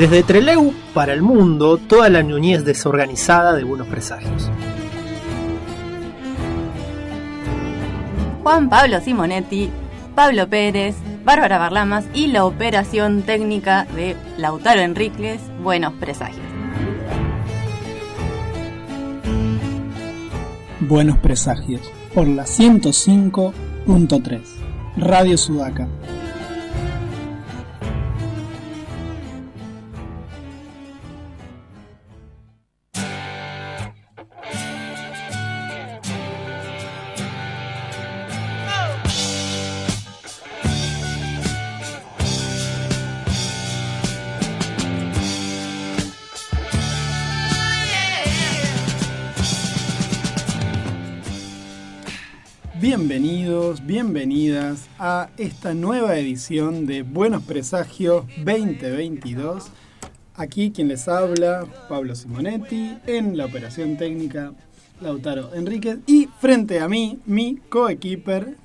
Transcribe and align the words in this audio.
Desde 0.00 0.22
Treleu 0.22 0.72
para 0.94 1.12
el 1.12 1.20
mundo, 1.20 1.76
toda 1.76 2.08
la 2.08 2.22
ñuñez 2.22 2.64
desorganizada 2.64 3.54
de 3.54 3.64
buenos 3.64 3.86
presagios. 3.86 4.50
Juan 8.42 8.70
Pablo 8.70 9.00
Simonetti, 9.02 9.70
Pablo 10.14 10.48
Pérez, 10.48 10.96
Bárbara 11.22 11.58
Barlamas 11.58 12.06
y 12.14 12.28
la 12.28 12.46
operación 12.46 13.22
técnica 13.22 13.84
de 13.94 14.16
Lautaro 14.38 14.80
Enríquez, 14.80 15.40
Buenos 15.62 15.92
Presagios. 16.00 16.39
Buenos 20.90 21.18
Presagios, 21.18 21.82
por 22.12 22.26
la 22.26 22.42
105.3, 22.42 24.40
Radio 24.96 25.38
Sudaca. 25.38 25.86
A 55.02 55.30
esta 55.38 55.72
nueva 55.72 56.18
edición 56.18 56.84
de 56.84 57.02
Buenos 57.02 57.42
Presagios 57.44 58.26
2022. 58.44 59.70
Aquí 60.34 60.72
quien 60.72 60.88
les 60.88 61.08
habla, 61.08 61.64
Pablo 61.88 62.14
Simonetti, 62.14 62.98
en 63.06 63.38
la 63.38 63.46
operación 63.46 63.96
técnica 63.96 64.52
Lautaro 65.00 65.54
Enríquez 65.54 66.00
y 66.06 66.28
frente 66.38 66.80
a 66.80 66.88
mí, 66.88 67.18
mi 67.24 67.56
coequiper, 67.70 68.58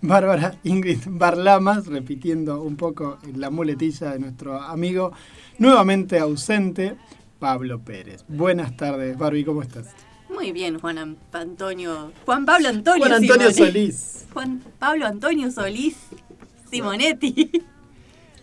Bárbara 0.00 0.54
Ingrid 0.64 1.00
Barlamas, 1.08 1.86
repitiendo 1.86 2.62
un 2.62 2.76
poco 2.76 3.18
la 3.36 3.50
muletilla 3.50 4.12
de 4.12 4.18
nuestro 4.18 4.58
amigo 4.62 5.12
nuevamente 5.58 6.18
ausente, 6.18 6.96
Pablo 7.38 7.80
Pérez. 7.80 8.24
Buenas 8.28 8.78
tardes, 8.78 9.18
Barbie, 9.18 9.44
¿cómo 9.44 9.60
estás? 9.60 9.88
Muy 10.32 10.52
bien, 10.52 10.78
Juan 10.80 11.16
Antonio. 11.32 12.12
Juan 12.24 12.44
Pablo 12.46 12.68
Antonio. 12.68 13.00
Juan 13.06 13.12
Antonio 13.22 13.50
Simonetti. 13.50 13.72
Solís. 13.72 14.26
Juan 14.32 14.62
Pablo 14.78 15.06
Antonio 15.06 15.50
Solís 15.50 15.96
Simonetti. 16.70 17.50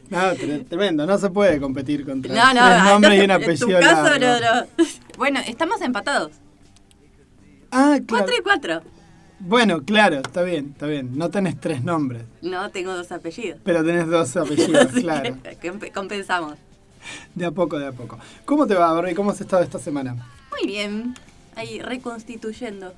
No, 0.09 0.17
tre- 0.33 0.67
tremendo, 0.67 1.05
no 1.05 1.19
se 1.19 1.29
puede 1.29 1.59
competir 1.61 2.03
contra 2.03 2.33
No, 2.33 2.53
no, 2.59 2.67
tres 2.67 2.83
nombres 2.83 3.13
y 3.13 3.25
un 3.25 3.29
entonces, 3.29 3.61
apellido. 3.61 4.67
Bueno, 5.19 5.39
estamos 5.45 5.81
empatados. 5.81 6.31
Ah, 7.69 7.99
claro. 8.07 8.25
Cuatro 8.25 8.33
y 8.35 8.41
cuatro. 8.41 8.81
Bueno, 9.39 9.83
claro, 9.83 10.15
está 10.15 10.41
bien, 10.41 10.69
está 10.71 10.87
bien. 10.87 11.15
No 11.15 11.29
tenés 11.29 11.59
tres 11.61 11.83
nombres, 11.83 12.23
No, 12.41 12.71
tengo 12.71 12.95
dos 12.95 13.11
apellidos. 13.11 13.59
pero 13.63 13.83
tenés 13.85 14.07
dos 14.07 14.35
apellidos, 14.35 14.87
claro. 14.99 15.35
que 15.61 15.91
compensamos. 15.91 16.55
De 17.35 17.45
a 17.45 17.51
poco, 17.51 17.77
de 17.77 17.85
a 17.85 17.91
poco. 17.91 18.17
¿Cómo 18.45 18.65
te 18.65 18.73
va, 18.73 18.91
Barbie? 18.93 19.13
¿Cómo 19.13 19.29
has 19.29 19.39
estado 19.39 19.61
esta 19.61 19.77
semana? 19.77 20.15
Muy 20.49 20.65
bien. 20.67 21.13
Ahí 21.59 21.79
reconstituyendo. 21.79 22.93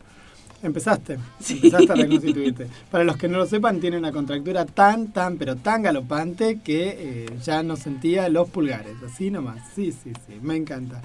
Empezaste, 0.64 1.18
empezaste 1.50 1.92
a 1.92 1.96
reconstituirte. 1.96 2.68
Para 2.92 3.04
los 3.04 3.18
que 3.18 3.28
no 3.28 3.40
lo 3.40 3.48
sepan, 3.48 3.80
tiene 3.80 3.98
una 3.98 4.12
contractura 4.12 4.66
tan, 4.66 5.08
tan, 5.12 5.38
pero 5.38 5.56
tan 5.56 5.82
galopante 5.82 6.60
que 6.64 6.96
eh, 7.00 7.26
ya 7.44 7.64
no 7.64 7.76
sentía 7.76 8.30
los 8.30 8.48
pulgares. 8.50 8.94
Así 9.04 9.32
nomás. 9.32 9.58
Sí, 9.76 9.92
sí, 9.92 10.12
sí, 10.28 10.36
me 10.42 10.56
encanta. 10.56 11.02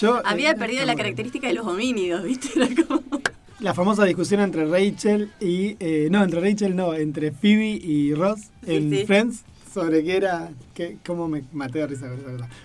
Yo, 0.00 0.22
Había 0.24 0.52
eh, 0.52 0.54
perdido 0.54 0.82
está 0.82 0.92
la 0.92 0.96
característica 0.96 1.48
de 1.48 1.54
los 1.54 1.66
homínidos, 1.66 2.22
¿viste? 2.22 2.48
Era 2.56 2.68
como... 2.86 3.02
La 3.58 3.74
famosa 3.74 4.04
discusión 4.04 4.40
entre 4.40 4.64
Rachel 4.64 5.32
y. 5.40 5.76
eh, 5.80 6.08
no, 6.10 6.22
entre 6.24 6.40
Rachel 6.40 6.74
no, 6.74 6.94
entre 6.94 7.30
Phoebe 7.32 7.66
y 7.82 8.14
Ross 8.14 8.40
Sí, 8.64 8.74
en 8.76 8.90
sí. 8.90 9.04
Friends. 9.06 9.42
Sobre 9.74 10.02
qué 10.02 10.16
era. 10.16 10.50
Qué, 10.72 10.96
¿Cómo 11.04 11.28
me 11.28 11.42
maté 11.52 11.80
de 11.80 11.88
risa? 11.88 12.06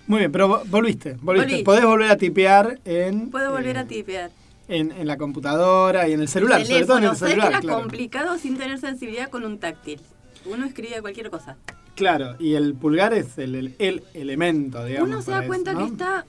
Muy 0.07 0.19
bien, 0.19 0.31
pero 0.31 0.47
vo- 0.47 0.63
volviste. 0.69 1.17
volviste. 1.21 1.51
Volví. 1.51 1.63
Podés 1.63 1.83
volver 1.85 2.09
a 2.11 2.15
tipear 2.17 2.79
en. 2.85 3.29
Puedo 3.29 3.51
volver 3.51 3.77
a 3.77 3.85
tipear. 3.85 4.31
En, 4.67 4.91
en 4.91 5.05
la 5.05 5.17
computadora 5.17 6.07
y 6.07 6.13
en 6.13 6.21
el 6.21 6.27
celular, 6.27 6.65
sobre 6.65 6.85
todo 6.85 6.97
en 6.97 7.03
el 7.03 7.09
¿Sabes 7.15 7.35
que 7.35 7.39
celular. 7.41 7.51
era 7.51 7.59
claro. 7.61 7.79
complicado 7.81 8.37
sin 8.39 8.57
tener 8.57 8.79
sensibilidad 8.79 9.29
con 9.29 9.45
un 9.45 9.59
táctil? 9.59 10.01
Uno 10.45 10.65
escribía 10.65 11.01
cualquier 11.01 11.29
cosa. 11.29 11.55
Claro, 11.95 12.35
y 12.39 12.55
el 12.55 12.73
pulgar 12.73 13.13
es 13.13 13.37
el, 13.37 13.55
el, 13.55 13.75
el 13.79 14.03
elemento, 14.15 14.83
digamos. 14.83 15.07
Uno 15.09 15.21
se 15.21 15.31
da 15.31 15.45
cuenta 15.45 15.75
que 15.75 15.83
está 15.85 16.25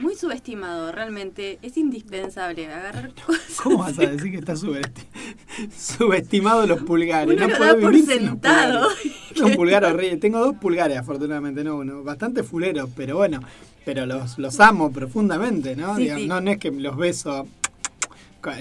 muy 0.00 0.14
subestimado, 0.16 0.90
realmente. 0.92 1.58
Es 1.62 1.76
indispensable 1.76 2.66
agarrar 2.72 3.12
cosas. 3.26 3.60
¿Cómo 3.62 3.78
vas 3.78 3.98
a 3.98 4.06
decir 4.06 4.30
que 4.32 4.38
está 4.38 4.54
subesti- 4.54 5.06
subestimado 5.78 6.66
los 6.66 6.82
pulgares? 6.82 7.34
Uno 7.36 7.46
no 7.46 7.52
lo 7.52 7.58
podés 7.58 7.74
da 7.74 7.80
por 7.80 7.90
vivir 7.92 8.06
sin 8.06 8.22
los 8.22 8.30
sentado. 8.30 8.88
pulgares. 8.88 9.12
Es 9.34 9.40
un 9.42 9.54
pulgar 9.54 9.84
horrible. 9.84 10.16
Tengo 10.16 10.38
dos 10.40 10.56
pulgares, 10.56 10.96
afortunadamente, 10.98 11.62
no 11.64 11.76
uno. 11.76 12.02
Bastante 12.02 12.42
fuleros, 12.42 12.88
pero 12.96 13.16
bueno. 13.18 13.40
Pero 13.84 14.06
los, 14.06 14.38
los 14.38 14.60
amo 14.60 14.92
profundamente, 14.92 15.74
¿no? 15.76 15.96
Sí, 15.96 16.02
Digamos, 16.02 16.22
sí. 16.22 16.28
No, 16.28 16.40
no 16.40 16.50
es 16.50 16.58
que 16.58 16.70
los 16.70 16.96
beso. 16.96 17.46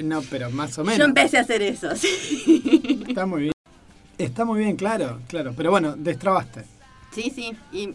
No, 0.04 0.22
pero 0.24 0.50
más 0.52 0.78
o 0.78 0.84
menos. 0.84 1.00
Yo 1.00 1.06
empecé 1.06 1.38
a 1.38 1.42
hacer 1.42 1.62
eso, 1.62 1.96
sí. 1.96 3.04
Está 3.08 3.26
muy 3.26 3.42
bien. 3.42 3.54
Está 4.18 4.46
muy 4.46 4.60
bien, 4.60 4.76
claro, 4.76 5.20
claro. 5.28 5.54
Pero 5.56 5.72
bueno, 5.72 5.96
destrabaste. 5.96 6.64
Sí, 7.12 7.32
sí. 7.34 7.54
Y 7.72 7.94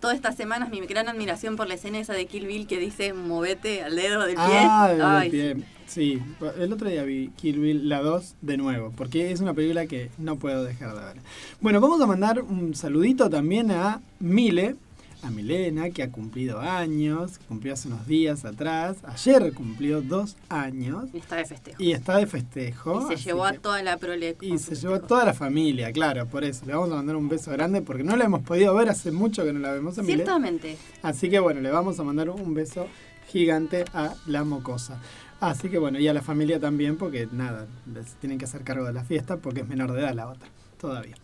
todas 0.00 0.16
estas 0.16 0.36
semanas 0.36 0.70
mi 0.70 0.80
gran 0.80 1.08
admiración 1.08 1.56
por 1.56 1.68
la 1.68 1.74
escena 1.74 1.98
esa 1.98 2.14
de 2.14 2.26
Kill 2.26 2.46
Bill 2.46 2.66
que 2.66 2.78
dice 2.78 3.12
movete 3.12 3.82
al 3.82 3.94
dedo 3.94 4.24
del 4.24 4.34
pie. 4.34 4.44
Ah, 4.44 5.20
del 5.22 5.30
pie. 5.30 5.56
Sí, 5.86 6.22
el 6.56 6.72
otro 6.72 6.88
día 6.88 7.02
vi 7.02 7.32
Kill 7.36 7.58
Bill 7.58 7.88
la 7.88 8.00
2 8.00 8.36
de 8.42 8.56
nuevo, 8.56 8.92
porque 8.96 9.32
es 9.32 9.40
una 9.40 9.54
película 9.54 9.86
que 9.86 10.10
no 10.18 10.36
puedo 10.36 10.62
dejar 10.62 10.94
de 10.94 11.04
ver. 11.04 11.16
Bueno, 11.60 11.80
vamos 11.80 12.00
a 12.00 12.06
mandar 12.06 12.42
un 12.42 12.74
saludito 12.76 13.28
también 13.28 13.72
a 13.72 14.00
Mile, 14.20 14.76
a 15.22 15.30
Milena, 15.30 15.90
que 15.90 16.02
ha 16.02 16.10
cumplido 16.10 16.60
años, 16.60 17.38
cumplió 17.48 17.74
hace 17.74 17.88
unos 17.88 18.06
días 18.06 18.44
atrás, 18.44 18.98
ayer 19.04 19.52
cumplió 19.52 20.00
dos 20.02 20.36
años 20.48 21.06
Está 21.14 21.36
de 21.36 21.44
festejo. 21.44 21.82
y 21.82 21.92
está 21.92 22.16
de 22.16 22.26
festejo. 22.26 23.10
Y 23.12 23.16
se 23.16 23.22
llevó 23.24 23.44
a 23.44 23.52
toda 23.52 23.82
la 23.82 23.96
prole. 23.98 24.36
y 24.40 24.58
se 24.58 24.74
llevó 24.74 24.94
a 24.94 25.00
toda 25.00 25.24
la 25.24 25.34
familia, 25.34 25.92
claro, 25.92 26.26
por 26.26 26.44
eso. 26.44 26.64
Le 26.66 26.74
vamos 26.74 26.90
a 26.90 26.96
mandar 26.96 27.16
un 27.16 27.28
beso 27.28 27.50
grande 27.52 27.82
porque 27.82 28.02
no 28.02 28.16
la 28.16 28.24
hemos 28.24 28.42
podido 28.42 28.74
ver 28.74 28.88
hace 28.88 29.10
mucho 29.12 29.44
que 29.44 29.52
no 29.52 29.58
la 29.60 29.72
vemos 29.72 29.98
a 29.98 30.02
Mile. 30.02 30.14
Ciertamente. 30.16 30.76
Así 31.02 31.28
que 31.30 31.38
bueno, 31.38 31.60
le 31.60 31.70
vamos 31.70 31.98
a 32.00 32.04
mandar 32.04 32.30
un 32.30 32.54
beso 32.54 32.86
gigante 33.28 33.84
a 33.94 34.14
la 34.26 34.44
mocosa. 34.44 35.00
Así 35.40 35.68
que 35.70 35.78
bueno, 35.78 35.98
y 35.98 36.06
a 36.08 36.12
la 36.12 36.20
familia 36.22 36.60
también, 36.60 36.96
porque 36.96 37.26
nada, 37.32 37.66
les 37.92 38.14
tienen 38.16 38.38
que 38.38 38.44
hacer 38.44 38.62
cargo 38.62 38.84
de 38.86 38.92
la 38.92 39.04
fiesta 39.04 39.38
porque 39.38 39.60
es 39.60 39.68
menor 39.68 39.92
de 39.92 40.00
edad 40.00 40.14
la 40.14 40.28
otra, 40.28 40.48
todavía. 40.78 41.14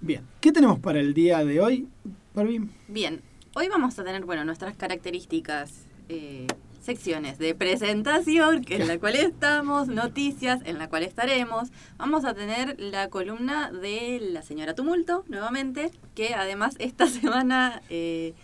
Bien, 0.00 0.22
¿qué 0.40 0.52
tenemos 0.52 0.78
para 0.78 1.00
el 1.00 1.12
día 1.12 1.44
de 1.44 1.60
hoy, 1.60 1.88
Barbie? 2.34 2.68
Bien, 2.88 3.20
hoy 3.58 3.68
vamos 3.68 3.98
a 3.98 4.04
tener, 4.04 4.22
bueno, 4.26 4.44
nuestras 4.44 4.76
características 4.76 5.72
eh, 6.10 6.46
secciones 6.82 7.38
de 7.38 7.54
presentación, 7.54 8.62
en 8.68 8.86
la 8.86 8.98
cual 8.98 9.16
estamos, 9.16 9.88
noticias, 9.88 10.60
en 10.66 10.78
la 10.78 10.90
cual 10.90 11.04
estaremos. 11.04 11.70
Vamos 11.96 12.26
a 12.26 12.34
tener 12.34 12.78
la 12.78 13.08
columna 13.08 13.72
de 13.72 14.20
la 14.20 14.42
señora 14.42 14.74
Tumulto, 14.74 15.24
nuevamente, 15.28 15.90
que 16.14 16.34
además 16.34 16.74
esta 16.78 17.06
semana, 17.06 17.80
eh, 17.88 18.34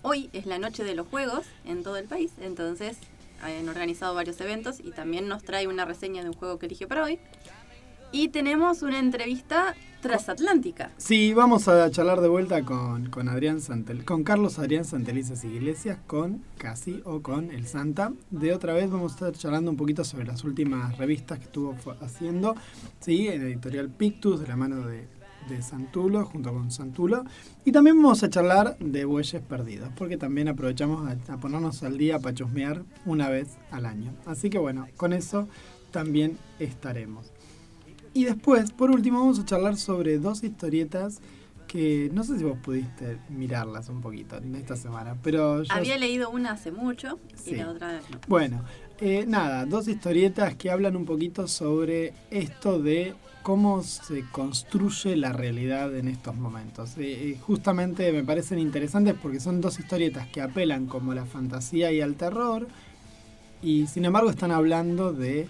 hoy 0.00 0.30
es 0.32 0.46
la 0.46 0.58
noche 0.58 0.82
de 0.82 0.94
los 0.94 1.06
juegos 1.08 1.44
en 1.66 1.82
todo 1.82 1.98
el 1.98 2.06
país, 2.06 2.32
entonces 2.40 2.96
han 3.42 3.68
organizado 3.68 4.14
varios 4.14 4.40
eventos 4.40 4.80
y 4.80 4.92
también 4.92 5.28
nos 5.28 5.42
trae 5.42 5.66
una 5.66 5.84
reseña 5.84 6.22
de 6.22 6.30
un 6.30 6.34
juego 6.36 6.58
que 6.58 6.64
elige 6.66 6.86
para 6.86 7.04
hoy. 7.04 7.18
Y 8.12 8.28
tenemos 8.28 8.82
una 8.82 8.98
entrevista 8.98 9.74
transatlántica. 10.02 10.90
Sí, 10.98 11.32
vamos 11.32 11.66
a 11.66 11.90
charlar 11.90 12.20
de 12.20 12.28
vuelta 12.28 12.62
con, 12.62 13.08
con 13.08 13.28
Adrián 13.28 13.62
Santel, 13.62 14.04
con 14.04 14.22
Carlos 14.22 14.58
Adrián 14.58 14.84
Santelices 14.84 15.42
Iglesias, 15.44 15.98
con 16.06 16.42
Casi 16.58 17.00
o 17.06 17.22
con 17.22 17.50
El 17.50 17.66
Santa. 17.66 18.12
De 18.30 18.52
otra 18.52 18.74
vez 18.74 18.90
vamos 18.90 19.12
a 19.12 19.14
estar 19.14 19.32
charlando 19.32 19.70
un 19.70 19.78
poquito 19.78 20.04
sobre 20.04 20.26
las 20.26 20.44
últimas 20.44 20.98
revistas 20.98 21.38
que 21.38 21.46
estuvo 21.46 21.74
haciendo, 22.02 22.54
sí, 23.00 23.28
en 23.28 23.42
editorial 23.42 23.88
Pictus, 23.88 24.40
de 24.40 24.48
la 24.48 24.56
mano 24.56 24.86
de, 24.86 25.06
de 25.48 25.62
Santulo, 25.62 26.26
junto 26.26 26.52
con 26.52 26.70
Santulo. 26.70 27.24
Y 27.64 27.72
también 27.72 27.96
vamos 27.96 28.22
a 28.22 28.28
charlar 28.28 28.76
de 28.78 29.06
bueyes 29.06 29.40
perdidos, 29.40 29.88
porque 29.96 30.18
también 30.18 30.48
aprovechamos 30.48 31.08
a, 31.08 31.32
a 31.32 31.36
ponernos 31.38 31.82
al 31.82 31.96
día 31.96 32.18
para 32.18 32.34
chusmear 32.34 32.82
una 33.06 33.30
vez 33.30 33.56
al 33.70 33.86
año. 33.86 34.12
Así 34.26 34.50
que 34.50 34.58
bueno, 34.58 34.86
con 34.98 35.14
eso 35.14 35.48
también 35.92 36.38
estaremos. 36.58 37.31
Y 38.14 38.24
después, 38.24 38.72
por 38.72 38.90
último, 38.90 39.20
vamos 39.20 39.38
a 39.38 39.44
charlar 39.44 39.76
sobre 39.76 40.18
dos 40.18 40.42
historietas 40.44 41.20
que 41.66 42.10
no 42.12 42.22
sé 42.22 42.36
si 42.36 42.44
vos 42.44 42.58
pudiste 42.62 43.16
mirarlas 43.30 43.88
un 43.88 44.02
poquito 44.02 44.36
en 44.36 44.54
esta 44.56 44.76
semana, 44.76 45.16
pero 45.22 45.62
yo... 45.62 45.72
Había 45.72 45.96
leído 45.96 46.28
una 46.28 46.50
hace 46.52 46.70
mucho 46.70 47.18
Sí. 47.34 47.52
y 47.52 47.56
la 47.56 47.70
otra 47.70 47.92
no. 47.94 48.18
Bueno, 48.28 48.62
Eh, 49.04 49.24
nada, 49.26 49.66
dos 49.66 49.88
historietas 49.88 50.54
que 50.54 50.70
hablan 50.70 50.94
un 50.94 51.04
poquito 51.04 51.48
sobre 51.48 52.12
esto 52.30 52.80
de 52.80 53.14
cómo 53.42 53.82
se 53.82 54.24
construye 54.30 55.16
la 55.16 55.32
realidad 55.32 55.96
en 55.96 56.06
estos 56.06 56.36
momentos. 56.36 56.96
Eh, 56.98 57.30
eh, 57.30 57.38
justamente 57.40 58.12
me 58.12 58.22
parecen 58.22 58.60
interesantes 58.60 59.16
porque 59.20 59.40
son 59.40 59.60
dos 59.60 59.80
historietas 59.80 60.28
que 60.28 60.40
apelan 60.40 60.86
como 60.86 61.10
a 61.10 61.14
la 61.16 61.24
fantasía 61.26 61.90
y 61.90 62.00
al 62.00 62.14
terror 62.14 62.68
y 63.60 63.88
sin 63.88 64.04
embargo 64.04 64.30
están 64.30 64.52
hablando 64.52 65.12
de 65.12 65.48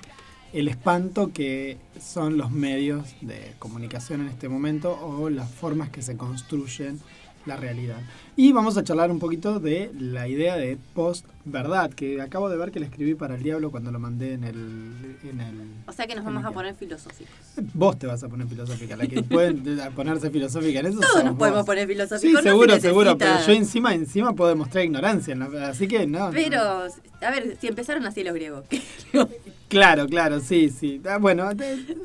el 0.53 0.69
espanto 0.69 1.33
que 1.33 1.79
son 2.01 2.37
los 2.37 2.51
medios 2.51 3.15
de 3.21 3.55
comunicación 3.59 4.21
en 4.23 4.29
este 4.29 4.49
momento 4.49 4.93
o 4.93 5.31
las 5.31 5.51
formas 5.51 5.91
que 5.91 6.03
se 6.03 6.17
construyen 6.17 7.01
la 7.47 7.57
realidad. 7.57 7.99
Y 8.37 8.53
vamos 8.53 8.77
a 8.77 8.85
charlar 8.85 9.11
un 9.11 9.19
poquito 9.19 9.61
de 9.61 9.91
la 9.99 10.29
idea 10.29 10.57
de 10.57 10.79
post-verdad, 10.95 11.91
que 11.91 12.21
acabo 12.21 12.49
de 12.49 12.57
ver 12.57 12.71
que 12.71 12.81
le 12.81 12.87
escribí 12.87 13.15
para 13.15 13.35
el 13.35 13.43
diablo 13.43 13.71
cuando 13.71 13.91
lo 13.91 13.99
mandé 13.99 14.35
en 14.35 14.45
el... 14.45 15.17
En 15.25 15.41
el 15.41 15.61
o 15.87 15.93
sea 15.93 16.07
que 16.07 16.15
nos 16.15 16.25
vamos 16.25 16.45
a 16.45 16.51
poner 16.53 16.75
filosóficos. 16.75 17.35
Vos 17.75 17.99
te 17.99 18.07
vas 18.07 18.23
a 18.23 18.29
poner 18.29 18.47
filosófica, 18.47 18.97
la 18.97 19.07
que 19.07 19.23
pueden 19.23 19.65
ponerse 19.95 20.31
filosófica 20.31 20.81
en 20.81 20.87
eso. 20.87 21.01
Todos 21.01 21.25
nos 21.25 21.37
podemos 21.37 21.67
poner 21.67 21.87
filosóficos. 21.87 22.41
Sí, 22.41 22.49
seguro, 22.49 22.79
seguro, 22.79 23.19
pero 23.19 23.45
yo 23.47 23.53
encima, 23.53 23.95
encima 23.95 24.35
puedo 24.35 24.51
demostrar 24.51 24.85
ignorancia, 24.85 25.37
así 25.69 25.89
que 25.89 26.07
no. 26.07 26.31
Pero, 26.31 26.61
a 26.61 27.31
ver, 27.31 27.57
si 27.61 27.67
empezaron 27.67 28.07
así 28.07 28.23
los 28.23 28.35
griegos. 28.35 28.65
Claro, 29.73 30.07
claro, 30.07 30.39
sí, 30.41 30.69
sí. 30.69 31.01
Ah, 31.09 31.17
bueno, 31.17 31.49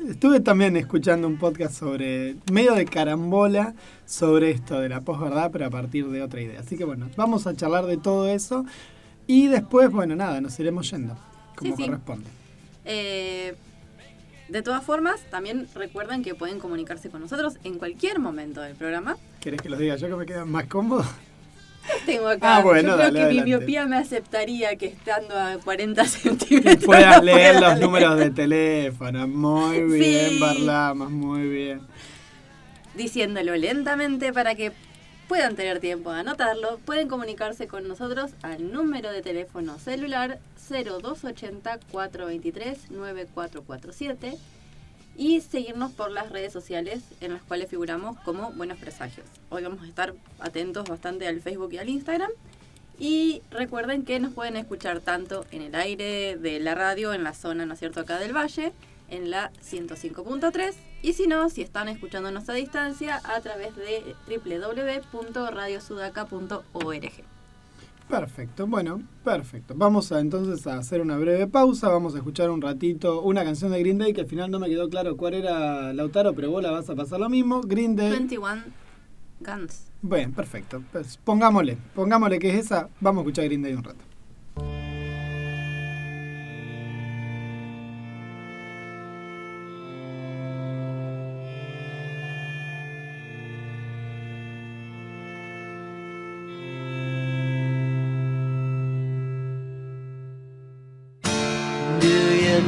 estuve 0.08 0.40
también 0.40 0.74
escuchando 0.78 1.26
un 1.28 1.36
podcast 1.36 1.74
sobre, 1.74 2.36
medio 2.50 2.74
de 2.74 2.86
carambola, 2.86 3.74
sobre 4.06 4.52
esto 4.52 4.80
de 4.80 4.88
la 4.88 5.02
posverdad, 5.02 5.50
pero 5.52 5.66
a 5.66 5.70
partir 5.70 6.06
de 6.08 6.22
otra 6.22 6.40
idea. 6.40 6.60
Así 6.60 6.78
que 6.78 6.84
bueno, 6.84 7.10
vamos 7.14 7.46
a 7.46 7.54
charlar 7.54 7.84
de 7.84 7.98
todo 7.98 8.26
eso 8.26 8.64
y 9.26 9.48
después, 9.48 9.90
bueno, 9.90 10.16
nada, 10.16 10.40
nos 10.40 10.58
iremos 10.58 10.90
yendo, 10.90 11.18
como 11.56 11.76
corresponde. 11.76 12.30
Eh, 12.86 13.54
de 14.48 14.62
todas 14.62 14.82
formas, 14.82 15.20
también 15.30 15.68
recuerden 15.74 16.22
que 16.22 16.34
pueden 16.34 16.60
comunicarse 16.60 17.10
con 17.10 17.20
nosotros 17.20 17.58
en 17.64 17.78
cualquier 17.78 18.18
momento 18.18 18.62
del 18.62 18.76
programa. 18.76 19.18
¿Querés 19.40 19.60
que 19.60 19.68
los 19.68 19.78
diga 19.78 19.96
yo 19.96 20.08
que 20.08 20.16
me 20.16 20.24
queda 20.24 20.46
más 20.46 20.68
cómodo? 20.68 21.04
tengo 22.06 22.28
acá. 22.28 22.56
Ah, 22.56 22.62
bueno, 22.62 22.96
Yo 22.96 23.10
creo 23.10 23.28
que 23.28 23.34
mi 23.34 23.42
miopía 23.42 23.86
me 23.86 23.96
aceptaría 23.96 24.76
que 24.76 24.86
estando 24.86 25.38
a 25.38 25.58
40 25.58 26.04
centímetros. 26.06 26.84
Puedas 26.84 27.22
leer 27.24 27.60
los 27.60 27.78
números 27.80 28.18
de 28.18 28.30
teléfono. 28.30 29.26
Muy 29.26 29.82
bien, 29.82 30.40
Barlamas, 30.40 31.10
muy 31.10 31.48
bien. 31.48 31.80
Diciéndolo 32.94 33.56
lentamente 33.56 34.32
para 34.32 34.54
que 34.54 34.72
puedan 35.28 35.54
tener 35.56 35.78
tiempo 35.78 36.12
de 36.12 36.20
anotarlo, 36.20 36.78
pueden 36.84 37.06
comunicarse 37.06 37.68
con 37.68 37.86
nosotros 37.86 38.32
al 38.42 38.72
número 38.72 39.12
de 39.12 39.22
teléfono 39.22 39.78
celular 39.78 40.38
0280 40.68 41.78
423 41.90 42.90
9447 42.90 44.38
y 45.18 45.40
seguirnos 45.40 45.92
por 45.92 46.10
las 46.12 46.30
redes 46.30 46.52
sociales 46.52 47.02
en 47.20 47.32
las 47.34 47.42
cuales 47.42 47.68
figuramos 47.68 48.16
como 48.20 48.52
Buenos 48.52 48.78
Presagios. 48.78 49.26
Hoy 49.50 49.64
vamos 49.64 49.82
a 49.82 49.88
estar 49.88 50.14
atentos 50.38 50.88
bastante 50.88 51.26
al 51.26 51.40
Facebook 51.40 51.72
y 51.72 51.78
al 51.78 51.88
Instagram. 51.88 52.30
Y 53.00 53.42
recuerden 53.50 54.04
que 54.04 54.20
nos 54.20 54.32
pueden 54.32 54.56
escuchar 54.56 55.00
tanto 55.00 55.44
en 55.50 55.62
el 55.62 55.74
aire 55.74 56.36
de 56.36 56.60
la 56.60 56.76
radio, 56.76 57.12
en 57.12 57.24
la 57.24 57.34
zona, 57.34 57.66
¿no 57.66 57.74
es 57.74 57.80
cierto?, 57.80 57.98
acá 58.00 58.20
del 58.20 58.34
Valle, 58.34 58.72
en 59.08 59.30
la 59.30 59.50
105.3. 59.60 60.74
Y 61.02 61.14
si 61.14 61.26
no, 61.26 61.50
si 61.50 61.62
están 61.62 61.88
escuchándonos 61.88 62.48
a 62.48 62.54
distancia, 62.54 63.20
a 63.24 63.40
través 63.40 63.74
de 63.74 64.14
www.radiosudaca.org. 64.28 67.27
Perfecto, 68.08 68.66
bueno, 68.66 69.02
perfecto. 69.22 69.74
Vamos 69.76 70.10
a 70.12 70.20
entonces 70.20 70.66
a 70.66 70.78
hacer 70.78 71.02
una 71.02 71.18
breve 71.18 71.46
pausa, 71.46 71.88
vamos 71.88 72.14
a 72.14 72.18
escuchar 72.18 72.50
un 72.50 72.62
ratito 72.62 73.20
una 73.20 73.44
canción 73.44 73.70
de 73.70 73.80
Green 73.80 73.98
Day 73.98 74.14
que 74.14 74.22
al 74.22 74.26
final 74.26 74.50
no 74.50 74.58
me 74.58 74.68
quedó 74.68 74.88
claro 74.88 75.16
cuál 75.16 75.34
era 75.34 75.92
Lautaro, 75.92 76.34
pero 76.34 76.50
vos 76.50 76.62
la 76.62 76.70
vas 76.70 76.88
a 76.88 76.96
pasar 76.96 77.20
lo 77.20 77.28
mismo. 77.28 77.60
Green 77.60 77.96
Day. 77.96 78.10
21 78.10 78.64
Guns. 79.40 79.90
Bueno, 80.00 80.32
perfecto. 80.34 80.82
Pues 80.90 81.18
pongámosle, 81.18 81.76
pongámosle 81.94 82.38
que 82.38 82.48
es 82.48 82.64
esa. 82.66 82.88
Vamos 83.00 83.20
a 83.20 83.22
escuchar 83.22 83.44
Green 83.44 83.62
Day 83.62 83.74
un 83.74 83.84
rato. 83.84 84.07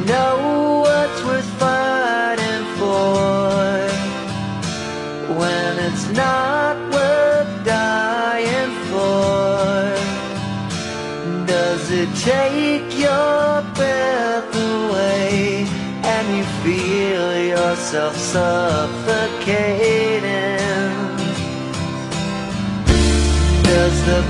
know 0.06 0.81
what's 0.85 1.23
worth 1.25 1.50
fighting 1.58 2.64
for 2.79 3.88
when 5.38 5.79
it's 5.79 6.08
not 6.11 6.76
worth 6.93 7.64
dying 7.64 8.73
for? 8.91 9.94
Does 11.47 11.91
it 11.91 12.08
take 12.17 12.99
your 12.99 13.62
breath 13.75 14.55
away 14.55 15.67
and 16.02 16.37
you 16.37 16.44
feel 16.62 17.26
yourself 17.55 18.17
suffocating? 18.17 19.31
Does 23.64 23.97
the 24.06 24.20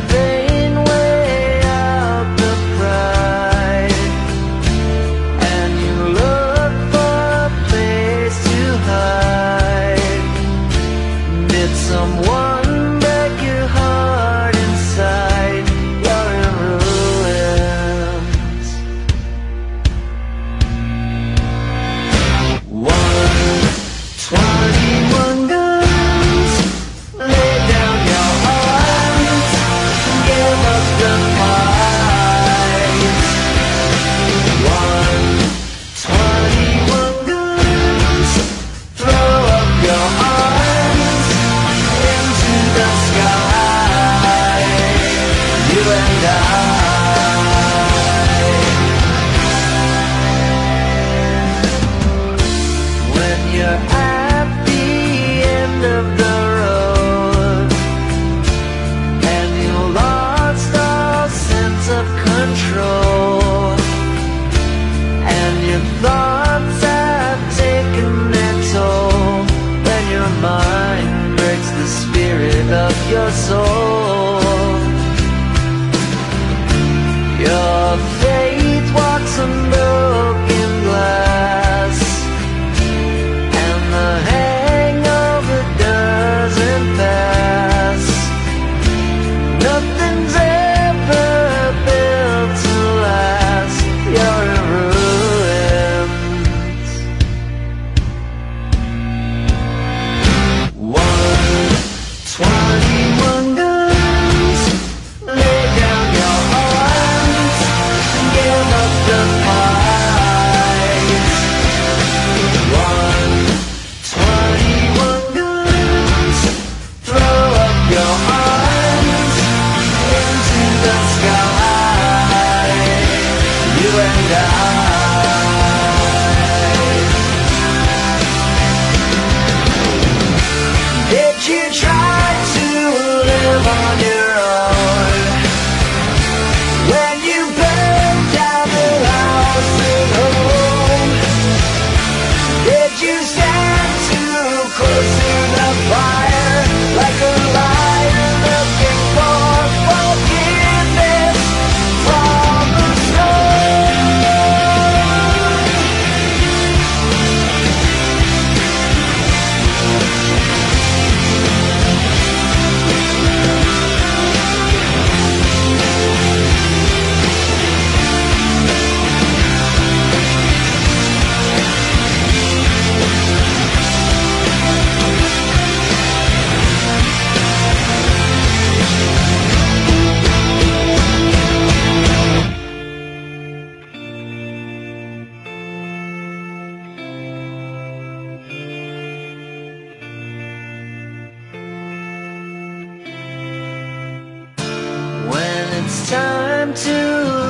it's 195.90 196.09
time 196.09 196.73
to 196.73 196.99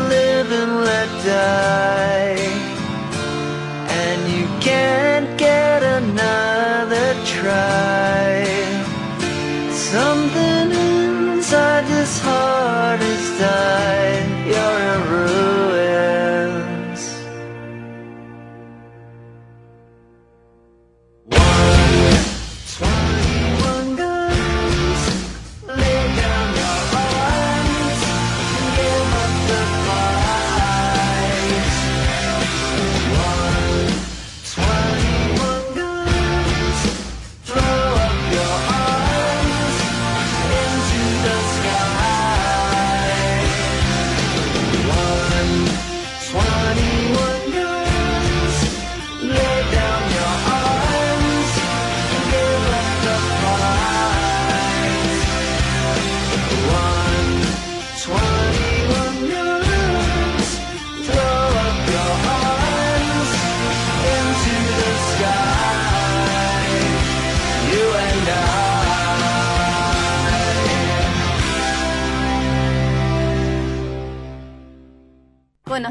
live 0.08 0.50
and 0.50 0.72
let 0.80 1.08
die, 1.26 2.19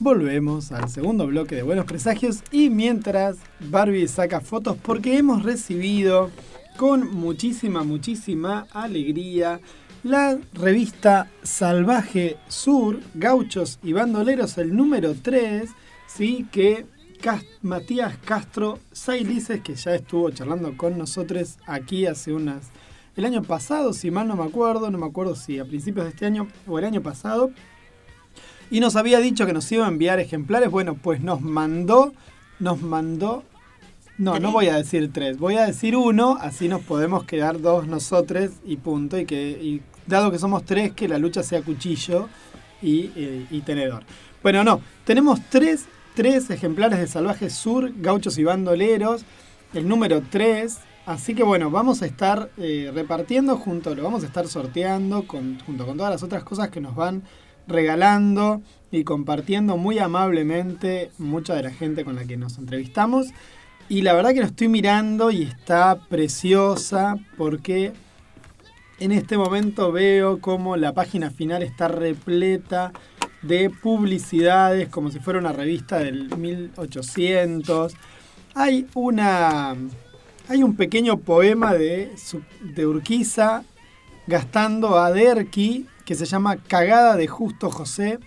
Volvemos 0.00 0.72
al 0.72 0.88
segundo 0.88 1.26
bloque 1.28 1.54
de 1.54 1.62
Buenos 1.62 1.84
Presagios 1.84 2.42
y 2.50 2.68
mientras 2.68 3.36
Barbie 3.60 4.08
saca 4.08 4.40
fotos 4.40 4.76
porque 4.82 5.16
hemos 5.16 5.44
recibido 5.44 6.30
con 6.76 7.14
muchísima, 7.14 7.84
muchísima 7.84 8.66
alegría 8.72 9.60
la 10.02 10.36
revista 10.52 11.30
Salvaje 11.44 12.36
Sur, 12.48 13.00
Gauchos 13.14 13.78
y 13.84 13.92
Bandoleros, 13.92 14.58
el 14.58 14.74
número 14.74 15.14
3, 15.14 15.70
¿sí? 16.08 16.46
que 16.50 16.86
Matías 17.62 18.18
Castro 18.18 18.80
Sailices, 18.92 19.62
que 19.62 19.76
ya 19.76 19.94
estuvo 19.94 20.28
charlando 20.30 20.76
con 20.76 20.98
nosotros 20.98 21.58
aquí 21.66 22.04
hace 22.06 22.34
unas... 22.34 22.70
El 23.16 23.24
año 23.24 23.42
pasado, 23.42 23.92
si 23.92 24.10
mal 24.10 24.26
no 24.26 24.34
me 24.34 24.42
acuerdo, 24.42 24.90
no 24.90 24.98
me 24.98 25.06
acuerdo 25.06 25.36
si 25.36 25.60
a 25.60 25.64
principios 25.64 26.04
de 26.04 26.10
este 26.10 26.26
año 26.26 26.48
o 26.66 26.78
el 26.80 26.84
año 26.84 27.00
pasado, 27.00 27.52
y 28.70 28.80
nos 28.80 28.96
había 28.96 29.18
dicho 29.20 29.46
que 29.46 29.52
nos 29.52 29.70
iba 29.72 29.84
a 29.84 29.88
enviar 29.88 30.20
ejemplares. 30.20 30.70
Bueno, 30.70 30.94
pues 30.94 31.20
nos 31.20 31.40
mandó, 31.40 32.12
nos 32.58 32.80
mandó. 32.82 33.44
No, 34.16 34.34
no 34.34 34.38
¿Tres? 34.38 34.52
voy 34.52 34.68
a 34.68 34.76
decir 34.76 35.12
tres, 35.12 35.38
voy 35.38 35.56
a 35.56 35.66
decir 35.66 35.96
uno, 35.96 36.38
así 36.40 36.68
nos 36.68 36.82
podemos 36.82 37.24
quedar 37.24 37.60
dos 37.60 37.88
nosotros 37.88 38.50
y 38.64 38.76
punto. 38.76 39.18
Y 39.18 39.26
que, 39.26 39.50
y 39.50 39.82
dado 40.06 40.30
que 40.30 40.38
somos 40.38 40.64
tres, 40.64 40.92
que 40.92 41.08
la 41.08 41.18
lucha 41.18 41.42
sea 41.42 41.62
cuchillo 41.62 42.28
y, 42.80 43.10
eh, 43.16 43.46
y 43.50 43.60
tenedor. 43.62 44.04
Bueno, 44.42 44.62
no, 44.62 44.80
tenemos 45.04 45.40
tres, 45.48 45.86
tres 46.14 46.50
ejemplares 46.50 46.98
de 46.98 47.06
Salvaje 47.06 47.50
Sur, 47.50 47.92
Gauchos 47.96 48.38
y 48.38 48.44
Bandoleros, 48.44 49.24
el 49.72 49.88
número 49.88 50.22
3. 50.30 50.78
Así 51.06 51.34
que 51.34 51.42
bueno, 51.42 51.70
vamos 51.70 52.02
a 52.02 52.06
estar 52.06 52.50
eh, 52.56 52.90
repartiendo 52.94 53.56
junto, 53.56 53.94
lo 53.94 54.02
vamos 54.02 54.22
a 54.22 54.26
estar 54.26 54.46
sorteando 54.46 55.26
con, 55.26 55.58
junto 55.60 55.84
con 55.86 55.96
todas 55.96 56.12
las 56.12 56.22
otras 56.22 56.44
cosas 56.44 56.70
que 56.70 56.80
nos 56.80 56.94
van 56.94 57.22
regalando 57.66 58.62
y 58.90 59.04
compartiendo 59.04 59.76
muy 59.76 59.98
amablemente 59.98 61.10
mucha 61.18 61.54
de 61.54 61.64
la 61.64 61.70
gente 61.70 62.04
con 62.04 62.16
la 62.16 62.24
que 62.24 62.36
nos 62.36 62.58
entrevistamos. 62.58 63.28
Y 63.88 64.02
la 64.02 64.14
verdad 64.14 64.32
que 64.32 64.40
lo 64.40 64.46
estoy 64.46 64.68
mirando 64.68 65.30
y 65.30 65.42
está 65.42 65.96
preciosa 66.08 67.16
porque 67.36 67.92
en 68.98 69.12
este 69.12 69.36
momento 69.36 69.92
veo 69.92 70.40
como 70.40 70.76
la 70.76 70.94
página 70.94 71.30
final 71.30 71.62
está 71.62 71.88
repleta 71.88 72.92
de 73.42 73.68
publicidades 73.68 74.88
como 74.88 75.10
si 75.10 75.18
fuera 75.18 75.38
una 75.38 75.52
revista 75.52 75.98
del 75.98 76.34
1800. 76.36 77.94
Hay 78.54 78.86
una 78.94 79.76
hay 80.48 80.62
un 80.62 80.76
pequeño 80.76 81.18
poema 81.18 81.74
de, 81.74 82.14
de 82.60 82.86
Urquiza 82.86 83.64
gastando 84.26 84.98
a 84.98 85.10
Derqui 85.10 85.86
que 86.04 86.14
se 86.14 86.26
llama 86.26 86.56
Cagada 86.56 87.16
de 87.16 87.26
Justo 87.26 87.70
José. 87.70 88.18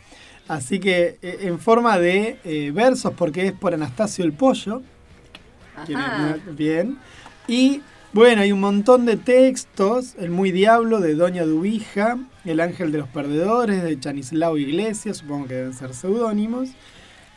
Así 0.48 0.80
que 0.80 1.18
eh, 1.22 1.40
en 1.42 1.60
forma 1.60 2.00
de 2.00 2.40
eh, 2.44 2.72
versos, 2.74 3.14
porque 3.14 3.48
es 3.48 3.54
por 3.54 3.74
Anastasio 3.74 4.24
el 4.24 4.34
Pollo. 4.34 4.82
Ajá. 5.76 6.38
bien. 6.52 6.98
Y 7.48 7.82
bueno, 8.14 8.42
hay 8.42 8.52
un 8.52 8.62
montón 8.62 9.06
de 9.06 9.18
textos. 9.18 10.16
El 10.18 10.32
Muy 10.32 10.52
Diablo 10.52 11.00
de 11.02 11.16
Doña 11.16 11.44
Dubija. 11.44 12.18
El 12.46 12.62
Ángel 12.62 12.92
de 12.92 13.00
los 13.00 13.10
Perdedores 13.10 13.84
de 13.84 14.00
Chanislao 14.00 14.58
Iglesias. 14.58 15.18
Supongo 15.18 15.48
que 15.48 15.56
deben 15.56 15.74
ser 15.74 15.94
seudónimos. 15.94 16.70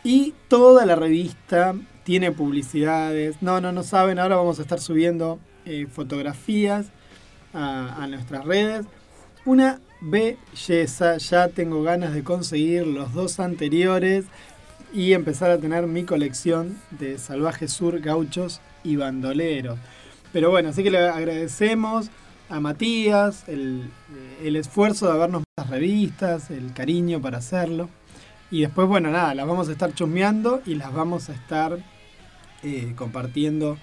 Y 0.04 0.34
toda 0.48 0.86
la 0.86 0.96
revista 0.96 1.74
tiene 2.04 2.32
publicidades. 2.32 3.42
No, 3.42 3.60
no, 3.60 3.72
no 3.72 3.82
saben. 3.82 4.18
Ahora 4.18 4.36
vamos 4.36 4.58
a 4.58 4.62
estar 4.62 4.80
subiendo 4.80 5.38
eh, 5.66 5.86
fotografías 5.90 6.86
a, 7.52 8.02
a 8.02 8.06
nuestras 8.06 8.44
redes. 8.44 8.86
Una 9.44 9.80
belleza. 10.00 11.16
Ya 11.18 11.48
tengo 11.48 11.82
ganas 11.82 12.14
de 12.14 12.24
conseguir 12.24 12.86
los 12.86 13.12
dos 13.14 13.40
anteriores. 13.40 14.24
y 14.92 15.12
empezar 15.12 15.52
a 15.52 15.58
tener 15.58 15.86
mi 15.86 16.02
colección 16.04 16.76
de 16.90 17.16
Salvaje 17.18 17.68
Sur, 17.68 18.00
gauchos 18.00 18.60
y 18.82 18.96
bandoleros. 18.96 19.78
Pero 20.32 20.50
bueno, 20.50 20.70
así 20.70 20.82
que 20.82 20.90
le 20.90 20.98
agradecemos 20.98 22.10
a 22.48 22.58
Matías 22.58 23.48
el, 23.48 23.88
el 24.42 24.56
esfuerzo 24.56 25.06
de 25.06 25.12
habernos 25.12 25.44
las 25.56 25.70
revistas, 25.70 26.50
el 26.50 26.72
cariño 26.72 27.20
para 27.20 27.38
hacerlo. 27.38 27.88
Y 28.50 28.62
después, 28.62 28.88
bueno, 28.88 29.10
nada, 29.10 29.32
las 29.34 29.46
vamos 29.46 29.68
a 29.68 29.72
estar 29.72 29.94
chusmeando 29.94 30.60
y 30.66 30.74
las 30.74 30.92
vamos 30.92 31.28
a 31.28 31.34
estar 31.34 31.78
eh, 32.64 32.92
compartiendo 32.96 33.78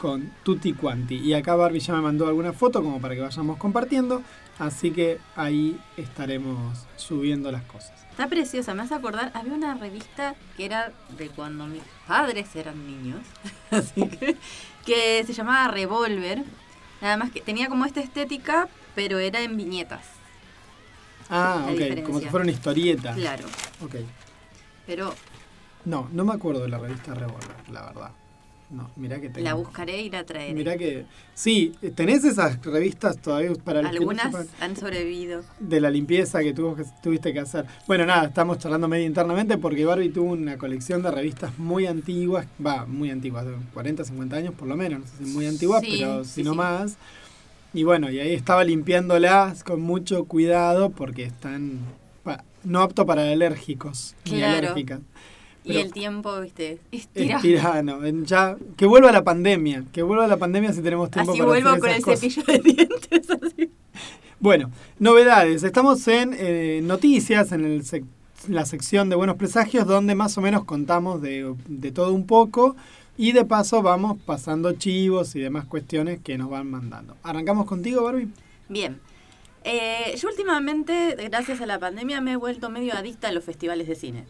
con 0.00 0.32
Tutti 0.42 0.72
Quanti. 0.72 1.16
Y 1.16 1.34
acá 1.34 1.54
Barbie 1.54 1.80
ya 1.80 1.94
me 1.94 2.00
mandó 2.00 2.26
alguna 2.26 2.52
foto 2.52 2.82
como 2.82 3.00
para 3.00 3.14
que 3.14 3.20
vayamos 3.20 3.58
compartiendo. 3.58 4.22
Así 4.58 4.90
que 4.90 5.18
ahí 5.36 5.78
estaremos 5.96 6.86
subiendo 6.96 7.50
las 7.52 7.62
cosas. 7.62 7.92
Está 8.10 8.26
preciosa, 8.28 8.74
me 8.74 8.82
hace 8.82 8.94
acordar, 8.94 9.30
había 9.34 9.54
una 9.54 9.74
revista 9.74 10.34
que 10.56 10.66
era 10.66 10.92
de 11.16 11.28
cuando 11.28 11.66
mis 11.66 11.82
padres 12.06 12.54
eran 12.56 12.86
niños, 12.86 13.20
así 13.70 14.06
que, 14.08 14.36
que 14.84 15.24
se 15.24 15.32
llamaba 15.32 15.68
Revolver. 15.68 16.44
Nada 17.00 17.16
más 17.16 17.30
que 17.30 17.40
tenía 17.40 17.68
como 17.68 17.86
esta 17.86 18.00
estética, 18.00 18.68
pero 18.94 19.18
era 19.18 19.40
en 19.40 19.56
viñetas. 19.56 20.04
Ah, 21.30 21.56
La 21.60 21.64
ok, 21.66 21.70
diferencia. 21.72 22.04
como 22.04 22.20
si 22.20 22.26
fuera 22.26 22.42
una 22.42 22.52
historieta. 22.52 23.14
Claro. 23.14 23.46
Ok. 23.82 23.94
Pero 24.86 25.14
No, 25.86 26.08
no 26.12 26.24
me 26.26 26.34
acuerdo 26.34 26.60
de 26.62 26.68
la 26.68 26.78
revista 26.78 27.14
Revolver, 27.14 27.56
la 27.70 27.82
verdad. 27.86 28.10
No, 28.70 28.88
mirá 28.94 29.20
que 29.20 29.28
tengo. 29.28 29.44
la 29.44 29.54
buscaré 29.54 30.00
y 30.00 30.10
la 30.10 30.24
traeré. 30.24 30.54
Mirá 30.54 30.76
que. 30.76 31.04
Sí, 31.34 31.72
tenés 31.96 32.22
esas 32.24 32.64
revistas 32.64 33.18
todavía 33.18 33.50
para 33.64 33.82
no 33.82 33.88
Algunas 33.88 34.32
han 34.60 34.76
sobrevivido. 34.76 35.42
de 35.58 35.80
la 35.80 35.90
limpieza 35.90 36.40
que, 36.40 36.52
tuvo 36.52 36.76
que 36.76 36.84
tuviste 37.02 37.32
que 37.32 37.40
hacer. 37.40 37.66
Bueno, 37.88 38.06
nada, 38.06 38.26
estamos 38.28 38.58
charlando 38.58 38.86
medio 38.86 39.06
internamente 39.06 39.58
porque 39.58 39.84
Barbie 39.84 40.10
tuvo 40.10 40.30
una 40.32 40.56
colección 40.56 41.02
de 41.02 41.10
revistas 41.10 41.58
muy 41.58 41.86
antiguas, 41.86 42.46
va, 42.64 42.86
muy 42.86 43.10
antiguas, 43.10 43.44
de 43.44 43.54
40, 43.74 44.04
50 44.04 44.36
años 44.36 44.54
por 44.54 44.68
lo 44.68 44.76
menos, 44.76 45.00
no 45.00 45.06
sé 45.06 45.24
si 45.24 45.30
muy 45.32 45.46
antiguas, 45.46 45.82
Sí, 45.82 45.96
pero 45.98 46.24
sí, 46.24 46.30
si 46.30 46.42
no 46.44 46.52
sí. 46.52 46.56
más. 46.58 46.96
Y 47.72 47.82
bueno, 47.84 48.10
y 48.10 48.18
ahí 48.20 48.34
estaba 48.34 48.62
limpiándolas 48.64 49.64
con 49.64 49.80
mucho 49.80 50.24
cuidado 50.26 50.90
porque 50.90 51.24
están 51.24 51.78
no 52.62 52.82
apto 52.82 53.06
para 53.06 53.22
alérgicos 53.32 54.14
ni 54.26 54.32
Claro. 54.32 54.74
Y 55.64 55.76
el 55.76 55.92
tiempo, 55.92 56.40
viste, 56.40 56.78
Es 56.90 57.08
tirano. 57.08 58.04
en 58.04 58.24
Ya, 58.24 58.56
que 58.76 58.86
vuelva 58.86 59.12
la 59.12 59.22
pandemia. 59.24 59.84
Que 59.92 60.02
vuelva 60.02 60.26
la 60.26 60.36
pandemia 60.38 60.72
si 60.72 60.80
tenemos 60.82 61.10
tiempo 61.10 61.32
Así 61.32 61.40
para 61.40 61.50
vuelvo 61.50 61.68
hacer 61.70 61.80
con 61.80 61.90
esas 61.90 61.98
el 61.98 62.04
cosas. 62.04 62.20
cepillo 62.20 62.44
de 62.46 62.58
dientes. 62.72 63.30
Así. 63.42 63.70
Bueno, 64.40 64.70
novedades. 64.98 65.62
Estamos 65.62 66.06
en 66.08 66.34
eh, 66.38 66.80
noticias, 66.82 67.52
en 67.52 67.64
el 67.66 67.82
sec- 67.84 68.06
la 68.48 68.64
sección 68.64 69.10
de 69.10 69.16
Buenos 69.16 69.36
Presagios, 69.36 69.86
donde 69.86 70.14
más 70.14 70.38
o 70.38 70.40
menos 70.40 70.64
contamos 70.64 71.20
de, 71.20 71.54
de 71.68 71.92
todo 71.92 72.14
un 72.14 72.26
poco. 72.26 72.74
Y 73.18 73.32
de 73.32 73.44
paso 73.44 73.82
vamos 73.82 74.16
pasando 74.24 74.72
chivos 74.72 75.36
y 75.36 75.40
demás 75.40 75.66
cuestiones 75.66 76.20
que 76.24 76.38
nos 76.38 76.48
van 76.48 76.70
mandando. 76.70 77.16
¿Arrancamos 77.22 77.66
contigo, 77.66 78.02
Barbie? 78.04 78.28
Bien. 78.70 78.98
Eh, 79.62 80.14
yo 80.16 80.28
últimamente, 80.28 81.16
gracias 81.28 81.60
a 81.60 81.66
la 81.66 81.78
pandemia, 81.78 82.22
me 82.22 82.32
he 82.32 82.36
vuelto 82.36 82.70
medio 82.70 82.94
adicta 82.94 83.28
a 83.28 83.32
los 83.32 83.44
festivales 83.44 83.86
de 83.88 83.94
cine. 83.94 84.24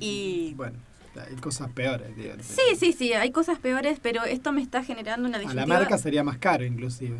Y 0.00 0.54
Bueno, 0.54 0.78
hay 1.16 1.36
cosas 1.36 1.70
peores. 1.70 2.16
digo. 2.16 2.34
sí, 2.42 2.76
sí, 2.78 2.92
sí, 2.92 3.12
hay 3.12 3.30
cosas 3.30 3.58
peores, 3.58 3.98
pero 4.02 4.24
esto 4.24 4.52
me 4.52 4.62
está 4.62 4.82
generando 4.82 5.28
una 5.28 5.38
A 5.38 5.40
la 5.42 5.48
disyuntiva. 5.48 5.78
marca 5.78 5.98
sería 5.98 6.24
más 6.24 6.38
caro, 6.38 6.64
inclusive. 6.64 7.16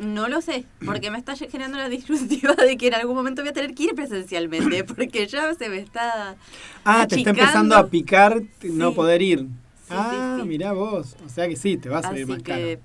No 0.00 0.28
lo 0.28 0.42
sé, 0.42 0.64
porque 0.84 1.10
me 1.10 1.16
está 1.16 1.34
generando 1.36 1.78
la 1.78 1.88
disyuntiva 1.88 2.54
de 2.54 2.76
que 2.76 2.88
en 2.88 2.94
algún 2.94 3.14
momento 3.16 3.40
voy 3.42 3.50
a 3.50 3.52
tener 3.54 3.74
que 3.74 3.84
ir 3.84 3.94
presencialmente, 3.94 4.84
porque 4.94 5.26
ya 5.26 5.54
se 5.54 5.68
me 5.68 5.78
está... 5.78 6.36
Ah, 6.84 7.06
te 7.06 7.16
está 7.16 7.30
empezando 7.30 7.76
a 7.76 7.86
picar 7.86 8.42
no 8.64 8.92
poder 8.92 9.22
ir. 9.22 9.40
Sí, 9.40 9.94
ah, 9.94 10.38
sí, 10.40 10.48
mirá 10.48 10.72
vos. 10.72 11.16
O 11.24 11.28
sea 11.28 11.48
que 11.48 11.56
sí, 11.56 11.76
te 11.76 11.88
va 11.88 11.98
a 11.98 12.02
salir 12.02 12.24
Así 12.24 12.32
más 12.32 12.42
caro. 12.42 12.80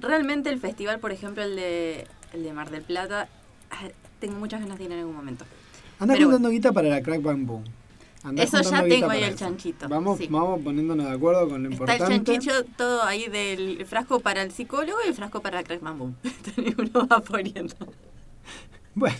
realmente 0.00 0.50
el 0.50 0.60
festival, 0.60 1.00
por 1.00 1.10
ejemplo, 1.12 1.42
el 1.42 1.56
de, 1.56 2.06
el 2.32 2.44
de 2.44 2.52
Mar 2.52 2.70
del 2.70 2.82
Plata, 2.82 3.28
ah, 3.70 3.88
tengo 4.20 4.38
muchas 4.38 4.60
ganas 4.60 4.78
de 4.78 4.84
ir 4.84 4.92
en 4.92 5.00
algún 5.00 5.16
momento. 5.16 5.44
Anda 5.98 6.16
juntando 6.16 6.48
guita 6.50 6.72
para 6.72 6.88
la 6.88 7.02
Crack 7.02 7.22
Bang 7.22 7.44
Boom. 7.44 7.64
Andá 8.24 8.42
Eso 8.42 8.60
ya 8.62 8.82
tengo 8.84 9.10
ahí 9.10 9.22
el 9.22 9.28
eso. 9.30 9.38
chanchito, 9.38 9.88
Vamos, 9.88 10.18
sí. 10.18 10.26
vamos 10.28 10.60
poniéndonos 10.62 11.06
de 11.06 11.12
acuerdo 11.12 11.48
con 11.48 11.62
lo 11.62 11.70
Está 11.70 11.84
el 11.84 11.98
importante. 11.98 12.24
chanchito 12.32 12.64
todo 12.76 13.02
ahí 13.04 13.28
del 13.28 13.86
frasco 13.86 14.20
para 14.20 14.42
el 14.42 14.50
psicólogo 14.50 14.98
y 15.04 15.08
el 15.08 15.14
frasco 15.14 15.40
para 15.40 15.62
bamboo. 15.80 16.12
Entonces 16.24 16.74
uno 16.78 17.06
va 17.06 17.20
poniendo. 17.20 17.74
Bueno. 18.94 19.16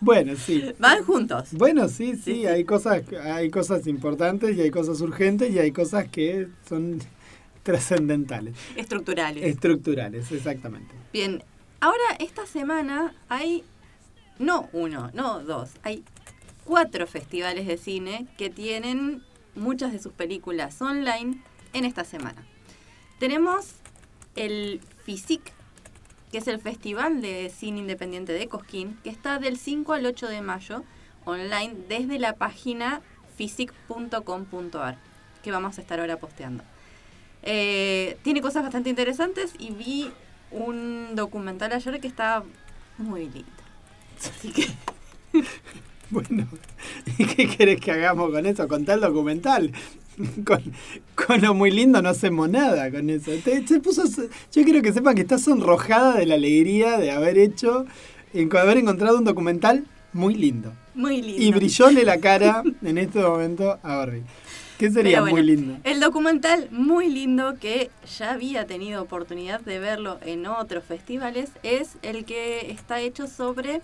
Bueno, 0.00 0.36
sí. 0.36 0.64
Van 0.78 1.02
juntos. 1.04 1.48
Bueno, 1.52 1.88
sí, 1.88 2.14
sí, 2.14 2.22
Sí, 2.22 2.34
sí. 2.42 2.46
hay 2.46 2.64
cosas 2.64 3.02
hay 3.24 3.50
cosas 3.50 3.86
importantes 3.88 4.56
y 4.56 4.60
hay 4.60 4.70
cosas 4.70 5.00
urgentes 5.00 5.50
y 5.52 5.58
hay 5.58 5.72
cosas 5.72 6.06
que 6.08 6.46
son 6.68 7.00
trascendentales, 7.64 8.54
Estructurales. 8.76 9.44
estructurales, 9.44 10.30
exactamente. 10.32 10.94
Bien, 11.12 11.42
ahora 11.80 12.04
esta 12.18 12.46
semana 12.46 13.14
hay, 13.28 13.62
no 14.38 14.68
uno, 14.72 15.10
no 15.12 15.40
dos, 15.40 15.70
hay 15.82 16.02
cuatro 16.68 17.06
festivales 17.06 17.66
de 17.66 17.78
cine 17.78 18.26
que 18.36 18.50
tienen 18.50 19.22
muchas 19.54 19.90
de 19.90 19.98
sus 19.98 20.12
películas 20.12 20.82
online 20.82 21.42
en 21.72 21.86
esta 21.86 22.04
semana. 22.04 22.46
Tenemos 23.18 23.76
el 24.36 24.82
FISIC, 25.04 25.40
que 26.30 26.38
es 26.38 26.46
el 26.46 26.60
Festival 26.60 27.22
de 27.22 27.50
Cine 27.56 27.78
Independiente 27.78 28.34
de 28.34 28.48
Cosquín, 28.48 28.98
que 29.02 29.08
está 29.08 29.38
del 29.38 29.56
5 29.56 29.94
al 29.94 30.04
8 30.04 30.28
de 30.28 30.42
mayo 30.42 30.84
online 31.24 31.74
desde 31.88 32.18
la 32.18 32.34
página 32.34 33.00
fisic.com.ar, 33.38 34.98
que 35.42 35.50
vamos 35.50 35.78
a 35.78 35.80
estar 35.80 36.00
ahora 36.00 36.18
posteando. 36.18 36.64
Eh, 37.44 38.18
tiene 38.22 38.42
cosas 38.42 38.62
bastante 38.62 38.90
interesantes 38.90 39.54
y 39.58 39.70
vi 39.70 40.12
un 40.50 41.14
documental 41.14 41.72
ayer 41.72 41.98
que 41.98 42.08
está 42.08 42.44
muy 42.98 43.22
lindo. 43.22 43.62
Así 44.18 44.52
que 44.52 44.68
Bueno, 46.10 46.46
¿y 47.18 47.24
qué 47.26 47.46
querés 47.48 47.80
que 47.80 47.90
hagamos 47.92 48.30
con 48.30 48.46
eso? 48.46 48.66
Con 48.68 48.84
tal 48.84 49.00
documental. 49.00 49.72
Con, 50.44 50.60
con 51.14 51.40
lo 51.40 51.54
muy 51.54 51.70
lindo 51.70 52.02
no 52.02 52.08
hacemos 52.08 52.48
nada 52.50 52.90
con 52.90 53.08
eso. 53.08 53.30
Te- 53.44 53.64
se 53.64 53.78
puso, 53.78 54.02
yo 54.04 54.64
quiero 54.64 54.82
que 54.82 54.92
sepan 54.92 55.14
que 55.14 55.20
está 55.22 55.38
sonrojada 55.38 56.16
de 56.16 56.26
la 56.26 56.34
alegría 56.34 56.98
de 56.98 57.12
haber 57.12 57.38
hecho, 57.38 57.86
en 58.34 58.48
haber 58.56 58.78
encontrado 58.78 59.18
un 59.18 59.24
documental 59.24 59.84
muy 60.12 60.34
lindo. 60.34 60.72
muy 60.96 61.22
lindo. 61.22 61.40
Y 61.40 61.52
brillóle 61.52 62.02
la 62.04 62.18
cara 62.18 62.64
en 62.82 62.98
este 62.98 63.20
momento 63.20 63.78
a 63.80 63.94
Barbie. 63.94 64.24
¿Qué 64.76 64.90
sería 64.90 65.20
bueno, 65.20 65.36
muy 65.36 65.44
lindo? 65.46 65.76
El 65.84 66.00
documental 66.00 66.66
muy 66.72 67.08
lindo 67.10 67.54
que 67.60 67.88
ya 68.18 68.32
había 68.32 68.66
tenido 68.66 69.00
oportunidad 69.02 69.60
de 69.60 69.78
verlo 69.78 70.18
en 70.26 70.46
otros 70.46 70.82
festivales 70.82 71.50
es 71.62 71.90
el 72.02 72.24
que 72.24 72.72
está 72.72 73.00
hecho 73.00 73.28
sobre 73.28 73.82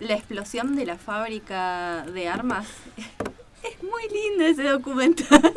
la 0.00 0.14
explosión 0.14 0.76
de 0.76 0.86
la 0.86 0.96
fábrica 0.96 2.04
de 2.12 2.28
armas. 2.28 2.66
Es 3.62 3.80
muy 3.80 4.02
lindo 4.12 4.44
ese 4.44 4.64
documental. 4.64 5.54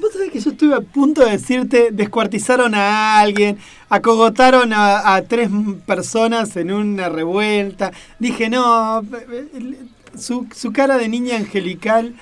Vos 0.00 0.12
sabés 0.12 0.32
que 0.32 0.40
yo 0.40 0.50
estuve 0.50 0.74
a 0.74 0.80
punto 0.80 1.24
de 1.24 1.30
decirte, 1.30 1.90
descuartizaron 1.92 2.74
a 2.74 3.20
alguien, 3.20 3.58
acogotaron 3.88 4.72
a, 4.72 5.22
tres 5.28 5.48
personas 5.86 6.56
en 6.56 6.72
una 6.72 7.08
revuelta. 7.08 7.92
Dije, 8.18 8.48
no, 8.50 9.04
su, 10.16 10.48
su 10.52 10.72
cara 10.72 10.98
de 10.98 11.08
niña 11.08 11.36
angelical 11.36 12.16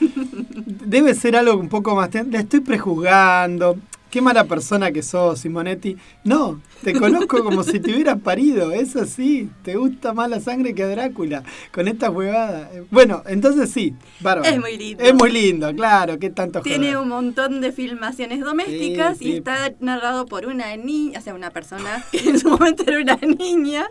debe 0.66 1.14
ser 1.14 1.34
algo 1.36 1.58
un 1.58 1.70
poco 1.70 1.94
más... 1.94 2.10
La 2.30 2.40
estoy 2.40 2.60
prejuzgando. 2.60 3.78
Qué 4.10 4.22
mala 4.22 4.44
persona 4.44 4.92
que 4.92 5.02
sos, 5.02 5.40
Simonetti. 5.40 5.96
No, 6.24 6.60
te 6.82 6.94
conozco 6.94 7.42
como 7.42 7.62
si 7.64 7.80
te 7.80 7.92
hubieras 7.92 8.20
parido. 8.20 8.70
Es 8.72 8.94
así. 8.96 9.50
Te 9.62 9.76
gusta 9.76 10.14
más 10.14 10.30
la 10.30 10.40
sangre 10.40 10.74
que 10.74 10.84
a 10.84 10.88
Drácula. 10.88 11.42
Con 11.72 11.88
estas 11.88 12.10
huevadas. 12.10 12.70
Bueno, 12.90 13.22
entonces 13.26 13.68
sí, 13.70 13.94
bárbaro. 14.20 14.48
Es 14.48 14.58
muy 14.60 14.76
lindo. 14.78 15.02
Es 15.04 15.12
muy 15.12 15.30
lindo, 15.32 15.74
claro. 15.74 16.18
Qué 16.18 16.30
tanto 16.30 16.62
Tiene 16.62 16.86
joder. 16.86 16.98
un 17.02 17.08
montón 17.08 17.60
de 17.60 17.72
filmaciones 17.72 18.40
domésticas 18.40 19.18
Sí, 19.18 19.24
sí. 19.24 19.30
y 19.32 19.36
está 19.38 19.72
narrado 19.80 20.26
por 20.26 20.46
una 20.46 20.74
niña, 20.76 21.18
o 21.18 21.22
sea, 21.22 21.34
una 21.34 21.50
persona 21.50 22.04
que 22.12 22.18
en 22.30 22.38
su 22.38 22.48
momento 22.48 22.84
era 22.86 23.00
una 23.00 23.16
niña 23.16 23.86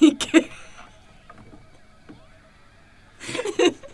y 0.00 0.14
que 0.14 0.48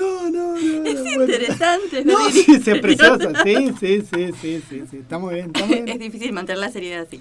No, 0.00 0.30
no, 0.30 0.54
no. 0.54 0.84
es 0.84 0.94
no, 0.94 1.02
bueno. 1.02 1.24
interesante. 1.24 2.04
No, 2.04 2.18
¿no? 2.18 2.30
sí, 2.30 2.44
es 2.48 2.80
preciosa. 2.80 3.32
Sí, 3.44 3.72
sí, 3.78 4.02
sí, 4.02 4.30
sí, 4.40 4.62
sí, 4.68 4.82
sí. 4.90 4.96
Está 4.98 5.18
muy 5.18 5.34
bien, 5.34 5.46
está 5.54 5.66
muy 5.66 5.78
Es 5.78 5.84
bien. 5.84 5.98
difícil 5.98 6.32
mantener 6.32 6.58
la 6.60 6.70
seriedad 6.70 7.02
así. 7.06 7.20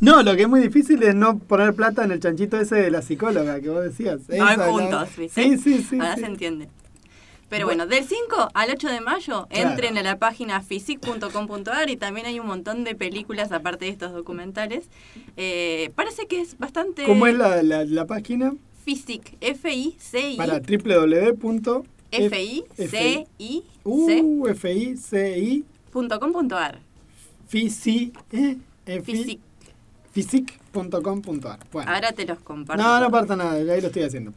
No, 0.00 0.22
lo 0.22 0.34
que 0.36 0.42
es 0.42 0.48
muy 0.48 0.60
difícil 0.60 1.02
es 1.02 1.14
no 1.14 1.38
poner 1.38 1.74
plata 1.74 2.04
en 2.04 2.12
el 2.12 2.20
chanchito 2.20 2.60
ese 2.60 2.76
de 2.76 2.90
la 2.90 3.02
psicóloga 3.02 3.60
que 3.60 3.68
vos 3.68 3.82
decías. 3.84 4.20
La- 4.28 4.56
juntos, 4.68 5.08
¿viste? 5.16 5.42
Sí, 5.42 5.58
sí, 5.58 5.82
sí. 5.88 5.96
Ahora 5.96 6.14
sí. 6.16 6.20
se 6.20 6.26
entiende. 6.26 6.68
Pero 7.48 7.66
bueno, 7.66 7.86
del 7.86 8.04
5 8.04 8.50
al 8.54 8.70
8 8.70 8.88
de 8.88 9.00
mayo 9.00 9.46
Claro. 9.50 9.70
entren 9.70 9.98
a 9.98 10.02
la 10.04 10.18
página 10.20 10.60
physic.com.ar 10.62 11.90
y 11.90 11.96
también 11.96 12.26
hay 12.26 12.38
un 12.38 12.46
montón 12.46 12.84
de 12.84 12.94
películas 12.94 13.50
aparte 13.50 13.86
de 13.86 13.90
estos 13.90 14.12
documentales. 14.12 14.88
Eh, 15.36 15.90
parece 15.96 16.26
que 16.28 16.40
es 16.40 16.58
bastante... 16.58 17.04
¿Cómo 17.04 17.26
es 17.26 17.36
la, 17.36 17.62
la, 17.64 17.84
la 17.84 18.06
página? 18.06 18.54
Physic, 18.84 19.36
F-I-C-I, 19.40 20.36
Para 20.36 20.60
www. 20.60 21.84
F-I-C-I, 22.10 23.64
Uh, 23.84 24.46
F-I-C-I. 24.48 25.64
C.com.ar. 25.92 26.78
Fisi, 27.48 28.12
eh, 28.32 28.56
fi- 28.86 29.00
Physic. 29.02 29.40
Physic.com.ar. 30.12 31.58
Bueno. 31.72 31.90
Ahora 31.90 32.12
te 32.12 32.24
los 32.26 32.38
comparto. 32.40 32.82
No, 32.82 32.94
no 32.94 32.98
todos. 33.06 33.12
parta 33.12 33.36
nada, 33.36 33.52
ahí 33.52 33.80
lo 33.80 33.86
estoy 33.88 34.02
haciendo. 34.02 34.32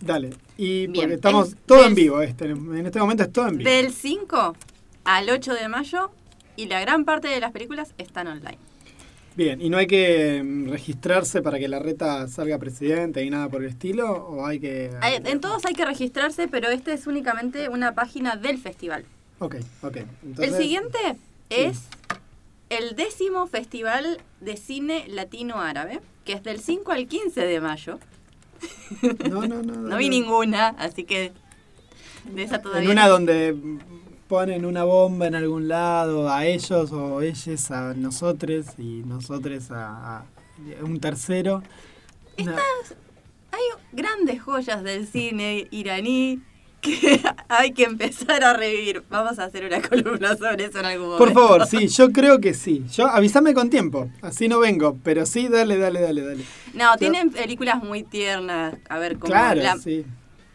Dale. 0.00 0.30
Y 0.56 0.86
Bien, 0.88 0.92
porque 0.94 1.14
estamos 1.14 1.48
es 1.50 1.56
todo 1.66 1.78
del- 1.78 1.88
en 1.88 1.94
vivo, 1.94 2.22
este, 2.22 2.44
en 2.46 2.86
este 2.86 2.98
momento 2.98 3.22
es 3.22 3.32
todo 3.32 3.48
en 3.48 3.58
vivo. 3.58 3.70
Del 3.70 3.92
5 3.92 4.56
al 5.04 5.30
8 5.30 5.54
de 5.54 5.68
mayo 5.68 6.10
y 6.56 6.66
la 6.66 6.80
gran 6.80 7.04
parte 7.04 7.28
de 7.28 7.40
las 7.40 7.52
películas 7.52 7.94
están 7.98 8.26
online. 8.26 8.58
Bien, 9.34 9.60
¿y 9.62 9.70
no 9.70 9.78
hay 9.78 9.86
que 9.86 10.42
mm, 10.44 10.68
registrarse 10.68 11.40
para 11.42 11.58
que 11.58 11.66
la 11.68 11.78
reta 11.78 12.28
salga 12.28 12.58
presidente 12.58 13.24
y 13.24 13.30
nada 13.30 13.48
por 13.48 13.62
el 13.62 13.68
estilo? 13.70 14.10
¿O 14.12 14.44
hay 14.46 14.60
que...? 14.60 14.90
Hay- 15.00 15.16
En 15.24 15.40
todos 15.40 15.64
hay 15.64 15.74
que 15.74 15.84
registrarse, 15.86 16.48
pero 16.48 16.68
este 16.68 16.92
es 16.92 17.06
únicamente 17.06 17.68
una 17.68 17.94
página 17.94 18.36
del 18.36 18.58
festival. 18.58 19.04
Ok, 19.38 19.56
ok. 19.82 19.96
Entonces, 20.24 20.54
el 20.54 20.62
siguiente 20.62 20.98
es 21.50 21.80
el 22.68 22.94
décimo 22.94 23.46
Festival 23.46 24.18
de 24.40 24.56
Cine 24.56 25.06
Latino 25.08 25.60
Árabe, 25.60 26.00
que 26.24 26.34
es 26.34 26.42
del 26.42 26.60
5 26.60 26.92
al 26.92 27.06
15 27.08 27.40
de 27.40 27.60
mayo. 27.60 27.98
No, 29.30 29.46
no, 29.46 29.62
no. 29.62 29.72
No 29.88 29.96
vi 29.96 30.08
ninguna, 30.08 30.68
así 30.78 31.04
que 31.04 31.32
de 32.32 32.42
esa 32.42 32.60
todavía. 32.62 32.84
En 32.84 32.90
una 32.92 33.08
donde 33.08 33.56
ponen 34.32 34.64
una 34.64 34.84
bomba 34.84 35.26
en 35.26 35.34
algún 35.34 35.68
lado 35.68 36.30
a 36.32 36.46
ellos 36.46 36.90
o 36.90 37.20
ellos 37.20 37.70
a 37.70 37.92
nosotros 37.92 38.64
y 38.78 39.02
nosotros 39.04 39.70
a, 39.70 40.20
a 40.20 40.24
un 40.82 40.98
tercero. 41.00 41.62
No. 42.38 42.52
Hay 43.50 43.60
grandes 43.92 44.40
joyas 44.40 44.82
del 44.84 45.06
cine 45.06 45.68
iraní 45.70 46.40
que 46.80 47.20
hay 47.50 47.72
que 47.72 47.84
empezar 47.84 48.42
a 48.42 48.54
revivir. 48.54 49.02
Vamos 49.10 49.38
a 49.38 49.44
hacer 49.44 49.66
una 49.66 49.82
columna 49.82 50.34
sobre 50.34 50.64
eso 50.64 50.80
en 50.80 50.86
algún 50.86 51.08
momento. 51.10 51.24
Por 51.26 51.34
favor, 51.34 51.66
sí, 51.66 51.88
yo 51.88 52.10
creo 52.10 52.40
que 52.40 52.54
sí. 52.54 52.86
Yo 52.90 53.08
avísame 53.08 53.52
con 53.52 53.68
tiempo, 53.68 54.08
así 54.22 54.48
no 54.48 54.60
vengo, 54.60 54.96
pero 55.04 55.26
sí, 55.26 55.48
dale, 55.48 55.76
dale, 55.76 56.00
dale, 56.00 56.22
dale. 56.22 56.44
No, 56.72 56.96
tienen 56.96 57.30
películas 57.30 57.84
muy 57.84 58.02
tiernas. 58.02 58.76
A 58.88 58.98
ver, 58.98 59.18
como 59.18 59.26
Claro, 59.30 59.60
la- 59.62 59.76
sí. 59.76 60.06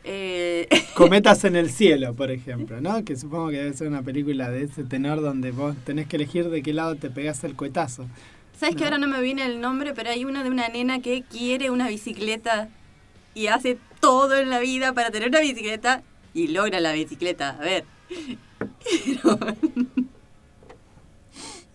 Eh, 0.09 0.69
Cometas 0.93 1.43
en 1.43 1.57
el 1.57 1.69
cielo, 1.69 2.13
por 2.13 2.31
ejemplo, 2.31 2.79
¿no? 2.79 3.03
Que 3.03 3.17
supongo 3.17 3.49
que 3.49 3.57
debe 3.57 3.73
ser 3.73 3.87
una 3.87 4.01
película 4.01 4.49
de 4.49 4.63
ese 4.63 4.85
tenor 4.85 5.21
donde 5.21 5.51
vos 5.51 5.75
tenés 5.83 6.07
que 6.07 6.15
elegir 6.15 6.49
de 6.49 6.63
qué 6.63 6.71
lado 6.71 6.95
te 6.95 7.09
pegás 7.09 7.43
el 7.43 7.55
cohetazo. 7.55 8.07
¿Sabes 8.57 8.75
que 8.75 8.85
ahora 8.85 8.97
no 8.97 9.07
me 9.07 9.21
viene 9.21 9.45
el 9.45 9.59
nombre? 9.59 9.93
Pero 9.93 10.09
hay 10.09 10.23
una 10.23 10.43
de 10.43 10.49
una 10.49 10.69
nena 10.69 11.01
que 11.01 11.23
quiere 11.23 11.69
una 11.69 11.89
bicicleta 11.89 12.69
y 13.35 13.47
hace 13.47 13.77
todo 13.99 14.37
en 14.37 14.49
la 14.49 14.59
vida 14.59 14.93
para 14.93 15.11
tener 15.11 15.27
una 15.27 15.41
bicicleta 15.41 16.01
y 16.33 16.47
logra 16.47 16.79
la 16.79 16.93
bicicleta. 16.93 17.49
A 17.49 17.63
ver. 17.63 17.83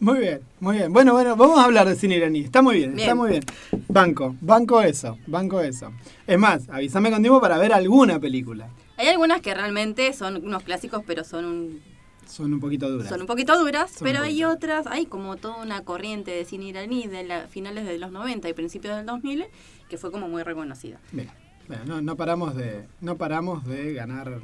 Muy 0.02 0.18
bien, 0.18 0.40
muy 0.58 0.78
bien. 0.78 0.92
Bueno, 0.92 1.12
bueno, 1.12 1.36
vamos 1.36 1.60
a 1.60 1.64
hablar 1.64 1.88
de 1.88 1.94
cine 1.94 2.16
iraní. 2.16 2.40
Está 2.40 2.60
muy 2.60 2.78
bien, 2.78 2.98
está 2.98 3.14
muy 3.14 3.30
bien. 3.30 3.44
Banco, 3.86 4.34
banco 4.40 4.82
eso, 4.82 5.16
banco 5.28 5.60
eso. 5.60 5.92
Es 6.26 6.36
más, 6.36 6.68
avísame 6.70 7.12
con 7.12 7.22
tiempo 7.22 7.40
para 7.40 7.56
ver 7.56 7.72
alguna 7.72 8.18
película. 8.18 8.68
Hay 8.96 9.06
algunas 9.06 9.40
que 9.42 9.54
realmente 9.54 10.12
son 10.12 10.44
unos 10.44 10.64
clásicos, 10.64 11.04
pero 11.06 11.22
son 11.22 11.44
un, 11.44 11.82
Son 12.26 12.52
un 12.52 12.58
poquito 12.58 12.90
duras. 12.90 13.08
son 13.08 13.20
un 13.20 13.28
poquito 13.28 13.56
duras. 13.56 13.92
Son 13.92 14.04
pero 14.04 14.22
hay 14.22 14.42
otras, 14.42 14.88
hay 14.88 15.06
como 15.06 15.36
toda 15.36 15.62
una 15.62 15.84
corriente 15.84 16.32
de 16.32 16.44
cine 16.46 16.64
iraní 16.64 17.06
de 17.06 17.22
la, 17.22 17.46
finales 17.46 17.84
de 17.84 17.96
los 17.96 18.10
90 18.10 18.48
y 18.48 18.54
principios 18.54 18.96
del 18.96 19.06
2000 19.06 19.44
que 19.88 19.98
fue 19.98 20.10
como 20.10 20.28
muy 20.28 20.42
reconocida. 20.42 20.98
Mira, 21.12 21.32
mira, 21.68 21.84
no, 21.84 22.02
no 22.02 22.16
paramos 22.16 22.56
de, 22.56 22.88
no 23.00 23.16
paramos 23.18 23.64
de 23.66 23.92
ganar 23.92 24.32
eh, 24.32 24.40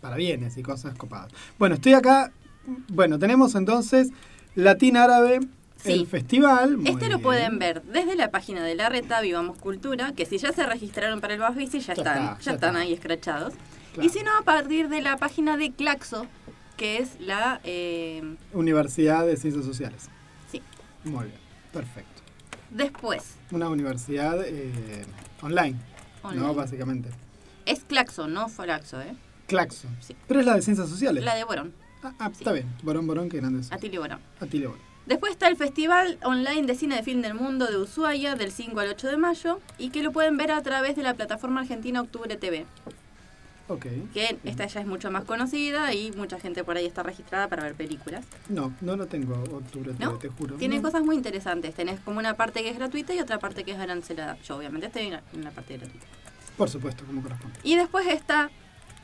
para 0.00 0.16
bienes 0.16 0.56
y 0.56 0.64
cosas 0.64 0.98
copadas. 0.98 1.30
Bueno, 1.60 1.76
estoy 1.76 1.92
acá. 1.92 2.32
Bueno, 2.88 3.18
tenemos 3.18 3.54
entonces 3.54 4.10
Latín 4.54 4.96
Árabe, 4.96 5.40
Sí. 5.76 5.92
el 5.92 6.06
festival. 6.06 6.76
muy 6.76 6.90
Este 6.90 7.04
lo 7.08 7.16
bien. 7.16 7.22
pueden 7.22 7.58
ver 7.58 7.82
desde 7.84 8.14
la 8.14 8.30
página 8.30 8.62
de 8.62 8.74
la 8.74 8.90
reta 8.90 9.20
Vivamos 9.22 9.56
Cultura, 9.58 10.12
que 10.12 10.26
si 10.26 10.36
ya 10.36 10.52
se 10.52 10.66
registraron 10.66 11.20
para 11.22 11.32
el 11.34 11.40
Bafisi 11.40 11.80
Ya 11.80 11.86
ya, 11.86 11.92
están, 11.94 12.16
está, 12.18 12.38
ya 12.38 12.44
ya 12.44 12.52
están 12.52 12.70
está. 12.70 12.80
ahí 12.80 12.92
escrachados. 12.92 13.54
Claro. 13.94 14.06
Y 14.06 14.10
si 14.10 14.22
no, 14.22 14.30
a 14.38 14.42
partir 14.42 14.88
de 14.90 15.00
la 15.00 15.16
página 15.16 15.56
de 15.56 15.72
Claxo, 15.72 16.26
que 16.76 16.98
es 16.98 17.18
la... 17.20 17.60
eh, 17.64 18.36
Universidad 18.52 19.24
de 19.26 19.36
Ciencias 19.38 19.64
Sociales. 19.64 20.08
sí. 20.52 20.60
Muy 21.04 21.24
bien, 21.26 21.38
perfecto. 21.72 22.20
Después, 22.70 23.36
Una 23.50 23.68
universidad 23.70 24.38
eh, 24.46 25.04
online, 25.40 25.76
online. 26.22 26.46
¿no? 26.46 26.54
Básicamente. 26.54 27.08
es 27.64 27.80
Claxo, 27.84 28.28
no 28.28 28.48
Folaxo, 28.50 29.00
¿eh? 29.00 29.14
Claxo. 29.46 29.88
Sí. 30.00 30.14
Pero 30.28 30.40
es 30.40 30.46
la 30.46 30.54
de 30.56 30.62
Ciencias 30.62 30.88
Sociales. 30.90 31.24
La 31.24 31.34
de 31.34 31.44
Borón, 31.44 31.72
Ah, 32.02 32.12
ah, 32.18 32.28
Sí. 32.32 32.38
está 32.38 32.52
bien. 32.52 32.66
Borón, 32.82 33.06
Borón, 33.06 33.28
que 33.28 33.36
grande 33.38 33.60
es. 33.60 33.72
Atilio 33.72 34.00
Borón. 34.00 34.18
Atilio 34.40 34.70
Borón. 34.70 34.84
Después 35.06 35.32
está 35.32 35.48
el 35.48 35.56
Festival 35.56 36.18
Online 36.22 36.62
de 36.66 36.74
Cine 36.74 36.96
de 36.96 37.02
Film 37.02 37.20
del 37.22 37.34
Mundo 37.34 37.66
de 37.66 37.76
Ushuaia 37.78 38.36
del 38.36 38.52
5 38.52 38.78
al 38.80 38.88
8 38.90 39.08
de 39.08 39.16
mayo 39.16 39.60
y 39.78 39.90
que 39.90 40.02
lo 40.02 40.12
pueden 40.12 40.36
ver 40.36 40.52
a 40.52 40.62
través 40.62 40.94
de 40.96 41.02
la 41.02 41.14
plataforma 41.14 41.62
argentina 41.62 42.00
Octubre 42.00 42.36
TV, 42.36 42.64
Ok. 43.68 43.86
que 44.12 44.38
esta 44.44 44.66
ya 44.66 44.80
es 44.80 44.86
mucho 44.86 45.10
más 45.10 45.24
conocida 45.24 45.92
y 45.94 46.12
mucha 46.12 46.38
gente 46.38 46.62
por 46.64 46.76
ahí 46.76 46.86
está 46.86 47.02
registrada 47.02 47.48
para 47.48 47.62
ver 47.64 47.74
películas. 47.74 48.24
No, 48.48 48.72
no 48.80 48.96
lo 48.96 49.06
tengo 49.06 49.34
octubre, 49.34 49.94
¿No? 49.98 50.12
te, 50.18 50.28
te 50.28 50.34
juro. 50.34 50.56
Tiene 50.56 50.76
No. 50.76 50.82
cosas 50.82 51.02
muy 51.02 51.16
interesantes. 51.16 51.74
Tenés 51.74 51.98
como 52.00 52.18
una 52.18 52.34
parte 52.34 52.62
que 52.62 52.68
es 52.70 52.76
gratuita 52.76 53.14
y 53.14 53.20
otra 53.20 53.38
parte 53.38 53.64
que 53.64 53.72
es 53.72 53.78
arancelada. 53.78 54.36
Yo 54.46 54.56
obviamente 54.58 54.86
estoy 54.88 55.06
en 55.06 55.12
la, 55.12 55.22
en 55.32 55.44
la 55.44 55.50
parte 55.50 55.76
gratuita. 55.78 56.06
Por 56.56 56.68
supuesto, 56.68 57.04
como 57.04 57.22
corresponde. 57.22 57.58
Y 57.64 57.74
después 57.76 58.06
está 58.06 58.50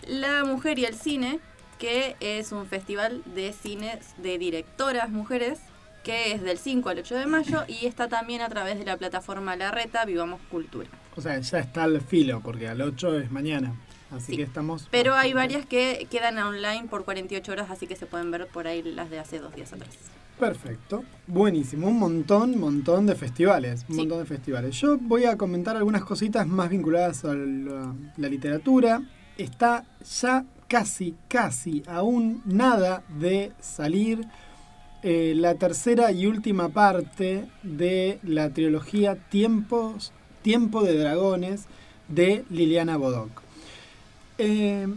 La 0.09 0.45
Mujer 0.45 0.79
y 0.79 0.85
el 0.85 0.95
Cine, 0.95 1.41
que 1.79 2.17
es 2.21 2.53
un 2.53 2.67
festival 2.67 3.23
de 3.35 3.53
cines 3.53 4.15
de 4.19 4.39
directoras 4.39 5.11
mujeres, 5.11 5.59
que 6.05 6.33
es 6.33 6.43
del 6.43 6.59
5 6.59 6.89
al 6.89 6.99
8 7.01 7.15
de 7.17 7.27
mayo 7.27 7.65
y 7.69 7.87
está 7.87 8.09
también 8.09 8.41
a 8.41 8.49
través 8.49 8.79
de 8.79 8.85
la 8.85 8.97
plataforma 8.97 9.57
La 9.57 9.71
Reta 9.73 10.05
Vivamos 10.05 10.41
Cultura. 10.51 10.89
O 11.17 11.21
sea, 11.21 11.39
ya 11.39 11.59
está 11.59 11.85
al 11.85 12.01
filo, 12.01 12.41
porque 12.45 12.69
al 12.69 12.81
8 12.81 13.19
es 13.21 13.31
mañana. 13.31 13.75
Así 14.11 14.33
Sí. 14.33 14.37
que 14.37 14.45
estamos. 14.45 14.87
Pero 14.93 15.15
hay 15.15 15.33
varias 15.33 15.67
que 15.67 16.07
quedan 16.11 16.39
online 16.39 16.85
por 16.89 17.05
48 17.05 17.51
horas, 17.51 17.71
así 17.71 17.89
que 17.89 17.97
se 17.97 18.07
pueden 18.07 18.31
ver 18.31 18.47
por 18.47 18.69
ahí 18.69 18.83
las 18.83 19.11
de 19.11 19.19
hace 19.19 19.41
dos 19.41 19.53
días 19.57 19.73
atrás. 19.73 19.91
Perfecto. 20.39 21.03
Buenísimo. 21.27 21.89
Un 21.89 21.99
montón, 21.99 22.59
montón 22.61 23.07
de 23.07 23.15
festivales. 23.17 23.85
Un 23.89 23.95
Sí. 23.97 24.01
montón 24.03 24.19
de 24.21 24.27
festivales. 24.27 24.77
Yo 24.81 24.99
voy 24.99 25.25
a 25.25 25.37
comentar 25.37 25.77
algunas 25.77 26.05
cositas 26.05 26.47
más 26.47 26.69
vinculadas 26.69 27.25
a 27.25 27.35
la, 27.35 27.95
la 28.17 28.29
literatura. 28.29 29.03
Está 29.39 29.85
ya 30.21 30.45
casi, 30.69 31.15
casi, 31.29 31.83
aún 31.87 32.43
nada 32.45 33.03
de 33.19 33.53
salir 33.61 34.27
eh, 35.03 35.35
la 35.37 35.55
tercera 35.55 36.11
y 36.13 36.27
última 36.27 36.71
parte 36.71 37.47
de 37.63 38.19
la 38.23 38.51
trilogía 38.51 39.15
Tiempos, 39.15 40.13
Tiempo 40.43 40.83
de 40.83 40.99
Dragones 40.99 41.67
de 42.09 42.45
Liliana 42.51 42.97
Bodoc. 42.97 43.43
Eh, 44.39 44.89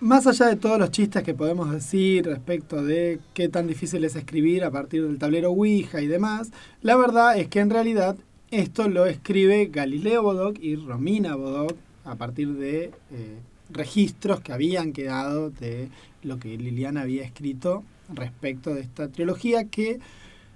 más 0.00 0.26
allá 0.26 0.46
de 0.46 0.56
todos 0.56 0.78
los 0.78 0.90
chistes 0.90 1.22
que 1.22 1.34
podemos 1.34 1.70
decir 1.70 2.26
respecto 2.26 2.84
de 2.84 3.20
qué 3.32 3.48
tan 3.48 3.66
difícil 3.66 4.04
es 4.04 4.16
escribir 4.16 4.64
a 4.64 4.70
partir 4.70 5.06
del 5.06 5.18
tablero 5.18 5.50
Ouija 5.50 6.00
y 6.00 6.06
demás, 6.06 6.50
la 6.82 6.96
verdad 6.96 7.38
es 7.38 7.48
que 7.48 7.60
en 7.60 7.70
realidad 7.70 8.16
esto 8.50 8.88
lo 8.88 9.06
escribe 9.06 9.66
Galileo 9.66 10.22
Bodoc 10.22 10.58
y 10.60 10.76
Romina 10.76 11.34
Bodoc 11.34 11.76
a 12.04 12.16
partir 12.16 12.52
de 12.54 12.92
eh, 13.10 13.38
registros 13.74 14.40
que 14.40 14.52
habían 14.52 14.92
quedado 14.92 15.50
de 15.50 15.88
lo 16.22 16.38
que 16.38 16.56
Liliana 16.56 17.02
había 17.02 17.24
escrito 17.24 17.84
respecto 18.14 18.74
de 18.74 18.80
esta 18.80 19.08
trilogía 19.08 19.64
que 19.64 20.00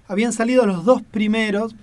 habían 0.07 0.33
salido 0.33 0.65
los 0.65 0.85
dos 0.85 1.03
primeros, 1.03 1.75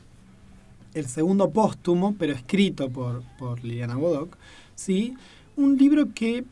el 0.95 1.07
segundo 1.07 1.51
póstumo, 1.51 2.17
pero 2.19 2.33
escrito 2.33 2.91
por, 2.91 3.23
por 3.39 3.63
Liliana 3.63 3.95
Bodoc, 3.97 4.37
¿sí? 4.75 5.15
un 5.57 5.77
libro 5.77 6.13
que 6.13 6.45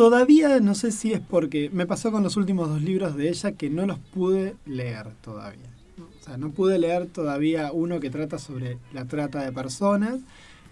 Todavía 0.00 0.60
no 0.60 0.74
sé 0.74 0.92
si 0.92 1.12
es 1.12 1.20
porque 1.20 1.68
me 1.74 1.84
pasó 1.84 2.10
con 2.10 2.22
los 2.22 2.38
últimos 2.38 2.70
dos 2.70 2.80
libros 2.80 3.16
de 3.16 3.28
ella 3.28 3.52
que 3.52 3.68
no 3.68 3.84
los 3.84 3.98
pude 3.98 4.54
leer 4.64 5.08
todavía. 5.20 5.68
O 5.98 6.24
sea, 6.24 6.38
no 6.38 6.52
pude 6.52 6.78
leer 6.78 7.06
todavía 7.06 7.70
uno 7.70 8.00
que 8.00 8.08
trata 8.08 8.38
sobre 8.38 8.78
la 8.94 9.04
trata 9.04 9.42
de 9.42 9.52
personas 9.52 10.20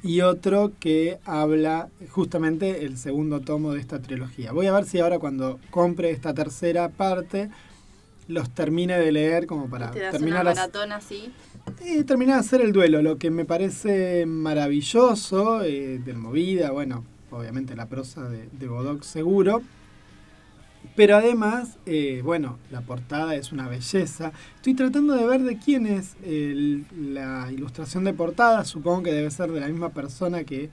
y 0.02 0.20
otro 0.20 0.72
que 0.78 1.18
habla 1.24 1.88
justamente 2.10 2.84
el 2.84 2.96
segundo 2.98 3.40
tomo 3.40 3.72
de 3.72 3.80
esta 3.80 4.00
trilogía. 4.00 4.52
Voy 4.52 4.66
a 4.66 4.72
ver 4.72 4.84
si 4.84 5.00
ahora 5.00 5.18
cuando 5.18 5.58
compre 5.70 6.10
esta 6.10 6.34
tercera 6.34 6.88
parte 6.88 7.50
los 8.28 8.50
termine 8.50 8.98
de 8.98 9.10
leer 9.10 9.46
como 9.46 9.68
para 9.68 9.90
Te 9.90 10.00
das 10.00 10.12
terminar 10.12 10.42
una 10.42 10.54
maratón 10.54 10.92
así. 10.92 11.32
y 11.84 12.04
terminar 12.04 12.36
de 12.36 12.40
hacer 12.40 12.60
el 12.60 12.72
duelo, 12.72 13.00
lo 13.02 13.16
que 13.16 13.30
me 13.30 13.44
parece 13.46 14.26
maravilloso 14.26 15.62
eh, 15.62 15.98
del 15.98 16.18
Movida, 16.18 16.70
bueno, 16.70 17.04
obviamente 17.30 17.74
la 17.74 17.86
prosa 17.86 18.28
de, 18.28 18.48
de 18.52 18.68
Bodoc 18.68 19.02
seguro, 19.02 19.62
Pero 20.96 21.16
además, 21.16 21.78
eh, 21.86 22.22
bueno, 22.24 22.58
la 22.70 22.80
portada 22.80 23.36
es 23.36 23.52
una 23.52 23.68
belleza. 23.68 24.32
Estoy 24.56 24.74
tratando 24.74 25.14
de 25.14 25.26
ver 25.26 25.42
de 25.42 25.58
quién 25.58 25.86
es 25.86 26.16
la 26.24 27.52
ilustración 27.52 28.04
de 28.04 28.12
portada. 28.12 28.64
Supongo 28.64 29.04
que 29.04 29.12
debe 29.12 29.30
ser 29.30 29.52
de 29.52 29.60
la 29.60 29.68
misma 29.68 29.90
persona 29.90 30.42
que 30.44 30.70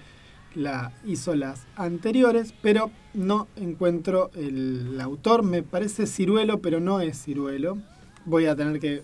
la 0.55 0.93
hizo 1.05 1.35
las 1.35 1.67
anteriores, 1.75 2.53
pero 2.61 2.89
no 3.13 3.47
encuentro 3.55 4.31
el, 4.35 4.99
autor. 4.99 5.43
Me 5.43 5.61
parece 5.63 6.07
Ciruelo, 6.07 6.59
pero 6.61 6.79
no 6.79 7.01
es 7.01 7.23
Ciruelo. 7.23 7.77
Voy 8.25 8.47
a 8.47 8.55
tener 8.55 8.79
que 8.79 9.03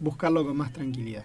buscarlo 0.00 0.44
con 0.44 0.56
más 0.56 0.72
tranquilidad. 0.72 1.24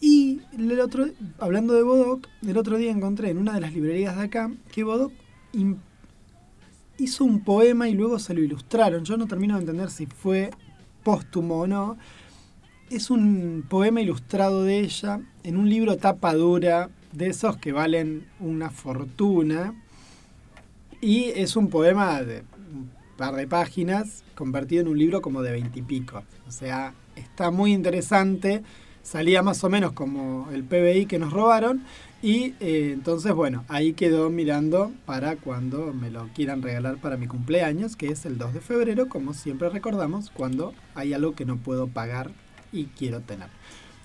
Y 0.00 0.42
el 0.56 0.78
otro, 0.78 1.06
hablando 1.38 1.72
de 1.72 1.82
Bodoc, 1.82 2.28
el 2.46 2.56
otro 2.58 2.76
día 2.76 2.90
encontré 2.90 3.30
en 3.30 3.38
una 3.38 3.54
de 3.54 3.60
las 3.60 3.72
librerías 3.72 4.16
de 4.16 4.24
acá 4.24 4.50
que 4.70 4.84
Bodoc 4.84 5.12
hizo 6.98 7.24
un 7.24 7.40
poema 7.40 7.88
y 7.88 7.94
luego 7.94 8.18
se 8.18 8.34
lo 8.34 8.40
ilustraron. 8.40 9.04
Yo 9.04 9.16
no 9.16 9.26
termino 9.26 9.54
de 9.54 9.60
entender 9.60 9.90
si 9.90 10.06
fue 10.06 10.50
póstumo 11.02 11.60
o 11.60 11.66
no. 11.66 11.96
Es 12.90 13.10
un 13.10 13.64
poema 13.68 14.00
ilustrado 14.00 14.64
de 14.64 14.80
ella 14.80 15.20
en 15.42 15.56
un 15.56 15.68
libro 15.68 15.96
tapa 15.96 16.34
dura, 16.34 16.90
de 17.12 17.28
esos 17.28 17.56
que 17.56 17.72
valen 17.72 18.26
una 18.40 18.70
fortuna. 18.70 19.74
Y 21.00 21.24
es 21.34 21.56
un 21.56 21.68
poema 21.68 22.22
de 22.22 22.42
un 22.72 22.90
par 23.16 23.34
de 23.34 23.46
páginas, 23.46 24.24
convertido 24.34 24.82
en 24.82 24.88
un 24.88 24.98
libro 24.98 25.20
como 25.22 25.42
de 25.42 25.52
veintipico. 25.52 26.22
O 26.46 26.50
sea, 26.50 26.94
está 27.16 27.50
muy 27.50 27.72
interesante. 27.72 28.62
Salía 29.02 29.42
más 29.42 29.62
o 29.62 29.70
menos 29.70 29.92
como 29.92 30.48
el 30.52 30.64
PBI 30.64 31.06
que 31.06 31.18
nos 31.18 31.32
robaron. 31.32 31.84
Y 32.26 32.54
eh, 32.58 32.90
entonces, 32.92 33.32
bueno, 33.32 33.64
ahí 33.68 33.92
quedó 33.92 34.30
mirando 34.30 34.90
para 35.04 35.36
cuando 35.36 35.92
me 35.92 36.10
lo 36.10 36.26
quieran 36.34 36.60
regalar 36.60 36.96
para 36.96 37.16
mi 37.16 37.28
cumpleaños, 37.28 37.94
que 37.94 38.08
es 38.08 38.26
el 38.26 38.36
2 38.36 38.54
de 38.54 38.60
febrero, 38.60 39.08
como 39.08 39.32
siempre 39.32 39.68
recordamos, 39.68 40.30
cuando 40.30 40.74
hay 40.96 41.12
algo 41.12 41.36
que 41.36 41.44
no 41.44 41.56
puedo 41.56 41.86
pagar 41.86 42.32
y 42.72 42.86
quiero 42.86 43.20
tener. 43.20 43.46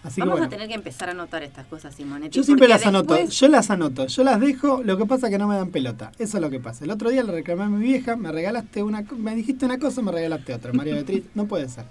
Así 0.03 0.21
Vamos 0.21 0.35
que 0.35 0.41
bueno. 0.41 0.45
a 0.45 0.49
tener 0.49 0.67
que 0.67 0.75
empezar 0.75 1.09
a 1.09 1.13
anotar 1.13 1.41
estas 1.41 1.65
cosas, 1.65 1.95
Simonetti. 1.95 2.37
Yo 2.37 2.43
siempre 2.43 2.67
las 2.67 2.85
anoto, 2.85 3.25
yo 3.25 3.47
las 3.47 3.71
anoto, 3.71 4.05
yo 4.05 4.23
las 4.23 4.39
dejo, 4.39 4.83
lo 4.83 4.99
que 4.99 5.07
pasa 5.07 5.25
es 5.25 5.31
que 5.31 5.39
no 5.39 5.47
me 5.47 5.55
dan 5.55 5.71
pelota, 5.71 6.11
eso 6.19 6.37
es 6.37 6.41
lo 6.41 6.51
que 6.51 6.59
pasa. 6.59 6.85
El 6.85 6.91
otro 6.91 7.09
día 7.09 7.23
le 7.23 7.31
reclamé 7.31 7.63
a 7.63 7.69
mi 7.69 7.83
vieja, 7.83 8.17
me 8.17 8.31
regalaste 8.31 8.83
una, 8.83 9.03
me 9.17 9.33
dijiste 9.33 9.65
una 9.65 9.79
cosa, 9.79 10.03
me 10.03 10.11
regalaste 10.11 10.53
otra, 10.53 10.73
María 10.73 10.93
Beatriz, 10.93 11.23
no 11.33 11.47
puede 11.47 11.67
ser, 11.69 11.85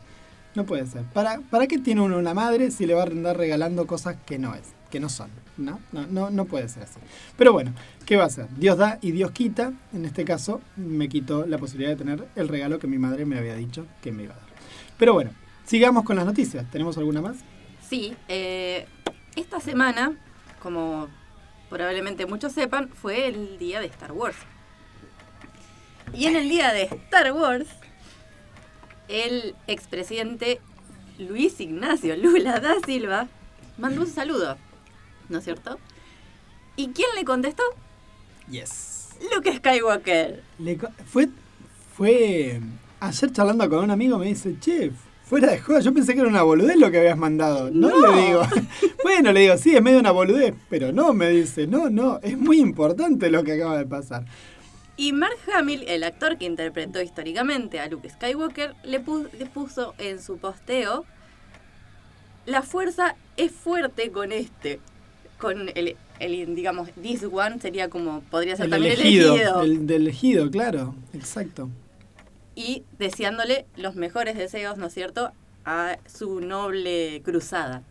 no 0.54 0.64
puede 0.64 0.86
ser. 0.86 1.02
¿Para, 1.12 1.40
¿Para 1.40 1.66
qué 1.66 1.78
tiene 1.78 2.02
uno 2.02 2.18
una 2.18 2.34
madre 2.34 2.70
si 2.70 2.86
le 2.86 2.94
va 2.94 3.02
a 3.02 3.06
andar 3.06 3.36
regalando 3.36 3.88
cosas 3.88 4.14
que 4.24 4.38
no 4.38 4.54
es, 4.54 4.62
que 4.90 5.00
no 5.00 5.08
son? 5.08 5.28
No, 5.60 5.78
no, 5.92 6.06
no, 6.06 6.30
no 6.30 6.44
puede 6.46 6.68
ser 6.68 6.84
así. 6.84 6.98
Pero 7.36 7.52
bueno, 7.52 7.72
¿qué 8.06 8.16
va 8.16 8.24
a 8.24 8.26
hacer? 8.26 8.48
Dios 8.56 8.78
da 8.78 8.98
y 9.02 9.12
Dios 9.12 9.30
quita, 9.30 9.72
en 9.92 10.04
este 10.06 10.24
caso 10.24 10.60
me 10.76 11.08
quitó 11.08 11.46
la 11.46 11.58
posibilidad 11.58 11.90
de 11.90 11.96
tener 11.96 12.26
el 12.34 12.48
regalo 12.48 12.78
que 12.78 12.86
mi 12.86 12.98
madre 12.98 13.26
me 13.26 13.38
había 13.38 13.54
dicho 13.54 13.86
que 14.00 14.10
me 14.10 14.24
iba 14.24 14.34
a 14.34 14.38
dar. 14.38 14.46
Pero 14.98 15.12
bueno, 15.12 15.32
sigamos 15.64 16.04
con 16.04 16.16
las 16.16 16.24
noticias, 16.24 16.68
¿tenemos 16.70 16.96
alguna 16.96 17.20
más? 17.20 17.36
Sí, 17.88 18.14
eh, 18.28 18.86
esta 19.36 19.60
semana, 19.60 20.12
como 20.62 21.08
probablemente 21.68 22.26
muchos 22.26 22.52
sepan, 22.52 22.88
fue 22.88 23.28
el 23.28 23.58
día 23.58 23.80
de 23.80 23.86
Star 23.86 24.12
Wars. 24.12 24.36
Y 26.14 26.24
en 26.24 26.36
el 26.36 26.48
día 26.48 26.72
de 26.72 26.84
Star 26.84 27.32
Wars, 27.32 27.68
el 29.08 29.54
expresidente 29.66 30.60
Luis 31.18 31.60
Ignacio 31.60 32.16
Lula 32.16 32.60
da 32.60 32.74
Silva 32.84 33.28
mandó 33.80 34.02
un 34.02 34.06
saludo, 34.06 34.56
¿no 35.30 35.38
es 35.38 35.44
cierto? 35.44 35.78
¿Y 36.76 36.88
quién 36.88 37.08
le 37.16 37.24
contestó? 37.24 37.62
Yes. 38.50 39.10
Luke 39.34 39.54
Skywalker. 39.56 40.42
Le 40.58 40.78
fue, 41.06 41.28
fue 41.94 42.60
ayer 43.00 43.32
charlando 43.32 43.68
con 43.68 43.84
un 43.84 43.90
amigo, 43.90 44.18
me 44.18 44.26
dice, 44.26 44.56
che, 44.60 44.90
fuera 45.24 45.50
de 45.50 45.58
joda, 45.60 45.80
yo 45.80 45.92
pensé 45.92 46.14
que 46.14 46.20
era 46.20 46.28
una 46.28 46.42
boludez 46.42 46.76
lo 46.76 46.90
que 46.90 46.98
habías 46.98 47.18
mandado. 47.18 47.70
No, 47.70 47.88
No. 47.90 48.14
le 48.14 48.22
digo. 48.26 48.42
bueno, 49.04 49.32
le 49.32 49.40
digo, 49.40 49.56
sí, 49.58 49.74
es 49.76 49.82
medio 49.82 49.98
una 49.98 50.10
boludez, 50.10 50.54
pero 50.68 50.92
no, 50.92 51.12
me 51.12 51.28
dice, 51.30 51.66
no, 51.66 51.90
no, 51.90 52.18
es 52.22 52.36
muy 52.38 52.60
importante 52.60 53.30
lo 53.30 53.44
que 53.44 53.52
acaba 53.52 53.76
de 53.78 53.86
pasar. 53.86 54.24
Y 54.96 55.12
Mark 55.12 55.36
Hamill, 55.54 55.84
el 55.88 56.02
actor 56.04 56.36
que 56.36 56.44
interpretó 56.44 57.00
históricamente 57.00 57.80
a 57.80 57.88
Luke 57.88 58.08
Skywalker, 58.10 58.74
le, 58.84 59.02
pu- 59.04 59.30
le 59.32 59.46
puso 59.46 59.94
en 59.98 60.20
su 60.22 60.36
posteo, 60.38 61.04
la 62.46 62.62
fuerza 62.62 63.16
es 63.36 63.52
fuerte 63.52 64.10
con 64.10 64.32
este, 64.32 64.80
con 65.40 65.68
el, 65.74 65.96
el, 66.20 66.54
digamos, 66.54 66.90
this 67.02 67.24
one 67.24 67.58
sería 67.60 67.88
como, 67.88 68.20
podría 68.30 68.56
ser 68.56 68.66
El 68.66 68.70
también 68.70 68.92
elegido, 68.92 69.34
el 69.34 69.40
elegido. 69.40 69.62
el 69.62 69.86
del 69.86 70.02
elegido, 70.02 70.50
claro, 70.50 70.94
exacto. 71.14 71.68
Y 72.54 72.84
deseándole 72.98 73.66
los 73.76 73.96
mejores 73.96 74.36
deseos, 74.36 74.76
¿no 74.78 74.86
es 74.86 74.94
cierto?, 74.94 75.32
a 75.64 75.98
su 76.06 76.40
noble 76.40 77.22
cruzada. 77.24 77.82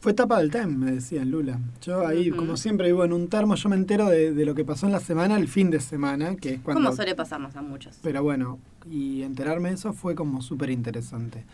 Fue 0.00 0.12
tapa 0.14 0.38
del 0.40 0.50
Time, 0.50 0.66
me 0.66 0.90
decían 0.92 1.30
Lula. 1.30 1.60
Yo 1.80 2.04
ahí, 2.04 2.30
como 2.30 2.56
siempre, 2.56 2.88
vivo 2.88 3.04
en 3.04 3.12
un 3.12 3.28
termo, 3.28 3.54
yo 3.54 3.68
me 3.68 3.76
entero 3.76 4.08
de, 4.08 4.32
de 4.32 4.44
lo 4.44 4.54
que 4.56 4.64
pasó 4.64 4.86
en 4.86 4.92
la 4.92 4.98
semana, 4.98 5.36
el 5.36 5.46
fin 5.46 5.70
de 5.70 5.78
semana, 5.78 6.34
que 6.34 6.54
es 6.54 6.60
cuando... 6.60 6.82
Como 6.82 6.96
suele 6.96 7.14
pasarnos 7.14 7.54
a 7.54 7.62
muchos. 7.62 7.98
Pero 8.02 8.22
bueno, 8.24 8.58
y 8.90 9.22
enterarme 9.22 9.68
de 9.68 9.76
eso 9.76 9.92
fue 9.92 10.16
como 10.16 10.42
súper 10.42 10.70
interesante. 10.70 11.44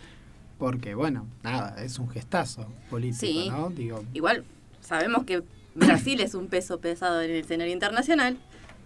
Porque, 0.59 0.95
bueno, 0.95 1.27
nada, 1.43 1.77
es 1.85 1.99
un 1.99 2.09
gestazo 2.09 2.67
político, 2.89 3.21
Sí. 3.21 3.49
¿no? 3.51 3.69
Digo, 3.69 4.03
Igual 4.15 4.45
sabemos 4.89 5.25
que 5.25 5.43
Brasil 5.75 6.21
es 6.21 6.35
un 6.35 6.49
peso 6.49 6.81
pesado 6.81 7.21
en 7.23 7.31
el 7.31 7.37
escenario 7.37 7.73
internacional, 7.73 8.37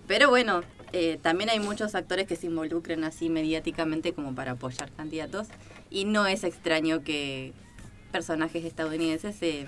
pero 0.07 0.29
bueno, 0.29 0.61
eh, 0.93 1.19
también 1.23 1.49
hay 1.49 1.61
muchos 1.61 1.95
actores 1.95 2.27
que 2.27 2.37
se 2.37 2.47
involucran 2.49 3.05
así 3.05 3.31
mediáticamente 3.31 4.13
como 4.13 4.35
para 4.35 4.53
apoyar 4.53 4.91
candidatos 4.93 5.47
y 5.91 6.05
no 6.05 6.27
es 6.27 6.45
extraño 6.45 7.03
que 7.03 7.53
personajes 8.11 8.65
estadounidenses 8.65 9.35
se 9.37 9.67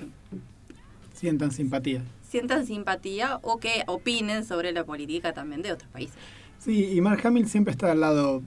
sientan 1.14 1.51
simpatía. 1.53 2.03
sientan 2.29 2.66
simpatía 2.66 3.38
o 3.42 3.59
que 3.59 3.85
opinen 3.87 4.44
sobre 4.44 4.73
la 4.73 4.85
política 4.85 5.33
también 5.33 5.62
de 5.62 5.73
otros 5.73 5.88
países. 5.90 6.16
Sí, 6.59 6.92
y 6.92 7.01
Mark 7.01 7.20
Hamill 7.27 7.49
siempre 7.49 7.73
está 7.73 7.92
al 7.92 8.01
lado 8.01 8.42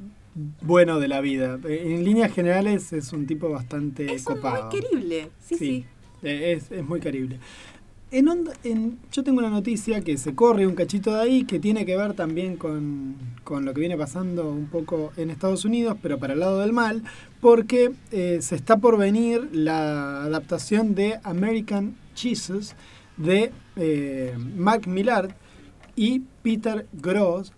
bueno 0.62 1.00
de 1.00 1.08
la 1.08 1.22
vida. 1.22 1.58
Eh, 1.68 1.96
En 1.96 2.04
líneas 2.04 2.32
generales 2.34 2.94
es 2.94 3.12
un 3.14 3.26
tipo 3.26 3.50
bastante 3.50 4.14
Es 4.14 4.24
copado. 4.24 4.70
muy 4.70 4.80
querible, 4.82 5.30
sí, 5.44 5.56
sí. 5.58 5.86
eh, 6.24 6.54
Es, 6.58 6.72
es 6.72 6.84
muy 6.86 7.00
querible. 7.00 7.40
En 8.10 8.30
onda- 8.30 8.54
yo 9.12 9.24
tengo 9.24 9.40
una 9.40 9.50
noticia 9.50 10.00
que 10.02 10.18
se 10.18 10.34
corre 10.34 10.66
un 10.66 10.76
cachito 10.76 11.14
de 11.14 11.22
ahí 11.22 11.44
que 11.44 11.60
tiene 11.60 11.86
que 11.86 11.98
ver 11.98 12.14
también 12.14 12.56
con, 12.56 13.16
con 13.44 13.66
lo 13.66 13.74
que 13.74 13.82
viene 13.82 13.98
pasando 13.98 14.50
un 14.50 14.68
poco 14.68 15.12
en 15.18 15.30
Estados 15.30 15.66
Unidos, 15.66 15.98
pero 16.02 16.18
para 16.18 16.34
el 16.34 16.40
lado 16.40 16.60
del 16.60 16.72
mal, 16.72 17.04
porque 17.42 17.92
eh, 18.12 18.40
se 18.42 18.56
está 18.56 18.78
por 18.78 18.98
venir 18.98 19.50
la 19.52 20.24
adaptación 20.24 20.96
de 20.96 21.20
American 21.24 21.98
Jesus 22.16 22.76
de 23.18 23.52
eh, 23.76 24.38
Mark 24.56 24.88
Millard 24.88 25.32
y 25.98 26.22
Peter 26.44 26.88
Gross. 26.94 27.52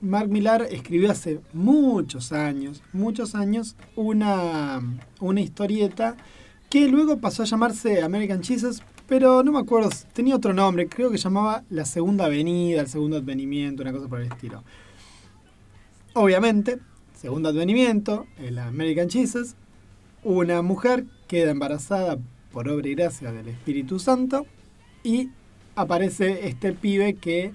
Mark 0.00 0.28
Millar 0.28 0.62
escribió 0.70 1.10
hace 1.10 1.40
muchos 1.52 2.30
años, 2.30 2.82
muchos 2.92 3.34
años, 3.34 3.74
una, 3.96 4.80
una 5.18 5.40
historieta 5.40 6.16
que 6.70 6.86
luego 6.86 7.18
pasó 7.18 7.42
a 7.42 7.46
llamarse 7.46 8.00
American 8.02 8.44
Jesus, 8.44 8.80
pero 9.08 9.42
no 9.42 9.52
me 9.52 9.58
acuerdo, 9.58 9.88
tenía 10.12 10.36
otro 10.36 10.52
nombre, 10.52 10.86
creo 10.86 11.10
que 11.10 11.16
llamaba 11.16 11.64
La 11.70 11.86
Segunda 11.86 12.26
Avenida, 12.26 12.82
el 12.82 12.88
Segundo 12.88 13.16
Advenimiento, 13.16 13.82
una 13.82 13.92
cosa 13.92 14.06
por 14.06 14.20
el 14.20 14.30
estilo. 14.30 14.62
Obviamente, 16.12 16.78
Segundo 17.16 17.48
Advenimiento, 17.48 18.26
el 18.38 18.58
American 18.58 19.08
Jesus, 19.08 19.54
una 20.22 20.60
mujer 20.60 21.06
queda 21.26 21.50
embarazada 21.50 22.18
por 22.52 22.68
obra 22.68 22.86
y 22.86 22.94
gracia 22.94 23.32
del 23.32 23.48
Espíritu 23.48 23.98
Santo 23.98 24.46
y 25.02 25.30
aparece 25.74 26.46
este 26.46 26.74
pibe 26.74 27.14
que 27.14 27.52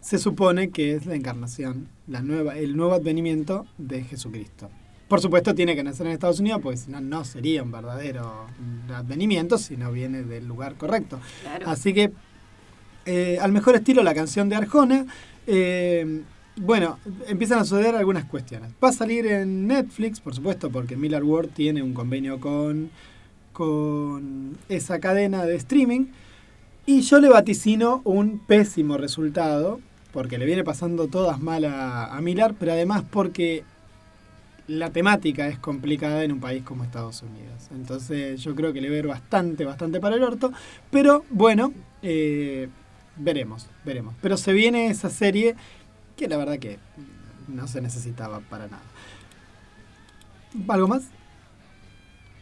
se 0.00 0.18
supone 0.18 0.70
que 0.70 0.94
es 0.94 1.06
la 1.06 1.14
encarnación, 1.14 1.88
la 2.08 2.22
nueva, 2.22 2.56
el 2.58 2.76
nuevo 2.76 2.94
advenimiento 2.94 3.66
de 3.78 4.02
Jesucristo. 4.02 4.68
Por 5.08 5.20
supuesto 5.20 5.54
tiene 5.54 5.76
que 5.76 5.84
nacer 5.84 6.06
en 6.06 6.12
Estados 6.12 6.40
Unidos 6.40 6.60
porque 6.62 6.78
si 6.78 6.90
no, 6.90 7.00
no 7.00 7.24
sería 7.24 7.62
un 7.62 7.70
verdadero 7.70 8.46
advenimiento 8.92 9.56
si 9.56 9.76
no 9.76 9.92
viene 9.92 10.22
del 10.22 10.46
lugar 10.46 10.74
correcto. 10.74 11.20
Claro. 11.42 11.68
Así 11.68 11.94
que, 11.94 12.12
eh, 13.04 13.38
al 13.40 13.52
mejor 13.52 13.76
estilo, 13.76 14.02
la 14.02 14.14
canción 14.14 14.48
de 14.48 14.56
Arjona. 14.56 15.06
eh, 15.46 16.22
bueno, 16.58 16.98
empiezan 17.28 17.58
a 17.58 17.64
suceder 17.64 17.94
algunas 17.94 18.24
cuestiones. 18.24 18.72
Va 18.82 18.88
a 18.88 18.92
salir 18.92 19.26
en 19.26 19.66
Netflix, 19.66 20.20
por 20.20 20.34
supuesto, 20.34 20.70
porque 20.70 20.96
Miller 20.96 21.22
World 21.22 21.52
tiene 21.52 21.82
un 21.82 21.92
convenio 21.92 22.40
con, 22.40 22.90
con 23.52 24.56
esa 24.68 24.98
cadena 24.98 25.44
de 25.44 25.56
streaming. 25.56 26.06
Y 26.86 27.02
yo 27.02 27.20
le 27.20 27.28
vaticino 27.28 28.00
un 28.04 28.38
pésimo 28.38 28.96
resultado, 28.96 29.80
porque 30.12 30.38
le 30.38 30.46
viene 30.46 30.64
pasando 30.64 31.08
todas 31.08 31.40
mal 31.40 31.66
a, 31.66 32.16
a 32.16 32.20
Miller, 32.22 32.54
pero 32.58 32.72
además 32.72 33.04
porque 33.10 33.64
la 34.68 34.90
temática 34.90 35.46
es 35.48 35.58
complicada 35.58 36.24
en 36.24 36.32
un 36.32 36.40
país 36.40 36.62
como 36.62 36.84
Estados 36.84 37.22
Unidos. 37.22 37.68
Entonces 37.70 38.40
yo 38.42 38.54
creo 38.54 38.72
que 38.72 38.80
le 38.80 38.90
ver 38.90 39.06
bastante, 39.06 39.64
bastante 39.64 40.00
para 40.00 40.16
el 40.16 40.22
orto. 40.22 40.52
Pero 40.90 41.24
bueno, 41.30 41.72
eh, 42.02 42.68
veremos, 43.16 43.68
veremos. 43.84 44.14
Pero 44.20 44.36
se 44.36 44.52
viene 44.52 44.88
esa 44.88 45.10
serie 45.10 45.54
que 46.16 46.28
la 46.28 46.36
verdad 46.36 46.58
que 46.58 46.78
no 47.48 47.68
se 47.68 47.80
necesitaba 47.80 48.40
para 48.40 48.66
nada. 48.66 48.82
¿Algo 50.68 50.88
más? 50.88 51.04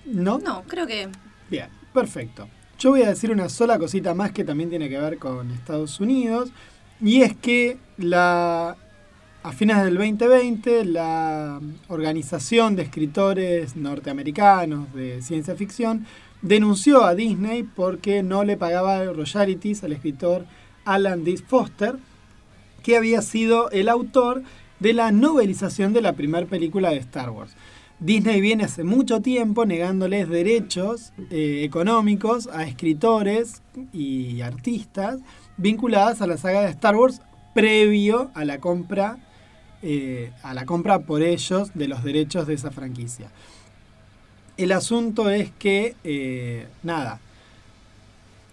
¿No? 0.06 0.38
No, 0.38 0.62
creo 0.64 0.86
que 0.86 1.08
Bien, 1.50 1.68
perfecto. 1.92 2.48
Yo 2.78 2.90
voy 2.90 3.02
a 3.02 3.08
decir 3.08 3.30
una 3.30 3.48
sola 3.48 3.78
cosita 3.78 4.14
más 4.14 4.32
que 4.32 4.44
también 4.44 4.70
tiene 4.70 4.88
que 4.88 4.98
ver 4.98 5.18
con 5.18 5.50
Estados 5.50 6.00
Unidos. 6.00 6.50
Y 7.00 7.22
es 7.22 7.36
que 7.36 7.78
la, 7.96 8.76
a 9.44 9.52
fines 9.52 9.76
del 9.84 9.96
2020 9.96 10.86
la 10.86 11.60
Organización 11.88 12.76
de 12.76 12.82
Escritores 12.82 13.76
Norteamericanos 13.76 14.90
de 14.94 15.20
Ciencia 15.20 15.54
Ficción 15.54 16.06
denunció 16.40 17.04
a 17.04 17.14
Disney 17.14 17.62
porque 17.62 18.22
no 18.22 18.42
le 18.44 18.56
pagaba 18.56 19.04
royalties 19.04 19.84
al 19.84 19.92
escritor 19.92 20.46
Alan 20.86 21.24
D. 21.24 21.36
Foster, 21.36 21.96
que 22.82 22.96
había 22.96 23.20
sido 23.20 23.70
el 23.70 23.90
autor 23.90 24.42
de 24.80 24.94
la 24.94 25.12
novelización 25.12 25.92
de 25.92 26.00
la 26.00 26.14
primera 26.14 26.46
película 26.46 26.88
de 26.88 26.96
Star 26.96 27.28
Wars. 27.28 27.52
Disney 28.00 28.40
viene 28.40 28.64
hace 28.64 28.82
mucho 28.82 29.20
tiempo 29.20 29.66
negándoles 29.66 30.26
derechos 30.30 31.12
eh, 31.30 31.64
económicos 31.64 32.46
a 32.46 32.64
escritores 32.64 33.60
y 33.92 34.40
artistas 34.40 35.20
vinculadas 35.58 36.22
a 36.22 36.26
la 36.26 36.38
saga 36.38 36.62
de 36.62 36.70
Star 36.70 36.96
Wars 36.96 37.20
previo 37.52 38.30
a 38.32 38.46
la 38.46 38.58
compra 38.58 39.18
eh, 39.84 40.32
a 40.42 40.54
la 40.54 40.64
compra 40.64 41.00
por 41.00 41.22
ellos 41.22 41.70
de 41.74 41.86
los 41.88 42.02
derechos 42.02 42.46
de 42.46 42.54
esa 42.54 42.70
franquicia. 42.70 43.30
El 44.56 44.72
asunto 44.72 45.30
es 45.30 45.50
que 45.58 45.94
eh, 46.04 46.66
nada 46.82 47.20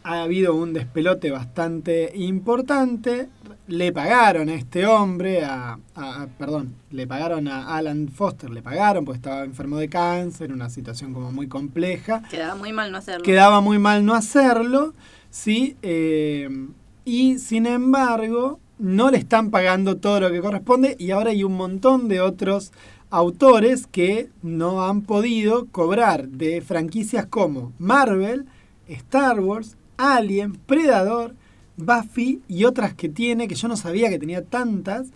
ha 0.03 0.23
habido 0.23 0.55
un 0.55 0.73
despelote 0.73 1.29
bastante 1.29 2.11
importante. 2.15 3.29
Le 3.67 3.91
pagaron 3.93 4.49
a 4.49 4.55
este 4.55 4.87
hombre, 4.87 5.43
a, 5.45 5.77
a- 5.95 6.27
perdón, 6.39 6.73
le 6.89 7.05
pagaron 7.05 7.47
a 7.47 7.77
Alan 7.77 8.09
Foster, 8.09 8.49
le 8.49 8.63
pagaron 8.63 9.05
porque 9.05 9.17
estaba 9.17 9.43
enfermo 9.43 9.77
de 9.77 9.89
cáncer, 9.89 10.51
una 10.51 10.69
situación 10.71 11.13
como 11.13 11.31
muy 11.31 11.47
compleja. 11.47 12.23
quedaba 12.31 12.55
muy 12.55 12.73
mal 12.73 12.91
no 12.91 12.97
hacerlo. 12.97 13.23
Quedaba 13.23 13.61
muy 13.61 13.77
mal 13.77 14.03
no 14.03 14.15
hacerlo, 14.15 14.95
¿sí? 15.29 15.77
Eh, 15.83 16.49
y 17.05 17.37
sin 17.37 17.67
embargo, 17.67 18.59
no 18.81 19.11
le 19.11 19.19
están 19.19 19.51
pagando 19.51 19.97
todo 19.97 20.21
lo 20.21 20.31
que 20.31 20.41
corresponde 20.41 20.95
y 20.97 21.11
ahora 21.11 21.29
hay 21.29 21.43
un 21.43 21.53
montón 21.53 22.07
de 22.07 22.19
otros 22.19 22.71
autores 23.11 23.85
que 23.85 24.29
no 24.41 24.83
han 24.83 25.03
podido 25.03 25.67
cobrar 25.67 26.29
de 26.29 26.61
franquicias 26.61 27.27
como 27.27 27.73
Marvel, 27.77 28.47
Star 28.87 29.39
Wars, 29.39 29.77
Alien, 29.97 30.53
Predador, 30.53 31.35
Buffy 31.77 32.41
y 32.47 32.65
otras 32.65 32.95
que 32.95 33.07
tiene, 33.07 33.47
que 33.47 33.53
yo 33.53 33.67
no 33.67 33.77
sabía 33.77 34.09
que 34.09 34.17
tenía 34.17 34.43
tantas. 34.43 35.09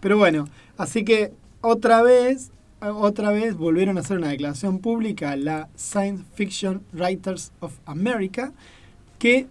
Pero 0.00 0.16
bueno, 0.16 0.48
así 0.78 1.04
que 1.04 1.34
otra 1.60 2.02
vez, 2.02 2.52
otra 2.80 3.32
vez 3.32 3.54
volvieron 3.54 3.98
a 3.98 4.00
hacer 4.00 4.16
una 4.16 4.30
declaración 4.30 4.78
pública 4.78 5.36
la 5.36 5.68
Science 5.76 6.24
Fiction 6.34 6.80
Writers 6.94 7.52
of 7.60 7.74
America, 7.84 8.54
que 9.18 9.46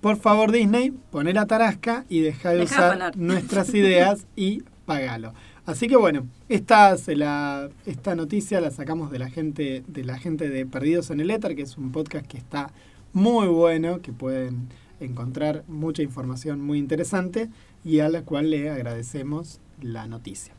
por 0.00 0.16
favor 0.16 0.52
Disney, 0.52 0.92
poné 1.10 1.32
la 1.32 1.46
tarasca 1.46 2.04
y 2.08 2.20
deja 2.20 2.50
de 2.50 2.58
Dejá 2.58 2.74
usar 2.76 2.92
poner. 2.92 3.16
nuestras 3.16 3.74
ideas 3.74 4.26
y 4.36 4.62
pagalo. 4.86 5.34
Así 5.66 5.86
que 5.88 5.96
bueno, 5.96 6.26
esta, 6.48 6.96
se 6.96 7.14
la, 7.16 7.68
esta 7.86 8.14
noticia 8.14 8.60
la 8.60 8.70
sacamos 8.70 9.10
de 9.10 9.18
la 9.18 9.30
gente 9.30 9.84
de 9.86 10.04
la 10.04 10.18
gente 10.18 10.48
de 10.48 10.66
Perdidos 10.66 11.10
en 11.10 11.20
el 11.20 11.30
Éter, 11.30 11.54
que 11.54 11.62
es 11.62 11.76
un 11.76 11.92
podcast 11.92 12.26
que 12.26 12.38
está 12.38 12.72
muy 13.12 13.46
bueno, 13.46 14.00
que 14.00 14.12
pueden 14.12 14.68
encontrar 15.00 15.64
mucha 15.68 16.02
información 16.02 16.60
muy 16.60 16.78
interesante 16.78 17.48
y 17.84 18.00
a 18.00 18.08
la 18.08 18.22
cual 18.22 18.50
le 18.50 18.70
agradecemos 18.70 19.60
la 19.80 20.06
noticia. 20.06 20.52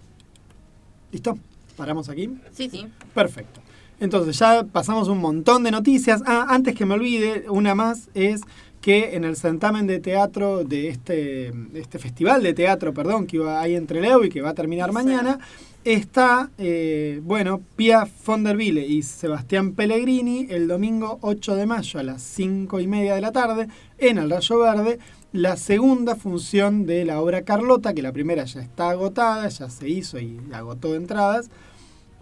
¿Listo? 1.11 1.37
¿Paramos 1.75 2.09
aquí? 2.09 2.29
Sí, 2.53 2.69
sí. 2.69 2.87
Perfecto. 3.13 3.59
Entonces 3.99 4.37
ya 4.39 4.63
pasamos 4.63 5.07
un 5.09 5.19
montón 5.19 5.63
de 5.63 5.71
noticias. 5.71 6.23
Ah, 6.25 6.47
antes 6.49 6.73
que 6.75 6.85
me 6.85 6.95
olvide, 6.95 7.45
una 7.49 7.75
más 7.75 8.09
es 8.13 8.41
que 8.81 9.15
en 9.15 9.23
el 9.23 9.35
certamen 9.35 9.85
de 9.87 9.99
teatro 9.99 10.63
de 10.63 10.89
este, 10.89 11.53
este 11.75 11.99
festival 11.99 12.41
de 12.41 12.53
teatro, 12.53 12.93
perdón, 12.93 13.27
que 13.27 13.37
iba 13.37 13.61
ahí 13.61 13.75
entre 13.75 14.01
Leo 14.01 14.23
y 14.25 14.29
que 14.29 14.41
va 14.41 14.49
a 14.49 14.53
terminar 14.55 14.89
Sí. 14.89 14.93
mañana, 14.95 15.39
está, 15.83 16.49
eh, 16.57 17.21
bueno, 17.23 17.61
Pia 17.75 18.05
Fonderville 18.07 18.85
y 18.85 19.03
Sebastián 19.03 19.73
Pellegrini 19.73 20.47
el 20.49 20.67
domingo 20.67 21.19
8 21.21 21.55
de 21.55 21.65
mayo 21.67 21.99
a 21.99 22.03
las 22.03 22.21
5 22.23 22.79
y 22.79 22.87
media 22.87 23.15
de 23.15 23.21
la 23.21 23.31
tarde 23.31 23.67
en 23.99 24.17
el 24.17 24.29
Rayo 24.29 24.59
Verde, 24.59 24.99
la 25.31 25.55
segunda 25.57 26.15
función 26.15 26.85
de 26.85 27.05
la 27.05 27.21
obra 27.21 27.43
Carlota, 27.43 27.93
que 27.93 28.01
la 28.01 28.11
primera 28.11 28.43
ya 28.45 28.61
está 28.61 28.89
agotada, 28.89 29.47
ya 29.47 29.69
se 29.69 29.87
hizo 29.87 30.19
y 30.19 30.39
agotó 30.53 30.95
entradas. 30.95 31.49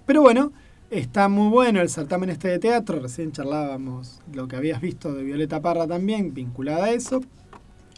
Pero 0.05 0.21
bueno, 0.21 0.51
está 0.91 1.29
muy 1.29 1.49
bueno 1.49 1.81
el 1.81 1.89
certamen 1.89 2.29
este 2.29 2.47
de 2.47 2.59
teatro. 2.59 2.99
Recién 2.99 3.31
charlábamos 3.31 4.19
lo 4.33 4.47
que 4.47 4.55
habías 4.55 4.81
visto 4.81 5.13
de 5.13 5.23
Violeta 5.23 5.61
Parra 5.61 5.87
también, 5.87 6.33
vinculada 6.33 6.85
a 6.85 6.91
eso. 6.91 7.21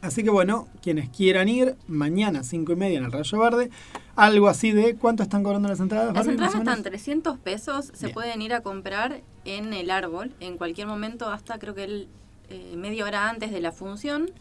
Así 0.02 0.24
que 0.24 0.32
bueno, 0.32 0.68
quienes 0.82 1.10
quieran 1.10 1.48
ir, 1.48 1.76
mañana 1.88 2.44
5 2.44 2.72
y 2.72 2.76
media 2.76 2.98
en 2.98 3.06
el 3.06 3.12
Rayo 3.12 3.38
Verde, 3.38 3.70
algo 4.16 4.48
así 4.48 4.72
de 4.72 4.96
cuánto 4.96 5.22
están 5.22 5.44
cobrando 5.44 5.70
las 5.70 5.80
entradas. 5.80 6.14
Las 6.16 6.28
entradas 6.28 6.56
están 6.56 6.82
300 6.82 7.38
pesos, 7.38 7.92
se 7.94 8.08
Bien. 8.08 8.14
pueden 8.16 8.42
ir 8.42 8.54
a 8.54 8.62
comprar 8.62 9.22
en 9.46 9.74
el 9.74 9.92
árbol 9.92 10.34
en 10.40 10.58
cualquier 10.58 10.88
momento 10.88 11.30
hasta 11.30 11.60
creo 11.60 11.76
que 11.76 11.84
el, 11.84 12.08
eh, 12.50 12.74
media 12.78 13.06
hora 13.06 13.30
antes 13.30 13.52
de 13.52 13.62
la 13.62 13.72
función. 13.72 14.32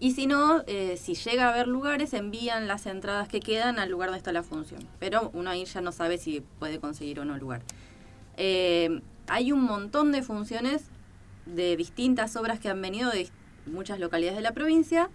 Y 0.00 0.10
si 0.10 0.26
no, 0.26 0.64
eh, 0.66 0.98
si 1.00 1.14
llega 1.14 1.46
a 1.46 1.52
haber 1.52 1.68
lugares, 1.68 2.12
envían 2.12 2.66
las 2.66 2.84
entradas 2.86 3.28
que 3.28 3.38
quedan 3.38 3.78
al 3.78 3.90
lugar 3.90 4.08
donde 4.08 4.18
está 4.18 4.32
la 4.32 4.42
función. 4.42 4.80
Pero 4.98 5.30
uno 5.32 5.50
ahí 5.50 5.64
ya 5.64 5.80
no 5.80 5.92
sabe 5.92 6.18
si 6.18 6.42
puede 6.58 6.80
conseguir 6.80 7.20
o 7.20 7.24
no 7.24 7.38
lugar. 7.38 7.62
Eh, 8.36 9.00
hay 9.26 9.52
un 9.52 9.62
montón 9.62 10.12
de 10.12 10.22
funciones 10.22 10.84
de 11.46 11.76
distintas 11.76 12.36
obras 12.36 12.58
que 12.60 12.68
han 12.68 12.80
venido 12.80 13.10
de 13.10 13.28
muchas 13.66 13.98
localidades 13.98 14.36
de 14.36 14.42
la 14.42 14.52
provincia, 14.52 15.08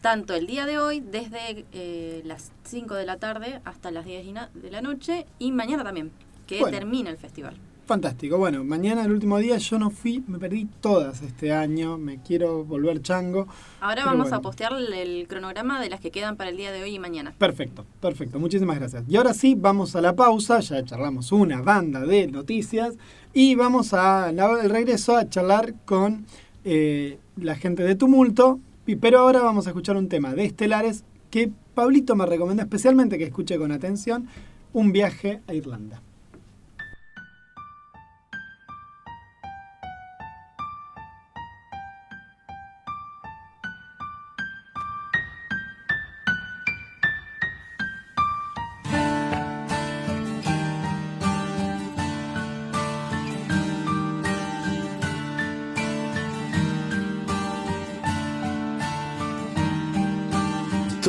tanto 0.00 0.34
el 0.34 0.46
día 0.46 0.64
de 0.66 0.78
hoy, 0.78 1.00
desde 1.00 1.66
eh, 1.72 2.22
las 2.24 2.52
5 2.64 2.94
de 2.94 3.04
la 3.04 3.18
tarde 3.18 3.60
hasta 3.64 3.90
las 3.90 4.04
10 4.06 4.24
y 4.26 4.32
na- 4.32 4.50
de 4.54 4.70
la 4.70 4.80
noche, 4.80 5.26
y 5.38 5.52
mañana 5.52 5.84
también, 5.84 6.10
que 6.46 6.60
Bueno. 6.60 6.76
termina 6.78 7.10
el 7.10 7.18
festival. 7.18 7.56
Fantástico. 7.94 8.38
Bueno, 8.38 8.62
mañana 8.62 9.04
el 9.04 9.10
último 9.10 9.38
día 9.38 9.58
yo 9.58 9.76
no 9.76 9.90
fui, 9.90 10.22
me 10.28 10.38
perdí 10.38 10.68
todas 10.80 11.22
este 11.22 11.52
año, 11.52 11.98
me 11.98 12.22
quiero 12.22 12.64
volver 12.64 13.02
chango. 13.02 13.48
Ahora 13.80 14.04
vamos 14.04 14.26
bueno. 14.26 14.36
a 14.36 14.40
postear 14.42 14.72
el, 14.74 15.26
cronograma 15.26 15.80
de 15.80 15.90
las 15.90 15.98
que 15.98 16.12
quedan 16.12 16.36
para 16.36 16.50
el 16.50 16.56
día 16.56 16.70
de 16.70 16.84
hoy 16.84 16.94
y 16.94 16.98
mañana. 17.00 17.34
Perfecto, 17.36 17.84
perfecto. 18.00 18.38
Muchísimas 18.38 18.78
gracias. 18.78 19.02
Y 19.08 19.16
ahora 19.16 19.34
sí, 19.34 19.56
vamos 19.58 19.96
a 19.96 20.00
la 20.00 20.14
pausa. 20.14 20.60
Ya 20.60 20.84
charlamos 20.84 21.32
una 21.32 21.62
banda 21.62 22.06
de 22.06 22.28
noticias. 22.28 22.94
Y 23.34 23.56
vamos 23.56 23.92
a 23.92 24.30
la- 24.30 24.60
el 24.62 24.70
regreso 24.70 25.16
a 25.16 25.28
charlar 25.28 25.74
con 25.84 26.26
eh, 26.64 27.18
la 27.38 27.56
gente 27.56 27.82
de 27.82 27.96
Tumulto. 27.96 28.60
Y- 28.86 28.94
Pero 28.94 29.18
ahora 29.18 29.40
vamos 29.40 29.66
a 29.66 29.70
escuchar 29.70 29.96
un 29.96 30.08
tema 30.08 30.32
de 30.32 30.44
Estelares 30.44 31.02
que 31.28 31.50
Pablito 31.74 32.14
me 32.14 32.24
recomendó 32.24 32.62
especialmente 32.62 33.18
que 33.18 33.24
escuche 33.24 33.58
con 33.58 33.72
atención. 33.72 34.28
Un 34.72 34.92
viaje 34.92 35.40
a 35.48 35.54
Irlanda. 35.54 36.00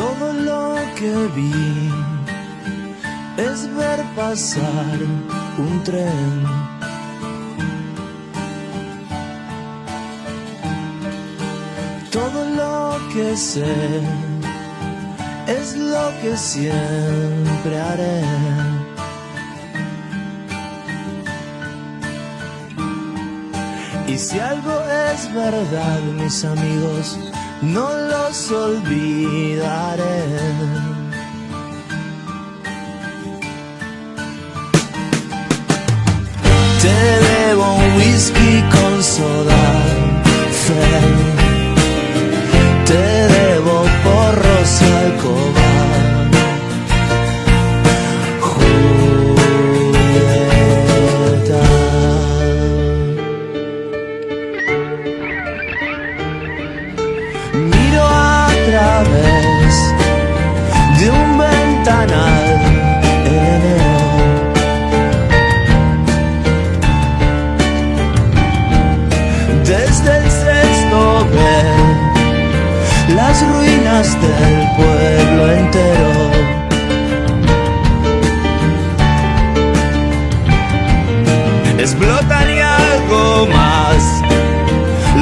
Todo 0.01 0.33
lo 0.33 0.75
que 0.97 1.13
vi 1.35 1.91
es 3.37 3.59
ver 3.75 3.99
pasar 4.15 4.97
un 5.65 5.83
tren. 5.83 6.33
Todo 12.09 12.39
lo 12.61 12.97
que 13.13 13.37
sé 13.37 14.01
es 15.47 15.75
lo 15.75 16.05
que 16.21 16.35
siempre 16.35 17.73
haré. 17.79 18.21
Y 24.07 24.17
si 24.17 24.39
algo 24.39 24.75
es 25.11 25.33
verdad, 25.33 25.99
mis 26.19 26.43
amigos, 26.43 27.17
no 27.61 27.93
los 27.93 28.51
olvidaré. 28.51 30.25
Te 36.81 36.89
debo 36.89 37.75
un 37.75 37.95
whisky 37.97 38.63
con 38.71 39.03
soda, 39.03 39.63
Fred. 40.65 41.40
Del 74.01 74.67
pueblo 74.75 75.51
entero. 75.51 76.31
Explotan 81.77 82.49
y 82.49 82.61
algo 82.61 83.45
más 83.45 84.23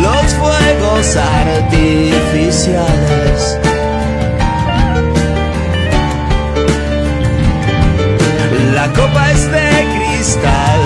los 0.01 0.33
fuegos 0.35 1.17
artificiales. 1.17 3.59
La 8.73 8.87
copa 8.93 9.31
es 9.31 9.51
de 9.51 9.87
cristal, 9.97 10.79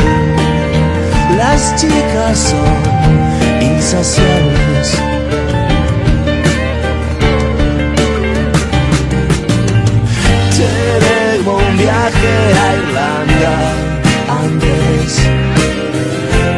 las 1.38 1.76
chicas 1.76 2.40
son 2.40 2.82
insaciables. 3.62 4.98
Viaje 12.04 12.36
a 12.60 12.76
Irlanda 12.76 13.56
antes 14.44 15.10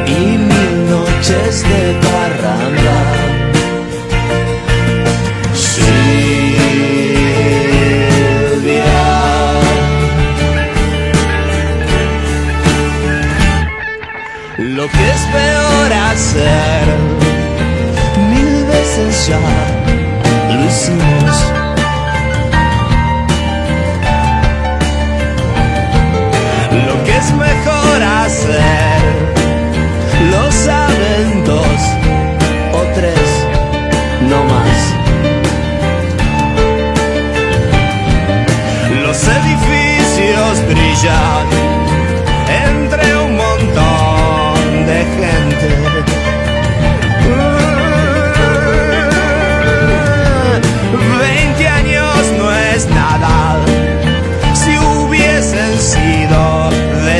y 0.07 0.37
mil 0.37 0.89
noches 0.89 1.63
de 1.63 1.81
parranda. 2.05 2.99
Silvia. 5.53 5.85
Lo 14.57 14.85
que 14.87 15.03
es 15.11 15.21
peor 15.35 15.93
hacer, 16.09 16.85
mil 18.31 18.53
veces 18.65 19.27
ya 19.27 19.39
lo 20.53 20.59
hicimos. 20.65 21.24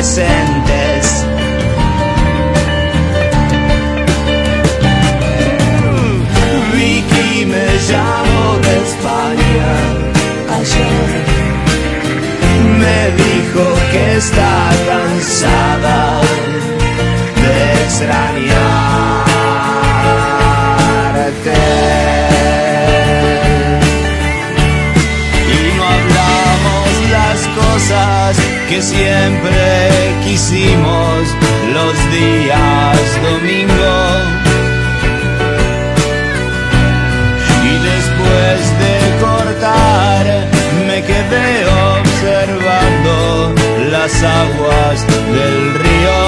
Sido 0.02 0.26
decentes. 0.26 1.24
Vicky 6.74 7.46
me 7.46 7.66
llamó 7.88 8.58
de 8.58 8.74
España 8.88 9.68
ayer. 10.58 11.10
Me 12.78 12.98
dijo 13.22 13.64
que 13.90 14.16
está 14.16 14.70
cansada 14.86 16.20
de 17.42 17.54
extrañarte 17.84 19.15
que 28.76 28.82
siempre 28.82 29.88
quisimos 30.22 31.22
los 31.72 31.94
días 32.12 32.98
domingo. 33.22 33.96
Y 37.70 37.72
después 37.90 38.60
de 38.82 38.94
cortar 39.24 40.24
me 40.86 40.98
quedé 41.08 41.64
observando 42.00 43.54
las 43.90 44.12
aguas 44.22 45.06
del 45.36 45.56
río. 45.82 46.18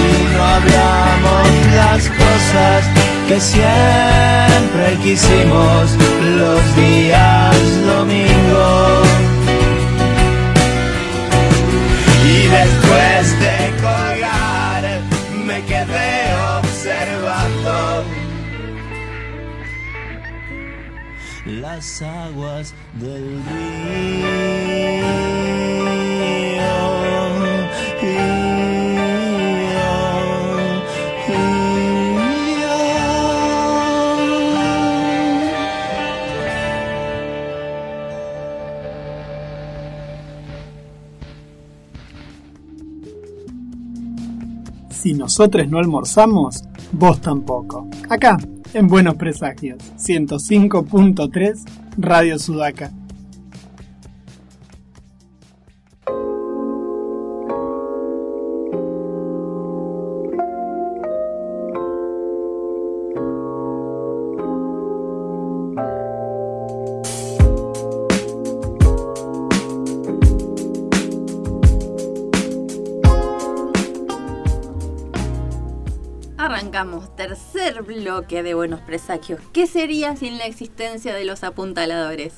y 0.00 0.34
no 0.34 0.44
hablamos 0.56 1.46
las 1.76 2.02
cosas 2.22 2.80
que 3.28 3.38
siempre 3.38 4.96
quisimos 5.02 5.90
los 6.38 6.76
días 6.76 7.56
domingo. 7.86 8.03
Las 21.74 22.02
aguas 22.02 22.72
del 23.00 23.42
río. 23.42 24.64
Si 44.90 45.12
nosotros 45.12 45.68
no 45.68 45.78
almorzamos, 45.78 46.62
vos 46.92 47.20
tampoco. 47.20 47.88
Acá, 48.08 48.38
en 48.74 48.88
Buenos 48.88 49.14
Presagios, 49.14 49.78
105.3 49.96 51.64
Radio 51.96 52.38
Sudaca. 52.38 52.90
Bloque 78.14 78.42
de 78.44 78.54
Buenos 78.54 78.80
Presagios. 78.80 79.40
¿Qué 79.52 79.66
sería 79.66 80.14
sin 80.16 80.38
la 80.38 80.46
existencia 80.46 81.12
de 81.14 81.24
los 81.24 81.42
apuntaladores? 81.42 82.32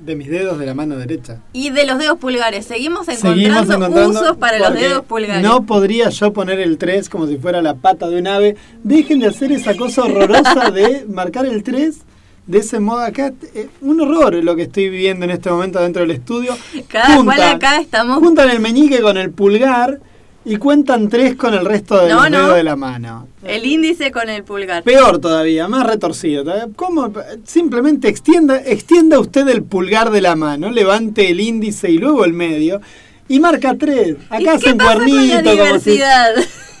De 0.00 0.16
mis 0.16 0.28
dedos 0.28 0.58
de 0.58 0.66
la 0.66 0.74
mano 0.74 0.96
derecha. 0.96 1.38
Y 1.52 1.70
de 1.70 1.86
los 1.86 1.98
dedos 1.98 2.18
pulgares. 2.18 2.66
Seguimos 2.66 3.06
encontrando, 3.06 3.36
Seguimos 3.38 3.62
encontrando 3.70 4.20
usos 4.22 4.36
para 4.38 4.58
los 4.58 4.72
dedos 4.74 5.04
pulgares. 5.04 5.42
No 5.42 5.66
podría 5.66 6.08
yo 6.08 6.32
poner 6.32 6.58
el 6.58 6.78
3 6.78 7.08
como 7.08 7.26
si 7.28 7.36
fuera 7.36 7.62
la 7.62 7.74
pata 7.74 8.08
de 8.08 8.18
un 8.18 8.26
ave. 8.26 8.56
Dejen 8.82 9.20
de 9.20 9.28
hacer 9.28 9.52
esa 9.52 9.76
cosa 9.76 10.02
horrorosa 10.02 10.70
de 10.72 11.04
marcar 11.08 11.46
el 11.46 11.62
3 11.62 11.98
de 12.46 12.58
ese 12.58 12.80
modo 12.80 13.00
acá. 13.02 13.32
Eh, 13.54 13.68
un 13.82 14.00
horror 14.00 14.34
lo 14.42 14.56
que 14.56 14.62
estoy 14.62 14.88
viviendo 14.88 15.26
en 15.26 15.30
este 15.30 15.48
momento 15.50 15.80
dentro 15.80 16.02
del 16.02 16.10
estudio. 16.12 16.56
Cada 16.88 17.22
cual 17.22 17.40
acá 17.42 17.78
estamos- 17.80 18.18
Juntan 18.18 18.50
el 18.50 18.58
meñique 18.58 19.00
con 19.02 19.16
el 19.16 19.30
pulgar 19.30 20.00
y 20.44 20.56
cuentan 20.56 21.08
3 21.08 21.36
con 21.36 21.52
el 21.54 21.64
resto 21.64 21.98
del 22.00 22.10
No, 22.10 22.28
no. 22.30 22.38
dedo 22.38 22.54
de 22.54 22.64
la 22.64 22.76
mano. 22.76 23.28
El 23.44 23.64
índice 23.66 24.10
con 24.10 24.28
el 24.28 24.42
pulgar. 24.44 24.82
Peor 24.82 25.18
todavía, 25.18 25.68
más 25.68 25.86
retorcido. 25.86 26.44
¿Cómo? 26.76 27.12
Simplemente 27.44 28.08
extienda, 28.08 28.56
extienda 28.64 29.18
usted 29.18 29.46
el 29.48 29.62
pulgar 29.62 30.10
de 30.10 30.20
la 30.22 30.36
mano, 30.36 30.70
levante 30.70 31.30
el 31.30 31.40
índice 31.40 31.90
y 31.90 31.98
luego 31.98 32.24
el 32.24 32.32
medio 32.32 32.80
y 33.30 33.38
marca 33.38 33.76
tres. 33.78 34.16
¿Y 34.32 34.34
Acá 34.34 34.54
hacen 34.54 34.76
cuernito. 34.76 35.56
como 35.56 35.78
si-? 35.78 36.00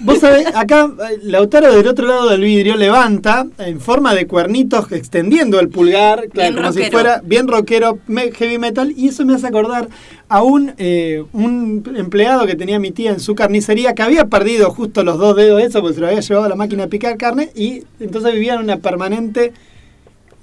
Vos 0.00 0.18
sabés, 0.18 0.46
acá 0.54 0.90
eh, 1.10 1.18
Lautaro 1.22 1.72
del 1.72 1.86
otro 1.86 2.08
lado 2.08 2.30
del 2.30 2.40
vidrio 2.40 2.74
levanta 2.74 3.46
en 3.58 3.80
forma 3.80 4.14
de 4.14 4.26
cuernitos 4.26 4.90
extendiendo 4.92 5.60
el 5.60 5.68
pulgar, 5.68 6.28
claro, 6.30 6.56
como 6.56 6.72
si 6.72 6.90
fuera 6.90 7.20
bien 7.22 7.46
rockero, 7.46 7.98
heavy 8.08 8.58
metal, 8.58 8.94
y 8.96 9.08
eso 9.08 9.26
me 9.26 9.34
hace 9.34 9.46
acordar 9.46 9.88
a 10.28 10.42
un, 10.42 10.72
eh, 10.78 11.22
un 11.34 11.84
empleado 11.96 12.46
que 12.46 12.56
tenía 12.56 12.80
mi 12.80 12.90
tía 12.92 13.10
en 13.10 13.20
su 13.20 13.34
carnicería 13.34 13.94
que 13.94 14.02
había 14.02 14.24
perdido 14.24 14.70
justo 14.70 15.04
los 15.04 15.18
dos 15.18 15.36
dedos 15.36 15.58
de 15.58 15.66
eso 15.66 15.82
porque 15.82 15.94
se 15.94 16.00
lo 16.00 16.08
había 16.08 16.20
llevado 16.20 16.46
a 16.46 16.48
la 16.48 16.56
máquina 16.56 16.84
a 16.84 16.88
picar 16.88 17.16
carne 17.16 17.50
y 17.54 17.84
entonces 18.00 18.32
vivía 18.32 18.54
en 18.54 18.60
una 18.60 18.78
permanente 18.78 19.52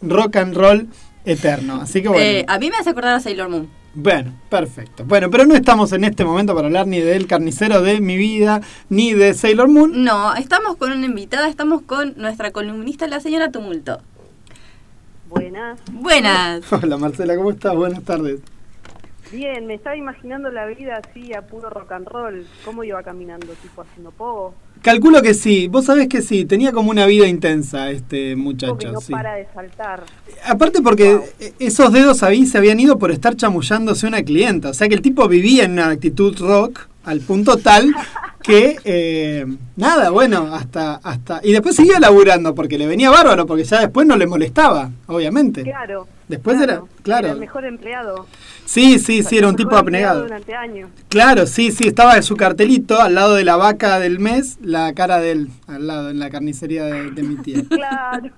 rock 0.03 0.35
and 0.37 0.55
roll 0.55 0.87
eterno. 1.25 1.81
Así 1.81 2.01
que 2.01 2.09
bueno. 2.09 2.23
Eh, 2.23 2.45
a 2.47 2.59
mí 2.59 2.69
me 2.69 2.77
hace 2.77 2.91
acordar 2.91 3.15
a 3.15 3.19
Sailor 3.19 3.49
Moon. 3.49 3.76
Bueno, 3.99 4.31
perfecto. 4.47 5.05
Bueno, 5.05 5.31
pero 5.31 5.47
no 5.47 5.55
estamos 5.55 5.91
en 5.91 6.03
este 6.03 6.23
momento 6.23 6.53
para 6.53 6.67
hablar 6.67 6.85
ni 6.85 6.99
del 6.99 7.25
carnicero 7.25 7.81
de 7.81 7.99
mi 7.99 8.15
vida, 8.15 8.61
ni 8.89 9.13
de 9.13 9.33
Sailor 9.33 9.69
Moon. 9.69 10.03
No, 10.03 10.35
estamos 10.35 10.75
con 10.75 10.91
una 10.91 11.07
invitada, 11.07 11.49
estamos 11.49 11.81
con 11.81 12.13
nuestra 12.15 12.51
columnista, 12.51 13.07
la 13.07 13.19
señora 13.19 13.51
Tumulto. 13.51 13.99
Buenas. 15.27 15.79
Buenas. 15.91 16.71
Hola 16.71 16.97
Marcela, 16.97 17.35
¿cómo 17.35 17.49
estás? 17.49 17.75
Buenas 17.75 18.03
tardes. 18.03 18.39
Bien, 19.31 19.65
me 19.65 19.73
estaba 19.73 19.95
imaginando 19.95 20.51
la 20.51 20.67
vida 20.67 21.01
así 21.03 21.33
a 21.33 21.47
puro 21.47 21.71
rock 21.71 21.91
and 21.93 22.07
roll. 22.07 22.45
¿Cómo 22.65 22.83
iba 22.83 23.01
caminando? 23.01 23.47
¿Tipo 23.47 23.81
haciendo 23.81 24.11
pogo? 24.11 24.53
Calculo 24.81 25.21
que 25.21 25.33
sí, 25.33 25.67
vos 25.67 25.85
sabés 25.85 26.07
que 26.07 26.21
sí, 26.21 26.45
tenía 26.45 26.71
como 26.71 26.91
una 26.91 27.05
vida 27.05 27.27
intensa 27.27 27.91
este 27.91 28.35
muchacho, 28.35 28.91
no 28.91 29.01
sí. 29.01 29.11
para 29.11 29.35
de 29.35 29.47
saltar. 29.53 30.03
Aparte 30.45 30.81
porque 30.81 31.15
Wow. 31.15 31.25
eh, 31.39 31.53
esos 31.59 31.91
dedos 31.91 32.23
ahí 32.23 32.45
se 32.45 32.57
habían 32.57 32.79
ido 32.79 32.97
por 32.99 33.11
estar 33.11 33.35
chamullándose 33.35 34.07
una 34.07 34.21
clienta, 34.23 34.69
o 34.69 34.73
sea 34.73 34.87
que 34.87 34.95
el 34.95 35.01
tipo 35.01 35.27
vivía 35.27 35.65
en 35.65 35.73
una 35.73 35.89
actitud 35.89 36.37
rock 36.39 36.87
al 37.07 37.21
punto 37.21 37.57
tal 37.57 37.93
que 38.43 38.77
eh, 38.85 39.45
nada, 39.75 40.09
bueno, 40.09 40.53
hasta 40.53 40.95
hasta 40.95 41.41
y 41.43 41.51
después 41.51 41.75
seguía 41.75 41.99
laburando 41.99 42.55
porque 42.55 42.77
le 42.77 42.87
venía 42.87 43.09
bárbaro 43.09 43.45
porque 43.45 43.63
ya 43.65 43.81
después 43.81 44.05
no 44.07 44.15
le 44.15 44.25
molestaba, 44.27 44.91
obviamente. 45.07 45.63
Claro. 45.63 46.07
Después 46.27 46.59
era- 46.61 46.81
claro. 47.03 47.27
Era 47.27 47.33
el 47.33 47.39
mejor 47.39 47.65
empleado. 47.65 48.25
Sí, 48.65 48.99
sí, 48.99 49.23
sí, 49.23 49.37
era 49.37 49.47
un 49.47 49.55
tipo 49.55 49.75
abnegado. 49.77 50.23
Durante 50.23 50.53
años. 50.53 50.89
Claro, 51.07 51.45
sí, 51.47 51.71
sí, 51.71 51.87
estaba 51.87 52.17
en 52.17 52.23
su 52.23 52.35
cartelito 52.35 53.01
al 53.01 53.15
lado 53.15 53.35
de 53.35 53.45
la 53.45 53.55
vaca 53.55 53.97
del 53.99 54.19
mes, 54.19 54.57
la 54.61 54.93
cara 54.93 55.19
de 55.19 55.31
él, 55.31 55.49
al 55.67 55.87
lado, 55.87 56.09
en 56.09 56.19
la 56.19 56.29
carnicería 56.29 56.83
de, 56.85 57.11
de 57.11 57.23
mi 57.23 57.35
tía. 57.37 57.63
Claro. 57.69 58.29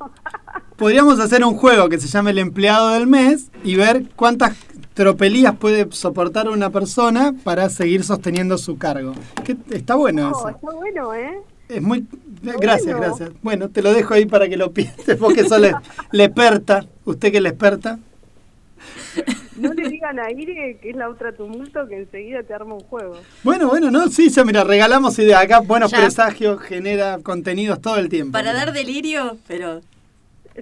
Podríamos 0.78 1.20
hacer 1.20 1.43
un 1.43 1.55
juego 1.55 1.89
que 1.89 1.99
se 1.99 2.07
llame 2.07 2.32
el 2.32 2.38
empleado 2.39 2.91
del 2.91 3.05
mes 3.07 3.47
y 3.63 3.76
ver 3.76 4.03
cuántas 4.15 4.55
tropelías 5.04 5.56
puede 5.56 5.88
soportar 5.91 6.50
una 6.50 6.70
persona 6.72 7.34
para 7.45 7.70
seguir 7.70 8.04
sosteniendo 8.04 8.58
su 8.58 8.78
cargo. 8.78 9.14
Que 9.45 9.56
está 9.72 9.95
bueno 9.95 10.30
Oh, 10.34 10.50
eso. 10.50 10.50
está 10.50 10.72
bueno, 10.72 11.14
¿eh? 11.14 11.39
Es 11.70 11.82
muy... 11.82 12.06
Gracias, 12.41 12.97
bueno. 12.97 13.00
gracias. 13.16 13.30
Bueno, 13.41 13.70
te 13.70 13.82
lo 13.82 13.93
dejo 13.93 14.14
ahí 14.14 14.26
para 14.26 14.50
que 14.50 14.58
lo 14.58 14.72
pienses, 14.74 15.16
porque 15.18 15.45
sos 15.47 15.62
la 15.62 15.82
la 16.12 16.24
experta. 16.26 16.86
Usted 17.06 17.32
que 17.32 17.38
es 17.38 17.43
la 17.43 17.50
experta. 17.50 17.97
No 19.56 19.74
le 19.74 19.88
digan 19.89 20.20
a 20.20 20.32
Ire 20.32 20.78
que 20.82 20.89
es 20.89 20.95
la 20.97 21.10
otra 21.10 21.32
tumulto 21.32 21.88
que 21.88 21.97
enseguida 22.00 22.43
te 22.43 22.54
arma 22.54 22.74
un 22.76 22.82
juego. 22.82 23.16
Bueno, 23.43 23.68
bueno, 23.70 23.89
no, 23.91 24.08
sí, 24.10 24.30
ya 24.30 24.43
mira, 24.43 24.64
regalamos 24.66 25.18
ideas. 25.20 25.41
Acá 25.43 25.60
buenos 25.62 25.91
Ya. 25.91 26.00
presagios, 26.00 26.62
genera 26.62 27.20
contenidos 27.24 27.80
todo 27.82 27.97
el 27.97 28.10
tiempo. 28.10 28.34
Para 28.34 28.52
Mira. 28.52 28.66
dar 28.66 28.74
delirio, 28.74 29.38
pero 29.47 29.82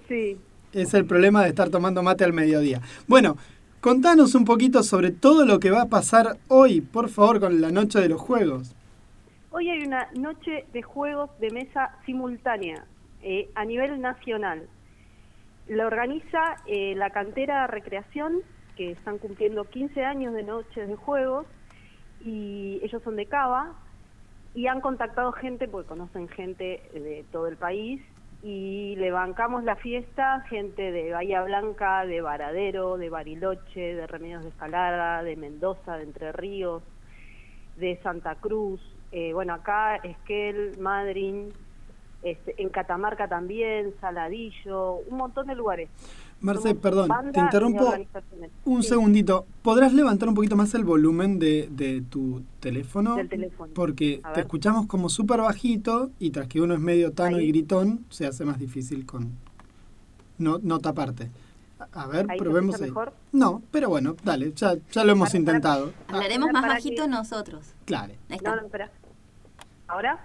Sí. 0.08 0.38
Es 0.74 0.94
el 0.94 1.06
problema 1.06 1.42
de 1.44 1.50
estar 1.50 1.70
tomando 1.70 2.04
mate 2.04 2.24
al 2.24 2.34
mediodía. 2.34 2.82
Bueno, 3.08 3.38
contanos 3.82 4.36
un 4.36 4.46
poquito 4.46 4.84
sobre 4.84 5.12
todo 5.12 5.46
lo 5.46 5.60
que 5.60 5.72
va 5.72 5.84
a 5.84 5.90
pasar 5.90 6.38
hoy, 6.48 6.82
por 6.82 7.10
favor, 7.10 7.40
con 7.40 7.62
la 7.62 7.72
noche 7.72 8.00
de 8.00 8.10
los 8.10 8.22
juegos. 8.22 8.76
Hoy 9.52 9.70
hay 9.70 9.84
una 9.84 10.10
noche 10.14 10.66
de 10.74 10.82
juegos 10.82 11.30
de 11.40 11.52
mesa 11.52 11.96
simultánea 12.06 12.86
eh, 13.24 13.50
a 13.56 13.66
nivel 13.66 14.00
nacional. 14.02 14.68
La 15.68 15.88
organiza 15.88 16.58
eh, 16.66 16.96
la 16.96 17.10
cantera 17.10 17.68
Recreación, 17.68 18.42
que 18.76 18.92
están 18.92 19.18
cumpliendo 19.18 19.66
15 19.66 20.04
años 20.04 20.34
de 20.34 20.44
noches 20.44 20.88
de 20.88 20.96
juegos, 20.96 21.46
y 22.24 22.80
ellos 22.84 23.02
son 23.04 23.16
de 23.16 23.26
Cava, 23.26 23.74
y 24.54 24.68
han 24.68 24.82
contactado 24.82 25.32
gente, 25.32 25.68
porque 25.68 25.90
conocen 25.90 26.28
gente 26.30 26.82
de 26.94 27.26
todo 27.32 27.48
el 27.48 27.58
país, 27.58 28.02
y 28.44 28.96
le 28.98 29.12
bancamos 29.12 29.64
la 29.64 29.76
fiesta, 29.76 30.42
gente 30.50 30.92
de 30.92 31.12
Bahía 31.12 31.42
Blanca, 31.42 32.06
de 32.06 32.22
Varadero, 32.22 32.98
de 32.98 33.10
Bariloche, 33.10 33.96
de 33.96 34.08
Remedios 34.08 34.44
de 34.44 34.50
Escalada, 34.50 35.24
de 35.24 35.36
Mendoza, 35.36 35.98
de 35.98 36.04
Entre 36.04 36.32
Ríos, 36.32 36.84
de 37.78 37.98
Santa 38.04 38.36
Cruz, 38.36 38.82
eh, 39.12 39.34
bueno, 39.34 39.54
acá 39.54 39.96
Esquel, 39.98 40.78
Madryn, 40.80 41.54
este, 42.24 42.62
en 42.62 42.70
Catamarca 42.70 43.28
también, 43.28 43.94
Saladillo, 44.02 44.96
un 45.10 45.18
montón 45.18 45.48
de 45.48 45.56
lugares. 45.56 45.90
Marce, 46.40 46.76
perdón, 46.76 47.10
te 47.34 47.40
interrumpo 47.40 47.94
un 48.66 48.84
Sí. 48.84 48.90
segundito. 48.90 49.46
¿Podrás 49.64 49.92
levantar 49.94 50.30
un 50.30 50.36
poquito 50.36 50.56
más 50.56 50.74
el 50.76 50.84
volumen 50.84 51.40
de, 51.40 51.68
de 51.72 52.02
tu 52.02 52.44
teléfono? 52.60 53.16
Del 53.16 53.28
teléfono. 53.28 53.72
Porque 53.74 54.22
te 54.36 54.42
escuchamos 54.42 54.86
como 54.86 55.10
súper 55.10 55.42
bajito 55.42 56.12
y 56.20 56.30
tras 56.30 56.48
que 56.48 56.62
uno 56.62 56.76
es 56.76 56.80
medio 56.80 57.12
tano 57.12 57.38
Ahí. 57.38 57.46
y 57.46 57.48
gritón, 57.50 58.06
se 58.10 58.28
hace 58.28 58.46
más 58.46 58.60
difícil 58.60 59.06
con 59.06 59.32
no, 60.38 60.60
no 60.62 60.78
taparte. 60.80 61.32
A, 61.94 62.04
a 62.04 62.08
ver, 62.08 62.28
¿Ahí 62.30 62.38
probemos 62.40 62.76
ahí. 62.76 62.82
mejor? 62.90 63.14
No, 63.32 63.62
pero 63.72 63.90
bueno, 63.90 64.16
dale, 64.24 64.54
ya, 64.56 64.76
ya 64.92 65.04
lo 65.04 65.14
hemos 65.14 65.30
Para- 65.30 65.32
para- 65.32 65.40
intentado. 65.40 65.94
Ah, 66.08 66.14
hablaremos 66.16 66.52
más 66.52 66.64
que- 66.64 66.70
bajito 66.70 67.08
nosotros. 67.08 67.66
claro. 67.86 68.14
No, 68.30 68.56
espera. 68.58 68.92
¿Ahora? 69.88 70.20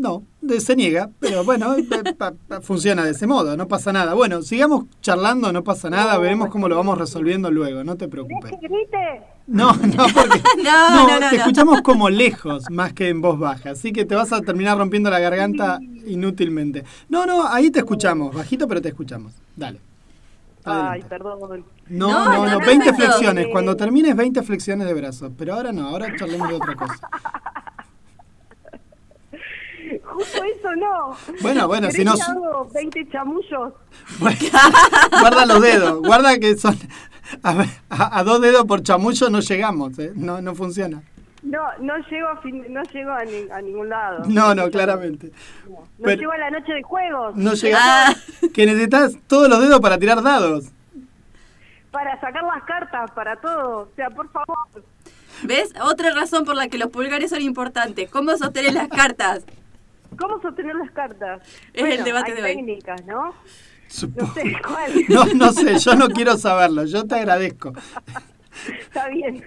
No, 0.00 0.22
de- 0.40 0.60
se 0.62 0.74
niega, 0.76 1.10
pero 1.20 1.44
bueno, 1.44 1.76
pa- 2.18 2.32
pa- 2.48 2.60
funciona 2.62 3.04
de 3.04 3.10
ese 3.10 3.26
modo, 3.26 3.54
no 3.56 3.68
pasa 3.68 3.92
nada. 3.92 4.14
Bueno, 4.14 4.40
sigamos 4.40 4.86
charlando, 5.02 5.52
no 5.52 5.62
pasa 5.62 5.90
nada, 5.90 6.14
No, 6.14 6.20
veremos 6.20 6.48
cómo 6.48 6.68
lo 6.68 6.76
vamos 6.76 6.96
resolviendo 6.96 7.50
luego, 7.50 7.84
no 7.84 7.96
te 7.96 8.08
¿Querés 8.08 8.10
preocupes. 8.26 8.50
que 8.58 8.66
grite? 8.66 9.20
No, 9.46 9.74
no, 9.74 10.06
porque 10.14 10.40
No, 10.64 10.90
no, 10.90 11.06
no, 11.06 11.20
no, 11.20 11.28
te 11.28 11.36
no. 11.36 11.42
escuchamos 11.42 11.82
como 11.82 12.08
lejos, 12.08 12.64
más 12.70 12.94
que 12.94 13.10
en 13.10 13.20
voz 13.20 13.38
baja, 13.38 13.70
así 13.72 13.92
que 13.92 14.06
te 14.06 14.14
vas 14.14 14.32
a 14.32 14.40
terminar 14.40 14.78
rompiendo 14.78 15.10
la 15.10 15.18
garganta 15.18 15.78
inútilmente. 16.06 16.84
No, 17.10 17.26
no, 17.26 17.46
ahí 17.46 17.70
te 17.70 17.80
escuchamos, 17.80 18.34
bajito, 18.34 18.66
pero 18.66 18.80
te 18.80 18.88
escuchamos. 18.88 19.34
Dale. 19.54 19.80
Ay, 20.64 21.02
perdón. 21.08 21.64
No, 21.88 22.08
No, 22.08 22.24
no, 22.24 22.44
está 22.44 22.58
no, 22.58 22.66
20 22.66 22.84
perfecto. 22.84 22.94
flexiones. 23.12 23.46
Cuando 23.52 23.76
termines, 23.76 24.14
20 24.16 24.42
flexiones 24.42 24.86
de 24.86 24.94
brazos. 24.94 25.32
Pero 25.36 25.54
ahora 25.54 25.72
no, 25.72 25.88
ahora 25.88 26.14
charlemos 26.16 26.48
de 26.48 26.54
otra 26.54 26.74
cosa. 26.76 26.98
Justo 30.10 30.42
eso 30.44 30.74
no. 30.76 31.16
Bueno, 31.40 31.66
bueno, 31.68 31.88
¿Querés 31.88 31.96
si 31.96 32.04
no- 32.04 32.14
que 32.14 32.22
hago 32.22 32.68
20 32.74 33.08
chamullos? 33.10 33.72
Bueno, 34.18 34.38
guarda 35.20 35.46
los 35.46 35.60
dedos, 35.60 35.98
guarda 36.02 36.38
que 36.38 36.56
son. 36.56 36.76
A, 37.42 37.54
ver, 37.54 37.68
a- 37.88 38.18
a 38.18 38.24
dos 38.24 38.40
dedos 38.40 38.64
por 38.66 38.82
chamullo 38.82 39.30
no 39.30 39.40
llegamos, 39.40 39.98
¿eh? 39.98 40.12
no, 40.14 40.40
no 40.42 40.54
funciona. 40.54 41.02
No, 41.42 41.60
no 41.80 41.96
llego 42.10 42.28
a, 42.28 42.36
fin- 42.42 42.66
no 42.68 42.82
llego 42.82 43.10
a, 43.12 43.24
ni- 43.24 43.50
a 43.50 43.62
ningún 43.62 43.88
lado. 43.88 44.24
No, 44.28 44.54
no, 44.54 44.68
claramente. 44.70 45.32
No, 45.66 45.70
no 45.80 45.86
Pero- 46.04 46.20
llego 46.20 46.32
a 46.32 46.38
la 46.38 46.50
noche 46.50 46.72
de 46.72 46.82
juegos 46.82 47.34
No 47.36 47.54
llega. 47.54 47.78
Ah. 47.80 48.14
Que 48.52 48.66
necesitas 48.66 49.16
todos 49.26 49.48
los 49.48 49.60
dedos 49.60 49.80
para 49.80 49.96
tirar 49.98 50.22
dados. 50.22 50.66
para 51.90 52.20
sacar 52.20 52.42
las 52.44 52.62
cartas, 52.64 53.10
para 53.12 53.36
todo. 53.36 53.78
O 53.80 53.88
sea, 53.96 54.10
por 54.10 54.28
favor. 54.30 54.56
¿Ves? 55.42 55.72
Otra 55.82 56.12
razón 56.12 56.44
por 56.44 56.54
la 56.54 56.68
que 56.68 56.76
los 56.76 56.90
pulgares 56.90 57.30
son 57.30 57.40
importantes. 57.40 58.10
¿Cómo 58.10 58.36
sostener 58.36 58.74
las 58.74 58.88
cartas? 58.88 59.44
¿Cómo 60.18 60.40
sostener 60.42 60.74
las 60.76 60.90
cartas? 60.90 61.42
Es 61.72 61.98
el 61.98 62.04
debate 62.04 62.32
hay 62.32 62.36
de 62.36 62.42
hoy. 62.42 62.56
técnicas, 62.56 63.04
¿no? 63.06 63.34
Supongo. 63.88 64.28
No 64.28 64.34
sé 64.34 64.52
cuál. 64.66 64.92
No, 65.08 65.24
no 65.34 65.52
sé, 65.52 65.78
yo 65.78 65.94
no 65.94 66.08
quiero 66.08 66.36
saberlo, 66.36 66.84
yo 66.84 67.04
te 67.06 67.14
agradezco. 67.16 67.72
Está 68.80 69.08
bien. 69.08 69.42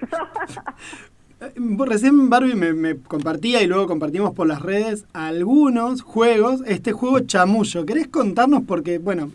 Eh, 1.41 1.51
Recién 1.85 2.29
Barbie 2.29 2.55
me, 2.55 2.73
me 2.73 2.97
compartía 2.97 3.61
y 3.61 3.67
luego 3.67 3.87
compartimos 3.87 4.33
por 4.33 4.47
las 4.47 4.61
redes 4.61 5.05
algunos 5.13 6.01
juegos. 6.01 6.61
Este 6.65 6.91
juego 6.93 7.19
chamullo, 7.21 7.85
¿querés 7.85 8.07
contarnos? 8.07 8.63
Porque, 8.65 8.97
bueno, 8.97 9.31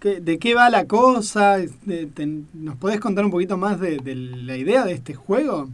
¿qué- 0.00 0.20
¿de 0.20 0.38
qué 0.38 0.54
va 0.54 0.70
la 0.70 0.86
cosa? 0.86 1.58
De- 1.58 2.06
te- 2.06 2.28
¿Nos 2.54 2.76
podés 2.76 3.00
contar 3.00 3.24
un 3.24 3.30
poquito 3.30 3.56
más 3.56 3.80
de, 3.80 3.98
de 3.98 4.14
la 4.16 4.56
idea 4.56 4.84
de 4.84 4.92
este 4.92 5.14
juego? 5.14 5.68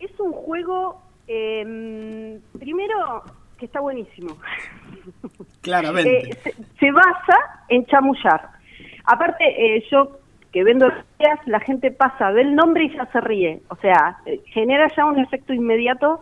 es 0.00 0.10
un 0.20 0.32
juego, 0.32 1.00
eh, 1.26 2.38
primero, 2.58 3.22
que 3.58 3.66
está 3.66 3.80
buenísimo. 3.80 4.36
Claramente. 5.62 6.30
Eh, 6.30 6.34
se, 6.42 6.52
se 6.52 6.92
basa 6.92 7.64
en 7.68 7.86
chamullar. 7.86 8.50
Aparte, 9.04 9.44
eh, 9.44 9.84
yo 9.90 10.18
que 10.54 10.62
vendo 10.62 10.88
días, 11.18 11.40
la 11.46 11.58
gente 11.58 11.90
pasa 11.90 12.30
del 12.32 12.54
nombre 12.54 12.84
y 12.84 12.96
ya 12.96 13.06
se 13.06 13.20
ríe. 13.20 13.60
O 13.70 13.76
sea, 13.76 14.18
eh, 14.24 14.40
genera 14.46 14.88
ya 14.96 15.04
un 15.04 15.18
efecto 15.18 15.52
inmediato 15.52 16.20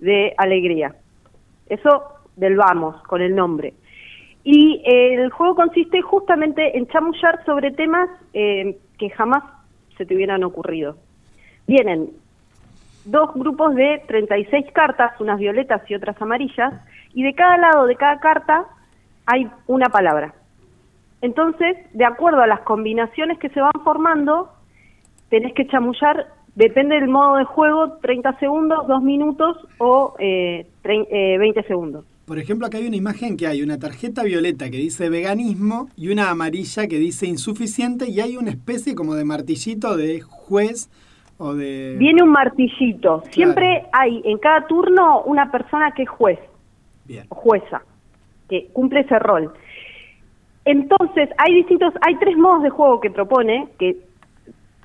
de 0.00 0.32
alegría. 0.38 0.94
Eso 1.68 2.04
del 2.36 2.56
vamos, 2.56 3.02
con 3.02 3.20
el 3.20 3.34
nombre. 3.34 3.74
Y 4.42 4.82
eh, 4.86 5.14
el 5.22 5.30
juego 5.30 5.54
consiste 5.54 6.00
justamente 6.00 6.78
en 6.78 6.86
chamullar 6.88 7.44
sobre 7.44 7.70
temas 7.72 8.08
que 8.32 9.10
jamás 9.14 9.44
se 9.98 10.06
te 10.06 10.14
hubieran 10.14 10.44
ocurrido. 10.44 10.96
Vienen 11.66 12.12
dos 13.10 13.32
grupos 13.34 13.74
de 13.74 14.02
36 14.06 14.66
cartas, 14.74 15.12
unas 15.20 15.38
violetas 15.38 15.82
y 15.90 15.94
otras 15.94 16.20
amarillas, 16.20 16.74
y 17.14 17.22
de 17.22 17.34
cada 17.34 17.56
lado 17.58 17.86
de 17.86 17.96
cada 17.96 18.20
carta 18.20 18.66
hay 19.26 19.48
una 19.66 19.88
palabra. 19.88 20.34
Entonces, 21.20 21.76
de 21.94 22.04
acuerdo 22.04 22.40
a 22.42 22.46
las 22.46 22.60
combinaciones 22.60 23.38
que 23.38 23.48
se 23.48 23.60
van 23.60 23.72
formando, 23.82 24.50
tenés 25.30 25.52
que 25.54 25.66
chamullar, 25.66 26.28
depende 26.54 26.94
del 26.94 27.08
modo 27.08 27.36
de 27.36 27.44
juego, 27.44 27.98
30 28.00 28.38
segundos, 28.38 28.86
2 28.86 29.02
minutos 29.02 29.56
o 29.78 30.14
eh, 30.18 30.66
trein- 30.82 31.06
eh, 31.10 31.38
20 31.38 31.62
segundos. 31.64 32.04
Por 32.26 32.38
ejemplo, 32.38 32.66
acá 32.66 32.76
hay 32.78 32.86
una 32.86 32.96
imagen 32.96 33.36
que 33.38 33.46
hay 33.46 33.62
una 33.62 33.78
tarjeta 33.78 34.22
violeta 34.22 34.66
que 34.70 34.76
dice 34.76 35.08
veganismo 35.08 35.88
y 35.96 36.08
una 36.12 36.28
amarilla 36.30 36.86
que 36.86 36.98
dice 36.98 37.26
insuficiente 37.26 38.08
y 38.10 38.20
hay 38.20 38.36
una 38.36 38.50
especie 38.50 38.94
como 38.94 39.14
de 39.14 39.24
martillito 39.24 39.96
de 39.96 40.20
juez 40.20 40.90
o 41.38 41.54
de... 41.54 41.96
Viene 41.98 42.22
un 42.22 42.30
martillito. 42.30 43.22
Siempre 43.30 43.86
hay 43.92 44.20
en 44.24 44.38
cada 44.38 44.66
turno 44.66 45.22
una 45.22 45.50
persona 45.50 45.92
que 45.92 46.02
es 46.02 46.08
juez. 46.08 46.38
Bien. 47.04 47.24
o 47.30 47.34
jueza, 47.34 47.82
que 48.50 48.68
cumple 48.72 49.00
ese 49.00 49.18
rol. 49.18 49.50
Entonces, 50.66 51.30
hay 51.38 51.54
distintos, 51.54 51.94
hay 52.06 52.16
tres 52.16 52.36
modos 52.36 52.62
de 52.62 52.68
juego 52.68 53.00
que 53.00 53.10
propone, 53.10 53.68
que 53.78 53.96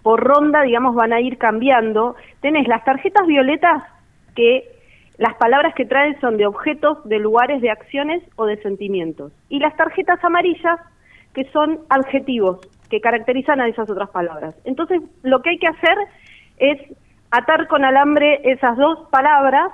por 0.02 0.24
ronda, 0.24 0.62
digamos, 0.62 0.96
van 0.96 1.12
a 1.12 1.20
ir 1.20 1.38
cambiando. 1.38 2.16
Tenés 2.40 2.68
las 2.70 2.86
tarjetas 2.86 3.28
violetas, 3.28 3.84
que 4.36 4.64
las 5.18 5.36
palabras 5.36 5.74
que 5.76 5.86
traen 5.86 6.20
son 6.22 6.38
de 6.38 6.46
objetos, 6.46 7.04
de 7.04 7.20
lugares, 7.20 7.62
de 7.62 7.70
acciones 7.70 8.24
o 8.38 8.46
de 8.46 8.62
sentimientos. 8.62 9.34
Y 9.50 9.60
las 9.60 9.76
tarjetas 9.76 10.24
amarillas, 10.24 10.80
que 11.34 11.44
son 11.52 11.80
adjetivos, 11.90 12.60
que 12.90 13.02
caracterizan 13.02 13.60
a 13.60 13.68
esas 13.68 13.90
otras 13.90 14.10
palabras. 14.10 14.56
Entonces, 14.64 15.02
lo 15.24 15.42
que 15.42 15.52
hay 15.52 15.58
que 15.58 15.68
hacer 15.68 15.98
es 16.58 16.80
atar 17.32 17.68
con 17.68 17.84
alambre 17.84 18.42
esas 18.44 18.78
dos 18.78 19.08
palabras 19.10 19.72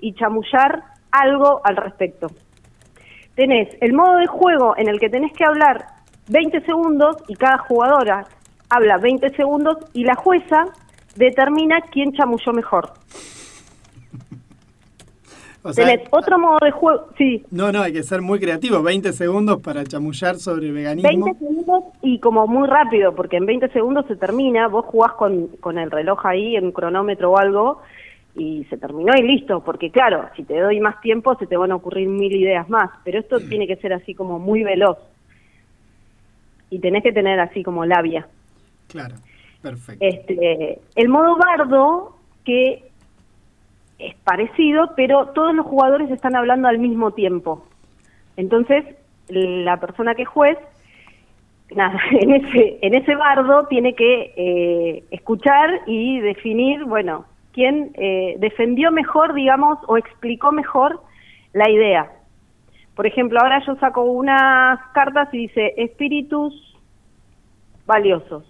y 0.00 0.14
chamullar 0.14 0.82
algo 1.10 1.60
al 1.64 1.76
respecto. 1.76 2.28
Tenés 3.34 3.68
el 3.80 3.92
modo 3.92 4.16
de 4.16 4.26
juego 4.26 4.74
en 4.76 4.88
el 4.88 4.98
que 4.98 5.08
tenés 5.08 5.32
que 5.32 5.44
hablar 5.44 5.86
20 6.28 6.60
segundos 6.62 7.16
y 7.28 7.34
cada 7.34 7.58
jugadora 7.58 8.24
habla 8.68 8.98
20 8.98 9.30
segundos 9.36 9.78
y 9.92 10.04
la 10.04 10.14
jueza 10.14 10.64
determina 11.16 11.80
quién 11.90 12.12
chamulló 12.12 12.52
mejor. 12.52 12.92
O 15.64 15.72
sea, 15.72 15.86
Tenés 15.86 16.08
otro 16.10 16.38
modo 16.40 16.58
de 16.60 16.72
juego, 16.72 17.08
sí, 17.16 17.44
no, 17.52 17.70
no, 17.70 17.82
hay 17.82 17.92
que 17.92 18.02
ser 18.02 18.20
muy 18.20 18.40
creativo. 18.40 18.82
20 18.82 19.12
segundos 19.12 19.60
para 19.62 19.84
chamullar 19.84 20.36
sobre 20.36 20.66
el 20.66 20.72
veganismo. 20.72 21.26
20 21.26 21.38
segundos 21.38 21.84
y 22.02 22.18
como 22.18 22.48
muy 22.48 22.66
rápido, 22.66 23.14
porque 23.14 23.36
en 23.36 23.46
20 23.46 23.68
segundos 23.68 24.06
se 24.08 24.16
termina, 24.16 24.66
vos 24.66 24.84
jugás 24.86 25.12
con, 25.12 25.46
con 25.60 25.78
el 25.78 25.90
reloj 25.90 26.26
ahí, 26.26 26.56
en 26.56 26.64
un 26.64 26.72
cronómetro 26.72 27.30
o 27.30 27.38
algo, 27.38 27.80
y 28.34 28.64
se 28.70 28.76
terminó 28.76 29.12
y 29.16 29.22
listo, 29.22 29.62
porque 29.62 29.92
claro, 29.92 30.28
si 30.34 30.42
te 30.42 30.58
doy 30.58 30.80
más 30.80 31.00
tiempo 31.00 31.36
se 31.36 31.46
te 31.46 31.56
van 31.56 31.70
a 31.70 31.76
ocurrir 31.76 32.08
mil 32.08 32.34
ideas 32.34 32.68
más, 32.68 32.90
pero 33.04 33.20
esto 33.20 33.38
tiene 33.38 33.68
que 33.68 33.76
ser 33.76 33.92
así 33.92 34.14
como 34.14 34.40
muy 34.40 34.64
veloz. 34.64 34.98
Y 36.70 36.80
tenés 36.80 37.04
que 37.04 37.12
tener 37.12 37.38
así 37.38 37.62
como 37.62 37.84
labia. 37.84 38.26
Claro, 38.88 39.14
perfecto. 39.60 40.04
Este, 40.04 40.80
el 40.96 41.08
modo 41.08 41.36
bardo, 41.36 42.16
que 42.44 42.90
es 44.06 44.14
parecido, 44.16 44.92
pero 44.96 45.28
todos 45.28 45.54
los 45.54 45.66
jugadores 45.66 46.10
están 46.10 46.36
hablando 46.36 46.68
al 46.68 46.78
mismo 46.78 47.12
tiempo. 47.12 47.64
Entonces, 48.36 48.84
la 49.28 49.78
persona 49.78 50.14
que 50.14 50.24
juez, 50.24 50.58
nada, 51.74 51.98
en 52.10 52.32
ese, 52.32 52.78
en 52.82 52.94
ese 52.94 53.14
bardo 53.14 53.66
tiene 53.66 53.94
que 53.94 54.32
eh, 54.36 55.04
escuchar 55.10 55.82
y 55.86 56.20
definir, 56.20 56.84
bueno, 56.84 57.26
quién 57.52 57.92
eh, 57.94 58.36
defendió 58.38 58.92
mejor, 58.92 59.34
digamos, 59.34 59.78
o 59.86 59.96
explicó 59.96 60.52
mejor 60.52 61.00
la 61.52 61.70
idea. 61.70 62.10
Por 62.94 63.06
ejemplo, 63.06 63.40
ahora 63.40 63.64
yo 63.66 63.74
saco 63.76 64.02
unas 64.02 64.78
cartas 64.92 65.32
y 65.32 65.38
dice 65.38 65.74
espíritus 65.78 66.78
valiosos 67.86 68.44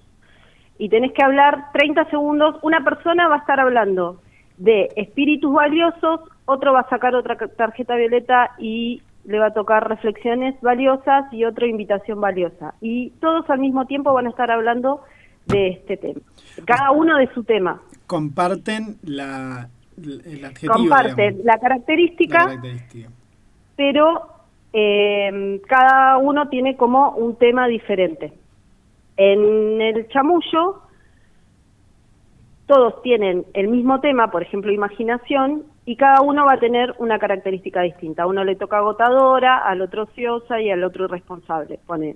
y 0.79 0.89
tenés 0.89 1.13
que 1.13 1.23
hablar 1.23 1.71
30 1.73 2.11
segundos, 2.11 2.57
una 2.63 2.83
persona 2.83 3.29
va 3.29 3.37
a 3.37 3.39
estar 3.39 3.61
hablando 3.61 4.21
de 4.59 4.91
espíritus 4.97 5.53
valiosos, 5.53 6.21
otro 6.45 6.73
va 6.73 6.81
a 6.81 6.89
sacar 6.89 7.15
otra 7.15 7.37
tarjeta 7.37 7.97
violeta 7.97 8.53
y 8.59 9.03
le 9.25 9.39
va 9.39 9.47
a 9.47 9.55
tocar 9.55 9.89
reflexiones 9.89 10.61
valiosas 10.61 11.33
y 11.33 11.45
otro 11.45 11.67
invitación 11.67 12.21
valiosa. 12.21 12.75
Y 12.81 13.11
todos 13.21 13.49
al 13.51 13.61
mismo 13.61 13.87
tiempo 13.87 14.13
van 14.13 14.27
a 14.27 14.31
estar 14.31 14.51
hablando 14.51 15.03
de 15.47 15.69
este 15.69 15.97
tema, 15.97 16.21
cada 16.65 16.91
uno 16.93 17.17
de 17.19 17.29
su 17.35 17.45
tema. 17.45 17.81
Comparten 18.07 18.97
la, 19.03 19.69
el 19.97 20.45
adjetivo. 20.45 20.75
Comparten 20.75 21.39
la 21.45 21.55
la 21.55 21.59
característica, 21.59 22.39
característica. 22.39 23.11
pero 23.77 24.29
eh, 24.73 25.61
cada 25.67 26.19
uno 26.19 26.49
tiene 26.49 26.77
como 26.77 27.11
un 27.11 27.37
tema 27.37 27.67
diferente. 27.67 28.33
En 29.17 29.81
el 29.81 30.09
chamullo, 30.09 30.83
todos 32.67 33.03
tienen 33.03 33.45
el 33.55 33.69
mismo 33.69 34.01
tema, 34.01 34.31
por 34.31 34.43
ejemplo, 34.43 34.73
imaginación, 34.73 35.65
y 35.85 35.97
cada 35.97 36.21
uno 36.23 36.45
va 36.47 36.55
a 36.55 36.61
tener 36.61 36.95
una 36.99 37.19
característica 37.19 37.83
distinta. 37.83 38.23
A 38.23 38.27
uno 38.27 38.45
le 38.45 38.55
toca 38.57 38.79
agotadora, 38.79 39.59
al 39.59 39.83
otro 39.83 40.05
ociosa 40.05 40.61
y 40.61 40.71
al 40.71 40.85
otro 40.85 41.07
irresponsable, 41.07 41.81
poner. 41.87 42.15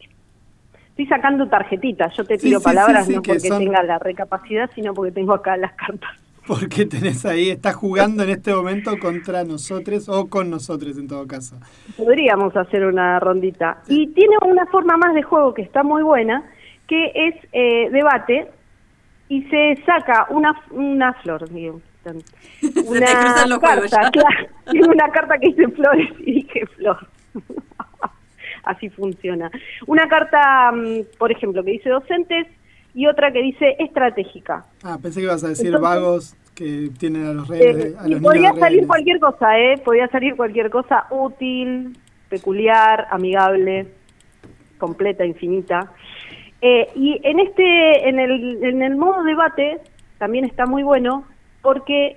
Estoy 0.90 1.06
sacando 1.06 1.48
tarjetitas, 1.48 2.16
yo 2.16 2.24
te 2.24 2.38
tiro 2.38 2.58
sí, 2.58 2.64
palabras 2.64 3.04
sí, 3.06 3.10
sí, 3.10 3.16
no 3.16 3.22
que 3.22 3.32
porque 3.32 3.48
son- 3.48 3.58
tenga 3.58 3.82
la 3.82 3.98
recapacidad, 3.98 4.70
sino 4.74 4.94
porque 4.94 5.12
tengo 5.12 5.34
acá 5.34 5.56
las 5.56 5.72
cartas. 5.72 6.10
Porque 6.46 6.86
tenés 6.86 7.26
ahí, 7.26 7.50
estás 7.50 7.74
jugando 7.74 8.22
en 8.22 8.30
este 8.30 8.54
momento 8.54 8.92
contra 9.00 9.42
nosotros 9.42 10.08
o 10.08 10.28
con 10.28 10.48
nosotros 10.48 10.96
en 10.96 11.08
todo 11.08 11.26
caso. 11.26 11.56
Podríamos 11.96 12.56
hacer 12.56 12.86
una 12.86 13.18
rondita. 13.18 13.82
Y 13.88 14.06
tiene 14.14 14.36
una 14.46 14.64
forma 14.66 14.96
más 14.96 15.12
de 15.12 15.22
juego 15.24 15.52
que 15.52 15.62
está 15.62 15.82
muy 15.82 16.04
buena, 16.04 16.44
que 16.86 17.10
es 17.14 17.34
eh, 17.52 17.90
debate 17.90 18.46
y 19.28 19.42
se 19.44 19.82
saca 19.84 20.26
una, 20.30 20.54
una 20.70 21.12
flor, 21.14 21.48
digo. 21.50 21.80
Una 22.86 23.58
carta, 23.60 24.10
claro. 24.12 24.46
Una 24.88 25.08
carta 25.10 25.38
que 25.38 25.48
dice 25.48 25.66
flores 25.68 26.08
y 26.20 26.34
dije 26.34 26.64
flor. 26.76 26.98
Así 28.62 28.88
funciona. 28.90 29.50
Una 29.86 30.08
carta, 30.08 30.70
mm, 30.72 31.16
por 31.18 31.32
ejemplo, 31.32 31.64
que 31.64 31.72
dice 31.72 31.88
docentes 31.90 32.46
y 32.94 33.06
otra 33.06 33.32
que 33.32 33.42
dice 33.42 33.76
estratégica. 33.78 34.64
Ah, 34.84 34.98
pensé 35.02 35.20
que 35.20 35.24
ibas 35.26 35.42
a 35.44 35.48
decir 35.48 35.66
Entonces- 35.66 35.82
vagos 35.90 36.36
que 36.54 36.90
tienen 36.98 37.26
a 37.26 37.32
los 37.32 37.48
reyes, 37.48 37.76
Eh, 37.76 37.94
a 37.98 38.08
y 38.08 38.12
los 38.12 38.22
podía 38.22 38.50
niños 38.50 38.60
salir 38.60 38.86
cualquier 38.86 39.20
cosa, 39.20 39.58
¿eh? 39.58 39.76
Podía 39.84 40.08
salir 40.08 40.36
cualquier 40.36 40.70
cosa 40.70 41.06
útil, 41.10 41.98
peculiar, 42.30 43.06
amigable, 43.10 43.88
completa, 44.78 45.24
infinita. 45.26 45.92
Eh, 46.60 46.88
y 46.94 47.20
en 47.22 47.40
este, 47.40 48.08
en 48.08 48.18
el, 48.18 48.64
en 48.64 48.82
el 48.82 48.96
modo 48.96 49.22
debate 49.24 49.80
también 50.18 50.44
está 50.44 50.66
muy 50.66 50.82
bueno 50.82 51.24
porque 51.62 52.16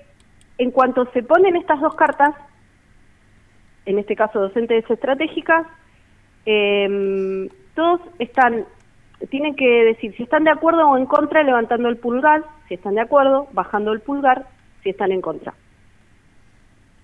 en 0.57 0.71
cuanto 0.71 1.09
se 1.11 1.23
ponen 1.23 1.55
estas 1.55 1.81
dos 1.81 1.95
cartas, 1.95 2.35
en 3.85 3.99
este 3.99 4.15
caso 4.15 4.39
docentes 4.39 4.89
estratégicas, 4.89 5.65
eh, 6.45 7.49
todos 7.75 8.01
están, 8.19 8.65
tienen 9.29 9.55
que 9.55 9.85
decir 9.85 10.15
si 10.15 10.23
están 10.23 10.43
de 10.43 10.51
acuerdo 10.51 10.89
o 10.89 10.97
en 10.97 11.05
contra 11.05 11.43
levantando 11.43 11.89
el 11.89 11.97
pulgar, 11.97 12.43
si 12.67 12.75
están 12.75 12.95
de 12.95 13.01
acuerdo, 13.01 13.47
bajando 13.53 13.91
el 13.91 14.01
pulgar, 14.01 14.47
si 14.83 14.89
están 14.89 15.11
en 15.11 15.21
contra. 15.21 15.53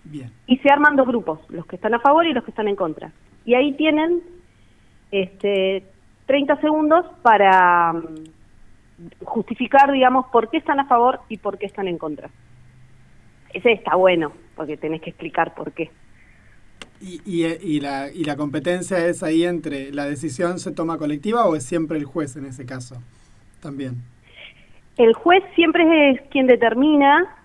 Bien. 0.03 0.31
Y 0.47 0.57
se 0.57 0.69
arman 0.69 0.95
dos 0.95 1.07
grupos, 1.07 1.39
los 1.49 1.65
que 1.65 1.77
están 1.77 1.93
a 1.93 1.99
favor 1.99 2.25
y 2.25 2.33
los 2.33 2.43
que 2.43 2.51
están 2.51 2.67
en 2.67 2.75
contra. 2.75 3.11
Y 3.45 3.55
ahí 3.55 3.73
tienen 3.73 4.21
este, 5.11 5.83
30 6.25 6.59
segundos 6.61 7.05
para 7.21 7.93
mm, 7.93 9.23
justificar, 9.23 9.91
digamos, 9.91 10.27
por 10.27 10.49
qué 10.49 10.57
están 10.57 10.79
a 10.79 10.85
favor 10.85 11.19
y 11.29 11.37
por 11.37 11.57
qué 11.57 11.65
están 11.65 11.87
en 11.87 11.97
contra. 11.97 12.29
Ese 13.53 13.71
está 13.71 13.95
bueno, 13.95 14.31
porque 14.55 14.77
tenés 14.77 15.01
que 15.01 15.11
explicar 15.11 15.53
por 15.53 15.71
qué. 15.71 15.89
Y, 17.01 17.21
y, 17.25 17.45
y 17.45 17.79
la, 17.79 18.09
¿Y 18.11 18.23
la 18.23 18.35
competencia 18.35 19.05
es 19.05 19.21
ahí 19.21 19.43
entre 19.43 19.91
la 19.91 20.05
decisión 20.05 20.59
se 20.59 20.71
toma 20.71 20.97
colectiva 20.97 21.45
o 21.45 21.55
es 21.55 21.65
siempre 21.65 21.97
el 21.97 22.05
juez 22.05 22.35
en 22.35 22.45
ese 22.45 22.65
caso? 22.65 22.95
También. 23.61 24.03
El 24.97 25.13
juez 25.13 25.43
siempre 25.55 26.11
es 26.11 26.21
quien 26.29 26.47
determina, 26.47 27.35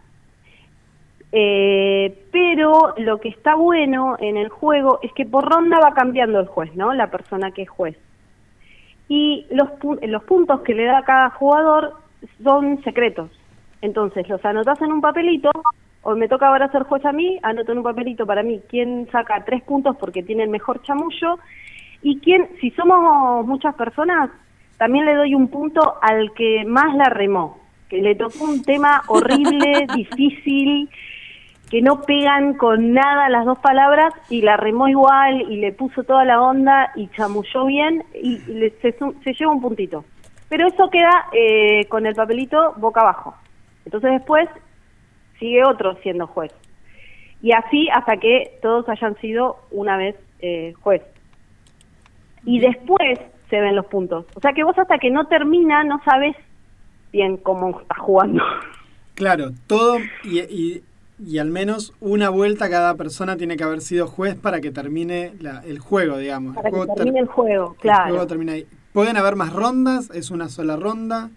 eh, 1.33 2.17
pero 2.31 2.95
lo 2.97 3.19
que 3.19 3.29
está 3.29 3.57
bueno 3.57 4.17
en 4.21 4.37
el 4.37 4.49
juego 4.49 5.01
es 5.03 5.13
que 5.13 5.27
por 5.27 5.49
ronda 5.49 5.79
va 5.81 5.95
cambiando 5.95 6.39
el 6.39 6.47
juez, 6.47 6.75
¿no? 6.77 6.93
La 6.95 7.11
persona 7.11 7.51
que 7.51 7.63
es 7.63 7.69
juez. 7.69 7.97
Y 9.13 9.45
los, 9.51 9.69
pu- 9.81 9.99
los 10.07 10.23
puntos 10.23 10.61
que 10.61 10.73
le 10.73 10.85
da 10.85 11.03
cada 11.03 11.31
jugador 11.31 11.95
son 12.45 12.81
secretos. 12.85 13.29
Entonces 13.83 14.29
los 14.29 14.45
anotás 14.45 14.81
en 14.83 14.93
un 14.93 15.01
papelito, 15.01 15.51
o 16.03 16.15
me 16.15 16.29
toca 16.29 16.47
ahora 16.47 16.71
ser 16.71 16.85
juez 16.85 17.05
a 17.05 17.11
mí, 17.11 17.37
anoto 17.43 17.73
en 17.73 17.79
un 17.79 17.85
papelito 17.85 18.25
para 18.25 18.45
mí 18.45 18.61
quién 18.69 19.09
saca 19.11 19.45
tres 19.45 19.65
puntos 19.65 19.97
porque 19.97 20.23
tiene 20.23 20.45
el 20.45 20.49
mejor 20.49 20.81
chamullo, 20.83 21.41
y 22.03 22.21
quién, 22.21 22.51
si 22.61 22.71
somos 22.71 23.45
muchas 23.47 23.75
personas, 23.75 24.31
también 24.79 25.07
le 25.07 25.17
doy 25.17 25.35
un 25.35 25.49
punto 25.49 25.97
al 26.01 26.33
que 26.35 26.65
más 26.65 26.95
la 26.95 27.07
remó, 27.07 27.59
que 27.89 28.01
le 28.01 28.15
tocó 28.15 28.45
un 28.45 28.63
tema 28.63 29.03
horrible, 29.09 29.89
difícil, 29.95 30.89
que 31.71 31.81
no 31.83 32.03
pegan 32.03 32.55
con 32.55 32.93
nada 32.93 33.29
las 33.29 33.45
dos 33.47 33.59
palabras 33.61 34.13
y 34.29 34.43
la 34.43 34.57
remó 34.57 34.89
igual 34.89 35.43
y 35.43 35.57
le 35.59 35.73
puso 35.73 36.03
toda 36.03 36.25
la 36.25 36.43
onda 36.43 36.91
y 36.97 37.07
chamulló 37.09 37.65
bien 37.67 38.03
y 38.15 38.39
le- 38.53 38.71
se, 38.83 38.93
se 39.25 39.33
lleva 39.35 39.53
un 39.53 39.61
puntito. 39.63 40.05
Pero 40.49 40.67
eso 40.67 40.91
queda 40.91 41.27
eh, 41.33 41.85
con 41.89 42.07
el 42.07 42.15
papelito 42.17 42.75
boca 42.77 43.03
abajo. 43.03 43.35
Entonces 43.85 44.11
después 44.11 44.49
sigue 45.39 45.63
otro 45.65 45.95
siendo 46.03 46.27
juez. 46.27 46.53
Y 47.41 47.53
así 47.53 47.89
hasta 47.95 48.17
que 48.17 48.59
todos 48.61 48.89
hayan 48.89 49.17
sido 49.21 49.57
una 49.71 49.97
vez 49.97 50.17
eh, 50.41 50.75
juez. 50.83 51.03
Y 52.45 52.59
después 52.59 53.19
se 53.49 53.61
ven 53.61 53.77
los 53.77 53.87
puntos. 53.87 54.27
O 54.35 54.41
sea 54.41 54.53
que 54.53 54.65
vos 54.65 54.77
hasta 54.79 54.99
que 54.99 55.11
no 55.11 55.27
termina 55.29 55.85
no 55.85 56.01
sabes 56.05 56.35
bien 57.13 57.37
cómo 57.37 57.81
estás 57.81 57.99
jugando. 57.99 58.43
Claro, 59.15 59.51
todo 59.67 59.99
y, 60.25 60.41
y 60.41 60.83
y 61.25 61.39
al 61.39 61.51
menos 61.51 61.93
una 62.01 62.29
vuelta 62.31 62.69
cada 62.71 62.95
persona 62.97 63.37
tiene 63.37 63.57
que 63.57 63.65
haber 63.65 63.81
sido 63.81 64.07
juez 64.07 64.37
para 64.37 64.61
que 64.61 64.71
termine 64.71 65.35
la- 65.41 65.61
el 65.65 65.79
juego, 65.79 66.17
digamos. 66.19 66.55
Para 66.57 66.69
el 66.69 66.75
que 66.75 66.87
ter- 66.87 66.95
termine 66.97 67.21
el 67.21 67.27
juego, 67.27 67.73
el 67.75 67.81
claro. 67.81 68.11
juego 68.11 68.27
termina 68.27 68.53
ahí. 68.53 68.67
¿Pueden 68.93 69.17
haber 69.17 69.37
más 69.37 69.53
rondas? 69.53 70.11
¿Es 70.15 70.31
una 70.31 70.49
sola 70.49 70.77
ronda? 70.77 71.31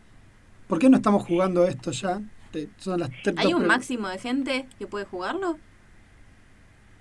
¿Por 0.67 0.79
qué 0.79 0.89
no 0.89 0.97
estamos 0.97 1.23
jugando 1.25 1.65
esto 1.67 1.91
ya? 1.91 2.19
Te- 2.51 2.69
Son 2.77 2.99
las 2.99 3.09
tres- 3.23 3.35
¿Hay 3.37 3.53
un 3.53 3.65
máximo 3.67 4.07
de 4.07 4.17
gente 4.19 4.65
que 4.79 4.87
puede 4.87 5.05
jugarlo? 5.05 5.57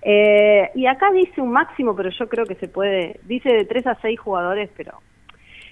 Eh, 0.01 0.69
y 0.75 0.85
acá 0.85 1.11
dice 1.11 1.39
un 1.39 1.51
máximo, 1.51 1.95
pero 1.95 2.09
yo 2.09 2.27
creo 2.27 2.45
que 2.45 2.55
se 2.55 2.67
puede, 2.67 3.19
dice 3.25 3.49
de 3.49 3.63
3 3.65 3.87
a 3.87 3.95
6 4.01 4.19
jugadores, 4.19 4.69
pero 4.75 4.99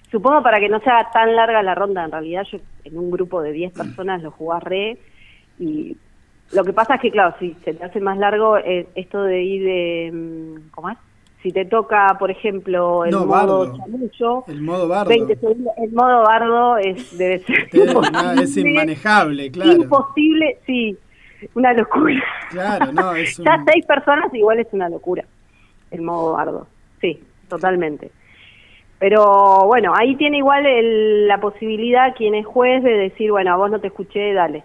supongo 0.10 0.42
para 0.42 0.60
que 0.60 0.70
no 0.70 0.80
sea 0.80 1.10
tan 1.14 1.36
larga 1.36 1.62
la 1.64 1.76
ronda, 1.76 2.06
en 2.06 2.12
realidad 2.12 2.44
yo 2.50 2.60
en 2.86 2.98
un 2.98 3.12
grupo 3.12 3.42
de 3.42 3.52
10 3.52 3.74
personas 3.74 4.24
lo 4.24 4.32
jugás 4.32 4.64
re 4.64 4.98
y 5.60 5.98
lo 6.54 6.64
que 6.66 6.74
pasa 6.74 6.96
es 6.96 7.02
que 7.02 7.12
claro, 7.12 7.36
si 7.40 7.54
se 7.66 7.74
te 7.74 7.84
hace 7.84 8.00
más 8.00 8.18
largo 8.18 8.58
eh, 8.58 8.88
esto 8.96 9.24
de 9.24 9.42
ir 9.44 9.64
de, 9.64 10.12
mm, 10.14 10.70
¿cómo 10.72 10.90
es? 10.90 10.98
Si 11.42 11.52
te 11.52 11.66
toca, 11.66 12.18
por 12.20 12.30
ejemplo, 12.30 13.04
el 13.06 13.12
No, 13.12 13.26
modo 13.26 13.66
bardo. 13.66 13.78
chamullo, 13.78 14.44
El 14.48 14.62
modo 14.62 14.88
bardo. 14.88 15.10
20 15.10 15.36
segundos, 15.38 15.74
el 15.78 15.92
modo 15.92 16.22
bardo 16.24 16.78
es, 16.78 17.18
debe 17.18 17.40
ser 17.46 17.70
no, 18.12 18.32
es 18.34 18.56
inmanejable, 18.58 19.50
claro. 19.52 19.82
imposible, 19.82 20.60
sí, 20.68 20.96
una 21.56 21.74
locura. 21.74 22.22
Claro, 22.52 22.92
no, 22.92 23.16
es 23.16 23.40
un... 23.40 23.46
Ya 23.46 23.64
seis 23.66 23.84
personas 23.88 24.32
igual 24.34 24.60
es 24.60 24.68
una 24.72 24.88
locura, 24.90 25.24
el 25.90 26.02
modo 26.02 26.34
bardo. 26.34 26.68
Sí, 27.00 27.24
totalmente. 27.50 28.12
Pero 29.00 29.64
bueno, 29.66 29.94
ahí 29.98 30.16
tiene 30.18 30.38
igual 30.38 30.64
el- 30.68 31.28
la 31.28 31.40
posibilidad 31.40 32.14
quien 32.16 32.36
es 32.36 32.46
juez 32.46 32.84
de 32.84 32.92
decir, 32.92 33.32
bueno, 33.32 33.52
a 33.52 33.58
vos 33.58 33.72
no 33.72 33.80
te 33.80 33.88
escuché, 33.88 34.32
dale. 34.34 34.64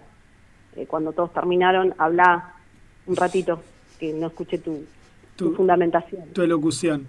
Eh, 0.77 0.85
cuando 0.85 1.11
todos 1.11 1.33
terminaron, 1.33 1.93
habla 1.97 2.53
un 3.07 3.15
ratito, 3.15 3.61
que 3.99 4.13
no 4.13 4.27
escuché 4.27 4.59
tu, 4.59 4.85
tu 5.35 5.49
Tu- 5.49 5.55
fundamentación. 5.55 6.27
tu 6.33 6.41
elocución. 6.43 7.07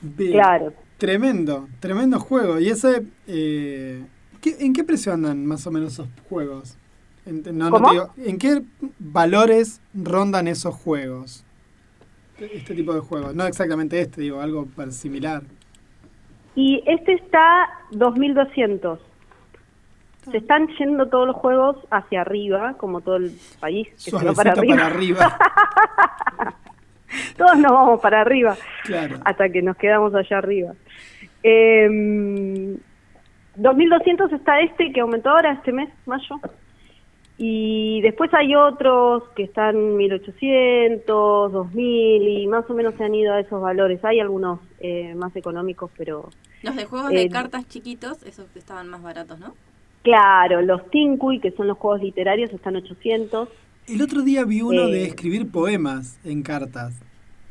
Bien. 0.00 0.32
Claro. 0.32 0.72
Tremendo, 0.98 1.68
tremendo 1.80 2.18
juego. 2.20 2.58
¿Y 2.60 2.68
ese, 2.68 3.02
eh, 3.26 4.04
¿qué- 4.40 4.56
en 4.60 4.72
qué 4.72 4.84
precio 4.84 5.12
andan 5.12 5.44
más 5.46 5.66
o 5.66 5.70
menos 5.72 5.92
esos 5.94 6.08
juegos? 6.28 6.76
En, 7.26 7.42
no, 7.58 7.70
no 7.70 7.82
te 7.82 7.90
digo, 7.90 8.10
¿En 8.18 8.38
qué 8.38 8.62
valores 8.98 9.80
rondan 9.94 10.46
esos 10.48 10.74
juegos? 10.74 11.44
Este 12.38 12.74
tipo 12.74 12.94
de 12.94 13.00
juegos. 13.00 13.34
No 13.34 13.46
exactamente 13.46 14.00
este, 14.00 14.20
digo, 14.20 14.40
algo 14.40 14.68
similar. 14.90 15.42
Y 16.54 16.82
este 16.86 17.14
está 17.14 17.68
2200. 17.90 19.00
Se 20.30 20.38
están 20.38 20.68
yendo 20.78 21.08
todos 21.08 21.26
los 21.26 21.36
juegos 21.36 21.76
hacia 21.90 22.20
arriba, 22.22 22.74
como 22.78 23.00
todo 23.00 23.16
el 23.16 23.32
país, 23.60 23.88
que 24.04 24.10
se 24.10 24.24
va 24.24 24.32
para 24.32 24.52
arriba. 24.52 24.76
para 24.76 24.86
arriba. 24.86 25.38
Todos 27.38 27.56
nos 27.56 27.72
vamos 27.72 28.00
para 28.00 28.20
arriba. 28.20 28.54
Claro. 28.84 29.16
hasta 29.24 29.48
que 29.48 29.62
nos 29.62 29.76
quedamos 29.76 30.14
allá 30.14 30.38
arriba. 30.38 30.74
Eh, 31.42 32.76
2200 33.56 34.32
está 34.32 34.60
este 34.60 34.92
que 34.92 35.00
aumentó 35.00 35.30
ahora 35.30 35.52
este 35.52 35.72
mes, 35.72 35.88
mayo. 36.06 36.36
Y 37.40 38.00
después 38.00 38.34
hay 38.34 38.56
otros 38.56 39.22
que 39.36 39.44
están 39.44 39.96
1800, 39.96 41.52
2000 41.52 42.28
y 42.28 42.46
más 42.48 42.68
o 42.68 42.74
menos 42.74 42.94
se 42.94 43.04
han 43.04 43.14
ido 43.14 43.32
a 43.32 43.40
esos 43.40 43.60
valores. 43.60 44.04
Hay 44.04 44.18
algunos 44.18 44.58
eh, 44.80 45.14
más 45.14 45.34
económicos, 45.36 45.90
pero 45.96 46.30
Los 46.62 46.74
de 46.74 46.84
juegos 46.84 47.10
de 47.10 47.22
Eh, 47.22 47.30
cartas 47.30 47.68
chiquitos, 47.68 48.24
esos 48.24 48.48
que 48.50 48.58
estaban 48.58 48.88
más 48.88 49.02
baratos, 49.02 49.38
¿no? 49.38 49.54
Claro, 50.02 50.62
los 50.62 50.90
Tinkui, 50.90 51.40
que 51.40 51.50
son 51.52 51.66
los 51.68 51.78
juegos 51.78 52.02
literarios, 52.02 52.52
están 52.52 52.76
800. 52.76 53.48
El 53.86 54.02
otro 54.02 54.22
día 54.22 54.44
vi 54.44 54.60
uno 54.62 54.88
de 54.88 55.04
Eh. 55.04 55.06
escribir 55.06 55.50
poemas 55.50 56.18
en 56.24 56.42
cartas. 56.42 56.94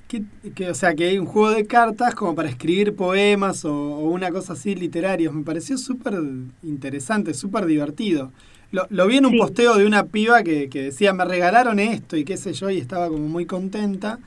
Que, 0.08 0.24
que, 0.56 0.70
o 0.70 0.74
sea, 0.74 0.95
que 0.95 1.06
hay 1.06 1.18
un 1.20 1.26
juego 1.26 1.52
de 1.54 1.66
cartas 1.68 2.16
como 2.16 2.34
para 2.34 2.48
escribir 2.50 2.95
poemas 2.95 3.66
o, 3.66 3.74
o 3.74 4.10
una 4.10 4.32
cosa 4.32 4.54
así 4.54 4.74
literarios. 4.76 5.34
Me 5.34 5.43
pareció 5.43 5.78
súper 5.78 6.14
interesante, 6.64 7.34
súper 7.34 7.66
divertido. 7.66 8.32
Lo, 8.72 8.86
lo 8.89 9.08
vi 9.08 9.18
en 9.18 9.26
un 9.26 9.34
Sí. 9.34 9.38
posteo 9.39 9.76
de 9.78 9.86
una 9.86 10.06
piba 10.06 10.43
que, 10.43 10.70
que 10.70 10.84
decía, 10.84 11.12
me 11.14 11.26
regalaron 11.26 11.80
esto 11.80 12.16
y 12.16 12.24
qué 12.24 12.38
sé 12.38 12.54
yo, 12.54 12.70
y 12.70 12.78
estaba 12.78 13.08
como 13.10 13.28
muy 13.28 13.45
contenta. 13.45 14.20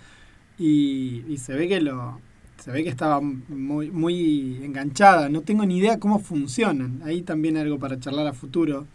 Y, 0.58 1.24
y 1.28 1.38
se 1.38 1.54
ve 1.54 1.68
que 1.68 1.80
lo 1.80 2.20
se 2.60 2.70
ve 2.70 2.84
que 2.84 2.90
estaba 2.90 3.20
muy, 3.20 3.90
muy 3.90 4.60
enganchada. 4.62 5.28
No 5.28 5.40
tengo 5.40 5.64
ni 5.64 5.78
idea 5.78 5.98
cómo 5.98 6.18
funcionan. 6.18 7.00
Ahí 7.04 7.22
también 7.22 7.56
algo 7.56 7.78
para 7.78 7.98
charlar 7.98 8.26
a 8.26 8.32
futuro 8.32 8.86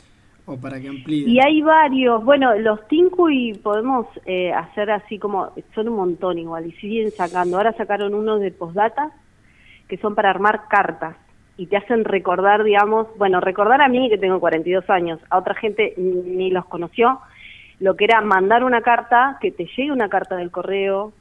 o 0.45 0.57
para 0.57 0.79
que 0.79 0.87
amplíe. 0.87 1.27
Y 1.27 1.39
hay 1.39 1.61
varios, 1.63 2.23
bueno, 2.23 2.55
los 2.55 2.87
Tinkui 2.87 3.59
podemos 3.63 4.05
eh, 4.25 4.53
hacer 4.53 4.91
así 4.91 5.17
como, 5.17 5.51
son 5.73 5.89
un 5.89 5.95
montón 5.95 6.37
igual, 6.37 6.67
y 6.67 6.71
siguen 6.73 7.09
sacando. 7.11 7.57
Ahora 7.57 7.73
sacaron 7.73 8.13
unos 8.13 8.39
de 8.39 8.51
postdata 8.51 9.11
que 9.87 9.97
son 9.97 10.13
para 10.13 10.29
armar 10.29 10.67
cartas 10.67 11.15
y 11.57 11.67
te 11.67 11.77
hacen 11.77 12.03
recordar, 12.03 12.63
digamos, 12.63 13.07
bueno, 13.17 13.39
recordar 13.39 13.81
a 13.81 13.87
mí 13.87 14.09
que 14.09 14.17
tengo 14.17 14.39
42 14.39 14.89
años, 14.89 15.19
a 15.29 15.37
otra 15.37 15.55
gente 15.55 15.93
ni, 15.97 16.51
los 16.51 16.65
conoció, 16.65 17.19
lo 17.79 17.95
que 17.95 18.05
era 18.05 18.21
mandar 18.21 18.63
una 18.63 18.81
carta, 18.81 19.37
que 19.41 19.51
te 19.51 19.65
llegue 19.65 19.91
una 19.91 20.09
carta 20.09 20.35
del 20.35 20.51
correo, 20.51 21.13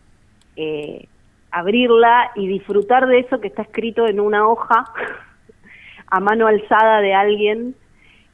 eh, 0.56 1.06
abrirla 1.54 2.32
y 2.34 2.48
disfrutar 2.48 3.06
de 3.06 3.20
eso 3.20 3.40
que 3.40 3.46
está 3.46 3.62
escrito 3.62 4.08
en 4.08 4.18
una 4.18 4.48
hoja 4.48 4.84
a 6.08 6.20
mano 6.20 6.48
alzada 6.48 7.00
de 7.00 7.14
alguien 7.14 7.76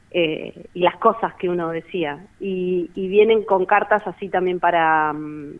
eh, 0.09 0.65
y 0.73 0.79
las 0.79 0.97
cosas 0.97 1.35
que 1.35 1.47
uno 1.47 1.69
decía. 1.69 2.25
Y, 2.39 2.89
y 2.95 3.07
vienen 3.07 3.43
con 3.43 3.65
cartas 3.65 4.01
así 4.07 4.27
también 4.27 4.59
para, 4.59 5.13
mm, 5.13 5.53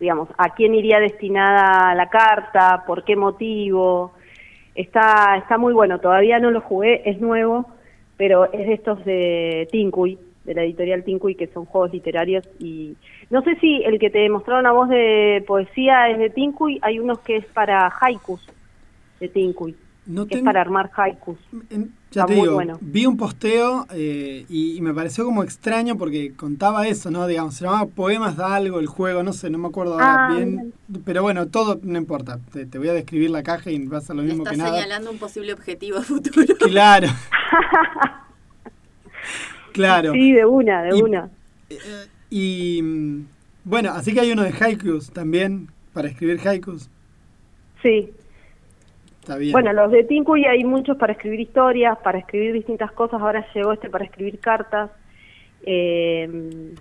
digamos, 0.00 0.28
a 0.36 0.50
quién 0.54 0.74
iría 0.74 0.98
destinada 0.98 1.94
la 1.94 2.08
carta, 2.10 2.82
por 2.84 3.04
qué 3.04 3.14
motivo. 3.14 4.12
Está, 4.74 5.36
está 5.36 5.58
muy 5.58 5.72
bueno, 5.72 6.00
todavía 6.00 6.40
no 6.40 6.50
lo 6.50 6.60
jugué, 6.60 7.08
es 7.08 7.20
nuevo, 7.20 7.66
pero 8.16 8.52
es 8.52 8.66
de 8.66 8.74
estos 8.74 9.04
de 9.04 9.68
Tinkuy, 9.70 10.18
de 10.46 10.54
la 10.54 10.62
editorial 10.64 11.04
Tinkuy, 11.04 11.34
que 11.34 11.48
son 11.48 11.64
juegos 11.66 11.92
literarios. 11.92 12.44
Y 12.58 12.94
no 13.30 13.42
sé 13.42 13.56
si 13.60 13.82
el 13.84 13.98
que 13.98 14.08
te 14.10 14.28
mostraron 14.30 14.66
a 14.66 14.72
vos 14.72 14.88
de 14.88 15.44
poesía 15.46 16.08
es 16.08 16.18
de 16.18 16.30
Tinkuy, 16.30 16.78
hay 16.82 16.98
unos 16.98 17.18
que 17.20 17.36
es 17.36 17.46
para 17.46 17.92
haikus 18.00 18.40
de 19.20 19.28
Tinkuy, 19.28 19.74
No 20.06 20.26
que 20.26 20.38
es 20.38 20.42
para 20.44 20.60
armar 20.60 20.90
haikus. 20.96 21.38
En- 21.70 21.90
ya 22.12 22.22
Está 22.22 22.26
te 22.28 22.32
muy 22.34 22.42
digo, 22.44 22.54
bueno. 22.54 22.78
vi 22.80 23.04
un 23.04 23.16
posteo 23.18 23.84
eh, 23.92 24.46
y, 24.48 24.76
y 24.78 24.80
me 24.80 24.94
pareció 24.94 25.24
como 25.26 25.42
extraño 25.42 25.98
porque 25.98 26.32
contaba 26.34 26.86
eso, 26.88 27.10
¿no? 27.10 27.26
Digamos, 27.26 27.54
se 27.56 27.64
llamaba 27.64 27.86
Poemas 27.86 28.38
de 28.38 28.44
algo 28.44 28.78
el 28.78 28.86
juego, 28.86 29.22
no 29.22 29.34
sé, 29.34 29.50
no 29.50 29.58
me 29.58 29.68
acuerdo 29.68 29.94
ahora 29.94 30.26
Ah, 30.26 30.32
bien. 30.34 30.72
Pero 31.04 31.22
bueno, 31.22 31.48
todo 31.48 31.78
no 31.82 31.98
importa. 31.98 32.38
Te, 32.52 32.64
te 32.64 32.78
voy 32.78 32.88
a 32.88 32.94
describir 32.94 33.28
la 33.30 33.42
caja 33.42 33.70
y 33.70 33.84
va 33.86 33.98
a 33.98 34.00
ser 34.00 34.16
lo 34.16 34.22
mismo 34.22 34.44
que 34.44 34.56
nada. 34.56 34.70
señalando 34.70 35.10
un 35.10 35.18
posible 35.18 35.52
objetivo 35.52 36.00
futuro. 36.02 36.54
Claro. 36.58 37.08
claro. 39.76 40.12
Sí, 40.12 40.32
de 40.32 40.44
una, 40.44 40.82
de 40.82 40.96
Y- 40.98 41.02
una. 41.02 41.30
Y 42.30 42.80
mm, 42.82 43.26
bueno, 43.64 43.90
así 43.92 44.12
que 44.12 44.20
hay 44.20 44.32
uno 44.32 44.42
de 44.42 44.52
haikus 44.58 45.10
también, 45.12 45.68
para 45.92 46.08
escribir 46.08 46.40
haikus. 46.46 46.90
Sí. 47.82 48.10
Está 49.20 49.36
bien. 49.36 49.52
Bueno, 49.52 49.72
los 49.72 49.90
de 49.90 50.04
Tinkuy 50.04 50.44
hay 50.44 50.64
muchos 50.64 50.96
para 50.96 51.12
escribir 51.12 51.40
historias, 51.40 51.98
para 51.98 52.18
escribir 52.18 52.52
distintas 52.52 52.92
cosas. 52.92 53.20
Ahora 53.20 53.44
llegó 53.54 53.72
este 53.72 53.90
para 53.90 54.04
escribir 54.04 54.38
cartas. 54.40 54.90
Eh, 55.64 56.72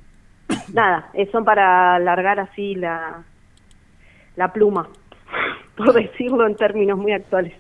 nada, 0.73 1.09
eh, 1.13 1.27
son 1.31 1.43
para 1.43 1.95
alargar 1.95 2.39
así 2.39 2.75
la, 2.75 3.23
la 4.35 4.53
pluma, 4.53 4.87
por 5.77 5.93
decirlo 5.93 6.45
en 6.47 6.55
términos 6.55 6.97
muy 6.99 7.13
actuales. 7.13 7.53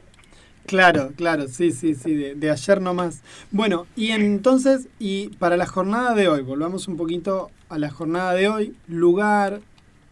Claro, 0.67 1.11
claro, 1.15 1.47
sí, 1.47 1.71
sí, 1.71 1.93
sí, 1.93 2.15
de, 2.15 2.35
de 2.35 2.49
ayer 2.49 2.81
nomás. 2.81 3.23
Bueno, 3.51 3.85
y 3.95 4.11
entonces, 4.11 4.87
y 4.99 5.29
para 5.37 5.57
la 5.57 5.67
jornada 5.67 6.15
de 6.15 6.27
hoy, 6.27 6.41
volvamos 6.41 6.87
un 6.87 6.97
poquito 6.97 7.51
a 7.69 7.77
la 7.77 7.91
jornada 7.91 8.33
de 8.33 8.49
hoy, 8.49 8.75
lugar, 8.87 9.59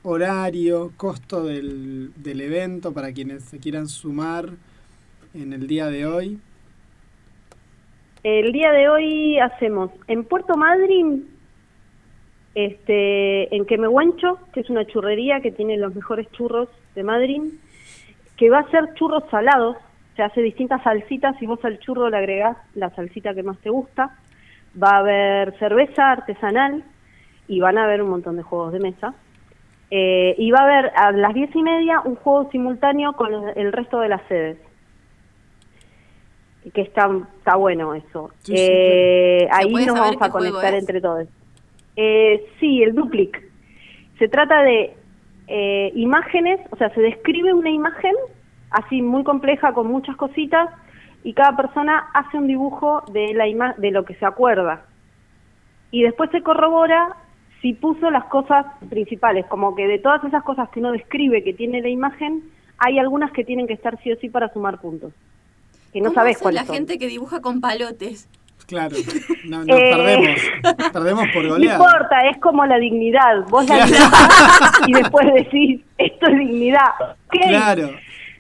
horario, 0.04 0.92
costo 0.98 1.44
del, 1.44 2.12
del 2.18 2.42
evento 2.42 2.94
para 2.94 3.14
quienes 3.14 3.44
se 3.44 3.60
quieran 3.60 3.88
sumar 3.88 4.50
en 5.34 5.54
el 5.54 5.68
día 5.68 5.88
de 5.88 6.06
hoy. 6.06 6.40
El 8.24 8.52
día 8.52 8.72
de 8.72 8.90
hoy 8.90 9.40
hacemos 9.40 9.92
en 10.08 10.24
Puerto 10.24 10.56
Madryn, 10.56 11.28
este, 12.56 13.54
en 13.56 13.66
Quemehuancho, 13.66 14.40
que 14.54 14.60
es 14.60 14.70
una 14.70 14.86
churrería 14.86 15.42
que 15.42 15.52
tiene 15.52 15.78
los 15.78 15.96
mejores 15.96 16.32
churros 16.32 16.70
de 16.96 17.04
Madryn, 17.04 17.60
que 18.38 18.50
va 18.50 18.60
a 18.60 18.72
ser 18.72 18.94
churros 18.96 19.24
salados, 19.32 19.78
se 20.16 20.24
hace 20.24 20.42
distintas 20.42 20.82
salsitas 20.84 21.40
y 21.42 21.46
vos 21.46 21.64
al 21.66 21.80
churro 21.80 22.10
le 22.10 22.18
agregás 22.18 22.58
la 22.76 22.90
salsita 22.92 23.34
que 23.34 23.44
más 23.44 23.58
te 23.60 23.70
gusta. 23.70 24.12
Va 24.82 24.90
a 24.90 24.98
haber 25.00 25.58
cerveza 25.60 26.12
artesanal 26.12 26.84
y 27.48 27.60
van 27.60 27.78
a 27.78 27.84
haber 27.86 28.02
un 28.02 28.10
montón 28.10 28.36
de 28.38 28.44
juegos 28.44 28.74
de 28.74 28.80
mesa. 28.80 29.14
Eh, 29.92 30.36
y 30.38 30.50
va 30.52 30.60
a 30.60 30.64
haber 30.64 30.92
a 30.96 31.12
las 31.12 31.34
diez 31.34 31.56
y 31.56 31.62
media 31.62 32.02
un 32.04 32.16
juego 32.16 32.50
simultáneo 32.52 33.14
con 33.14 33.32
el- 33.56 33.72
resto 33.72 34.00
de 34.00 34.10
las 34.10 34.22
sedes 34.28 34.58
que 36.74 36.82
está, 36.82 37.10
está 37.38 37.56
bueno 37.58 37.94
eso. 37.94 38.32
Sí, 38.42 38.56
sí, 38.56 38.64
Eh, 38.66 39.46
claro. 39.48 39.62
¿Se 39.70 39.78
ahí 39.80 39.86
nos 39.86 40.00
vamos 40.00 40.22
a 40.22 40.30
conectar 40.30 40.74
entre 40.74 41.02
todos. 41.02 41.28
Eh, 41.96 42.46
sí, 42.60 42.82
el 42.82 42.96
Duplic. 42.96 43.40
Se 44.18 44.28
trata 44.30 44.64
de 44.64 44.96
eh, 45.48 45.92
imágenes, 45.96 46.60
o 46.72 46.78
sea, 46.78 46.90
se 46.94 47.02
describe 47.02 47.54
una 47.54 47.70
imagen 47.70 48.14
así 48.74 49.02
muy 49.02 49.24
compleja 49.24 49.72
con 49.74 49.88
muchas 49.88 50.16
cositas 50.18 50.70
y 51.24 51.34
cada 51.34 51.56
persona 51.56 52.10
hace 52.14 52.38
un 52.38 52.48
dibujo 52.48 53.04
de 53.12 53.34
la 53.34 53.48
ima- 53.48 53.76
de 53.78 53.92
lo 53.92 54.04
que 54.04 54.16
se 54.16 54.26
acuerda. 54.26 54.86
Y 55.92 56.04
después 56.04 56.30
se 56.32 56.42
corrobora 56.42 57.16
si 57.62 57.74
puso 57.74 58.12
las 58.12 58.26
cosas 58.26 58.66
principales, 58.90 59.46
como 59.46 59.74
que 59.76 59.88
de 59.88 60.00
todas 60.00 60.22
esas 60.26 60.44
cosas 60.44 60.68
que 60.70 60.80
uno 60.82 60.92
describe 60.92 61.44
que 61.44 61.54
tiene 61.54 61.82
la 61.82 61.88
imagen, 61.90 62.44
hay 62.78 63.00
algunas 63.00 63.32
que 63.32 63.46
tienen 63.46 63.68
que 63.68 63.74
estar 63.74 63.98
sí 64.04 64.12
o 64.12 64.18
sí 64.18 64.28
para 64.30 64.52
sumar 64.52 64.82
puntos. 64.82 65.14
Que 65.94 66.00
no 66.02 66.06
¿Cómo 66.10 66.16
sabes 66.16 66.40
cuáles 66.40 66.62
la 66.62 66.66
son. 66.68 66.76
gente 66.76 66.98
que 67.00 67.08
dibuja 67.08 67.40
con 67.42 67.62
palotes? 67.62 68.28
Claro, 68.68 68.96
no, 69.46 69.60
nos 69.66 69.78
Eh. 69.80 69.92
perdemos. 69.96 70.92
Perdemos 70.92 71.26
por 71.34 71.44
No 71.44 71.50
goleada. 71.52 71.78
importa, 71.86 72.20
es 72.32 72.38
como 72.40 72.66
la 72.66 72.78
dignidad. 72.80 73.46
Vos 73.50 73.68
la 73.70 73.86
Claro. 73.86 74.06
y 74.88 74.94
después 74.94 75.34
decís, 75.34 75.82
esto 75.98 76.28
es 76.28 76.40
dignidad. 76.40 76.90
Claro, 77.30 77.90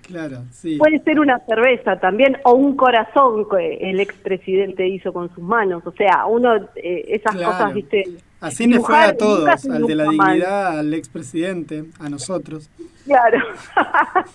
claro, 0.03 0.43
sí. 0.51 0.77
Puede 0.77 0.99
ser 0.99 1.19
una 1.19 1.39
cerveza 1.45 1.99
también 1.99 2.37
o 2.43 2.53
un 2.53 2.75
corazón 2.75 3.47
que 3.49 3.77
el 3.89 3.99
expresidente 3.99 4.87
hizo 4.87 5.11
con 5.11 5.33
sus 5.33 5.43
manos. 5.43 5.81
O 5.85 5.91
sea, 5.91 6.25
uno, 6.27 6.55
eh, 6.75 7.05
esas 7.07 7.35
Claro. 7.35 7.51
cosas, 7.51 7.73
viste. 7.73 8.03
Así 8.39 8.67
le 8.67 8.79
fue 8.79 8.97
a 8.97 9.15
todos, 9.17 9.65
al 9.65 9.83
de 9.87 9.95
la 9.95 10.03
dibuja 10.03 10.17
mal. 10.17 10.33
dignidad, 10.35 10.79
al 10.79 10.93
expresidente, 10.93 11.85
a 11.99 12.09
nosotros. 12.09 12.69
Claro. 13.05 13.39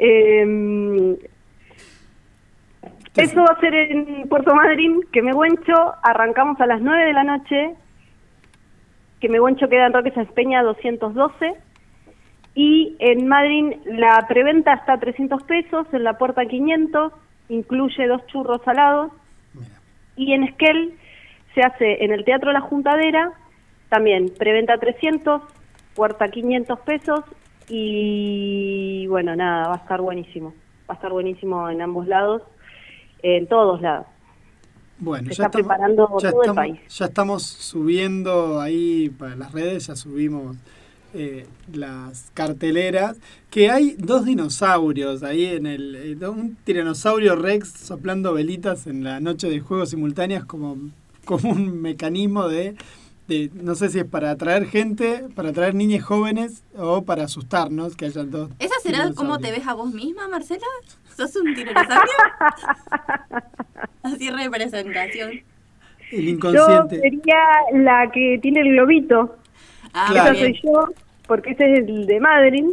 Em, 0.00 1.16
eso 3.16 3.42
va 3.42 3.52
a 3.56 3.60
ser 3.60 3.74
en 3.74 4.28
Puerto 4.28 4.54
Madryn, 4.54 5.00
que 5.12 5.22
me 5.22 5.32
guencho, 5.32 5.74
arrancamos 6.02 6.60
a 6.60 6.66
las 6.66 6.80
9 6.80 7.04
de 7.06 7.12
la 7.12 7.24
noche, 7.24 7.74
que 9.20 9.28
me 9.28 9.40
guencho 9.40 9.68
queda 9.68 9.86
en 9.86 9.92
Roque 9.92 10.12
Sáenz 10.12 10.30
Peña 10.32 10.62
212, 10.62 11.54
y 12.54 12.96
en 12.98 13.28
Madryn 13.28 13.80
la 13.86 14.26
preventa 14.28 14.74
está 14.74 14.94
a 14.94 15.00
300 15.00 15.42
pesos, 15.44 15.86
en 15.92 16.04
la 16.04 16.18
puerta 16.18 16.44
500, 16.46 17.12
incluye 17.48 18.06
dos 18.06 18.26
churros 18.26 18.60
salados, 18.64 19.12
y 20.16 20.32
en 20.32 20.44
Esquel 20.44 20.94
se 21.54 21.60
hace 21.62 22.04
en 22.04 22.12
el 22.12 22.24
Teatro 22.24 22.52
La 22.52 22.60
Juntadera, 22.60 23.32
también 23.88 24.30
preventa 24.36 24.76
300, 24.78 25.42
puerta 25.94 26.28
500 26.28 26.78
pesos 26.80 27.20
y 27.68 29.06
bueno, 29.08 29.34
nada, 29.36 29.68
va 29.68 29.74
a 29.74 29.78
estar 29.78 30.00
buenísimo. 30.00 30.52
Va 30.88 30.94
a 30.94 30.96
estar 30.96 31.12
buenísimo 31.12 31.68
en 31.70 31.80
ambos 31.82 32.06
lados, 32.06 32.42
en 33.22 33.46
todos 33.46 33.80
lados. 33.80 34.06
Bueno, 34.98 35.28
Se 35.28 35.36
ya 35.36 35.44
está 35.46 35.58
estamos, 35.58 35.66
preparando 35.68 36.18
ya 36.20 36.30
todo 36.30 36.42
el 36.42 36.48
estamos- 36.50 36.56
país. 36.56 36.98
ya 36.98 37.04
estamos 37.06 37.42
subiendo 37.44 38.60
ahí 38.60 39.10
para 39.10 39.36
las 39.36 39.52
redes, 39.52 39.86
ya 39.86 39.96
subimos 39.96 40.56
eh, 41.18 41.46
las 41.72 42.30
carteleras, 42.32 43.16
que 43.50 43.70
hay 43.70 43.96
dos 43.98 44.24
dinosaurios 44.24 45.22
ahí 45.24 45.44
en 45.46 45.66
el... 45.66 45.96
eh, 46.22 46.28
un 46.28 46.56
tiranosaurio 46.64 47.34
rex 47.36 47.70
soplando 47.70 48.32
velitas 48.32 48.86
en 48.86 49.02
la 49.04 49.18
noche 49.20 49.50
de 49.50 49.58
juegos 49.60 49.90
simultáneas 49.90 50.44
como, 50.44 50.76
como 51.24 51.50
un 51.50 51.82
mecanismo 51.82 52.48
de, 52.48 52.76
de... 53.26 53.50
No 53.54 53.74
sé 53.74 53.88
si 53.90 53.98
es 53.98 54.04
para 54.04 54.30
atraer 54.30 54.66
gente, 54.66 55.24
para 55.34 55.48
atraer 55.50 55.74
niñas 55.74 56.04
jóvenes 56.04 56.62
o 56.76 57.02
para 57.02 57.24
asustarnos, 57.24 57.96
que 57.96 58.06
hayan 58.06 58.30
dos... 58.30 58.50
¿Esa 58.60 58.74
será 58.82 59.10
cómo 59.14 59.38
te 59.38 59.50
ves 59.50 59.66
a 59.66 59.74
vos 59.74 59.92
misma, 59.92 60.28
Marcela? 60.28 60.66
¿Sos 61.16 61.34
un 61.36 61.52
tiranosaurio? 61.54 62.12
Así 64.02 64.30
representación. 64.30 65.30
El 66.12 66.24
Yo 66.24 66.30
inconsciente. 66.30 67.00
sería 67.00 67.38
la 67.74 68.10
que 68.12 68.38
tiene 68.40 68.60
el 68.60 68.68
globito, 68.72 69.34
Ah, 69.92 70.08
Claro. 70.10 70.32
esa 70.34 70.44
soy 70.44 70.60
yo, 70.62 70.88
porque 71.28 71.50
ese 71.50 71.72
es 71.72 71.78
el 71.78 72.06
de 72.06 72.18
Madrid, 72.18 72.64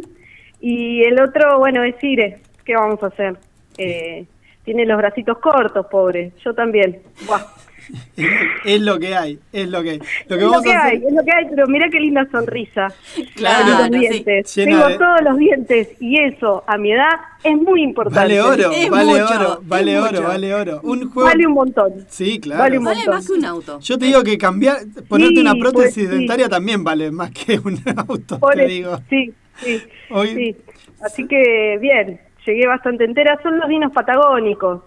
y 0.60 1.04
el 1.04 1.20
otro, 1.20 1.58
bueno, 1.58 1.84
es 1.84 2.02
Ire. 2.02 2.38
¿Qué 2.64 2.74
vamos 2.74 3.00
a 3.02 3.06
hacer? 3.06 3.36
Eh, 3.78 4.26
tiene 4.64 4.84
los 4.84 4.96
bracitos 4.96 5.38
cortos, 5.38 5.86
pobre. 5.86 6.32
Yo 6.44 6.54
también. 6.54 7.00
Buah. 7.26 7.42
Es, 8.64 8.80
lo 8.80 8.98
que 8.98 9.14
hay, 9.14 9.38
es 9.52 9.68
lo 9.68 9.82
que 9.82 9.90
hay. 9.90 9.98
Lo 9.98 10.04
que 10.28 10.34
es 10.36 10.40
lo 10.40 10.50
vamos 10.50 10.62
que 10.64 10.72
a 10.72 10.78
hacer... 10.80 10.90
hay, 10.92 11.04
es 11.06 11.12
lo 11.14 11.22
que 11.24 11.32
hay, 11.32 11.44
pero 11.50 11.66
mira 11.68 11.88
qué 11.90 12.00
linda 12.00 12.26
sonrisa. 12.32 12.88
Claro, 13.36 13.78
los 13.78 13.90
dientes. 13.90 14.52
Tengo 14.54 14.88
de- 14.88 14.98
todos 14.98 15.20
los 15.22 15.36
dientes 15.38 15.88
y 16.00 16.18
eso 16.20 16.64
a 16.66 16.76
mi 16.78 16.92
edad 16.92 17.10
es 17.44 17.56
muy 17.56 17.82
importante. 17.82 18.18
Vale 18.18 18.40
oro, 18.40 18.70
Es 18.72 18.90
vale 18.90 19.12
mucho, 19.12 19.34
oro, 19.34 19.60
vale 19.64 19.98
oro, 20.00 20.10
mucho. 20.10 20.22
vale 20.24 20.54
oro. 20.54 20.80
Un 20.82 21.10
juego. 21.10 21.28
Vale 21.28 21.46
un 21.46 21.52
montón. 21.52 21.92
Sí, 22.08 22.40
claro. 22.40 22.60
vale 22.62 22.78
un 22.78 22.84
Vale 22.84 22.96
montón. 22.98 23.14
más 23.14 23.26
que 23.26 23.32
un 23.34 23.44
auto. 23.44 23.80
Yo 23.80 23.98
te 23.98 24.04
digo 24.06 24.22
que 24.24 24.36
cambiar, 24.38 24.78
ponerte 25.08 25.34
Sí, 25.36 25.40
una 25.40 25.54
prótesis 25.54 25.94
pues, 25.94 25.94
sí. 25.94 26.06
dentaria 26.06 26.48
también 26.48 26.82
vale 26.82 27.10
más 27.12 27.30
que 27.30 27.58
un 27.58 27.78
auto, 28.08 28.38
Por 28.40 28.54
te 28.54 28.66
digo. 28.66 28.98
Sí, 29.08 29.32
sí, 29.62 29.82
Hoy- 30.10 30.34
sí. 30.34 30.56
Así 31.04 31.26
que 31.28 31.78
bien, 31.80 32.18
llegué 32.46 32.66
bastante 32.66 33.04
entera. 33.04 33.38
Son 33.42 33.58
los 33.58 33.68
dinos 33.68 33.92
patagónicos 33.92 34.82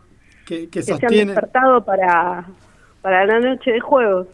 Que, 0.45 0.61
que 0.63 0.69
que 0.69 0.81
se 0.83 0.93
han 0.93 0.99
despertado 0.99 1.85
para, 1.85 2.45
para 3.01 3.25
la 3.25 3.39
noche 3.39 3.71
de 3.71 3.79
juegos. 3.79 4.27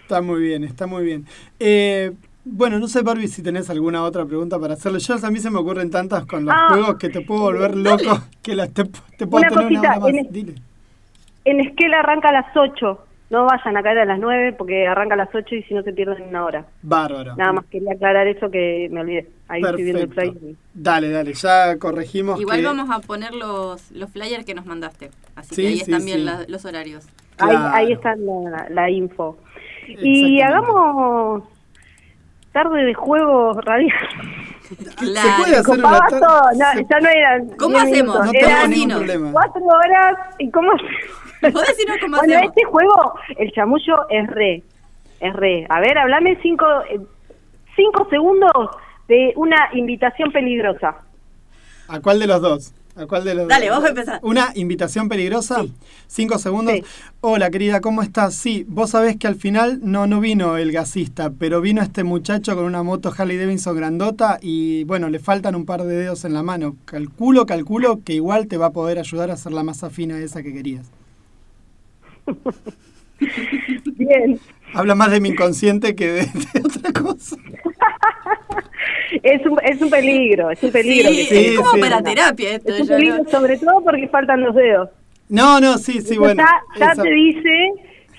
Está 0.00 0.20
muy 0.20 0.40
bien, 0.42 0.64
está 0.64 0.86
muy 0.86 1.04
bien. 1.04 1.26
Eh, 1.58 2.12
bueno, 2.44 2.78
no 2.78 2.88
sé, 2.88 3.02
Barbie, 3.02 3.28
si 3.28 3.42
tenés 3.42 3.70
alguna 3.70 4.02
otra 4.02 4.24
pregunta 4.26 4.58
para 4.58 4.74
hacerle. 4.74 4.98
Yo 4.98 5.14
a 5.22 5.30
mí 5.30 5.38
se 5.38 5.50
me 5.50 5.58
ocurren 5.58 5.90
tantas 5.90 6.26
con 6.26 6.44
los 6.44 6.54
Ah. 6.56 6.66
juegos 6.70 6.96
que 6.96 7.08
te 7.08 7.20
puedo 7.20 7.42
volver 7.42 7.76
loco 7.76 8.18
que 8.42 8.54
las 8.56 8.72
te, 8.72 8.84
te 9.16 9.26
puedo 9.26 9.42
Una 9.46 9.48
tener 9.48 9.66
una 9.78 9.80
hora 9.80 10.00
más. 10.00 10.08
en 10.14 10.32
Dile. 10.32 10.54
En 11.44 11.60
Esquel 11.60 11.94
arranca 11.94 12.28
a 12.30 12.32
las 12.32 12.56
8. 12.56 12.98
No 13.32 13.46
vayan 13.46 13.76
a 13.78 13.82
caer 13.82 13.98
a 14.00 14.04
las 14.04 14.18
9 14.18 14.52
porque 14.58 14.86
arranca 14.86 15.14
a 15.14 15.16
las 15.16 15.34
8 15.34 15.54
y 15.54 15.62
si 15.62 15.72
no 15.72 15.82
se 15.82 15.92
pierden 15.94 16.22
una 16.28 16.44
hora. 16.44 16.66
Bárbaro. 16.82 17.34
Nada 17.34 17.52
más 17.54 17.64
quería 17.64 17.94
aclarar 17.94 18.26
eso 18.28 18.50
que 18.50 18.88
me 18.92 19.00
olvidé. 19.00 19.26
Ahí 19.48 19.62
estoy 19.62 19.82
viendo 19.84 20.02
el 20.02 20.08
Perfecto. 20.10 20.38
flyer. 20.38 20.54
Dale, 20.74 21.10
dale, 21.10 21.32
ya 21.32 21.78
corregimos. 21.78 22.38
Igual 22.38 22.58
que- 22.60 22.66
vamos 22.66 22.90
a 22.90 22.98
poner 23.00 23.32
los, 23.34 23.90
los 23.92 24.10
flyers 24.12 24.44
que 24.44 24.54
nos 24.54 24.66
mandaste. 24.66 25.08
Así 25.34 25.54
Sí, 25.54 25.62
que 25.62 25.68
ahí 25.68 25.74
sí, 25.78 25.80
están 25.90 26.04
bien 26.04 26.18
sí. 26.18 26.24
la- 26.24 26.44
los 26.46 26.64
horarios. 26.66 27.06
Claro. 27.36 27.58
Ahí, 27.72 27.86
ahí 27.86 27.92
está 27.94 28.14
la, 28.16 28.66
la 28.68 28.90
info. 28.90 29.38
Y 29.88 30.40
hagamos 30.42 31.42
tarde 32.52 32.82
de 32.84 32.92
juego 32.94 33.54
radial. 33.62 33.96
Claro. 34.96 35.28
Se 35.28 35.42
puede 35.42 35.56
hacer 35.56 35.78
una 35.78 35.98
no, 36.20 36.88
ya 36.90 37.00
no 37.00 37.08
eran. 37.08 37.48
¿Cómo 37.58 37.78
10 37.78 37.82
hacemos? 37.82 38.14
minutos, 38.14 38.26
No 38.26 38.32
Era 38.32 38.40
tengo 38.40 38.50
eran 38.58 38.70
ningún 38.70 38.88
Dino. 38.88 38.96
problema. 38.98 39.32
cuatro 39.32 39.62
horas 39.64 40.16
y 40.38 40.50
cómo 40.50 40.70
¿Podés 41.50 41.68
decirnos 41.68 41.98
cómo 42.00 42.16
bueno 42.18 42.34
hacemos? 42.34 42.48
este 42.56 42.64
juego 42.64 43.14
el 43.38 43.52
chamullo 43.52 44.08
es 44.10 44.26
re 44.28 44.62
es 45.20 45.32
re 45.34 45.66
a 45.68 45.80
ver 45.80 45.98
hablame 45.98 46.38
cinco 46.42 46.66
eh, 46.90 47.00
cinco 47.76 48.06
segundos 48.10 48.52
de 49.08 49.32
una 49.36 49.68
invitación 49.74 50.30
peligrosa 50.32 50.96
¿A 51.88 52.00
cuál 52.00 52.18
de 52.20 52.26
los 52.26 52.40
dos? 52.40 52.72
¿A 52.94 53.06
cuál 53.06 53.24
de 53.24 53.34
los 53.34 53.48
Dale, 53.48 53.68
dos? 53.68 53.80
vos 53.80 53.88
empezá. 53.88 54.18
¿Una 54.22 54.50
invitación 54.54 55.08
peligrosa? 55.08 55.64
Cinco 56.06 56.38
segundos. 56.38 56.74
Sí. 56.74 56.84
Hola, 57.20 57.50
querida, 57.50 57.80
¿cómo 57.80 58.02
estás? 58.02 58.34
Sí, 58.34 58.64
vos 58.68 58.90
sabés 58.90 59.16
que 59.16 59.26
al 59.26 59.34
final 59.36 59.80
no, 59.82 60.06
no 60.06 60.20
vino 60.20 60.56
el 60.56 60.72
gasista, 60.72 61.30
pero 61.38 61.60
vino 61.60 61.82
este 61.82 62.04
muchacho 62.04 62.54
con 62.54 62.64
una 62.64 62.82
moto 62.82 63.12
Harley 63.16 63.36
Davidson 63.36 63.76
grandota 63.76 64.38
y, 64.40 64.84
bueno, 64.84 65.08
le 65.08 65.18
faltan 65.18 65.54
un 65.54 65.66
par 65.66 65.82
de 65.82 65.96
dedos 65.96 66.24
en 66.24 66.34
la 66.34 66.42
mano. 66.42 66.76
Calculo, 66.84 67.44
calculo 67.46 68.00
que 68.04 68.14
igual 68.14 68.46
te 68.46 68.56
va 68.58 68.66
a 68.66 68.72
poder 68.72 68.98
ayudar 68.98 69.30
a 69.30 69.34
hacer 69.34 69.52
la 69.52 69.62
masa 69.64 69.90
fina 69.90 70.18
esa 70.18 70.42
que 70.42 70.52
querías. 70.52 70.90
bien 73.96 74.38
Habla 74.74 74.94
más 74.94 75.10
de 75.10 75.20
mi 75.20 75.28
inconsciente 75.30 75.94
que 75.94 76.06
de, 76.08 76.20
de 76.22 76.60
otra 76.64 76.92
cosa. 76.92 77.36
es 79.22 79.44
un, 79.46 79.58
es 79.62 79.80
un 79.82 79.90
peligro 79.90 80.50
es 80.50 80.62
un 80.62 80.72
peligro 80.72 81.10
Sí, 81.10 81.16
que 81.16 81.24
sí, 81.24 81.44
es 81.52 81.56
como 81.58 81.72
sí. 81.74 81.80
para 81.80 82.02
terapia 82.02 82.54
esto. 82.56 82.72
es 82.74 82.80
un 82.80 82.88
peligro 82.88 83.18
¿no? 83.22 83.30
sobre 83.30 83.58
todo 83.58 83.82
porque 83.84 84.08
faltan 84.08 84.40
los 84.42 84.54
dedos 84.54 84.88
No, 85.28 85.60
no, 85.60 85.76
sí, 85.78 86.00
sí, 86.00 86.12
Eso 86.12 86.20
bueno. 86.20 86.42
ya, 86.78 86.94
te 86.94 87.10
dice 87.10 87.72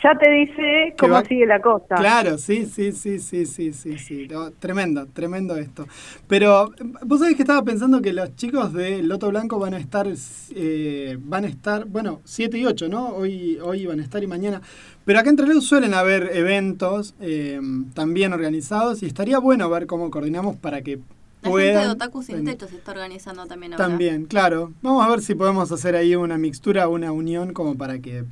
ya 0.04 0.18
te 0.18 0.30
dice 0.30 0.93
cómo 0.99 1.14
va- 1.14 1.24
sigue 1.26 1.45
la 1.45 1.62
cosa 1.62 1.95
Claro, 1.95 2.38
sí, 2.38 2.66
sí, 2.66 2.91
sí, 2.91 3.20
sí, 3.20 3.45
sí, 3.45 3.72
sí, 3.74 3.97
sí. 3.97 4.28
No, 4.30 4.51
tremendo, 4.51 5.08
tremendo 5.08 5.56
esto. 5.56 5.88
Pero 6.28 6.72
vos 7.06 7.20
sabés 7.20 7.36
que 7.36 7.43
estaba 7.43 7.64
pensando 7.64 8.01
que 8.01 8.12
los 8.14 8.36
chicos 8.36 8.74
de 8.74 9.01
Loto 9.01 9.30
Blanco 9.30 9.60
van 9.60 9.74
a 9.74 9.78
estar, 9.78 10.08
eh, 10.56 11.18
van 11.22 11.45
a 11.45 11.47
estar, 11.47 11.86
bueno, 11.86 12.22
7 12.26 12.58
y 12.58 12.66
8, 12.66 12.89
¿no? 12.89 13.08
Hoy, 13.10 13.58
hoy 13.64 13.86
van 13.86 13.99
a 13.99 14.04
estar 14.04 14.22
y 14.24 14.28
mañana. 14.28 14.62
Pero 15.06 15.20
acá 15.20 15.30
en 15.30 15.36
Trelew 15.38 15.62
suelen 15.62 15.93
haber 15.93 16.32
eventos 16.34 17.16
eh, 17.22 17.60
también 17.93 18.34
organizados 18.34 19.04
y 19.04 19.06
estaría 19.06 19.38
bueno 19.39 19.70
ver 19.70 19.86
cómo 19.88 20.10
coordinamos 20.12 20.56
para 20.58 20.82
que 20.82 20.99
La 21.41 21.49
puedan... 21.49 21.74
gente 21.74 21.86
de 21.88 21.91
Otaku 21.93 22.24
Sin 22.24 22.45
Techo 22.45 22.68
se 22.68 22.76
está 22.76 22.91
organizando 22.91 23.45
también 23.45 23.74
ahora. 23.74 23.86
También, 23.86 24.26
claro. 24.26 24.72
Vamos 24.82 25.06
a 25.06 25.10
ver 25.10 25.22
si 25.22 25.36
podemos 25.36 25.72
hacer 25.72 25.95
ahí 25.95 26.16
una 26.16 26.38
mixtura, 26.38 26.88
una 26.88 27.12
unión 27.12 27.54
como 27.54 27.76
para 27.78 27.99
que 27.99 28.24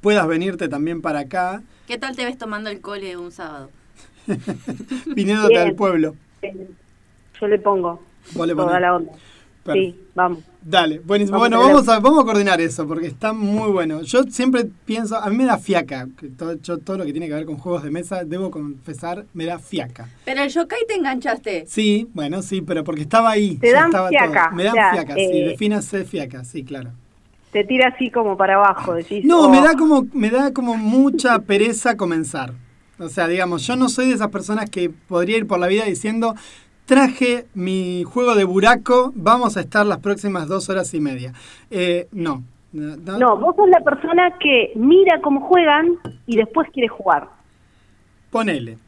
puedas 0.00 0.26
venirte 0.26 0.68
también 0.68 1.02
para 1.02 1.20
acá, 1.20 1.62
¿Qué 1.88 1.96
tal 1.96 2.14
te 2.14 2.26
ves 2.26 2.36
tomando 2.36 2.68
el 2.68 2.82
cole 2.82 3.16
un 3.16 3.32
sábado? 3.32 3.70
viniéndote 5.06 5.54
Bien. 5.54 5.68
al 5.68 5.74
pueblo. 5.74 6.16
yo 7.40 7.48
le 7.48 7.58
pongo 7.58 8.02
Vos 8.34 8.46
le 8.46 8.54
toda 8.54 8.78
la 8.78 8.96
onda 8.96 9.12
Sí, 9.72 9.98
vamos. 10.14 10.44
Dale, 10.62 10.98
buenísimo. 10.98 11.38
Vamos 11.38 11.50
bueno, 11.50 11.62
a 11.62 11.68
vamos 11.68 11.88
a, 11.88 12.00
vamos 12.00 12.22
a 12.22 12.24
coordinar 12.24 12.60
eso 12.60 12.86
porque 12.86 13.06
está 13.06 13.34
muy 13.34 13.70
bueno. 13.70 14.02
Yo 14.02 14.22
siempre 14.24 14.66
pienso, 14.86 15.16
a 15.16 15.28
mí 15.28 15.36
me 15.36 15.44
da 15.44 15.58
fiaca, 15.58 16.08
que 16.18 16.28
todo, 16.28 16.54
yo 16.54 16.78
todo 16.78 16.98
lo 16.98 17.04
que 17.04 17.12
tiene 17.12 17.28
que 17.28 17.34
ver 17.34 17.44
con 17.44 17.58
juegos 17.58 17.82
de 17.82 17.90
mesa, 17.90 18.24
debo 18.24 18.50
confesar, 18.50 19.26
me 19.34 19.44
da 19.44 19.58
fiaca. 19.58 20.08
Pero 20.24 20.42
el 20.42 20.48
yokai 20.48 20.86
te 20.86 20.94
enganchaste. 20.94 21.64
Sí, 21.66 22.08
bueno, 22.14 22.40
sí, 22.40 22.62
pero 22.62 22.82
porque 22.82 23.02
estaba 23.02 23.30
ahí. 23.30 23.56
Te 23.56 23.72
dan 23.72 23.86
estaba 23.86 24.08
fiaca, 24.08 24.44
todo. 24.48 24.56
Me 24.56 24.64
dan 24.64 24.72
o 24.72 24.76
sea, 24.76 24.92
fiaca, 24.92 25.14
sí, 25.14 25.20
eh, 25.20 25.48
defínase 25.48 26.04
fiaca, 26.04 26.44
sí, 26.44 26.64
claro. 26.64 26.92
Te 27.52 27.64
tira 27.64 27.88
así 27.88 28.10
como 28.10 28.36
para 28.36 28.56
abajo. 28.56 28.94
Decís, 28.94 29.24
No, 29.24 29.42
oh, 29.42 29.48
me 29.48 29.60
da 29.60 29.74
como 29.74 30.06
me 30.12 30.30
da 30.30 30.52
como 30.52 30.76
mucha 30.76 31.38
pereza 31.40 31.96
comenzar. 31.96 32.52
O 32.98 33.08
sea, 33.08 33.28
digamos, 33.28 33.66
yo 33.66 33.76
no 33.76 33.88
soy 33.88 34.08
de 34.08 34.14
esas 34.14 34.28
personas 34.28 34.68
que 34.68 34.90
podría 34.90 35.38
ir 35.38 35.46
por 35.46 35.58
la 35.58 35.68
vida 35.68 35.84
diciendo 35.84 36.34
traje 36.88 37.44
mi 37.54 38.02
juego 38.04 38.34
de 38.34 38.44
buraco, 38.44 39.12
vamos 39.14 39.58
a 39.58 39.60
estar 39.60 39.84
las 39.84 39.98
próximas 39.98 40.48
dos 40.48 40.70
horas 40.70 40.94
y 40.94 41.00
media. 41.00 41.34
Eh, 41.70 42.08
no. 42.12 42.42
No, 42.72 42.96
No, 42.96 43.36
vos 43.36 43.56
sos 43.56 43.68
la 43.68 43.80
persona 43.80 44.36
que 44.38 44.72
mira 44.74 45.20
cómo 45.22 45.40
juegan 45.40 45.96
y 46.26 46.36
después 46.36 46.68
quiere 46.72 46.88
jugar. 46.88 47.28
Ponele. 48.30 48.78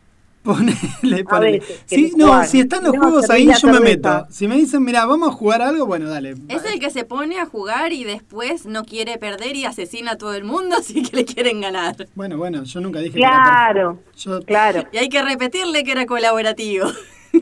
Ponele, 0.43 1.25
ponele. 1.29 1.59
veces 1.59 1.85
Sí, 1.85 2.13
no, 2.17 2.29
jugar. 2.29 2.47
si 2.47 2.61
están 2.61 2.83
los 2.83 2.93
Queremos 2.93 3.13
juegos 3.13 3.31
ahí, 3.31 3.51
yo 3.61 3.69
me 3.69 3.81
meto. 3.81 4.27
Si 4.31 4.49
me 4.49 4.57
dicen, 4.57 4.83
mira, 4.83 5.05
vamos 5.05 5.29
a 5.29 5.33
jugar 5.33 5.61
algo, 5.61 5.85
bueno, 5.85 6.09
dale. 6.09 6.35
Es 6.49 6.65
el 6.65 6.81
que 6.81 6.89
se 6.89 7.05
pone 7.05 7.39
a 7.39 7.45
jugar 7.45 7.93
y 7.93 8.05
después 8.05 8.65
no 8.65 8.85
quiere 8.85 9.19
perder 9.19 9.55
y 9.57 9.67
asesina 9.67 10.13
a 10.13 10.17
todo 10.17 10.33
el 10.35 10.45
mundo, 10.45 10.77
así 10.81 11.03
que 11.03 11.15
le 11.15 11.25
quieren 11.27 11.61
ganar. 11.61 11.95
Bueno, 12.15 12.39
bueno, 12.39 12.65
yo 12.65 12.81
nunca 12.81 13.01
dije 13.01 13.19
que 13.19 13.21
era 13.21 13.31
Claro. 13.31 13.99
Yo, 14.17 14.41
claro. 14.43 14.85
Y 14.93 14.97
hay 14.97 15.11
que 15.11 15.21
repetirle 15.23 15.85
que 15.85 15.93
era 15.93 16.07
colaborativo. 16.07 16.87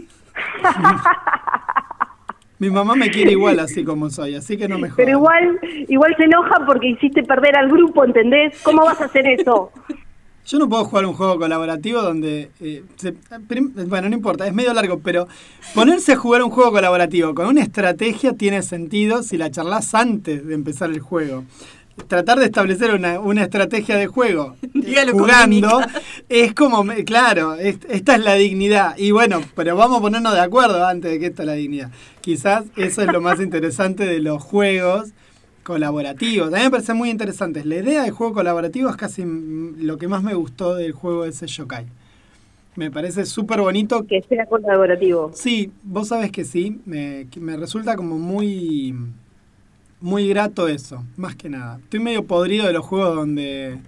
Mi 2.60 2.70
mamá 2.70 2.96
me 2.96 3.08
quiere 3.10 3.30
igual 3.32 3.60
así 3.60 3.84
como 3.84 4.10
soy, 4.10 4.34
así 4.34 4.56
que 4.56 4.66
no 4.66 4.80
me 4.80 4.88
jodas. 4.90 4.96
Pero 4.96 5.10
igual, 5.12 5.60
igual 5.88 6.16
se 6.16 6.24
enoja 6.24 6.66
porque 6.66 6.88
hiciste 6.88 7.22
perder 7.22 7.56
al 7.56 7.68
grupo, 7.68 8.04
¿entendés? 8.04 8.60
¿Cómo 8.64 8.84
vas 8.84 9.00
a 9.00 9.04
hacer 9.04 9.28
eso? 9.28 9.70
Yo 10.48 10.58
no 10.58 10.66
puedo 10.68 10.84
jugar 10.86 11.04
un 11.04 11.12
juego 11.12 11.38
colaborativo 11.38 12.00
donde... 12.00 12.50
eh, 12.60 12.82
se- 12.96 13.12
prim- 13.46 13.72
bueno, 13.86 14.08
no 14.08 14.14
importa, 14.16 14.46
es 14.46 14.54
medio 14.54 14.72
largo, 14.72 14.98
pero 14.98 15.28
ponerse 15.74 16.12
a 16.12 16.16
jugar 16.16 16.42
un 16.42 16.50
juego 16.50 16.72
colaborativo 16.72 17.34
con 17.34 17.46
una 17.48 17.60
estrategia 17.62 18.32
tiene 18.32 18.62
sentido 18.62 19.22
si 19.22 19.36
la 19.36 19.50
charlas 19.50 19.94
antes 19.94 20.46
de 20.46 20.54
empezar 20.54 20.88
el 20.90 21.00
juego. 21.00 21.44
Tratar 22.06 22.38
de 22.38 22.44
establecer 22.46 22.94
una, 22.94 23.18
una 23.20 23.42
estrategia 23.42 23.96
de 23.96 24.06
juego 24.06 24.54
Dígalo 24.72 25.12
jugando 25.12 25.80
es 26.28 26.54
como, 26.54 26.84
claro, 27.04 27.54
es- 27.56 27.78
esta 27.90 28.14
es 28.14 28.20
la 28.22 28.34
dignidad. 28.34 28.96
Y 28.96 29.10
bueno, 29.10 29.42
pero 29.54 29.76
vamos 29.76 29.98
a 29.98 30.00
ponernos 30.00 30.32
de 30.32 30.40
acuerdo 30.40 30.86
antes 30.86 31.10
de 31.10 31.18
que 31.18 31.26
esta 31.26 31.42
es 31.42 31.46
la 31.46 31.54
dignidad. 31.54 31.90
Quizás 32.22 32.64
eso 32.76 33.02
es 33.02 33.08
lo 33.12 33.20
más 33.20 33.38
interesante 33.40 34.06
de 34.06 34.20
los 34.20 34.42
juegos 34.42 35.10
colaborativos. 35.68 36.48
A 36.54 36.56
mí 36.56 36.62
me 36.64 36.70
parece 36.70 36.94
muy 36.94 37.10
interesante. 37.10 37.62
La 37.62 37.76
idea 37.76 38.02
de 38.02 38.10
juego 38.10 38.32
colaborativo 38.32 38.88
es 38.88 38.96
casi 38.96 39.22
lo 39.26 39.98
que 39.98 40.08
más 40.08 40.22
me 40.22 40.32
gustó 40.34 40.74
del 40.74 40.92
juego 40.92 41.26
ese 41.26 41.46
Yokai. 41.46 41.86
Me 42.74 42.90
parece 42.90 43.26
súper 43.26 43.60
bonito. 43.60 44.06
Que 44.06 44.22
sea 44.22 44.46
colaborativo. 44.46 45.30
Sí, 45.34 45.72
vos 45.82 46.08
sabes 46.08 46.32
que 46.32 46.44
sí. 46.44 46.80
Me, 46.86 47.28
que 47.30 47.38
me 47.40 47.56
resulta 47.58 47.96
como 47.96 48.18
muy, 48.18 48.94
muy 50.00 50.28
grato 50.28 50.68
eso, 50.68 51.04
más 51.16 51.36
que 51.36 51.50
nada. 51.50 51.78
Estoy 51.82 52.00
medio 52.00 52.26
podrido 52.26 52.66
de 52.66 52.72
los 52.72 52.84
juegos 52.86 53.14
donde, 53.16 53.78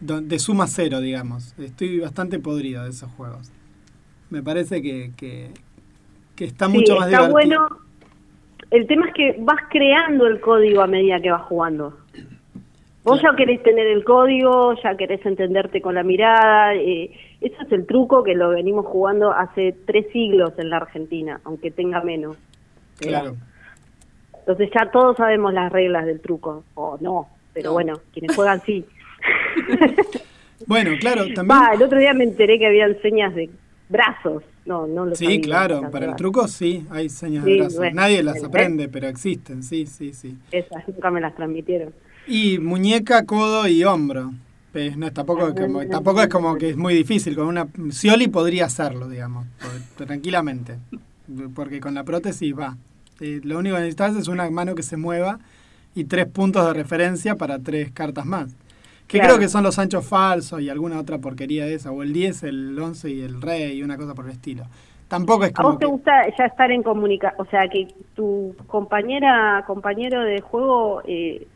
donde 0.00 0.38
suma 0.40 0.66
cero, 0.66 1.00
digamos. 1.00 1.54
Estoy 1.58 2.00
bastante 2.00 2.38
podrido 2.40 2.84
de 2.84 2.90
esos 2.90 3.10
juegos. 3.12 3.52
Me 4.30 4.42
parece 4.42 4.82
que, 4.82 5.12
que, 5.16 5.52
que 6.36 6.44
está 6.46 6.68
Sí, 6.68 6.72
mucho 6.72 6.96
más 6.96 7.06
está 7.06 7.28
divertido. 7.28 7.60
bueno. 7.60 7.81
El 8.72 8.86
tema 8.86 9.06
es 9.08 9.14
que 9.14 9.36
vas 9.38 9.60
creando 9.70 10.26
el 10.26 10.40
código 10.40 10.82
a 10.82 10.86
medida 10.86 11.20
que 11.20 11.30
vas 11.30 11.42
jugando. 11.42 11.96
Vos 13.04 13.20
ya 13.20 13.34
querés 13.36 13.62
tener 13.62 13.86
el 13.88 14.04
código, 14.04 14.74
ya 14.82 14.96
querés 14.96 15.24
entenderte 15.26 15.80
con 15.82 15.94
la 15.94 16.02
mirada. 16.02 16.74
eh, 16.74 17.10
eso 17.40 17.56
es 17.62 17.72
el 17.72 17.84
truco 17.86 18.22
que 18.22 18.34
lo 18.34 18.50
venimos 18.50 18.86
jugando 18.86 19.32
hace 19.32 19.74
tres 19.86 20.06
siglos 20.12 20.52
en 20.58 20.70
la 20.70 20.76
Argentina, 20.78 21.40
aunque 21.44 21.70
tenga 21.72 22.00
menos. 22.02 22.36
Claro. 22.98 23.34
Entonces 24.38 24.70
ya 24.74 24.90
todos 24.90 25.16
sabemos 25.16 25.52
las 25.52 25.70
reglas 25.72 26.06
del 26.06 26.20
truco, 26.20 26.64
o 26.74 26.96
no, 27.00 27.28
pero 27.52 27.70
No. 27.70 27.72
bueno, 27.74 28.00
quienes 28.12 28.34
juegan 28.34 28.60
sí. 28.62 28.84
Bueno, 30.66 30.92
claro, 31.00 31.24
también. 31.34 31.58
El 31.74 31.82
otro 31.82 31.98
día 31.98 32.12
me 32.14 32.22
enteré 32.22 32.56
que 32.56 32.66
habían 32.68 32.96
señas 33.02 33.34
de 33.34 33.50
brazos. 33.92 34.42
No, 34.64 34.86
no 34.86 35.06
lo 35.06 35.14
Sí, 35.14 35.40
claro, 35.40 35.82
la 35.82 35.90
para 35.90 36.06
el 36.06 36.16
truco 36.16 36.48
sí, 36.48 36.86
hay 36.90 37.08
señas 37.08 37.44
Sí, 37.44 37.50
de 37.52 37.58
brazos. 37.58 37.76
bueno, 37.78 37.96
Nadie 38.00 38.22
las 38.22 38.42
aprende, 38.42 38.88
pero 38.88 39.06
existen, 39.08 39.62
sí, 39.62 39.86
sí, 39.86 40.12
sí. 40.12 40.36
Esas 40.50 40.88
nunca 40.88 41.10
me 41.10 41.20
las 41.20 41.34
transmitieron. 41.34 41.92
Y 42.26 42.58
muñeca, 42.58 43.24
codo 43.26 43.68
y 43.68 43.84
hombro. 43.84 44.32
Pues 44.72 44.96
no, 44.96 45.12
tampoco, 45.12 45.48
es 45.48 45.54
como, 45.54 45.86
tampoco 45.86 46.22
es 46.22 46.28
como 46.28 46.56
que 46.56 46.70
es 46.70 46.76
muy 46.76 46.94
difícil. 46.94 47.34
Con 47.36 47.46
una 47.46 47.66
Scioli 47.90 48.28
podría 48.28 48.64
hacerlo, 48.66 49.08
digamos, 49.08 49.46
tranquilamente. 49.96 50.78
Porque 51.54 51.80
con 51.80 51.94
la 51.94 52.04
prótesis 52.04 52.56
va. 52.58 52.76
Eh, 53.20 53.40
lo 53.44 53.58
único 53.58 53.76
que 53.76 53.82
necesitas 53.82 54.16
es 54.16 54.28
una 54.28 54.48
mano 54.50 54.74
que 54.74 54.82
se 54.82 54.96
mueva 54.96 55.38
y 55.94 56.04
tres 56.04 56.26
puntos 56.26 56.66
de 56.66 56.72
referencia 56.72 57.36
para 57.36 57.58
tres 57.58 57.90
cartas 57.92 58.24
más. 58.24 58.54
Que 59.12 59.18
Claro. 59.18 59.34
creo 59.34 59.40
que 59.40 59.48
son 59.48 59.62
los 59.62 59.78
anchos 59.78 60.04
falsos 60.06 60.60
y 60.62 60.70
alguna 60.70 60.98
otra 60.98 61.18
porquería 61.18 61.66
de 61.66 61.74
esa. 61.74 61.92
O 61.92 62.02
el 62.02 62.12
10, 62.12 62.42
el 62.44 62.78
11 62.78 63.10
y 63.10 63.20
el 63.20 63.40
rey 63.42 63.78
y 63.78 63.82
una 63.82 63.96
cosa 63.98 64.14
por 64.14 64.24
el 64.24 64.32
estilo. 64.32 64.64
Tampoco 65.06 65.44
es 65.44 65.50
¿A 65.50 65.54
como 65.54 65.68
vos 65.70 65.78
te 65.78 65.84
que- 65.84 65.90
gusta 65.92 66.12
ya 66.38 66.46
estar 66.46 66.70
en 66.72 66.82
comunicación? 66.82 67.46
O 67.46 67.50
sea, 67.50 67.68
que 67.68 67.88
tu 68.16 68.56
compañera, 68.66 69.62
compañero 69.66 70.22
de 70.22 70.40
juego 70.40 71.02
eh, 71.04 71.46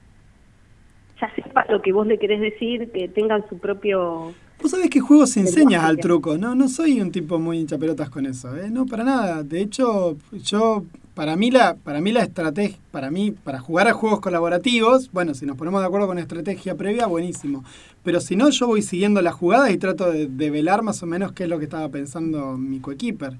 ya 1.20 1.34
sepa 1.34 1.64
lo 1.70 1.80
que 1.80 1.92
vos 1.92 2.06
le 2.06 2.18
querés 2.18 2.40
decir, 2.42 2.92
que 2.92 3.08
tengan 3.08 3.42
su 3.48 3.58
propio... 3.58 4.34
Vos 4.60 4.70
sabés 4.70 4.90
que 4.90 5.00
juegos 5.00 5.30
se 5.30 5.40
enseñas 5.40 5.84
al 5.84 5.96
truco, 5.98 6.36
no, 6.38 6.54
no 6.54 6.68
soy 6.68 7.00
un 7.00 7.10
tipo 7.10 7.38
muy 7.38 7.58
hinchapelotas 7.58 8.10
con 8.10 8.26
eso, 8.26 8.54
¿eh? 8.56 8.68
no, 8.70 8.84
para 8.86 9.04
nada. 9.04 9.42
De 9.42 9.60
hecho, 9.62 10.16
yo, 10.32 10.84
para 11.16 11.34
mí 11.34 11.50
la, 11.50 11.76
para 11.76 12.02
mí 12.02 12.12
la 12.12 12.22
estrategia, 12.22 12.76
para 12.90 13.10
mí, 13.10 13.30
para 13.30 13.58
jugar 13.58 13.88
a 13.88 13.94
juegos 13.94 14.20
colaborativos, 14.20 15.10
bueno, 15.12 15.32
si 15.32 15.46
nos 15.46 15.56
ponemos 15.56 15.80
de 15.80 15.86
acuerdo 15.86 16.06
con 16.06 16.18
estrategia 16.18 16.74
previa, 16.74 17.06
buenísimo. 17.06 17.64
Pero 18.02 18.20
si 18.20 18.36
no, 18.36 18.50
yo 18.50 18.66
voy 18.66 18.82
siguiendo 18.82 19.22
las 19.22 19.32
jugadas 19.32 19.70
y 19.70 19.78
trato 19.78 20.12
de, 20.12 20.26
de 20.26 20.50
velar 20.50 20.82
más 20.82 21.02
o 21.02 21.06
menos 21.06 21.32
qué 21.32 21.44
es 21.44 21.48
lo 21.48 21.58
que 21.58 21.64
estaba 21.64 21.88
pensando 21.88 22.58
mi 22.58 22.80
coequiper. 22.80 23.38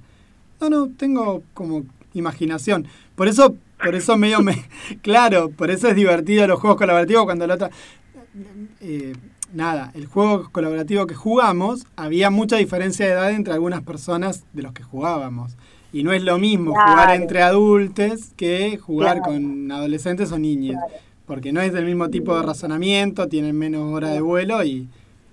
No, 0.59 0.71
no, 0.71 0.89
tengo 0.89 1.43
como 1.53 1.85
imaginación. 2.15 2.87
Por 3.15 3.29
eso, 3.29 3.59
por 3.79 3.95
eso 3.95 4.17
medio 4.17 4.41
me, 4.41 4.65
claro, 5.03 5.51
por 5.51 5.71
eso 5.71 5.89
es 5.89 5.97
divertido 5.97 6.47
los 6.47 6.59
juegos 6.59 6.79
colaborativos 6.79 7.27
cuando 7.27 7.47
la 7.47 7.57
otra, 7.57 7.71
eh, 8.81 9.13
nada, 9.53 9.93
el 9.95 10.07
juego 10.07 10.49
colaborativo 10.51 11.07
que 11.07 11.15
jugamos, 11.15 11.85
había 11.95 12.31
mucha 12.31 12.57
diferencia 12.57 13.05
de 13.05 13.13
edad 13.13 13.33
entre 13.33 13.53
algunas 13.53 13.83
personas 13.83 14.45
de 14.55 14.63
los 14.63 14.73
que 14.73 14.83
jugábamos. 14.83 15.59
Y 15.93 16.03
no 16.03 16.13
es 16.13 16.23
lo 16.23 16.39
mismo 16.39 16.73
Claro. 16.73 16.91
jugar 16.93 17.15
entre 17.17 17.43
adultos 17.43 18.33
que 18.37 18.77
jugar 18.79 19.19
Claro. 19.19 19.33
con 19.33 19.71
adolescentes 19.73 20.33
o 20.33 20.39
niños. 20.39 20.77
Porque 21.27 21.53
no 21.53 21.61
es 21.61 21.73
del 21.73 21.85
mismo 21.87 22.09
tipo 22.11 22.37
de 22.37 22.43
razonamiento, 22.45 23.29
tienen 23.29 23.57
menos 23.59 23.93
hora 23.93 24.11
de 24.11 24.21
vuelo 24.21 24.63
y, 24.63 24.89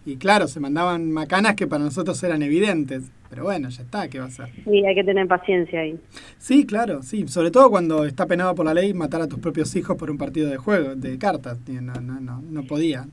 y 0.05 0.15
claro, 0.17 0.47
se 0.47 0.59
mandaban 0.59 1.11
macanas 1.11 1.55
que 1.55 1.67
para 1.67 1.83
nosotros 1.83 2.21
eran 2.23 2.41
evidentes. 2.41 3.03
Pero 3.29 3.43
bueno, 3.45 3.69
ya 3.69 3.81
está, 3.81 4.07
¿qué 4.07 4.19
va 4.19 4.25
a 4.25 4.29
ser? 4.29 4.49
Sí, 4.63 4.85
hay 4.85 4.93
que 4.95 5.03
tener 5.03 5.27
paciencia 5.27 5.79
ahí. 5.81 5.99
Sí, 6.37 6.65
claro, 6.67 7.01
sí. 7.01 7.27
Sobre 7.27 7.49
todo 7.51 7.69
cuando 7.71 8.05
está 8.05 8.25
penado 8.27 8.53
por 8.53 8.65
la 8.65 8.73
ley 8.75 8.93
matar 8.93 9.21
a 9.23 9.27
tus 9.27 9.39
propios 9.39 9.75
hijos 9.75 9.97
por 9.97 10.11
un 10.11 10.17
partido 10.19 10.49
de 10.49 10.57
juego, 10.57 10.95
de 10.95 11.17
cartas. 11.17 11.57
No, 11.67 11.93
no, 11.99 12.19
no, 12.21 12.41
no 12.47 12.63
podía. 12.63 13.07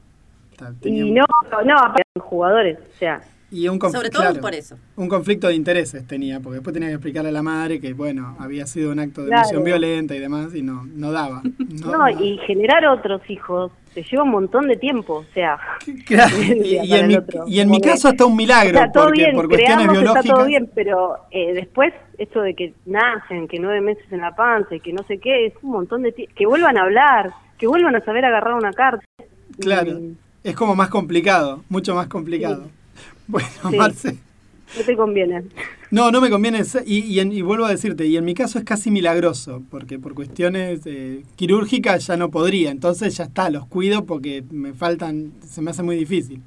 Tenía 0.81 1.05
Y 1.05 1.09
un- 1.11 1.15
no, 1.15 1.25
no, 1.65 2.21
jugadores, 2.23 2.79
o 2.79 2.99
sea, 2.99 3.23
y 3.51 3.67
un 3.69 3.79
conf- 3.81 3.93
Sobre 3.93 4.11
todo 4.11 4.23
claro, 4.23 4.41
por 4.41 4.55
eso. 4.55 4.77
Un 4.97 5.09
conflicto 5.09 5.49
de 5.49 5.55
intereses 5.55 6.07
tenía, 6.07 6.41
porque 6.41 6.57
después 6.57 6.73
tenía 6.75 6.89
que 6.89 6.95
explicarle 6.95 7.31
a 7.31 7.33
la 7.33 7.43
madre 7.43 7.81
que, 7.81 7.93
bueno, 7.93 8.37
había 8.39 8.67
sido 8.67 8.93
un 8.93 8.99
acto 9.01 9.23
de 9.23 9.29
Claro. 9.29 9.43
emoción 9.43 9.65
violenta 9.65 10.15
y 10.15 10.19
demás, 10.21 10.55
y 10.55 10.63
no, 10.63 10.85
no 10.95 11.11
daba. 11.13 11.43
No, 11.85 11.97
no, 11.99 12.09
y 12.25 12.39
generar 12.47 12.85
otros 12.87 13.23
hijos 13.31 13.73
te 13.95 14.03
lleva 14.05 14.23
un 14.25 14.31
montón 14.31 14.69
de 14.69 14.77
tiempo, 14.77 15.15
o 15.15 15.25
sea, 15.35 15.59
Claro, 16.07 16.37
y, 16.43 16.77
y 16.79 16.95
en 16.95 17.09
mi, 17.09 17.17
y 17.47 17.61
en 17.61 17.71
mi 17.71 17.81
caso 17.81 18.09
hasta 18.09 18.25
un 18.27 18.37
milagro, 18.37 18.79
todo 18.93 19.05
porque 19.07 19.23
bien, 19.23 19.35
por 19.35 19.49
cuestiones 19.49 19.77
creamos, 19.87 19.93
biológicas. 19.93 20.25
está 20.25 20.35
todo 20.37 20.47
bien, 20.47 20.71
pero 20.75 21.17
eh, 21.31 21.53
después 21.55 21.93
esto 22.19 22.43
de 22.43 22.55
que 22.55 22.75
nacen, 22.87 23.49
que 23.49 23.59
nueve 23.59 23.81
meses 23.81 24.05
en 24.11 24.21
la 24.21 24.35
panza 24.35 24.75
y 24.75 24.81
que 24.81 24.93
no 24.93 25.03
sé 25.05 25.19
qué, 25.19 25.47
es 25.47 25.55
un 25.63 25.71
montón 25.73 26.03
de 26.03 26.13
tiempo, 26.13 26.35
que 26.37 26.47
vuelvan 26.47 26.77
a 26.77 26.83
hablar, 26.83 27.31
que 27.59 27.67
vuelvan 27.67 27.97
a 27.97 28.05
saber 28.05 28.25
agarrar 28.25 28.55
una 28.55 28.73
carta. 28.73 29.05
Claro, 29.59 29.93
Mm, 29.93 30.15
es 30.45 30.55
como 30.55 30.75
más 30.75 30.89
complicado, 30.89 31.63
mucho 31.69 31.95
más 31.95 32.07
complicado. 32.09 32.69
Bueno, 33.33 33.49
Sí. 33.71 33.77
Marce. 33.77 34.17
No 34.79 34.85
te 34.85 34.97
conviene. 34.97 35.43
No, 35.91 36.13
no 36.13 36.21
me 36.21 36.31
conviene. 36.31 36.63
Y, 36.87 36.99
y, 37.01 37.19
en- 37.21 37.33
y 37.33 37.43
vuelvo 37.43 37.65
a 37.65 37.71
decirte, 37.71 38.07
y 38.07 38.17
en 38.17 38.25
mi 38.25 38.35
caso 38.35 38.59
es 38.59 38.65
casi 38.65 38.91
milagroso, 38.93 39.63
porque 39.69 39.99
por 39.99 40.15
cuestiones 40.15 40.83
eh, 40.85 41.25
quirúrgicas 41.35 42.07
ya 42.07 42.17
no 42.17 42.31
podría. 42.31 42.71
Entonces 42.71 43.17
ya 43.17 43.25
está, 43.25 43.51
los 43.51 43.67
cuido 43.67 44.05
porque 44.07 44.45
me 44.51 44.73
faltan, 44.73 45.33
se 45.49 45.61
me 45.61 45.73
hace 45.73 45.83
muy 45.83 45.97
difícil. 45.97 46.41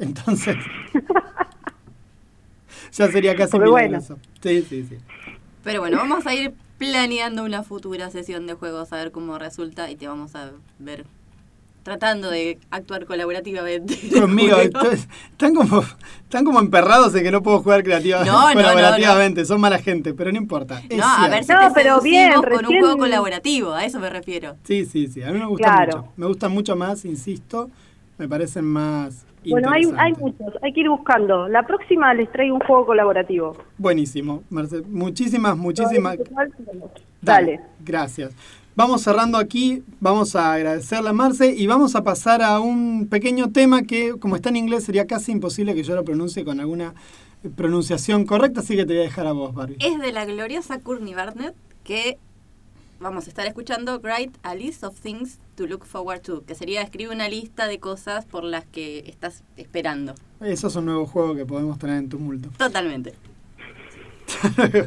Entonces, 0.00 0.56
ya 2.92 3.10
sería 3.10 3.34
casi 3.36 3.56
bueno. 3.58 3.74
milagroso. 3.76 4.18
Sí, 4.42 4.62
sí, 4.68 4.84
sí. 4.88 4.96
Pero 5.62 5.80
bueno, 5.80 5.98
vamos 5.98 6.26
a 6.26 6.34
ir 6.34 6.52
planeando 6.78 7.44
una 7.44 7.62
futura 7.62 8.10
sesión 8.10 8.46
de 8.46 8.54
juegos 8.54 8.92
a 8.92 8.96
ver 8.96 9.10
cómo 9.12 9.38
resulta 9.38 9.90
y 9.90 9.96
te 9.96 10.06
vamos 10.08 10.34
a 10.34 10.50
ver 10.78 11.04
tratando 11.86 12.30
de 12.30 12.58
actuar 12.72 13.06
colaborativamente. 13.06 13.96
Conmigo, 14.20 14.56
están 14.56 15.54
como, 15.54 15.84
están 16.24 16.44
como 16.44 16.58
emperrados 16.58 17.12
de 17.12 17.22
que 17.22 17.30
no 17.30 17.44
puedo 17.44 17.60
jugar 17.60 17.84
creativa, 17.84 18.24
No, 18.24 18.48
no, 18.48 18.54
colaborativamente, 18.54 19.44
son 19.44 19.60
mala 19.60 19.78
gente, 19.78 20.12
pero 20.12 20.32
no 20.32 20.36
importa. 20.36 20.82
es 20.88 20.98
No, 20.98 21.04
a 21.06 21.28
ver 21.28 21.44
si. 21.44 21.52
No, 21.52 21.68
te 21.68 21.74
pero 21.74 22.00
bien, 22.00 22.32
con 22.32 22.66
un 22.66 22.80
juego 22.80 22.98
colaborativo, 22.98 23.72
a 23.72 23.84
eso 23.84 24.00
me 24.00 24.10
refiero. 24.10 24.56
Sí, 24.64 24.84
sí, 24.84 25.06
sí, 25.06 25.22
a 25.22 25.30
mí 25.30 25.38
me 25.38 25.46
gusta 25.46 25.62
Claro. 25.62 25.98
mucho. 25.98 26.12
Me 26.16 26.26
gustan 26.26 26.50
mucho 26.50 26.74
más, 26.74 27.04
insisto, 27.04 27.70
me 28.18 28.26
parecen 28.28 28.64
más 28.64 29.24
Bueno, 29.48 29.70
hay, 29.70 29.84
hay 29.96 30.12
muchos, 30.14 30.54
hay 30.62 30.72
que 30.72 30.80
ir 30.80 30.88
buscando. 30.88 31.46
La 31.46 31.64
próxima 31.64 32.12
les 32.14 32.32
traigo 32.32 32.56
un 32.56 32.62
juego 32.62 32.84
colaborativo. 32.84 33.56
Buenísimo, 33.78 34.42
Marce. 34.50 34.82
Muchísimas, 34.82 35.56
muchísimas. 35.56 36.18
Dale. 37.22 37.60
Gracias. 37.78 38.32
Vamos 38.76 39.00
cerrando 39.00 39.38
aquí, 39.38 39.82
vamos 40.00 40.36
a 40.36 40.52
agradecerle 40.52 41.08
a 41.08 41.12
Marce 41.14 41.54
y 41.56 41.66
vamos 41.66 41.94
a 41.94 42.04
pasar 42.04 42.42
a 42.42 42.60
un 42.60 43.08
pequeño 43.08 43.50
tema 43.50 43.84
que, 43.84 44.18
como 44.18 44.36
está 44.36 44.50
en 44.50 44.56
inglés, 44.56 44.84
sería 44.84 45.06
casi 45.06 45.32
imposible 45.32 45.74
que 45.74 45.82
yo 45.82 45.94
lo 45.94 46.04
pronuncie 46.04 46.44
con 46.44 46.60
alguna 46.60 46.92
pronunciación 47.56 48.26
correcta, 48.26 48.60
así 48.60 48.76
que 48.76 48.84
te 48.84 48.92
voy 48.92 49.00
a 49.00 49.04
dejar 49.04 49.28
a 49.28 49.32
vos, 49.32 49.54
Barbie. 49.54 49.78
Es 49.80 49.98
de 49.98 50.12
la 50.12 50.26
gloriosa 50.26 50.78
Courtney 50.80 51.14
Barnett 51.14 51.54
que 51.84 52.18
vamos 53.00 53.24
a 53.24 53.30
estar 53.30 53.46
escuchando 53.46 53.98
Write 53.98 54.38
a 54.42 54.54
List 54.54 54.84
of 54.84 55.00
Things 55.00 55.38
to 55.54 55.66
Look 55.66 55.86
Forward 55.86 56.20
to, 56.20 56.44
que 56.44 56.54
sería 56.54 56.82
escribe 56.82 57.14
una 57.14 57.30
lista 57.30 57.68
de 57.68 57.80
cosas 57.80 58.26
por 58.26 58.44
las 58.44 58.66
que 58.66 59.04
estás 59.06 59.42
esperando. 59.56 60.14
Eso 60.42 60.66
es 60.66 60.76
un 60.76 60.84
nuevo 60.84 61.06
juego 61.06 61.34
que 61.34 61.46
podemos 61.46 61.78
tener 61.78 61.96
en 61.96 62.10
Tumulto. 62.10 62.50
Totalmente. 62.58 63.14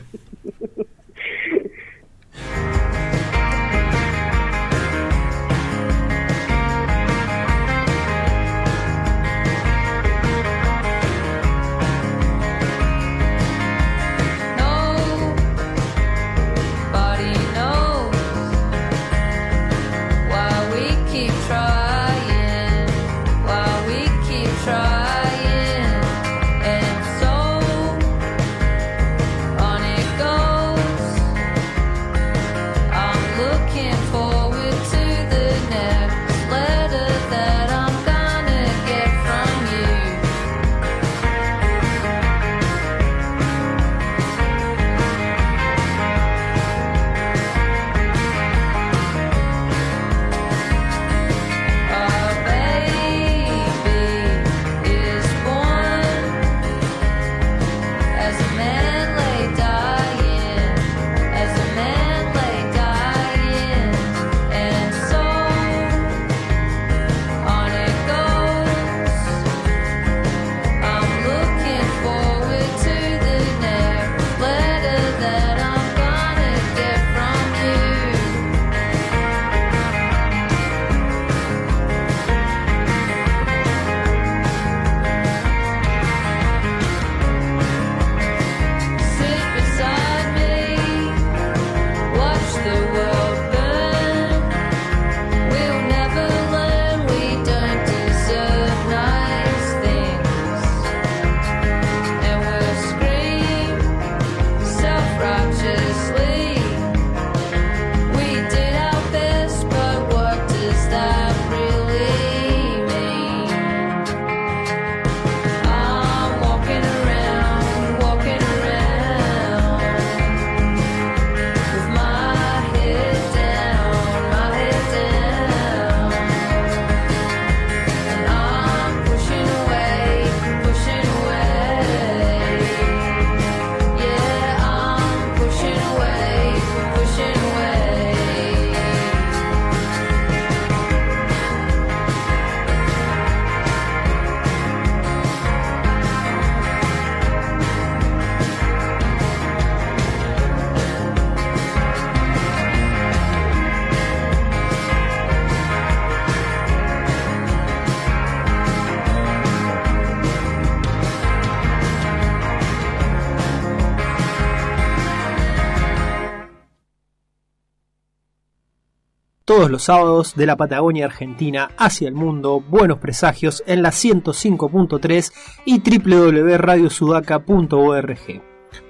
Todos 169.60 169.72
los 169.72 169.84
sábados 169.84 170.36
de 170.38 170.46
la 170.46 170.56
Patagonia 170.56 171.04
Argentina 171.04 171.72
hacia 171.78 172.08
el 172.08 172.14
mundo, 172.14 172.62
buenos 172.62 173.00
presagios 173.00 173.62
en 173.68 173.82
la 173.82 173.90
105.3 173.90 175.34
y 175.66 175.80
www.radiosudaca.org. 175.80 178.42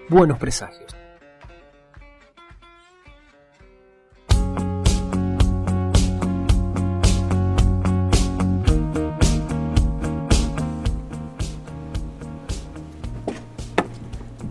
Buenos 0.10 0.38
presagios. 0.38 0.96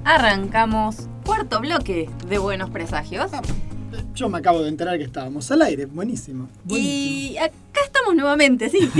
Arrancamos 0.02 1.08
cuarto 1.24 1.60
bloque 1.60 2.10
de 2.26 2.38
Buenos 2.38 2.70
Presagios. 2.70 3.30
Yo 4.18 4.28
me 4.28 4.38
acabo 4.38 4.64
de 4.64 4.68
enterar 4.68 4.98
que 4.98 5.04
estábamos 5.04 5.48
al 5.52 5.62
aire, 5.62 5.86
buenísimo. 5.86 6.48
buenísimo. 6.64 7.32
Y 7.32 7.38
acá 7.38 7.80
estamos 7.84 8.16
nuevamente, 8.16 8.68
sí. 8.68 8.80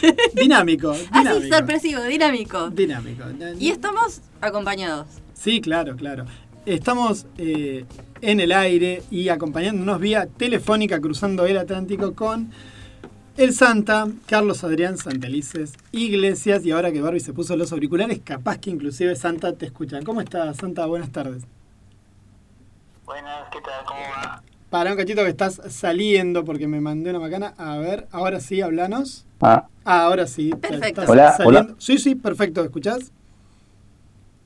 Dinámico, 0.34 0.94
Así, 1.10 1.48
sorpresivo, 1.48 2.00
dinámico. 2.04 2.70
Dinámico. 2.70 3.24
Y 3.58 3.70
estamos 3.70 4.20
acompañados. 4.40 5.08
Sí, 5.34 5.60
claro, 5.60 5.96
claro. 5.96 6.26
Estamos 6.64 7.26
eh, 7.38 7.86
en 8.20 8.38
el 8.38 8.52
aire 8.52 9.02
y 9.10 9.30
acompañándonos 9.30 9.98
vía 9.98 10.26
telefónica 10.26 11.00
cruzando 11.00 11.44
el 11.44 11.58
Atlántico 11.58 12.14
con 12.14 12.52
el 13.36 13.52
Santa, 13.52 14.08
Carlos 14.26 14.62
Adrián 14.62 14.96
Santelices 14.96 15.72
Iglesias. 15.90 16.64
Y 16.64 16.70
ahora 16.70 16.92
que 16.92 17.00
Barbie 17.00 17.18
se 17.18 17.32
puso 17.32 17.56
los 17.56 17.72
auriculares, 17.72 18.20
capaz 18.22 18.58
que 18.58 18.70
inclusive 18.70 19.16
Santa 19.16 19.54
te 19.54 19.66
escucha. 19.66 20.00
¿Cómo 20.04 20.20
estás, 20.20 20.58
Santa? 20.58 20.86
Buenas 20.86 21.10
tardes. 21.10 21.42
Buenas, 23.06 23.48
¿qué 23.52 23.60
tal? 23.60 23.84
¿Cómo 23.86 24.00
va? 24.00 24.42
Para 24.70 24.90
un 24.90 24.96
cachito 24.96 25.22
que 25.22 25.30
estás 25.30 25.60
saliendo 25.68 26.44
porque 26.44 26.66
me 26.66 26.80
mandé 26.80 27.10
una 27.10 27.20
macana. 27.20 27.54
A 27.56 27.76
ver, 27.78 28.08
ahora 28.10 28.40
sí, 28.40 28.60
hablanos. 28.60 29.24
Ah, 29.40 29.66
Ah, 29.84 30.02
ahora 30.06 30.26
sí. 30.26 30.50
Perfecto. 30.50 30.86
estás 31.02 31.10
Hola, 31.10 31.32
saliendo. 31.36 31.60
hola. 31.70 31.74
Sí, 31.78 31.98
sí, 31.98 32.16
perfecto. 32.16 32.64
¿Escuchás? 32.64 33.12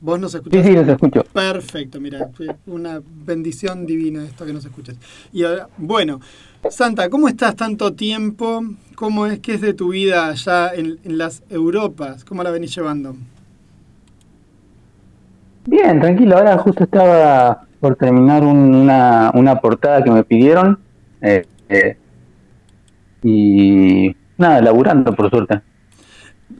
¿Vos 0.03 0.19
nos 0.21 0.35
escuchás? 0.35 0.63
Sí, 0.63 0.69
sí, 0.71 0.75
los 0.77 0.89
escucho. 0.89 1.23
Perfecto, 1.33 2.01
mira, 2.01 2.31
fue 2.35 2.49
una 2.67 3.03
bendición 3.05 3.87
divina 3.87 4.25
esto 4.25 4.47
que 4.47 4.53
nos 4.53 4.65
escuches. 4.65 4.97
Y 5.33 5.45
ahora, 5.45 5.69
bueno, 5.79 6.21
Santa, 6.71 7.09
¿cómo 7.11 7.29
estás 7.29 7.57
tanto 7.57 7.93
tiempo? 7.95 8.63
¿Cómo 8.95 9.27
es 9.27 9.41
que 9.41 9.55
es 9.55 9.61
de 9.61 9.75
tu 9.75 9.91
vida 9.91 10.29
allá 10.29 10.73
en, 10.75 10.99
en 11.05 11.19
las 11.19 11.43
Europas? 11.51 12.25
¿Cómo 12.25 12.43
la 12.43 12.51
venís 12.51 12.75
llevando? 12.75 13.17
Bien, 15.67 16.01
tranquilo. 16.01 16.37
Ahora 16.39 16.59
justo 16.59 16.85
estaba 16.85 17.67
por 17.81 17.97
terminar 17.97 18.43
un- 18.45 18.75
una, 18.75 19.31
una 19.35 19.61
portada 19.61 20.03
que 20.05 20.11
me 20.11 20.25
pidieron. 20.25 20.79
eh, 21.23 21.47
eh, 21.69 21.97
y 23.23 24.15
nada, 24.39 24.61
laburando 24.63 25.15
por 25.15 25.31
suerte. 25.31 25.61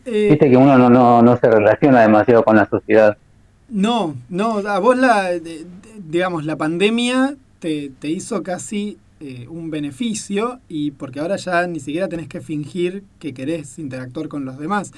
Eh, 0.05 0.29
Viste 0.31 0.51
que 0.51 0.57
uno 0.57 0.77
no, 0.79 0.91
no, 0.91 1.23
no 1.23 1.37
se 1.37 1.51
relaciona 1.51 2.03
demasiado 2.03 2.45
con 2.45 2.57
la 2.57 2.69
sociedad. 2.69 3.17
no, 3.69 4.17
no, 4.29 4.59
a 4.59 4.79
vos 4.79 4.97
la, 4.97 5.31
de- 5.31 5.67
digamos, 5.99 6.45
la 6.45 6.57
pandemia 6.57 7.37
te, 7.61 7.91
te 7.99 8.09
hizo 8.09 8.43
casi 8.43 8.99
eh, 9.21 9.47
un 9.49 9.71
beneficio 9.71 10.61
y 10.69 10.93
porque 10.93 11.21
ahora 11.21 11.37
ya 11.37 11.67
ni 11.67 11.81
siquiera 11.81 12.09
tenés 12.09 12.29
que 12.29 12.41
fingir 12.41 13.05
que 13.19 13.35
querés 13.35 13.79
interactuar 13.79 14.29
con 14.29 14.45
los 14.45 14.59
demás. 14.59 14.93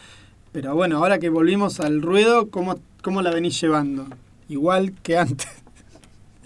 Pero 0.53 0.74
bueno, 0.74 0.99
ahora 0.99 1.19
que 1.19 1.28
volvimos 1.31 1.81
al 1.81 2.03
ruedo, 2.03 2.51
¿cómo, 2.51 2.77
cómo 3.03 3.23
la 3.23 3.31
venís 3.31 3.61
llevando? 3.61 4.07
Igual 4.49 4.93
que 5.03 5.19
antes, 5.19 5.49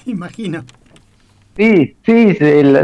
imagino. 0.14 0.64
Sí, 1.56 1.96
sí, 2.04 2.34
la, 2.62 2.82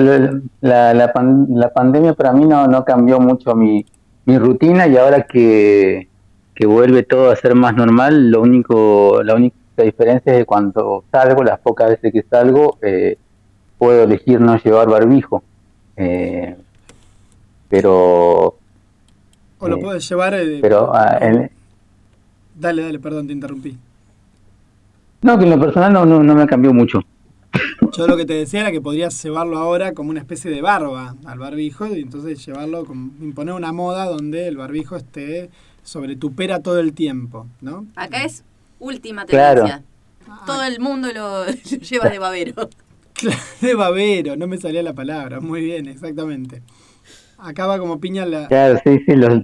la, 0.60 0.94
la, 0.94 1.12
pan- 1.12 1.46
la 1.50 1.72
pandemia 1.72 2.14
para 2.14 2.32
mí 2.32 2.46
no, 2.46 2.66
no 2.66 2.84
cambió 2.84 3.20
mucho 3.20 3.54
mi, 3.54 3.84
mi 4.24 4.38
rutina 4.38 4.86
y 4.86 4.96
ahora 4.96 5.26
que, 5.26 6.08
que 6.54 6.66
vuelve 6.66 7.02
todo 7.02 7.30
a 7.30 7.36
ser 7.36 7.54
más 7.54 7.74
normal, 7.74 8.30
lo 8.30 8.40
único, 8.40 9.22
la 9.22 9.34
única 9.34 9.56
diferencia 9.82 10.32
es 10.32 10.38
que 10.40 10.46
cuando 10.46 11.04
salgo, 11.12 11.44
las 11.44 11.60
pocas 11.60 11.90
veces 11.90 12.12
que 12.14 12.22
salgo, 12.30 12.78
eh, 12.80 13.18
puedo 13.78 14.04
elegir 14.04 14.40
no 14.40 14.56
llevar 14.58 14.88
barbijo. 14.88 15.44
Eh, 15.96 16.56
pero 17.68 18.58
O 19.60 19.68
lo 19.68 19.76
Eh, 19.76 19.82
podés 19.84 20.08
llevar... 20.08 20.34
eh, 20.34 20.60
pero 20.60 20.94
ah, 20.94 21.18
en- 21.20 21.50
Dale, 22.54 22.82
dale, 22.82 22.98
perdón, 22.98 23.26
te 23.26 23.32
interrumpí. 23.32 23.76
no, 25.22 25.38
que 25.38 25.44
en 25.44 25.50
lo 25.50 25.60
personal 25.60 25.92
no, 25.92 26.04
no, 26.04 26.22
no 26.22 26.34
me 26.34 26.46
cambió 26.46 26.72
mucho. 26.72 27.00
Yo 27.96 28.06
lo 28.06 28.16
que 28.16 28.24
te 28.24 28.32
decía 28.34 28.60
era 28.60 28.70
que 28.72 28.80
podrías 28.80 29.22
llevarlo 29.22 29.58
ahora 29.58 29.92
como 29.92 30.10
una 30.10 30.20
especie 30.20 30.50
de 30.50 30.62
barba 30.62 31.14
al 31.26 31.38
barbijo 31.38 31.86
y 31.94 32.00
entonces 32.00 32.44
llevarlo, 32.44 32.84
como 32.86 33.10
imponer 33.20 33.54
una 33.54 33.72
moda 33.72 34.06
donde 34.06 34.48
el 34.48 34.56
barbijo 34.56 34.96
esté 34.96 35.50
sobre 35.82 36.16
tu 36.16 36.32
pera 36.34 36.60
todo 36.60 36.78
el 36.80 36.94
tiempo, 36.94 37.46
¿no? 37.60 37.86
Acá 37.96 38.24
es 38.24 38.44
última 38.78 39.26
Claro. 39.26 39.62
tendencia. 39.64 39.84
Todo 40.46 40.62
el 40.64 40.80
mundo 40.80 41.08
lo 41.14 41.46
lleva 41.46 42.08
de 42.08 42.18
babero. 42.18 42.70
De 43.60 43.74
babero, 43.74 44.36
no 44.36 44.46
me 44.48 44.56
salía 44.58 44.82
la 44.82 44.94
palabra. 44.94 45.38
Muy 45.40 45.60
bien, 45.62 45.86
exactamente. 45.86 46.62
Acá 47.38 47.66
va 47.66 47.78
como 47.78 48.00
piña 48.00 48.24
la, 48.26 48.48
Claro, 48.48 48.80
sí, 48.84 48.98
sí, 49.06 49.14
los, 49.14 49.42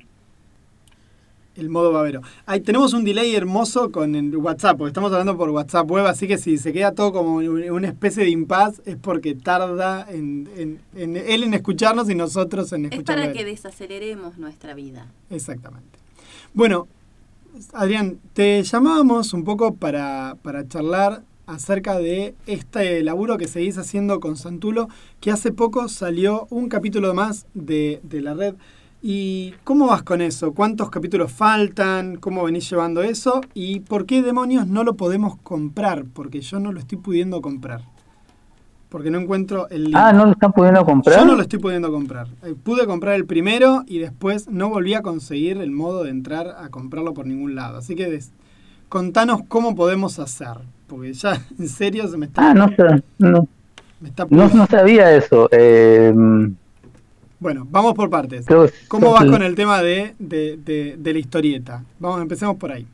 el 1.59 1.68
modo 1.68 1.93
babero. 1.93 2.22
Ahí 2.47 2.60
tenemos 2.60 2.93
un 2.94 3.05
delay 3.05 3.35
hermoso 3.35 3.90
con 3.90 4.14
el 4.14 4.35
WhatsApp, 4.36 4.78
porque 4.78 4.89
estamos 4.90 5.10
hablando 5.12 5.36
por 5.36 5.51
WhatsApp 5.51 5.90
web, 5.90 6.06
así 6.06 6.26
que 6.28 6.39
si 6.39 6.56
se 6.56 6.72
queda 6.72 6.93
todo 6.93 7.12
como 7.12 7.35
un- 7.36 7.70
una 7.70 7.89
especie 7.89 8.24
de 8.24 8.30
impas 8.30 8.80
es 8.86 8.97
porque 8.97 9.35
tarda 9.35 10.06
en, 10.10 10.48
en- 10.56 10.80
en 10.94 11.16
él 11.16 11.43
en 11.44 11.55
escucharnos 11.55 12.09
y 12.09 12.14
nosotros 12.14 12.72
en 12.72 12.86
Es 12.86 12.93
escucharlo. 12.93 13.22
para 13.24 13.32
que 13.35 13.44
desaceleremos 13.44 14.39
nuestra 14.39 14.74
vida. 14.74 15.06
Exactamente. 15.30 15.98
Bueno, 16.55 16.86
Adrián, 17.72 18.18
te 18.35 18.62
llamábamos 18.62 19.32
un 19.32 19.44
poco 19.44 19.74
para, 19.74 20.36
para 20.43 20.66
charlar 20.68 21.22
acerca 21.47 21.98
de 21.98 22.35
este 22.47 23.02
laburo 23.02 23.39
que 23.39 23.48
seguís 23.48 23.78
haciendo 23.78 24.20
con 24.20 24.36
Santulo, 24.36 24.89
que 25.20 25.30
hace 25.30 25.51
poco 25.51 25.89
salió 25.89 26.47
un 26.51 26.68
capítulo 26.68 27.14
más 27.14 27.47
de, 27.55 28.01
de 28.02 28.20
la 28.20 28.35
red. 28.35 28.55
¿Y 29.01 29.55
cómo 29.62 29.87
vas 29.87 30.03
con 30.03 30.20
eso? 30.20 30.53
¿Cuántos 30.53 30.91
capítulos 30.91 31.31
faltan? 31.31 32.16
¿Cómo 32.16 32.43
venís 32.45 32.69
llevando 32.69 33.03
eso? 33.03 33.41
¿Y 33.55 33.81
por 33.81 34.07
qué 34.07 34.23
demonios 34.23 34.66
no 34.66 34.83
lo 34.83 34.95
podemos 34.95 35.37
comprar? 35.39 36.05
Porque 36.12 36.41
yo 36.41 36.59
no 36.59 36.73
lo 36.73 36.81
estoy 36.81 36.99
pudiendo 36.99 37.41
comprar. 37.41 37.83
Porque 38.89 39.11
no 39.11 39.19
encuentro 39.19 39.69
el 39.69 39.95
ah, 39.95 40.12
¿no 40.15 40.25
lo 40.25 40.33
están 40.33 40.51
pudiendo 40.53 40.85
comprar? 40.85 41.19
Yo 41.20 41.25
no 41.27 41.37
lo 41.37 41.43
estoy 41.43 41.59
pudiendo 41.59 41.93
comprar. 41.93 42.27
Eh, 42.43 42.55
Pude 42.61 42.87
comprar 42.87 43.15
el 43.15 43.27
primero 43.27 43.85
y 43.87 43.99
después 43.99 44.49
no 44.49 44.70
volví 44.70 44.95
a 44.95 45.03
conseguir 45.03 45.59
el 45.59 45.70
modo 45.70 46.05
de 46.05 46.11
entrar 46.11 46.57
a 46.59 46.70
comprarlo 46.70 47.12
por 47.12 47.27
ningún 47.27 47.55
lado. 47.55 47.79
Así 47.79 47.95
que 47.95 48.09
des- 48.11 48.33
contanos 48.89 49.43
cómo 49.47 49.77
podemos 49.77 50.19
hacer. 50.19 50.57
Porque 50.87 51.12
ya, 51.12 51.41
en 51.59 51.69
serio, 51.69 52.09
se 52.09 52.16
me 52.16 52.27
está... 52.27 52.51
Ah, 52.51 52.55
no, 52.55 52.69
sé, 52.69 53.03
no, 53.19 53.47
me 54.01 54.09
está 54.09 54.27
no, 54.31 54.49
no 54.49 54.66
sabía 54.66 55.15
eso. 55.15 55.49
Eh, 55.53 56.12
Bueno, 57.40 57.66
vamos 57.70 57.94
por 57.94 58.10
partes. 58.10 58.44
¿Cómo 58.89 59.12
vas 59.12 59.24
con 59.24 59.43
el 59.43 59.55
tema 59.55 59.81
de, 59.82 60.15
de, 60.19 60.56
de- 60.56 60.97
de 60.98 61.12
la 61.12 61.19
historieta? 61.19 61.85
Vamos, 62.01 62.20
empecemos 62.20 62.56
por 62.56 62.73
ahí. 62.73 62.86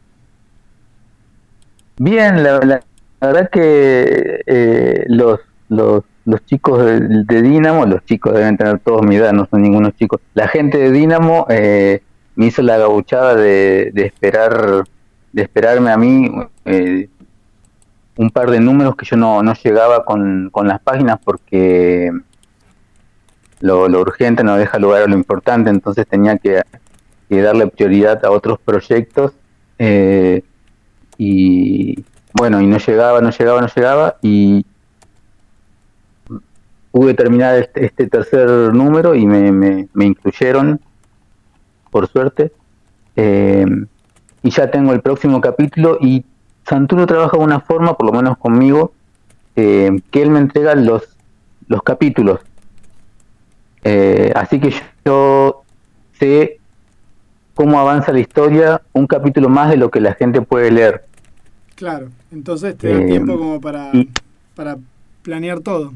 Bien, 1.97 2.43
la, 2.43 2.59
la- 2.61 2.83
la 3.21 3.27
verdad 3.29 3.51
que 3.51 4.43
eh, 4.47 5.05
los, 5.09 5.41
los, 5.69 6.05
los 6.27 6.45
chicos 6.45 6.85
de, 6.85 7.01
de 7.25 7.43
Dinamo, 7.43 7.87
los 7.87 8.05
chicos 8.05 8.35
deben 8.35 8.57
tener 8.59 8.81
todos 8.81 9.03
mi 9.03 9.17
edad, 9.17 9.33
no 9.33 9.47
son 9.47 9.63
ningunos 9.63 9.95
chicos. 9.97 10.21
La 10.35 10.47
gente 10.49 10.77
de 10.77 10.91
Dinamo 10.91 11.47
eh, 11.49 12.03
me 12.37 12.47
hizo 12.47 12.61
la 12.63 12.77
gauchada 12.77 13.35
de, 13.35 13.93
de 13.95 14.05
esperar, 14.07 14.85
de 15.33 15.43
esperarme 15.43 15.91
a 15.91 15.97
mí 15.97 16.31
eh, 16.67 17.09
un 18.17 18.31
par 18.31 18.51
de 18.51 18.61
números 18.61 18.95
que 18.97 19.07
yo 19.07 19.17
no, 19.17 19.43
no 19.43 19.55
llegaba 19.55 20.05
con, 20.05 20.51
con 20.51 20.69
las 20.69 20.81
páginas 20.83 21.19
porque 21.25 22.11
lo, 23.61 23.89
lo 23.89 24.01
urgente 24.01 24.45
no 24.45 24.57
deja 24.57 24.79
lugar 24.79 25.03
a 25.03 25.07
lo 25.07 25.15
importante, 25.15 25.71
entonces 25.71 26.07
tenía 26.07 26.39
que, 26.39 26.63
darle 27.31 27.67
prioridad 27.67 28.25
a 28.25 28.31
otros 28.31 28.59
proyectos. 28.61 29.33
eh, 29.79 30.43
y 31.17 32.05
bueno, 32.35 32.61
y 32.61 32.67
no 32.67 32.79
llegaba, 32.79 33.21
no 33.21 33.31
llegaba, 33.31 33.61
no 33.61 33.69
llegaba, 33.69 34.17
y 34.21 34.67
pude 36.91 37.15
terminar 37.15 37.59
este, 37.59 37.87
este 37.87 38.09
tercer 38.09 38.49
número 38.75 39.15
y 39.15 39.25
me, 39.27 39.53
me, 39.53 39.89
me 39.95 40.05
incluyeron, 40.05 40.81
por 41.91 42.09
suerte, 42.09 42.53
eh, 43.17 43.67
y 44.43 44.51
ya 44.51 44.71
tengo 44.71 44.93
el 44.93 45.01
próximo 45.01 45.41
capítulo, 45.41 45.99
y 46.01 46.25
Santuro 46.69 47.07
trabaja 47.07 47.37
de 47.37 47.45
una 47.45 47.61
forma, 47.61 47.97
por 47.97 48.07
lo 48.07 48.13
menos 48.13 48.37
conmigo, 48.39 48.93
eh, 49.55 50.01
que 50.11 50.23
él 50.23 50.31
me 50.31 50.41
entrega 50.41 50.75
los, 50.75 51.17
los 51.69 51.83
capítulos. 51.83 52.41
Eh, 53.85 54.33
así 54.35 54.61
que 54.61 54.75
yo 55.05 55.63
sé 56.19 56.59
cómo 57.55 57.79
avanza 57.79 58.13
la 58.13 58.21
historia 58.21 58.83
un 58.93 59.07
capítulo 59.07 59.49
más 59.49 59.71
de 59.71 59.77
lo 59.77 59.91
que 59.91 60.01
la 60.01 60.15
gente 60.15 60.43
puede 60.43 60.71
leer. 60.71 61.05
Claro, 61.77 62.11
entonces 62.31 62.77
te 62.79 62.89
da 62.89 63.01
Eh, 63.01 63.07
tiempo 63.07 63.37
como 63.39 63.61
para, 63.61 63.91
y- 63.93 64.09
para 64.55 64.79
planear 65.23 65.61
todo. 65.61 65.93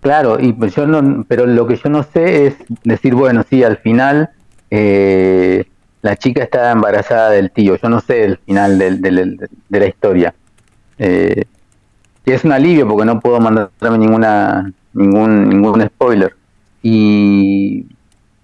Claro, 0.00 0.38
y 0.40 0.52
pues 0.54 0.74
yo 0.74 0.86
no, 0.86 1.24
pero 1.28 1.46
lo 1.46 1.66
que 1.66 1.76
yo 1.76 1.90
no 1.90 2.02
sé 2.02 2.46
es 2.46 2.56
decir, 2.84 3.14
bueno, 3.14 3.42
sí, 3.48 3.62
al 3.62 3.76
final 3.78 4.30
eh, 4.70 5.64
la 6.00 6.16
chica 6.16 6.42
está 6.42 6.70
embarazada 6.72 7.30
del 7.30 7.50
tío. 7.50 7.76
Yo 7.76 7.88
no 7.90 8.00
sé 8.00 8.24
el 8.24 8.38
final 8.38 8.78
del, 8.78 9.02
del- 9.02 9.48
de 9.68 9.80
la 9.80 9.86
historia. 9.86 10.34
Eh, 10.98 11.44
y 12.26 12.32
es 12.32 12.44
un 12.44 12.52
alivio 12.52 12.88
porque 12.88 13.06
no 13.06 13.20
puedo 13.20 13.40
mandarme 13.40 13.98
ninguna 13.98 14.72
ningún 14.92 15.48
ningún 15.48 15.82
spoiler. 15.86 16.34
Y, 16.82 17.86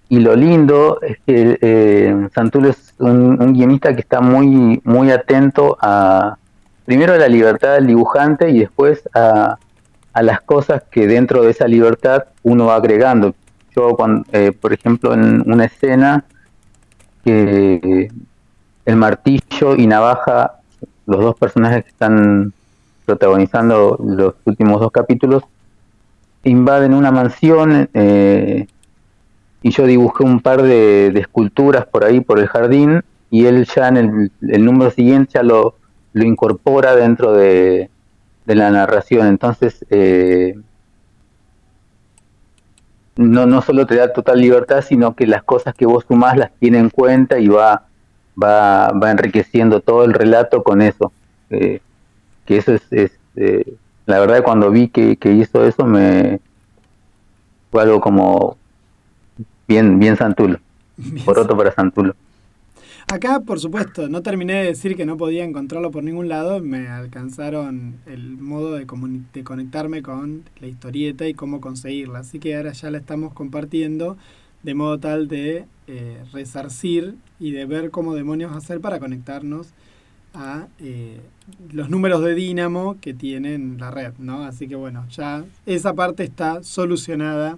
y 0.09 0.19
lo 0.19 0.35
lindo 0.35 0.99
es 1.01 1.17
que 1.25 1.57
eh, 1.61 2.27
Santulo 2.33 2.69
es 2.69 2.93
un, 2.99 3.53
guionista 3.53 3.93
que 3.93 4.01
está 4.01 4.21
muy 4.21 4.81
muy 4.83 5.11
atento 5.11 5.77
a 5.81 6.37
primero 6.85 7.13
a 7.13 7.17
la 7.17 7.27
libertad 7.27 7.75
del 7.75 7.87
dibujante 7.87 8.49
y 8.49 8.59
después 8.59 9.07
a 9.13 9.57
a 10.17 10.23
las 10.23 10.41
cosas 10.41 10.81
que 10.89 11.05
dentro 11.05 11.43
de 11.43 11.51
esa 11.51 11.67
libertad 11.67 12.23
uno 12.41 12.65
va 12.65 12.77
agregando. 12.77 13.35
Yo, 13.75 13.91
cuando, 13.95 14.25
eh, 14.31 14.51
por 14.51 14.73
ejemplo, 14.73 15.13
en 15.13 15.43
una 15.45 15.65
escena 15.65 16.25
que 17.23 18.09
el 18.85 18.95
martillo 18.95 19.75
y 19.77 19.85
navaja, 19.85 20.53
los 21.05 21.19
dos 21.21 21.35
personajes 21.35 21.83
que 21.83 21.91
están 21.91 22.51
protagonizando 23.05 23.95
los 24.03 24.33
últimos 24.45 24.81
dos 24.81 24.91
capítulos, 24.91 25.43
invaden 26.49 26.93
una 26.93 27.11
mansión 27.11 27.89
eh, 27.93 28.67
y 29.61 29.71
yo 29.71 29.85
dibujé 29.85 30.23
un 30.23 30.39
par 30.39 30.61
de, 30.61 31.07
esculturas 31.15 31.85
por 31.85 32.03
ahí, 32.03 32.21
por 32.21 32.39
el 32.39 32.47
jardín, 32.47 33.01
y 33.29 33.45
él 33.45 33.65
ya 33.65 33.89
en 33.89 34.31
el, 34.41 34.65
número 34.65 34.91
siguiente 34.91 35.31
ya 35.35 35.43
lo, 35.43 35.75
lo 36.13 36.23
incorpora 36.23 36.95
dentro 36.95 37.33
de, 37.33 37.89
de 38.45 38.55
la 38.55 38.69
narración. 38.71 39.27
Entonces, 39.27 39.85
eh, 39.89 40.55
no, 43.17 43.45
no 43.45 43.61
solo 43.61 43.85
te 43.85 43.95
da 43.95 44.13
total 44.13 44.39
libertad, 44.39 44.83
sino 44.87 45.15
que 45.15 45.27
las 45.27 45.43
cosas 45.43 45.73
que 45.73 45.85
vos 45.85 46.05
sumás 46.07 46.37
las 46.37 46.51
tiene 46.59 46.77
en 46.77 46.89
cuenta 46.89 47.39
y 47.39 47.47
va, 47.47 47.87
va, 48.41 48.89
va 48.91 49.11
enriqueciendo 49.11 49.81
todo 49.81 50.05
el 50.05 50.13
relato 50.13 50.63
con 50.63 50.81
eso. 50.81 51.11
Eh, 51.49 51.81
que 52.45 52.57
eso 52.57 52.73
es, 52.73 52.81
es, 52.91 53.11
eh, 53.35 53.75
la 54.07 54.19
verdad 54.19 54.41
cuando 54.43 54.71
vi 54.71 54.87
que, 54.87 55.17
que 55.17 55.31
hizo 55.33 55.65
eso 55.65 55.85
me 55.85 56.39
fue 57.69 57.83
algo 57.83 57.99
como 57.99 58.57
bien, 59.67 59.99
bien 59.99 60.17
Santulo, 60.17 60.59
poroto 61.25 61.55
para 61.55 61.71
Santulo. 61.71 62.15
Acá, 63.09 63.39
por 63.39 63.59
supuesto, 63.59 64.09
no 64.09 64.21
terminé 64.21 64.53
de 64.55 64.65
decir 64.65 64.97
que 64.97 65.05
no 65.05 65.15
podía 65.15 65.45
encontrarlo 65.45 65.91
por 65.91 66.03
ningún 66.03 66.27
lado. 66.27 66.59
Me 66.59 66.89
alcanzaron 66.89 67.95
el 68.05 68.37
modo 68.37 68.73
de, 68.73 68.85
de 69.33 69.43
conectarme 69.45 70.01
con 70.01 70.43
la 70.59 70.67
historieta 70.67 71.25
y 71.25 71.33
cómo 71.33 71.61
conseguirla. 71.61 72.19
Así 72.19 72.39
que 72.39 72.57
ahora 72.57 72.73
ya 72.73 72.91
la 72.91 72.97
estamos 72.97 73.33
compartiendo 73.33 74.17
de 74.63 74.73
modo 74.73 74.99
tal 74.99 75.29
de 75.29 75.65
eh, 75.87 76.21
resarcir 76.33 77.15
y 77.39 77.51
de 77.51 77.65
ver 77.65 77.91
cómo 77.91 78.13
demonios 78.13 78.53
hacer 78.53 78.81
para 78.81 78.99
conectarnos 78.99 79.69
a 80.33 80.67
eh, 80.79 81.19
los 81.71 81.89
números 81.89 82.23
de 82.23 82.35
Dínamo 82.35 82.97
que 82.99 83.13
tienen 83.13 83.77
la 83.79 83.91
red, 83.91 84.13
¿no? 84.19 84.43
Así 84.43 84.67
que 84.67 84.75
bueno, 84.75 85.05
ya 85.09 85.43
esa 85.65 85.93
parte 85.93 86.23
está 86.23 86.63
solucionada 86.63 87.57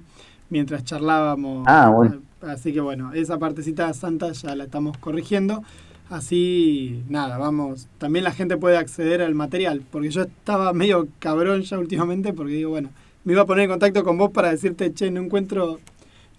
mientras 0.50 0.84
charlábamos. 0.84 1.66
Ah, 1.68 1.90
bueno. 1.90 2.22
Así 2.42 2.74
que 2.74 2.80
bueno, 2.80 3.14
esa 3.14 3.38
partecita 3.38 3.94
santa 3.94 4.32
ya 4.32 4.56
la 4.56 4.66
estamos 4.66 4.98
corrigiendo. 4.98 5.64
Así, 6.10 7.04
nada, 7.08 7.38
vamos. 7.38 7.88
También 8.00 8.24
la 8.24 8.32
gente 8.32 8.58
puede 8.58 8.78
acceder 8.78 9.22
al 9.22 9.36
material, 9.36 9.84
porque 9.92 10.10
yo 10.10 10.24
estaba 10.24 10.74
medio 10.74 11.08
cabrón 11.20 11.62
ya 11.62 11.78
últimamente, 11.78 12.34
porque 12.34 12.54
digo, 12.54 12.72
bueno, 12.72 12.90
me 13.24 13.34
iba 13.34 13.44
a 13.44 13.46
poner 13.46 13.66
en 13.66 13.70
contacto 13.70 14.04
con 14.04 14.18
vos 14.18 14.32
para 14.32 14.50
decirte, 14.50 14.92
che, 14.92 15.12
no 15.12 15.22
encuentro, 15.22 15.80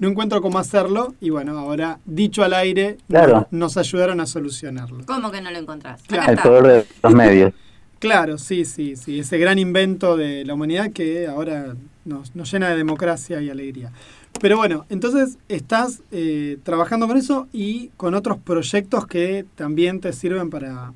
no 0.00 0.08
encuentro 0.08 0.40
cómo 0.42 0.58
hacerlo. 0.58 1.14
Y 1.20 1.30
bueno, 1.30 1.56
ahora, 1.58 2.00
dicho 2.04 2.42
al 2.42 2.54
aire, 2.54 2.96
Claro. 3.08 3.46
nos 3.52 3.76
ayudaron 3.76 4.18
a 4.20 4.26
solucionarlo. 4.26 5.04
¿Cómo 5.06 5.30
que 5.30 5.40
no 5.40 5.50
lo 5.52 5.58
encontrás? 5.58 6.02
Claro. 6.08 6.32
El 6.32 6.38
poder 6.38 6.62
de 6.64 6.86
los 7.02 7.14
medios. 7.14 7.52
Claro, 8.00 8.38
sí, 8.38 8.64
sí, 8.64 8.96
sí. 8.96 9.20
Ese 9.20 9.38
gran 9.38 9.58
invento 9.58 10.16
de 10.16 10.44
la 10.44 10.54
humanidad 10.54 10.90
que 10.90 11.28
ahora 11.28 11.76
nos, 12.06 12.34
nos 12.34 12.50
llena 12.50 12.70
de 12.70 12.76
democracia 12.76 13.40
y 13.42 13.50
alegría. 13.50 13.92
Pero 14.40 14.56
bueno, 14.56 14.86
entonces 14.88 15.36
estás 15.48 16.02
eh, 16.10 16.56
trabajando 16.62 17.06
con 17.06 17.18
eso 17.18 17.46
y 17.52 17.88
con 17.98 18.14
otros 18.14 18.38
proyectos 18.38 19.06
que 19.06 19.44
también 19.54 20.00
te 20.00 20.14
sirven 20.14 20.48
para, 20.48 20.94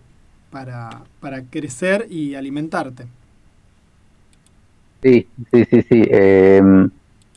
para, 0.50 1.02
para 1.20 1.42
crecer 1.42 2.06
y 2.08 2.36
alimentarte. 2.36 3.06
Sí, 5.02 5.26
sí, 5.52 5.64
sí, 5.70 5.82
sí. 5.82 6.02
Eh, 6.10 6.62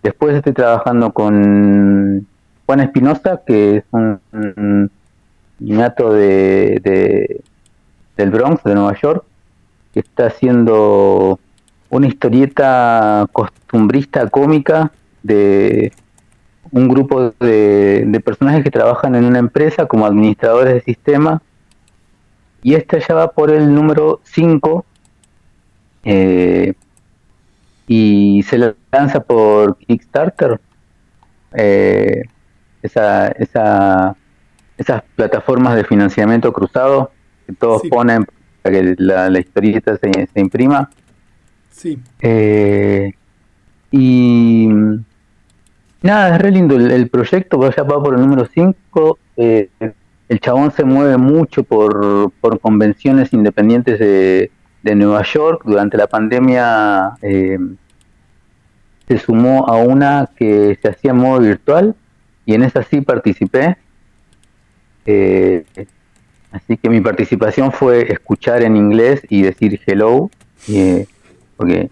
después 0.03 0.35
estoy 0.35 0.53
trabajando 0.53 1.11
con 1.11 2.27
Juan 2.65 2.79
Espinosa, 2.79 3.41
que 3.45 3.77
es 3.77 3.83
un, 3.91 4.19
un 4.31 4.91
de, 5.59 6.79
de- 6.83 7.41
del 8.15 8.31
Bronx, 8.31 8.63
de 8.63 8.73
Nueva 8.75 8.95
York, 8.99 9.23
que 9.93 9.99
está 9.99 10.27
haciendo 10.27 11.39
una 11.89 12.07
historieta 12.07 13.27
costumbrista 13.31 14.27
cómica 14.29 14.91
de 15.23 15.91
un 16.71 16.87
grupo 16.87 17.31
de, 17.39 18.03
de 18.05 18.19
personajes 18.19 18.63
que 18.63 18.71
trabajan 18.71 19.15
en 19.15 19.23
una 19.25 19.39
empresa 19.39 19.85
como 19.85 20.05
administradores 20.05 20.73
de 20.73 20.81
sistema. 20.81 21.41
Y 22.63 22.73
esta 22.73 22.97
ya 22.99 23.13
va 23.15 23.31
por 23.31 23.51
el 23.51 23.73
número 23.73 24.19
5. 24.23 24.83
Eh, 26.03 26.73
y 27.87 28.43
se 28.43 28.57
la 28.57 28.75
lanza 28.91 29.21
por 29.23 29.77
Kickstarter. 29.79 30.59
Eh, 31.55 32.23
esa, 32.81 33.29
esa, 33.29 34.15
esas 34.77 35.03
plataformas 35.15 35.75
de 35.75 35.83
financiamiento 35.85 36.53
cruzado 36.53 37.11
que 37.45 37.53
todos 37.53 37.81
Sí. 37.83 37.89
ponen 37.89 38.25
para 38.61 38.75
que 38.75 38.95
la, 38.99 39.29
la 39.29 39.39
historieta 39.39 39.97
se, 39.97 40.27
se 40.33 40.39
imprima. 40.39 40.89
Sí, 41.69 41.99
Eh, 42.21 43.13
y 43.91 44.67
nada, 46.01 46.35
es 46.35 46.41
re 46.41 46.51
lindo 46.51 46.75
el, 46.75 46.91
el 46.91 47.09
proyecto, 47.09 47.69
ya 47.71 47.83
va 47.83 48.01
por 48.01 48.15
el 48.15 48.21
número 48.21 48.45
5. 48.45 49.19
el 49.37 50.39
chabón 50.41 50.71
se 50.71 50.83
mueve 50.83 51.17
mucho 51.17 51.63
por, 51.63 52.31
por 52.41 52.59
convenciones 52.59 53.31
independientes 53.33 53.99
de, 53.99 54.51
de 54.89 54.95
Nueva 54.95 55.23
York. 55.23 55.61
Durante 55.65 55.97
la 55.97 56.07
pandemia 56.07 57.17
eh, 57.21 57.57
se 59.07 59.17
sumó 59.17 59.67
a 59.67 59.77
una 59.77 60.29
que 60.35 60.77
se 60.81 60.89
hacía 60.89 61.11
en 61.11 61.17
modo 61.17 61.39
virtual 61.41 61.95
y 62.45 62.53
en 62.53 62.63
esa 62.63 62.83
sí 62.83 63.01
participé. 63.01 63.77
Eh, 65.05 65.63
así 66.51 66.77
que 66.77 66.89
mi 66.89 67.01
participación 67.01 67.71
fue 67.71 68.11
escuchar 68.11 68.63
en 68.63 68.75
inglés 68.75 69.21
y 69.29 69.41
decir 69.41 69.79
hello. 69.85 70.29
eh, 70.69 71.05
porque 71.55 71.89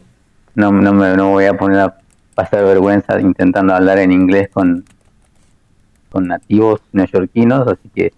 no, 0.53 0.71
no 0.71 0.93
me 0.93 1.15
no 1.15 1.31
voy 1.31 1.45
a 1.45 1.53
poner 1.55 1.79
a 1.79 1.97
pasar 2.33 2.63
vergüenza 2.65 3.19
intentando 3.19 3.73
hablar 3.73 3.97
en 3.99 4.11
inglés 4.11 4.49
con, 4.53 4.85
con 6.09 6.27
nativos 6.27 6.81
neoyorquinos, 6.91 7.67
así 7.67 7.89
que 7.93 8.13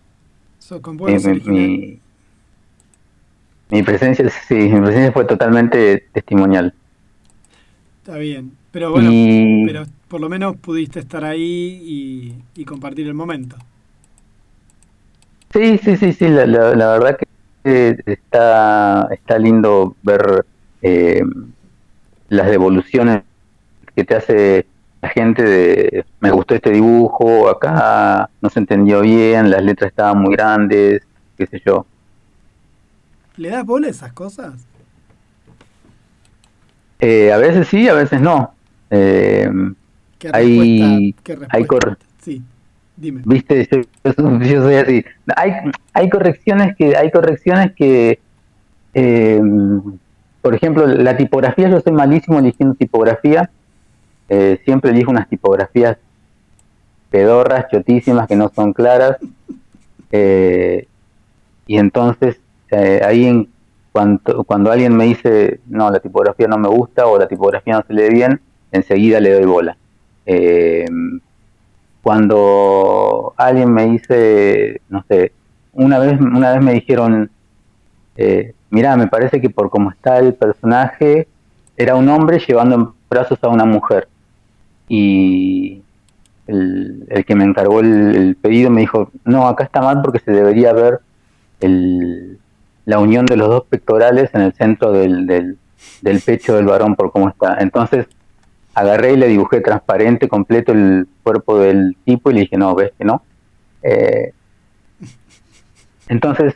sos 0.60 0.82
con 0.82 0.98
mi. 1.46 2.00
Mi- 3.70 3.84
presencia 3.84 4.30
sí, 4.30 4.56
mi 4.56 4.82
presencia 4.82 5.12
fue 5.12 5.26
totalmente 5.26 6.10
testimonial. 6.14 6.76
Está 8.04 8.18
bien. 8.18 8.58
Pero 8.72 8.92
bueno, 8.92 9.20
y 9.20 9.58
pero 9.62 9.84
por 10.08 10.22
lo 10.22 10.30
menos 10.30 10.58
pudiste 10.58 11.00
estar 11.00 11.24
ahí 11.26 11.42
y, 12.56 12.62
y 12.62 12.66
compartir 12.66 13.08
el 13.08 13.14
momento. 13.14 13.58
sí, 15.52 15.78
sí, 15.78 15.98
sí, 15.98 16.14
sí, 16.14 16.28
la, 16.30 16.46
la, 16.46 16.76
la 16.76 16.88
verdad 16.94 17.18
que 17.64 17.98
está, 18.06 19.08
está 19.12 19.38
lindo 19.40 19.98
ver 20.02 20.46
eh, 20.82 21.22
las 22.30 22.48
devoluciones 22.50 23.24
que 23.96 24.04
te 24.06 24.16
hace 24.16 24.68
la 25.02 25.10
gente 25.10 25.44
de 25.44 26.06
me 26.22 26.32
gustó 26.32 26.56
este 26.56 26.72
dibujo, 26.72 27.50
acá 27.50 28.30
no 28.42 28.50
se 28.50 28.60
entendió 28.60 29.02
bien, 29.02 29.52
las 29.52 29.64
letras 29.64 29.90
estaban 29.92 30.20
muy 30.20 30.34
grandes, 30.36 31.02
qué 31.38 31.48
sé 31.48 31.62
yo. 31.66 31.88
¿Le 33.38 33.50
das 33.50 33.66
bola 33.66 33.88
a 33.88 33.92
esas 33.92 34.14
cosas? 34.14 34.54
Eh, 37.00 37.32
a 37.32 37.38
veces 37.38 37.68
sí, 37.68 37.88
a 37.88 37.94
veces 37.94 38.20
no. 38.22 38.54
Eh, 38.90 39.50
¿Qué 40.18 40.30
Hay- 40.34 41.16
hay 41.50 41.66
cor- 41.66 41.98
Sí, 42.22 42.42
dime. 42.96 43.22
Viste, 43.26 43.68
yo, 43.72 43.82
yo 44.04 44.14
soy- 44.14 44.50
yo 44.50 44.64
soy 44.64 44.76
así. 44.76 45.06
Hay, 45.36 45.52
hay 45.94 46.10
correcciones 46.10 46.76
que, 46.76 46.96
hay 46.98 47.12
correcciones 47.12 47.74
que, 47.76 48.20
eh, 48.96 49.42
por 50.42 50.56
ejemplo, 50.56 50.88
la 50.88 51.16
tipografía, 51.16 51.70
yo 51.70 51.80
soy 51.82 51.94
malísimo 51.94 52.40
eligiendo 52.40 52.74
tipografía. 52.76 53.50
Siempre 54.66 54.92
elijo 54.92 55.12
unas 55.12 55.30
tipografías 55.30 55.98
pedorras, 57.10 57.68
chotísimas, 57.72 58.28
que 58.28 58.36
no 58.36 58.50
son 58.50 58.74
claras. 58.74 59.18
Eh, 60.10 60.88
y 61.68 61.78
entonces, 61.78 62.40
eh, 62.72 63.02
ahí 63.04 63.26
en 63.26 63.50
cuanto, 63.92 64.44
cuando 64.44 64.72
alguien 64.72 64.96
me 64.96 65.06
dice, 65.06 65.60
no, 65.68 65.90
la 65.90 66.00
tipografía 66.00 66.48
no 66.48 66.58
me 66.58 66.68
gusta 66.68 67.08
o 67.08 67.18
la 67.18 67.28
tipografía 67.28 67.76
no 67.78 67.84
se 67.88 67.94
lee 67.94 68.14
bien, 68.14 68.40
enseguida 68.72 69.20
le 69.20 69.34
doy 69.34 69.46
bola. 69.46 69.78
Eh, 70.26 70.86
cuando 72.02 73.34
alguien 73.38 73.74
me 73.74 73.86
dice, 73.86 74.82
no 74.90 75.04
sé, 75.08 75.32
una 75.74 76.00
vez, 76.00 76.20
una 76.20 76.54
vez 76.54 76.64
me 76.64 76.74
dijeron, 76.74 77.30
eh, 78.16 78.54
mira, 78.70 78.96
me 78.98 79.08
parece 79.08 79.42
que 79.42 79.50
por 79.50 79.70
cómo 79.70 79.92
está 79.92 80.20
el 80.20 80.34
personaje, 80.34 81.28
era 81.76 81.96
un 81.96 82.10
hombre 82.10 82.40
llevando 82.40 82.76
en 82.76 82.88
brazos 83.10 83.40
a 83.42 83.48
una 83.50 83.66
mujer. 83.66 84.08
Y 84.90 85.82
el, 86.48 87.06
el 87.10 87.26
que 87.26 87.36
me 87.36 87.44
encargó 87.44 87.82
el 87.82 88.38
pedido 88.42 88.70
me 88.70 88.82
dijo, 88.82 89.12
no, 89.26 89.48
acá 89.48 89.64
está 89.64 89.82
mal 89.82 90.02
porque 90.02 90.20
se 90.20 90.32
debería 90.32 90.74
ver 90.74 91.00
el, 91.60 92.40
la 92.88 93.00
unión 93.00 93.26
de 93.28 93.36
los 93.38 93.50
dos 93.50 93.66
pectorales 93.66 94.32
en 94.34 94.42
el 94.42 94.54
centro 94.54 94.94
del, 94.94 95.28
del, 95.28 96.22
pecho 96.22 96.56
del 96.56 96.66
varón 96.66 96.96
por 96.96 97.12
cómo 97.12 97.30
está. 97.30 97.58
Entonces 97.60 98.08
agarré 98.74 99.14
y 99.14 99.18
le 99.18 99.28
dibujé 99.28 99.60
transparente 99.62 100.30
completo 100.30 100.72
el 100.72 101.08
cuerpo 101.24 101.60
del 101.60 101.98
tipo 102.06 102.32
y 102.32 102.36
le 102.36 102.40
dije, 102.42 102.58
no, 102.58 102.76
ves 102.76 102.94
que 102.98 103.04
no. 103.06 103.24
Eh, 103.84 104.32
entonces, 106.08 106.56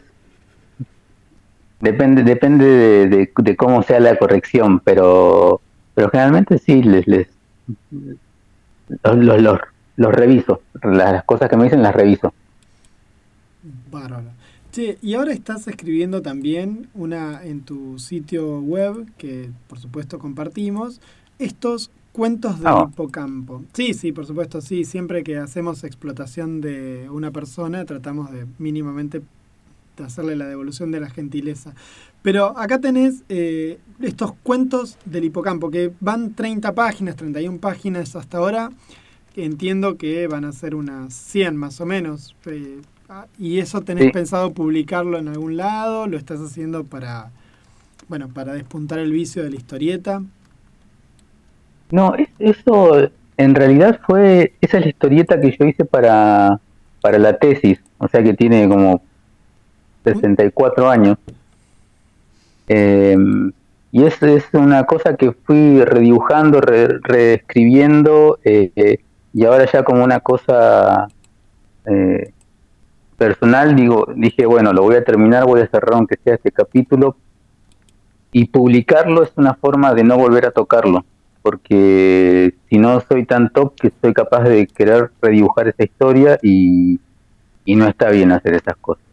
depende 1.82 2.24
depende 2.24 2.66
de, 2.66 3.08
de- 3.08 3.32
de 3.36 3.56
cómo 3.58 3.84
sea 3.84 4.00
la 4.00 4.16
corrección, 4.16 4.80
pero 4.80 5.62
pero 5.94 6.10
generalmente 6.10 6.58
sí, 6.58 6.82
les, 6.84 7.06
les 7.08 7.28
los, 9.04 9.42
los, 9.42 9.60
los, 9.98 10.14
reviso. 10.14 10.62
Las, 10.84 11.12
las 11.14 11.24
cosas 11.26 11.50
que 11.50 11.58
me 11.58 11.66
dicen 11.66 11.84
las 11.84 11.96
reviso. 11.96 12.34
Bárbaro. 13.92 14.32
Che, 14.72 14.98
y 15.02 15.16
ahora 15.16 15.34
estás 15.34 15.68
escribiendo 15.68 16.22
también 16.22 16.88
una 16.94 17.44
en 17.44 17.62
tu 17.62 18.00
sitio 18.00 18.60
web, 18.62 19.06
que 19.18 19.50
por 19.68 19.80
supuesto 19.80 20.18
compartimos, 20.18 21.02
estos 21.40 21.92
cuentos 22.14 22.60
del 22.60 22.70
No. 22.72 22.90
hipocampo. 22.92 23.64
Sí, 23.74 23.94
sí, 23.94 24.12
por 24.14 24.26
supuesto, 24.26 24.62
sí. 24.62 24.86
Siempre 24.86 25.24
que 25.24 25.38
hacemos 25.38 25.84
explotación 25.84 26.62
de 26.62 27.10
una 27.10 27.32
persona, 27.32 27.84
tratamos 27.86 28.32
de 28.32 28.46
mínimamente 28.60 29.22
de 29.98 30.04
hacerle 30.06 30.38
la 30.38 30.48
devolución 30.48 30.90
de 30.92 31.02
la 31.02 31.10
gentileza. 31.10 31.74
Pero 32.22 32.58
acá 32.58 32.80
tenés 32.80 33.24
eh, 33.28 33.80
estos 34.00 34.34
cuentos 34.44 34.98
del 35.06 35.26
hipocampo, 35.26 35.70
que 35.70 35.92
van 36.00 36.34
30 36.34 36.74
páginas, 36.74 37.18
31 37.18 37.60
páginas 37.60 38.16
hasta 38.16 38.38
ahora. 38.38 38.72
Entiendo 39.36 39.98
que 39.98 40.28
van 40.28 40.46
a 40.46 40.52
ser 40.54 40.76
unas 40.76 41.14
100 41.14 41.56
más 41.58 41.82
o 41.82 41.86
menos. 41.86 42.36
eh, 42.46 42.82
ah, 42.84 42.91
¿Y 43.38 43.60
eso 43.60 43.82
tenés 43.82 44.06
Sí. 44.06 44.12
pensado 44.12 44.54
publicarlo 44.54 45.18
en 45.18 45.28
algún 45.28 45.58
lado? 45.58 46.08
¿Lo 46.08 46.18
estás 46.18 46.40
haciendo 46.40 46.84
para, 46.86 47.32
bueno, 48.10 48.30
para 48.30 48.54
despuntar 48.54 49.00
el 49.00 49.12
vicio 49.12 49.44
de 49.44 49.52
la 49.52 49.56
historieta? 49.58 50.24
No, 51.92 52.16
es- 52.16 52.30
eso 52.40 53.10
en 53.38 53.56
realidad 53.56 54.00
fue, 54.06 54.54
esa 54.62 54.78
es 54.78 54.84
la 54.86 54.90
historieta 54.90 55.40
que 55.42 55.56
yo 55.58 55.66
hice 55.66 55.86
para, 55.86 56.60
para 57.02 57.18
la 57.20 57.38
tesis, 57.38 57.80
o 57.98 58.08
sea 58.08 58.24
que 58.24 58.34
tiene 58.34 58.68
como 58.70 59.02
64 60.04 60.90
años. 60.90 61.18
Eh, 62.68 63.18
y 63.92 64.04
es, 64.06 64.22
es 64.24 64.46
una 64.54 64.86
cosa 64.86 65.16
que 65.18 65.34
fui 65.34 65.84
redibujando, 65.84 66.62
re- 66.62 67.00
reescribiendo, 67.04 68.40
eh, 68.44 68.72
eh, 68.76 69.00
y 69.34 69.46
ahora 69.46 69.70
ya 69.72 69.84
como 69.84 70.04
una 70.04 70.22
cosa 70.22 71.08
eh, 71.86 72.32
personal, 73.22 73.76
digo, 73.76 74.08
dije, 74.16 74.48
bueno, 74.48 74.74
lo 74.74 74.82
voy 74.82 74.96
a 74.96 75.04
terminar, 75.04 75.46
voy 75.46 75.62
a 75.62 75.68
cerrar 75.68 75.94
aunque 75.94 76.18
sea 76.24 76.34
este 76.34 76.52
capítulo, 76.52 77.16
y 78.32 78.46
publicarlo 78.46 79.22
es 79.22 79.32
una 79.36 79.54
forma 79.54 79.94
de 79.94 80.04
no 80.04 80.18
volver 80.18 80.48
a 80.48 80.52
tocarlo 80.52 81.06
porque 81.42 82.54
si 82.70 82.78
no 82.78 83.02
soy 83.02 83.26
tan 83.26 83.50
top 83.50 83.74
que 83.76 83.92
soy 84.02 84.14
capaz 84.14 84.44
de 84.44 84.68
querer 84.68 85.12
redibujar 85.22 85.68
esa 85.68 85.84
historia 85.84 86.38
y, 86.42 87.00
y 87.66 87.76
no 87.76 87.88
está 87.88 88.10
bien 88.10 88.32
hacer 88.32 88.54
esas 88.54 88.76
cosas. 88.78 89.04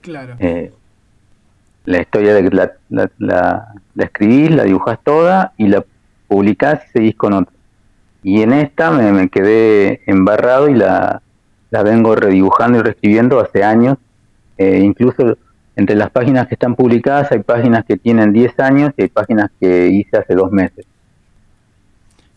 Claro. 0.00 0.36
Eh, 0.38 0.72
la 1.84 2.00
historia 2.00 2.34
de 2.34 2.50
la, 2.50 2.72
la, 2.88 3.10
la, 3.18 3.74
la 3.94 4.04
escribís, 4.04 4.50
la 4.50 4.64
dibujás 4.64 4.98
toda 5.02 5.52
y 5.56 5.68
la 5.68 5.84
publicás 6.26 6.84
y 6.88 6.92
seguís 6.92 7.16
con 7.16 7.34
otra. 7.34 7.54
Y 8.22 8.42
en 8.42 8.52
esta 8.52 8.90
me, 8.90 9.12
me 9.12 9.28
quedé 9.28 10.00
embarrado 10.06 10.68
y 10.68 10.74
la, 10.74 11.22
la 11.70 11.82
vengo 11.82 12.14
redibujando 12.14 12.78
y 12.78 12.82
reescribiendo 12.82 13.40
hace 13.40 13.62
años. 13.64 13.98
Eh, 14.56 14.80
incluso 14.82 15.36
entre 15.76 15.94
las 15.96 16.10
páginas 16.10 16.48
que 16.48 16.54
están 16.54 16.74
publicadas 16.74 17.30
hay 17.32 17.40
páginas 17.40 17.84
que 17.84 17.96
tienen 17.96 18.32
10 18.32 18.58
años 18.60 18.92
y 18.96 19.02
hay 19.02 19.08
páginas 19.08 19.50
que 19.60 19.88
hice 19.88 20.16
hace 20.18 20.34
dos 20.34 20.50
meses. 20.50 20.86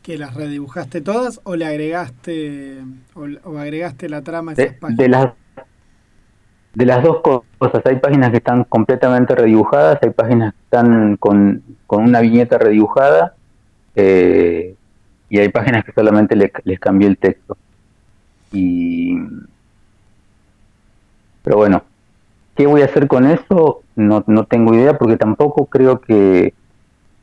¿Que 0.03 0.17
las 0.17 0.33
redibujaste 0.33 1.01
todas 1.01 1.39
o 1.43 1.55
le 1.55 1.65
agregaste 1.65 2.79
o, 3.13 3.25
o 3.43 3.57
agregaste 3.59 4.09
la 4.09 4.21
trama 4.23 4.51
a 4.51 4.53
esas 4.55 4.71
de, 4.71 4.77
páginas? 4.79 4.97
de 4.97 5.09
las 5.09 5.33
de 6.73 6.85
las 6.85 7.03
dos 7.03 7.21
co- 7.21 7.45
cosas 7.57 7.81
hay 7.85 7.97
páginas 7.97 8.31
que 8.31 8.37
están 8.37 8.63
completamente 8.63 9.35
redibujadas 9.35 9.99
hay 10.01 10.11
páginas 10.11 10.53
que 10.53 10.59
están 10.63 11.17
con, 11.17 11.61
con 11.85 12.03
una 12.05 12.21
viñeta 12.21 12.57
redibujada 12.57 13.35
eh, 13.95 14.75
y 15.29 15.39
hay 15.39 15.49
páginas 15.49 15.83
que 15.83 15.91
solamente 15.91 16.35
le- 16.35 16.51
les 16.63 16.79
cambié 16.79 17.07
el 17.09 17.17
texto 17.17 17.57
y 18.51 19.15
pero 21.43 21.57
bueno 21.57 21.83
qué 22.55 22.67
voy 22.67 22.81
a 22.81 22.85
hacer 22.85 23.07
con 23.07 23.27
eso 23.27 23.83
no, 23.95 24.23
no 24.27 24.45
tengo 24.45 24.73
idea 24.75 24.97
porque 24.97 25.17
tampoco 25.17 25.67
creo 25.67 26.01
que, 26.01 26.53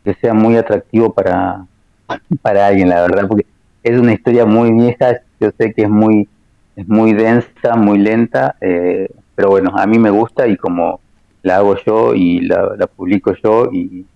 que 0.05 0.15
sea 0.17 0.35
muy 0.35 0.57
atractivo 0.57 1.15
para 1.15 1.67
para 2.43 2.67
alguien 2.69 2.89
la 2.91 3.03
verdad 3.03 3.29
porque 3.29 3.47
es 3.83 3.99
una 4.01 4.15
historia 4.15 4.47
muy 4.47 4.73
vieja 4.73 5.21
yo 5.41 5.51
sé 5.59 5.73
que 5.75 5.85
es 5.85 5.91
muy 5.91 6.29
es 6.77 6.89
muy 6.89 7.13
densa, 7.13 7.77
muy 7.77 7.99
lenta, 7.99 8.57
eh, 8.61 9.09
pero 9.35 9.51
bueno, 9.51 9.73
a 9.77 9.87
mí 9.87 9.99
me 9.99 10.11
gusta 10.11 10.47
y 10.49 10.57
como 10.57 11.01
la 11.43 11.57
hago 11.59 11.77
yo 11.87 12.15
y 12.15 12.41
la, 12.41 12.75
la 12.79 12.87
publico 12.87 13.35
yo 13.43 13.71
y 13.73 14.07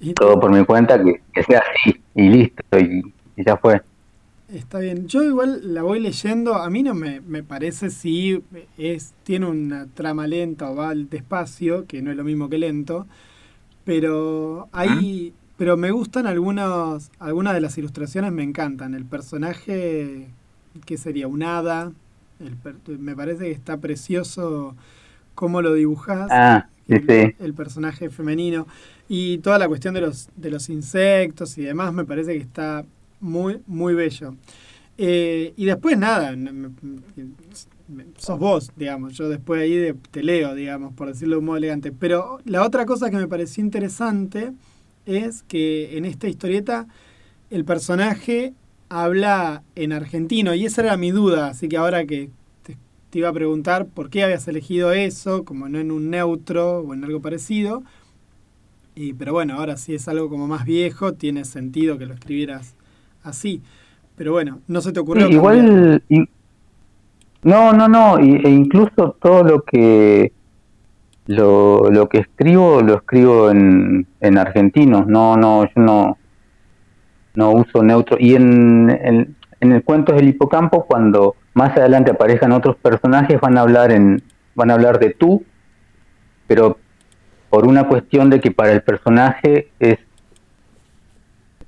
Y- 0.00 0.14
todo 0.14 0.38
por 0.40 0.50
mi 0.50 0.64
cuenta, 0.64 1.02
que, 1.02 1.22
que 1.32 1.42
sea 1.44 1.60
así 1.60 2.02
y 2.14 2.28
listo 2.28 2.62
y, 2.78 3.02
y 3.36 3.44
ya 3.44 3.56
fue. 3.56 3.80
Está 4.48 4.78
bien. 4.78 5.06
Yo 5.06 5.22
igual 5.22 5.74
la 5.74 5.82
voy 5.82 6.00
leyendo. 6.00 6.54
A 6.54 6.70
mí 6.70 6.82
no 6.82 6.94
me, 6.94 7.20
me 7.20 7.42
parece 7.42 7.90
si 7.90 8.42
es 8.78 9.12
tiene 9.22 9.46
una 9.46 9.86
trama 9.86 10.26
lenta 10.26 10.70
o 10.70 10.74
va 10.74 10.94
despacio, 10.94 11.86
que 11.86 12.00
no 12.00 12.10
es 12.10 12.16
lo 12.16 12.24
mismo 12.24 12.48
que 12.48 12.58
lento. 12.58 13.06
Pero 13.84 14.68
hay, 14.72 15.34
pero 15.58 15.76
me 15.76 15.90
gustan 15.90 16.26
algunos, 16.26 17.10
algunas 17.18 17.54
de 17.54 17.60
las 17.60 17.76
ilustraciones 17.76 18.32
me 18.32 18.42
encantan. 18.42 18.94
El 18.94 19.04
personaje 19.04 20.28
que 20.86 20.96
sería 20.96 21.28
un 21.28 21.42
hada. 21.42 21.92
El 22.40 22.98
me 22.98 23.14
parece 23.14 23.44
que 23.44 23.50
está 23.50 23.76
precioso 23.76 24.74
cómo 25.34 25.60
lo 25.60 25.74
dibujas. 25.74 26.28
Ah, 26.30 26.68
sí, 26.86 26.94
el, 26.94 27.06
sí. 27.06 27.36
el 27.38 27.52
personaje 27.52 28.08
femenino 28.08 28.66
y 29.08 29.38
toda 29.38 29.58
la 29.58 29.68
cuestión 29.68 29.94
de 29.94 30.02
los 30.02 30.28
de 30.36 30.50
los 30.50 30.68
insectos 30.70 31.58
y 31.58 31.62
demás 31.62 31.92
me 31.92 32.04
parece 32.04 32.32
que 32.32 32.40
está 32.40 32.84
muy 33.20 33.60
muy 33.66 33.94
bello 33.94 34.34
Eh, 35.00 35.52
y 35.56 35.64
después 35.64 35.96
nada 35.96 36.34
sos 38.18 38.38
vos 38.38 38.70
digamos 38.76 39.14
yo 39.16 39.28
después 39.28 39.62
ahí 39.62 39.74
de- 39.76 39.94
te 40.10 40.22
leo 40.22 40.54
digamos 40.54 40.92
por 40.94 41.08
decirlo 41.08 41.36
de 41.36 41.38
un 41.40 41.44
modo 41.46 41.56
elegante 41.56 41.92
pero 41.92 42.40
la 42.44 42.64
otra 42.64 42.84
cosa 42.84 43.10
que 43.10 43.16
me 43.16 43.28
pareció 43.28 43.62
interesante 43.64 44.52
es 45.06 45.42
que 45.44 45.96
en 45.96 46.04
esta 46.04 46.28
historieta 46.28 46.86
el 47.50 47.64
personaje 47.64 48.54
habla 48.90 49.62
en 49.74 49.92
argentino 49.92 50.54
y 50.54 50.66
esa 50.66 50.82
era 50.82 50.96
mi 50.96 51.10
duda 51.12 51.48
así 51.48 51.68
que 51.68 51.76
ahora 51.78 52.04
que 52.06 52.30
te, 52.62 52.76
te 53.10 53.18
iba 53.20 53.28
a 53.28 53.32
preguntar 53.32 53.86
por 53.86 54.10
qué 54.10 54.24
habías 54.24 54.48
elegido 54.48 54.92
eso, 54.92 55.44
como 55.44 55.68
no 55.68 55.78
en 55.78 55.90
un 55.90 56.10
neutro 56.10 56.80
o 56.80 56.92
en 56.94 57.04
algo 57.04 57.20
parecido. 57.22 57.82
Y, 58.94 59.12
pero 59.12 59.32
bueno, 59.32 59.54
ahora 59.54 59.76
si 59.76 59.94
es 59.94 60.08
algo 60.08 60.28
como 60.28 60.46
más 60.48 60.64
viejo, 60.64 61.14
tiene 61.14 61.44
sentido 61.44 61.98
que 61.98 62.06
lo 62.06 62.14
escribieras 62.14 62.74
así. 63.28 63.62
Pero 64.16 64.32
bueno, 64.32 64.60
no 64.66 64.80
se 64.80 64.92
te 64.92 65.00
ocurrió. 65.00 65.26
Sí, 65.26 65.32
igual, 65.34 66.02
y- 66.08 66.28
no, 67.42 67.72
no, 67.72 67.88
no, 67.88 68.18
y- 68.20 68.36
e 68.44 68.50
incluso 68.50 69.16
todo 69.20 69.44
lo 69.44 69.62
que 69.62 70.32
lo, 71.26 71.90
lo 71.90 72.08
que 72.08 72.18
escribo 72.18 72.80
lo 72.80 72.94
escribo 72.96 73.50
en, 73.50 74.06
en 74.20 74.38
argentino, 74.38 75.04
no, 75.06 75.36
no, 75.36 75.64
yo 75.64 75.70
no, 75.76 76.18
no 77.34 77.52
uso 77.52 77.82
neutro. 77.82 78.16
Y 78.18 78.34
en, 78.34 78.90
en, 78.90 79.36
en 79.60 79.72
el 79.72 79.84
cuento 79.84 80.12
del 80.14 80.28
hipocampo, 80.28 80.84
cuando 80.86 81.36
más 81.54 81.76
adelante 81.76 82.10
aparezcan 82.10 82.52
otros 82.52 82.76
personajes, 82.76 83.40
van 83.40 83.58
a 83.58 83.60
hablar 83.60 83.92
en, 83.92 84.22
van 84.54 84.70
a 84.70 84.74
hablar 84.74 84.98
de 84.98 85.10
tú, 85.10 85.44
pero 86.46 86.78
por 87.50 87.66
una 87.66 87.86
cuestión 87.86 88.30
de 88.30 88.40
que 88.40 88.50
para 88.50 88.72
el 88.72 88.82
personaje 88.82 89.70
es 89.78 89.98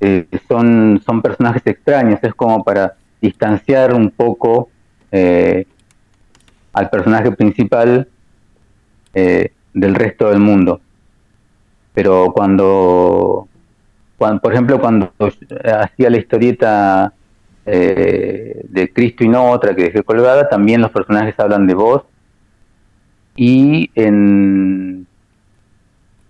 eh, 0.00 0.26
son, 0.48 1.02
son 1.04 1.20
personajes 1.20 1.62
extraños, 1.66 2.18
es 2.22 2.34
como 2.34 2.64
para 2.64 2.94
distanciar 3.20 3.94
un 3.94 4.10
poco 4.10 4.70
eh, 5.12 5.66
al 6.72 6.88
personaje 6.88 7.30
principal 7.32 8.08
eh, 9.12 9.52
del 9.74 9.94
resto 9.94 10.30
del 10.30 10.38
mundo. 10.38 10.80
Pero 11.92 12.32
cuando, 12.32 13.46
cuando 14.16 14.40
por 14.40 14.52
ejemplo, 14.52 14.80
cuando 14.80 15.12
hacía 15.18 16.08
la 16.08 16.18
historieta 16.18 17.12
de 17.66 18.90
Cristo 18.92 19.22
y 19.22 19.28
no 19.28 19.48
otra 19.50 19.76
que 19.76 19.84
dejé 19.84 20.02
colgada, 20.02 20.48
también 20.48 20.80
los 20.80 20.90
personajes 20.90 21.38
hablan 21.38 21.66
de 21.66 21.74
vos. 21.74 22.02
Y 23.36 23.90
en 23.94 24.99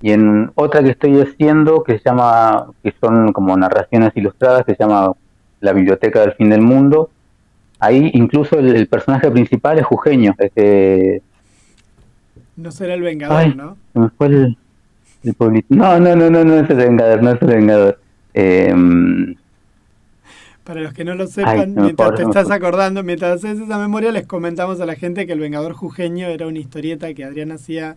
y 0.00 0.12
en 0.12 0.50
otra 0.54 0.82
que 0.82 0.90
estoy 0.90 1.20
haciendo 1.20 1.82
que 1.84 1.98
se 1.98 2.04
llama 2.04 2.66
que 2.82 2.94
son 3.00 3.32
como 3.32 3.56
narraciones 3.56 4.12
ilustradas 4.16 4.64
que 4.64 4.74
se 4.74 4.82
llama 4.82 5.12
la 5.60 5.72
biblioteca 5.72 6.20
del 6.20 6.32
fin 6.32 6.50
del 6.50 6.62
mundo 6.62 7.10
ahí 7.78 8.10
incluso 8.14 8.58
el, 8.58 8.74
el 8.74 8.86
personaje 8.88 9.30
principal 9.30 9.78
es 9.78 9.86
jujeño 9.86 10.34
este 10.38 11.22
No 12.56 12.70
será 12.70 12.94
el 12.94 13.02
Vengador, 13.02 13.36
ay, 13.36 13.54
¿no? 13.54 13.76
se 13.92 13.98
me 13.98 14.08
fue 14.10 14.26
el, 14.28 14.56
el 15.24 15.34
pueblito. 15.34 15.66
no 15.74 15.98
no 16.00 16.16
no 16.16 16.30
no 16.30 16.44
no 16.44 16.54
es 16.60 16.70
el 16.70 16.76
vengador 16.76 17.22
no 17.22 17.30
es 17.32 17.42
el 17.42 17.48
vengador 17.48 17.98
Em, 18.32 19.34
Para 20.64 20.80
los 20.82 20.92
que 20.92 21.04
no 21.04 21.14
lo 21.14 21.26
sepan, 21.26 21.74
mientras 21.74 22.14
te 22.14 22.22
estás 22.22 22.50
acordando, 22.50 23.02
mientras 23.02 23.36
haces 23.44 23.58
esa 23.58 23.78
memoria, 23.78 24.12
les 24.12 24.26
comentamos 24.26 24.80
a 24.80 24.86
la 24.86 24.94
gente 24.94 25.26
que 25.26 25.32
El 25.32 25.40
Vengador 25.40 25.72
Jujeño 25.72 26.28
era 26.28 26.46
una 26.46 26.58
historieta 26.58 27.12
que 27.12 27.24
Adrián 27.24 27.50
hacía 27.50 27.96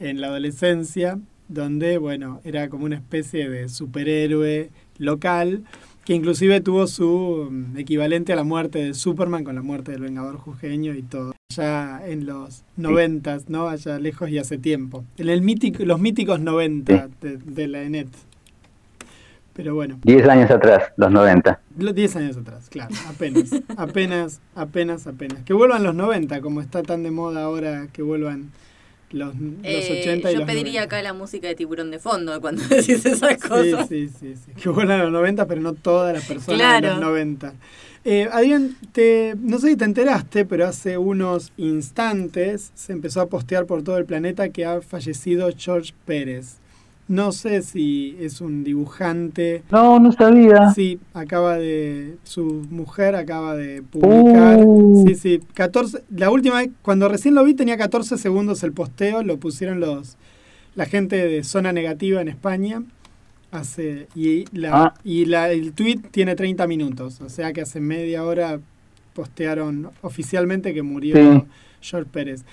en 0.00 0.20
la 0.20 0.28
adolescencia, 0.28 1.18
donde, 1.48 1.98
bueno, 1.98 2.40
era 2.44 2.68
como 2.68 2.84
una 2.84 2.96
especie 2.96 3.48
de 3.48 3.68
superhéroe 3.68 4.70
local, 4.98 5.64
que 6.04 6.14
inclusive 6.14 6.60
tuvo 6.60 6.86
su 6.86 7.48
mm, 7.50 7.78
equivalente 7.78 8.32
a 8.32 8.36
la 8.36 8.44
muerte 8.44 8.78
de 8.78 8.94
Superman 8.94 9.44
con 9.44 9.54
la 9.54 9.62
muerte 9.62 9.92
del 9.92 10.02
Vengador 10.02 10.36
Jujeño 10.36 10.94
y 10.94 11.02
todo. 11.02 11.34
Ya 11.54 12.02
en 12.06 12.26
los 12.26 12.64
noventas, 12.76 13.48
¿no? 13.48 13.68
Allá 13.68 13.98
lejos 13.98 14.28
y 14.30 14.38
hace 14.38 14.58
tiempo. 14.58 15.04
En 15.16 15.28
el 15.28 15.42
mítico, 15.42 15.84
los 15.84 16.00
míticos 16.00 16.40
90 16.40 17.08
de, 17.20 17.36
de 17.38 17.68
la 17.68 17.82
ENET. 17.82 18.08
Pero 19.54 19.72
bueno, 19.72 20.00
10 20.02 20.28
años 20.28 20.50
atrás, 20.50 20.92
los 20.96 21.12
90. 21.12 21.60
los 21.78 21.94
10 21.94 22.16
años 22.16 22.36
atrás, 22.36 22.68
claro, 22.68 22.92
apenas, 23.08 23.50
apenas, 23.76 24.40
apenas, 24.56 25.06
apenas. 25.06 25.44
Que 25.44 25.52
vuelvan 25.52 25.84
los 25.84 25.94
90, 25.94 26.40
como 26.40 26.60
está 26.60 26.82
tan 26.82 27.04
de 27.04 27.12
moda 27.12 27.44
ahora 27.44 27.86
que 27.92 28.02
vuelvan 28.02 28.50
los, 29.14 29.34
los 29.34 29.52
Eh, 29.62 30.00
80 30.02 30.30
y 30.30 30.34
yo 30.34 30.40
los 30.40 30.46
pediría 30.46 30.80
90. 30.80 30.82
acá 30.96 31.02
la 31.02 31.12
música 31.12 31.48
de 31.48 31.54
tiburón 31.54 31.90
de 31.90 31.98
fondo 31.98 32.40
cuando 32.40 32.62
decís 32.68 33.04
esas 33.06 33.34
Sí, 33.40 33.48
cosas. 33.48 33.88
sí, 33.88 34.08
sí, 34.08 34.34
sí. 34.34 34.52
Que 34.60 34.68
vuelvan 34.68 34.98
los 35.00 35.12
90, 35.12 35.46
pero 35.46 35.60
no 35.60 35.72
todas 35.74 36.12
las 36.14 36.24
personas 36.26 36.58
Claro. 36.60 36.86
de 36.88 36.92
los 36.94 37.00
90. 37.00 37.54
Eh, 38.06 38.28
Adrián, 38.30 38.76
te, 38.92 39.34
no 39.40 39.58
sé 39.58 39.68
si 39.68 39.76
te 39.76 39.84
enteraste, 39.86 40.44
pero 40.44 40.66
hace 40.66 40.98
unos 40.98 41.52
instantes 41.56 42.70
se 42.74 42.92
empezó 42.92 43.20
a 43.22 43.28
postear 43.28 43.64
por 43.66 43.82
todo 43.82 43.96
el 43.96 44.04
planeta 44.04 44.50
que 44.50 44.64
ha 44.66 44.82
fallecido 44.82 45.48
George 45.56 45.94
Pérez. 46.04 46.56
No 47.06 47.32
sé 47.32 47.60
si 47.62 48.16
es 48.18 48.40
un 48.40 48.64
dibujante. 48.64 49.62
No, 49.70 49.98
no 50.00 50.10
sabía. 50.12 50.70
Sí, 50.72 50.98
acaba 51.12 51.56
de. 51.58 52.16
Su 52.24 52.66
mujer 52.70 53.14
acaba 53.14 53.54
de 53.54 53.82
publicar. 53.82 54.58
Uh. 54.64 55.04
Sí, 55.06 55.14
sí. 55.14 55.40
14, 55.52 56.02
la 56.16 56.30
última 56.30 56.56
vez, 56.58 56.70
cuando 56.80 57.08
recién 57.08 57.34
lo 57.34 57.44
vi, 57.44 57.52
tenía 57.54 57.76
14 57.76 58.16
segundos 58.16 58.62
el 58.62 58.72
posteo. 58.72 59.22
Lo 59.22 59.36
pusieron 59.38 59.80
los 59.80 60.16
la 60.76 60.86
gente 60.86 61.16
de 61.28 61.44
Zona 61.44 61.72
Negativa 61.72 62.20
en 62.22 62.28
España. 62.28 62.82
Hace, 63.52 64.08
y 64.16 64.46
la, 64.56 64.70
Ah. 64.86 64.94
y 65.04 65.26
la, 65.26 65.50
el 65.52 65.72
tweet 65.74 65.98
tiene 66.10 66.34
30 66.34 66.66
minutos. 66.66 67.20
O 67.20 67.28
sea 67.28 67.52
que 67.52 67.60
hace 67.60 67.80
media 67.80 68.24
hora 68.24 68.58
postearon 69.12 69.90
oficialmente 70.02 70.74
que 70.74 70.82
murió 70.82 71.14
Sí. 71.16 71.42
George 71.80 72.08
Pérez. 72.10 72.44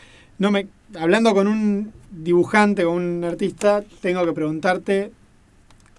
No 0.41 0.49
me, 0.49 0.65
hablando 0.99 1.35
con 1.35 1.47
un 1.47 1.91
dibujante, 2.09 2.83
con 2.83 2.95
un 2.95 3.23
artista, 3.23 3.83
tengo 4.01 4.25
que 4.25 4.33
preguntarte 4.33 5.11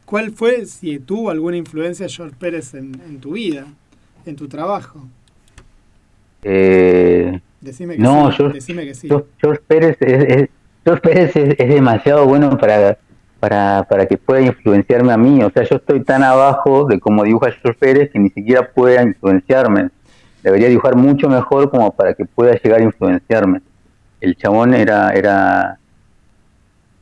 ¿Cuál 0.04 0.32
fue, 0.32 0.66
si 0.66 0.98
tuvo 0.98 1.30
alguna 1.30 1.56
influencia 1.56 2.08
George 2.08 2.34
Pérez 2.38 2.74
en, 2.74 3.00
en 3.08 3.18
tu 3.20 3.32
vida, 3.32 3.66
en 4.26 4.34
tu 4.36 4.48
trabajo? 4.48 5.06
Eh, 6.42 7.40
Decime 7.60 7.96
que 7.96 8.02
No, 8.02 8.30
sí. 8.30 8.36
George- 8.38 8.54
decime 8.54 8.84
que 8.84 8.94
sí. 8.94 9.08
George, 9.08 9.26
George 9.40 9.62
Pérez, 9.66 9.96
es, 10.00 10.24
es- 10.24 10.48
George 10.84 11.00
Pérez 11.02 11.36
es, 11.36 11.54
es 11.58 11.68
demasiado 11.68 12.26
bueno 12.26 12.58
para, 12.58 12.98
para, 13.38 13.86
para 13.88 14.06
que 14.06 14.18
pueda 14.18 14.40
influenciarme 14.42 15.12
a 15.12 15.16
mí. 15.16 15.40
O 15.44 15.50
sea, 15.50 15.62
yo 15.62 15.76
estoy 15.76 16.02
tan 16.02 16.24
abajo 16.24 16.84
de 16.86 16.98
cómo 16.98 17.22
dibuja 17.22 17.52
George 17.52 17.78
Pérez 17.78 18.10
que 18.10 18.18
ni 18.18 18.28
siquiera 18.30 18.68
pueda 18.72 19.02
influenciarme. 19.04 19.90
Debería 20.42 20.68
dibujar 20.68 20.96
mucho 20.96 21.28
mejor 21.28 21.70
como 21.70 21.92
para 21.92 22.12
que 22.14 22.24
pueda 22.24 22.54
llegar 22.60 22.80
a 22.80 22.84
influenciarme. 22.84 23.62
El 24.22 24.36
chabón 24.36 24.72
era, 24.72 25.10
era, 25.10 25.78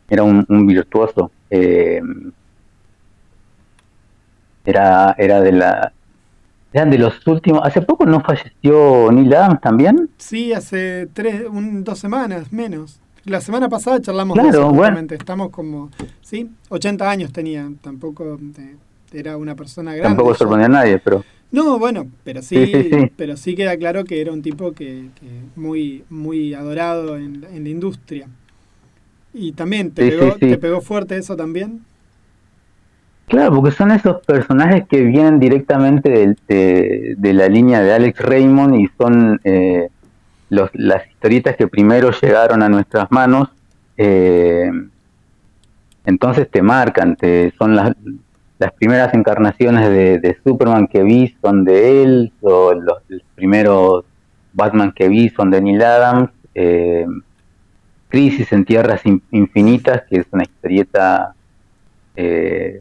era 0.09 0.23
un, 0.23 0.43
un 0.49 0.67
virtuoso. 0.67 1.31
Eh, 1.51 2.01
era, 4.65 5.15
era 5.19 5.41
de 5.43 5.53
la, 5.53 5.93
eran 6.73 6.91
de 6.91 6.97
los 6.97 7.27
últimos. 7.27 7.61
Hace 7.63 7.83
poco 7.83 8.07
no 8.07 8.23
falleció 8.23 9.13
Neil 9.13 9.35
Adams 9.35 9.61
también. 9.61 10.09
Sí, 10.17 10.55
hace 10.55 11.09
tres, 11.13 11.45
un, 11.47 11.85
dos 11.85 11.99
semanas 11.99 12.51
menos. 12.55 13.01
La 13.27 13.43
semana 13.43 13.69
pasada 13.69 14.01
charlamos 14.01 14.35
Claro, 14.35 14.51
de 14.51 14.59
eso, 14.59 14.71
bueno. 14.71 14.99
Estamos 15.11 15.51
como, 15.51 15.91
sí, 16.23 16.51
80 16.71 17.11
años 17.11 17.33
tenía. 17.35 17.69
Tampoco 17.83 18.39
eh, 18.59 18.77
era 19.13 19.37
una 19.37 19.55
persona 19.55 19.91
grande. 19.91 20.09
Tampoco 20.09 20.35
sorprendió 20.35 20.65
a 20.65 20.71
nadie, 20.71 20.99
pero 20.99 21.23
No, 21.53 21.79
bueno, 21.81 22.13
pero 22.23 22.43
sí, 22.43 22.65
Sí, 22.65 22.77
sí, 22.77 22.91
sí. 22.91 23.13
pero 23.17 23.37
sí 23.37 23.57
queda 23.57 23.77
claro 23.77 24.05
que 24.05 24.21
era 24.21 24.33
un 24.33 24.43
tipo 24.43 24.73
que, 24.73 25.11
que 25.17 25.51
muy, 25.57 26.05
muy 26.09 26.55
adorado 26.55 27.17
en, 27.17 27.45
en 27.45 27.65
la 27.65 27.71
industria. 27.71 28.29
Y 29.33 29.53
también 29.55 29.93
te 29.95 30.05
pegó, 30.05 30.41
te 30.41 30.59
pegó 30.59 30.81
fuerte 30.81 31.17
eso 31.17 31.37
también. 31.37 31.87
Claro, 33.27 33.55
porque 33.55 33.71
son 33.71 33.93
esos 33.93 34.23
personajes 34.27 34.89
que 34.89 35.03
vienen 35.03 35.39
directamente 35.39 36.35
de, 36.49 37.15
de 37.17 37.33
la 37.33 37.49
línea 37.49 37.81
de 37.81 37.93
Alex 37.93 38.19
Raymond 38.19 38.75
y 38.75 38.89
son 38.99 39.41
eh, 39.45 39.89
los, 40.51 40.71
las 40.75 41.07
historietas 41.09 41.57
que 41.57 41.69
primero 41.69 42.11
llegaron 42.13 42.63
a 42.63 42.69
nuestras 42.69 43.11
manos. 43.13 43.51
eh, 43.97 44.71
entonces 46.05 46.51
te 46.51 46.63
marcan, 46.63 47.17
te, 47.17 47.53
son 47.59 47.77
las, 47.77 47.95
las 48.61 48.73
primeras 48.75 49.13
encarnaciones 49.15 49.89
de, 49.89 50.19
de 50.21 50.37
Superman 50.45 50.87
que 50.87 51.03
vi 51.03 51.35
son 51.43 51.65
de 51.65 52.03
él, 52.03 52.33
o 52.43 52.73
los, 52.75 52.99
los 53.09 53.23
primeros 53.35 54.05
Batman 54.53 54.93
que 54.93 55.09
vi 55.09 55.29
son 55.31 55.51
de 55.51 55.61
Neil 55.61 55.83
Adams. 55.83 56.31
eh, 56.55 57.07
Crisis 58.09 58.53
en 58.53 58.65
Tierras 58.65 59.07
In- 59.07 59.23
Infinitas, 59.31 60.03
que 60.09 60.17
es 60.19 60.27
una 60.33 60.43
historieta 60.43 61.33
eh, 62.17 62.81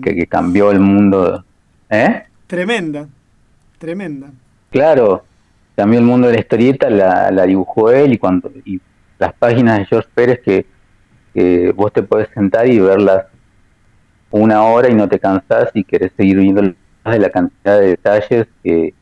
que- 0.00 0.14
que 0.14 0.26
cambió 0.26 0.70
el 0.70 0.80
mundo. 0.80 1.44
¿Eh? 1.90 2.24
Tremenda. 2.46 3.06
Tremenda. 3.78 4.28
Claro, 4.70 5.24
cambió 5.76 5.98
el 5.98 6.04
mundo 6.06 6.28
de 6.28 6.32
la 6.34 6.40
historieta, 6.40 6.88
la, 6.88 7.30
la 7.30 7.44
dibujó 7.44 7.90
él 7.90 8.14
y 8.14 8.18
cuando 8.18 8.50
y 8.64 8.80
las 9.18 9.32
páginas 9.34 9.78
de 9.78 9.84
George 9.86 10.08
Pérez 10.14 10.40
que, 10.42 10.66
que 11.34 11.72
vos 11.72 11.92
te 11.92 12.02
podés 12.02 12.28
sentar 12.34 12.66
y 12.66 12.78
verlas 12.80 13.26
una 14.30 14.62
hora 14.62 14.88
y 14.90 14.94
no 14.94 15.08
te 15.08 15.18
cansás 15.18 15.70
y 15.74 15.84
querés 15.84 16.12
seguir 16.16 16.38
viendo 16.38 16.62
de 16.62 17.18
la 17.18 17.30
cantidad 17.30 17.78
de 17.78 17.88
detalles 17.88 18.46
que, 18.62 18.94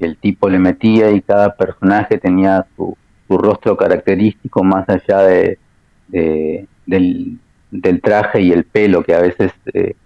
el 0.00 0.16
tipo 0.16 0.48
le 0.48 0.60
metía 0.60 1.10
y 1.10 1.20
cada 1.20 1.56
personaje 1.56 2.18
tenía 2.18 2.64
su, 2.76 2.96
su 3.26 3.36
rostro 3.36 3.76
característico 3.76 4.62
más 4.62 4.88
allá 4.88 5.22
de, 5.22 5.58
de- 6.06 6.68
del, 6.86 8.00
traje 8.00 8.42
y 8.42 8.52
el 8.52 8.62
pelo 8.64 9.02
que 9.02 9.12
a 9.14 9.20
veces 9.20 9.50
eh, 9.74 9.96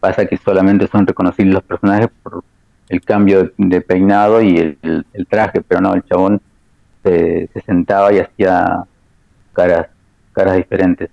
pasa 0.00 0.24
que 0.24 0.38
solamente 0.38 0.86
son 0.86 1.06
reconocibles 1.06 1.54
los 1.56 1.62
personajes 1.62 2.08
por 2.22 2.42
el 2.88 3.02
cambio 3.02 3.52
de, 3.58 3.80
peinado 3.82 4.40
y 4.40 4.56
el 4.56 5.26
traje, 5.28 5.60
pero 5.60 5.82
no, 5.82 5.92
el 5.92 6.02
chabón 6.04 6.40
se, 7.02 7.48
se 7.52 7.60
sentaba 7.60 8.12
y 8.14 8.20
hacía 8.20 8.84
caras 9.52 9.88
caras 10.32 10.56
diferentes. 10.56 11.10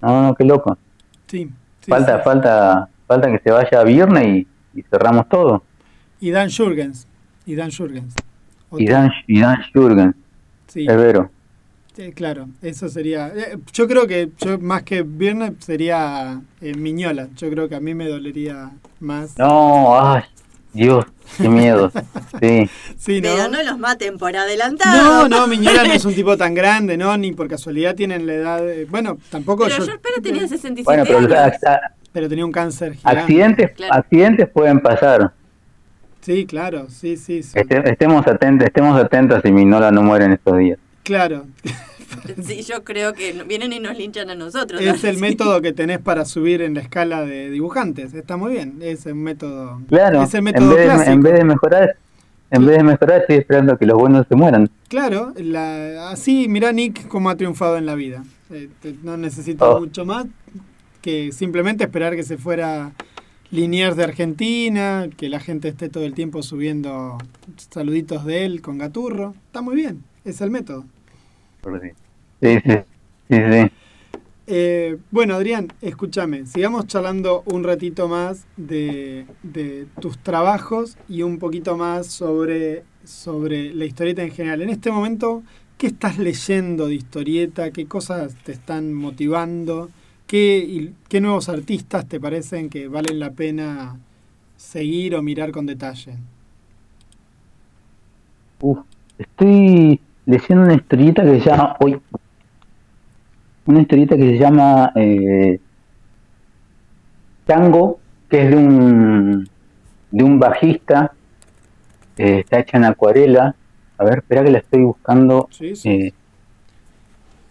No, 0.00 0.22
no, 0.22 0.34
qué 0.34 0.44
loco. 0.44 0.76
Sí. 1.26 1.50
Sí, 1.84 1.90
falta, 1.90 2.18
sí. 2.18 2.22
falta, 2.24 2.88
falta 3.06 3.30
que 3.30 3.38
se 3.38 3.50
vaya 3.50 3.80
a 3.80 3.84
viernes 3.84 4.26
y, 4.26 4.48
y 4.80 4.82
cerramos 4.82 5.28
todo. 5.28 5.62
Y 6.20 6.30
Dan 6.30 6.50
Jurgens. 6.50 7.06
Y 7.46 7.54
Dan 7.54 7.70
Jurgens. 7.70 8.14
Y. 8.76 8.86
Dan, 8.88 9.10
y 9.26 9.40
Dan 9.40 9.62
Jurgen, 9.72 10.14
Sí, 10.66 10.86
es 10.88 10.96
vero. 10.96 11.30
sí, 11.94 12.12
claro. 12.12 12.48
Eso 12.60 12.88
sería. 12.88 13.28
eh, 13.28 13.58
Yo 13.72 13.86
creo 13.86 14.06
que 14.06 14.30
yo 14.38 14.58
más 14.58 14.82
que 14.82 15.02
viernes 15.02 15.52
sería 15.60 16.40
eh, 16.60 16.74
Miñola. 16.74 17.28
Yo 17.36 17.48
creo 17.50 17.68
que 17.68 17.76
a 17.76 17.80
mí 17.80 17.94
me 17.94 18.08
dolería 18.08 18.70
más. 19.00 19.38
No, 19.38 20.00
ay, 20.00 20.22
Dios, 20.72 21.04
qué 21.36 21.48
miedo. 21.48 21.90
Sí, 22.40 22.68
Sí, 22.98 23.20
¿no? 23.20 23.30
Pero 23.34 23.48
no 23.48 23.62
los 23.62 23.78
maten 23.78 24.18
por 24.18 24.36
adelantado. 24.36 25.28
No, 25.28 25.28
no, 25.28 25.46
Miñola 25.46 25.84
no 25.84 25.92
es 25.92 26.04
un 26.04 26.14
tipo 26.14 26.36
tan 26.36 26.54
grande, 26.54 26.96
¿no? 26.96 27.16
Ni 27.16 27.32
por 27.32 27.48
casualidad 27.48 27.94
tienen 27.94 28.26
la 28.26 28.34
edad. 28.34 28.62
de- 28.62 28.84
Bueno, 28.86 29.18
tampoco 29.30 29.64
Pero 29.64 29.78
yo. 29.78 29.84
George 29.84 30.00
Pérez 30.00 30.22
tenía 30.22 30.46
67 30.48 30.82
bueno, 30.84 31.04
pero 31.04 31.18
años. 31.42 31.56
Pero 32.12 32.28
tenía 32.28 32.44
un 32.44 32.52
cáncer 32.52 32.94
gigante. 32.94 33.20
accidentes, 33.20 33.70
Claro. 33.72 33.94
accidentes 33.94 34.48
pueden 34.48 34.80
pasar. 34.80 35.32
Sí, 36.20 36.46
claro, 36.46 36.86
sí, 36.88 37.16
sí, 37.16 37.42
sí. 37.42 37.50
Este- 37.54 37.90
estemos 37.90 38.26
atentos, 38.26 38.66
estemos 38.66 38.98
atentos 39.02 39.42
si 39.44 39.50
Minola 39.52 39.90
no 39.90 40.02
muere 40.02 40.24
en 40.26 40.32
estos 40.32 40.56
días. 40.56 40.78
Claro. 41.02 41.44
Sí, 42.42 42.62
yo 42.62 42.84
creo 42.84 43.12
que 43.12 43.32
vienen 43.46 43.72
y 43.72 43.80
nos 43.80 43.96
linchan 43.96 44.30
a 44.30 44.34
nosotros. 44.34 44.80
Es 44.80 45.04
el 45.04 45.18
método 45.18 45.60
que 45.62 45.72
tenés 45.72 45.98
para 46.00 46.24
subir 46.24 46.62
en 46.62 46.74
la 46.74 46.80
escala 46.80 47.22
de 47.22 47.50
dibujantes. 47.50 48.14
Está 48.14 48.36
muy 48.36 48.52
bien. 48.52 48.78
Es 48.80 49.06
un 49.06 49.22
método. 49.22 49.80
Claro, 49.88 50.22
Es 50.22 50.34
el 50.34 50.38
en 50.38 50.44
método 50.44 50.68
vez, 50.70 50.78
de, 50.78 50.84
clásico. 50.84 51.10
en 51.12 51.22
vez 51.22 51.34
de 51.34 51.44
mejorar, 51.44 51.96
en 52.50 52.66
vez 52.66 52.76
de 52.78 52.82
mejorar 52.84 53.20
estoy 53.22 53.36
esperando 53.36 53.76
que 53.78 53.86
los 53.86 53.98
buenos 53.98 54.26
se 54.28 54.34
mueran. 54.34 54.70
Claro, 54.88 55.32
la- 55.36 56.10
así 56.10 56.46
mirá 56.48 56.72
Nick 56.72 57.08
cómo 57.08 57.30
ha 57.30 57.36
triunfado 57.36 57.76
en 57.76 57.86
la 57.86 57.94
vida. 57.94 58.22
Eh, 58.50 58.68
te- 58.80 58.94
no 59.02 59.16
necesito 59.16 59.76
Oh. 59.76 59.80
mucho 59.80 60.04
más 60.04 60.26
que 61.02 61.32
simplemente 61.32 61.84
esperar 61.84 62.14
que 62.16 62.22
se 62.22 62.36
fuera 62.38 62.92
Liniers 63.50 63.96
de 63.96 64.04
Argentina, 64.04 65.08
que 65.16 65.28
la 65.28 65.38
gente 65.40 65.68
esté 65.68 65.88
todo 65.88 66.04
el 66.04 66.14
tiempo 66.14 66.42
subiendo 66.42 67.18
saluditos 67.70 68.24
de 68.24 68.44
él 68.44 68.60
con 68.62 68.78
Gaturro. 68.78 69.34
Está 69.46 69.60
muy 69.60 69.76
bien, 69.76 70.02
es 70.24 70.40
el 70.40 70.50
método. 70.50 70.84
Sí, 71.62 71.90
sí, 72.44 72.58
sí, 73.28 73.36
sí. 73.50 73.70
Eh, 74.46 74.98
bueno, 75.10 75.34
Adrián, 75.34 75.68
escúchame, 75.80 76.44
sigamos 76.44 76.86
charlando 76.86 77.42
un 77.46 77.64
ratito 77.64 78.08
más 78.08 78.46
de, 78.58 79.26
de 79.42 79.86
tus 80.00 80.18
trabajos 80.18 80.98
y 81.08 81.22
un 81.22 81.38
poquito 81.38 81.78
más 81.78 82.06
sobre, 82.08 82.84
sobre 83.04 83.72
la 83.72 83.86
historieta 83.86 84.22
en 84.22 84.32
general. 84.32 84.60
En 84.60 84.68
este 84.68 84.90
momento, 84.90 85.42
¿qué 85.78 85.86
estás 85.86 86.18
leyendo 86.18 86.88
de 86.88 86.94
historieta? 86.94 87.70
¿Qué 87.70 87.86
cosas 87.86 88.34
te 88.44 88.52
están 88.52 88.92
motivando? 88.92 89.88
¿Qué, 90.26 90.92
nuevos 91.20 91.48
artistas 91.48 92.08
te 92.08 92.18
parecen 92.18 92.68
que 92.68 92.88
valen 92.88 93.20
la 93.20 93.30
pena 93.30 93.96
seguir 94.56 95.14
o 95.14 95.22
mirar 95.22 95.52
con 95.52 95.64
detalle? 95.64 96.16
Uf, 98.60 98.78
estoy 99.16 100.00
leyendo 100.26 100.64
una 100.64 100.74
historieta 100.74 101.22
que 101.22 101.40
se 101.40 101.50
llama. 101.50 101.76
Uy, 101.80 102.00
una 103.66 103.80
historieta 103.80 104.16
que 104.16 104.30
se 104.30 104.38
llama. 104.38 104.92
Eh, 104.96 105.60
Tango, 107.46 108.00
que 108.30 108.42
es 108.44 108.50
de 108.50 108.56
un, 108.56 109.48
de 110.10 110.24
un 110.24 110.38
bajista, 110.38 111.12
eh, 112.16 112.38
está 112.40 112.60
hecha 112.60 112.78
en 112.78 112.84
acuarela. 112.84 113.54
A 113.98 114.04
ver, 114.04 114.18
espera 114.18 114.42
que 114.44 114.50
la 114.50 114.58
estoy 114.58 114.82
buscando. 114.82 115.48
Sí, 115.50 115.76
sí. 115.76 115.88
eh, 115.90 116.12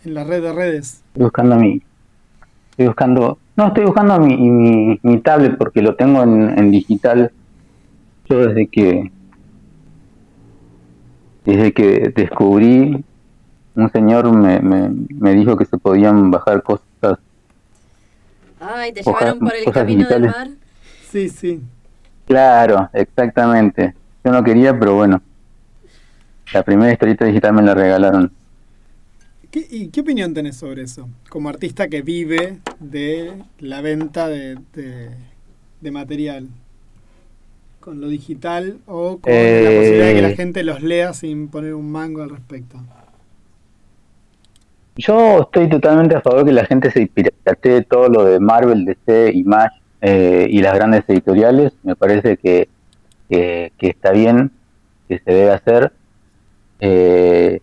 En 0.06 0.14
la 0.16 0.24
red 0.24 0.42
de 0.42 0.52
redes. 0.54 1.04
estoy 1.08 1.24
buscando 1.24 1.56
mi. 1.58 1.82
Estoy 2.72 2.88
buscando. 2.88 3.38
No, 3.56 3.68
estoy 3.68 3.86
buscando 3.86 4.20
mi, 4.20 4.36
mi, 4.36 5.00
mi 5.04 5.20
tablet 5.20 5.58
porque 5.58 5.82
lo 5.84 5.96
tengo 5.96 6.24
en, 6.24 6.58
en 6.58 6.72
digital. 6.72 7.32
Yo 8.30 8.48
desde 8.48 8.68
que. 8.68 9.12
Desde 11.46 11.74
que 11.74 12.12
descubrí, 12.16 13.04
un 13.76 13.92
señor 13.92 14.32
me, 14.36 14.60
me, 14.60 14.90
me 15.10 15.34
dijo 15.34 15.58
que 15.58 15.66
se 15.66 15.78
podían 15.78 16.30
bajar 16.32 16.62
cosas. 16.64 16.84
Ay, 18.60 18.94
te 18.94 19.02
Hojas- 19.02 19.20
llevaron 19.22 19.40
por 19.40 19.56
el 19.56 19.64
cosas 19.66 19.82
camino 19.82 20.08
del 20.08 20.22
digitales. 20.24 20.50
mar. 20.50 20.58
Sí, 21.12 21.30
sí. 21.30 21.62
Claro, 22.26 22.90
exactamente. 22.94 23.94
Yo 24.24 24.32
no 24.32 24.44
quería, 24.44 24.78
pero 24.78 24.96
bueno. 24.96 25.22
La 26.54 26.64
primera 26.64 26.92
historieta 26.92 27.26
digital 27.26 27.54
me 27.54 27.62
la 27.62 27.74
regalaron. 27.74 28.32
¿Qué, 29.52 29.68
¿Y 29.70 29.90
qué 29.90 30.02
opinión 30.02 30.34
tenés 30.34 30.56
sobre 30.58 30.84
eso? 30.84 31.10
Como 31.30 31.50
artista 31.50 31.88
que 31.88 32.02
vive 32.02 32.60
de 32.80 33.34
la 33.60 33.82
venta 33.82 34.28
de, 34.28 34.58
de, 34.74 35.10
de 35.82 35.92
material. 35.92 36.48
Con 37.80 38.00
lo 38.00 38.08
digital 38.08 38.78
o 38.86 39.18
con 39.20 39.32
la 39.32 39.38
Eh. 39.40 39.76
posibilidad 39.78 40.06
de 40.08 40.14
que 40.16 40.22
la 40.22 40.36
gente 40.36 40.64
los 40.64 40.82
lea 40.82 41.14
sin 41.14 41.50
poner 41.50 41.74
un 41.74 41.92
mango 41.92 42.24
al 42.24 42.30
respecto. 42.30 42.78
Yo 44.96 45.42
estoy 45.42 45.70
totalmente 45.70 46.16
a 46.16 46.22
favor 46.22 46.46
que 46.46 46.52
la 46.52 46.66
gente 46.66 46.92
se 46.92 47.08
piratee 47.08 47.82
todo 47.82 48.10
lo 48.10 48.26
de 48.26 48.40
Marvel, 48.40 48.86
DC, 48.86 49.32
Image 49.34 49.76
eh, 50.02 50.48
y 50.50 50.62
las 50.62 50.76
grandes 50.76 51.04
editoriales. 51.08 51.74
Me 51.84 51.96
parece 51.96 52.38
que, 52.38 52.70
que, 53.30 53.72
está 53.80 54.12
bien, 54.12 54.52
que 55.08 55.20
se 55.20 55.32
debe 55.32 55.52
hacer. 55.52 55.94
Eh, 56.80 57.60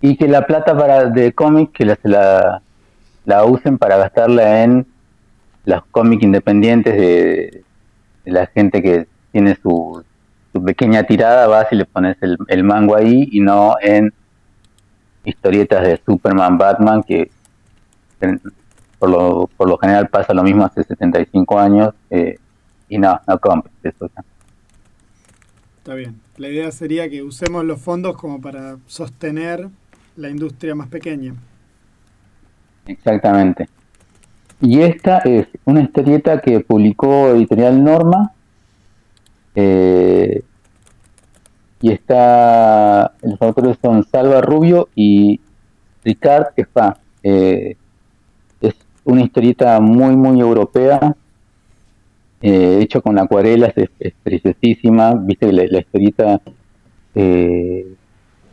y 0.00 0.16
que 0.16 0.26
la 0.26 0.46
plata 0.46 0.76
para 0.76 1.04
de 1.06 1.32
cómics 1.32 1.72
que 1.72 1.84
la, 1.84 1.98
la, 2.02 2.62
la 3.26 3.44
usen 3.44 3.78
para 3.78 3.98
gastarla 3.98 4.64
en 4.64 4.86
los 5.66 5.84
cómics 5.90 6.24
independientes 6.24 6.96
de, 6.96 7.62
de 8.24 8.32
la 8.32 8.46
gente 8.46 8.82
que 8.82 9.06
tiene 9.30 9.56
su, 9.62 10.02
su 10.52 10.64
pequeña 10.64 11.04
tirada, 11.04 11.46
vas 11.46 11.66
y 11.70 11.76
le 11.76 11.84
pones 11.84 12.16
el, 12.22 12.38
el 12.48 12.64
mango 12.64 12.96
ahí 12.96 13.28
y 13.30 13.40
no 13.40 13.76
en 13.80 14.12
historietas 15.24 15.82
de 15.82 16.00
Superman, 16.04 16.58
Batman, 16.58 17.02
que 17.02 17.30
por 18.98 19.10
lo, 19.10 19.50
por 19.56 19.68
lo 19.68 19.78
general 19.78 20.08
pasa 20.08 20.34
lo 20.34 20.42
mismo 20.42 20.64
hace 20.64 20.84
75 20.84 21.58
años, 21.58 21.94
eh, 22.10 22.36
y 22.88 22.98
no, 22.98 23.18
no 23.26 23.38
compres 23.38 23.74
eso. 23.82 24.10
ya. 24.14 24.24
Está 25.78 25.94
bien. 25.94 26.20
La 26.36 26.48
idea 26.48 26.70
sería 26.72 27.08
que 27.08 27.22
usemos 27.22 27.64
los 27.64 27.80
fondos 27.80 28.16
como 28.16 28.40
para 28.40 28.76
sostener 28.86 29.68
la 30.16 30.28
industria 30.28 30.74
más 30.74 30.88
pequeña. 30.88 31.34
Exactamente. 32.86 33.68
Y 34.60 34.82
esta 34.82 35.18
es 35.18 35.46
una 35.64 35.80
historieta 35.80 36.40
que 36.40 36.60
publicó 36.60 37.28
Editorial 37.28 37.82
Norma, 37.82 38.32
eh, 39.54 40.42
y 41.80 41.92
está, 41.92 43.14
los 43.22 43.40
autores 43.42 43.78
son 43.82 44.04
Salva 44.04 44.40
Rubio 44.40 44.88
y 44.94 45.40
Ricard 46.04 46.48
Espa. 46.56 46.98
Eh, 47.22 47.76
es 48.60 48.74
una 49.04 49.22
historieta 49.22 49.80
muy, 49.80 50.16
muy 50.16 50.40
europea, 50.40 51.16
eh, 52.40 52.78
hecho 52.82 53.02
con 53.02 53.18
acuarelas, 53.18 53.72
es, 53.76 53.90
preciosísima. 54.22 55.14
Viste 55.14 55.52
la, 55.52 55.64
la 55.68 55.78
historieta 55.80 56.40
eh, 57.14 57.86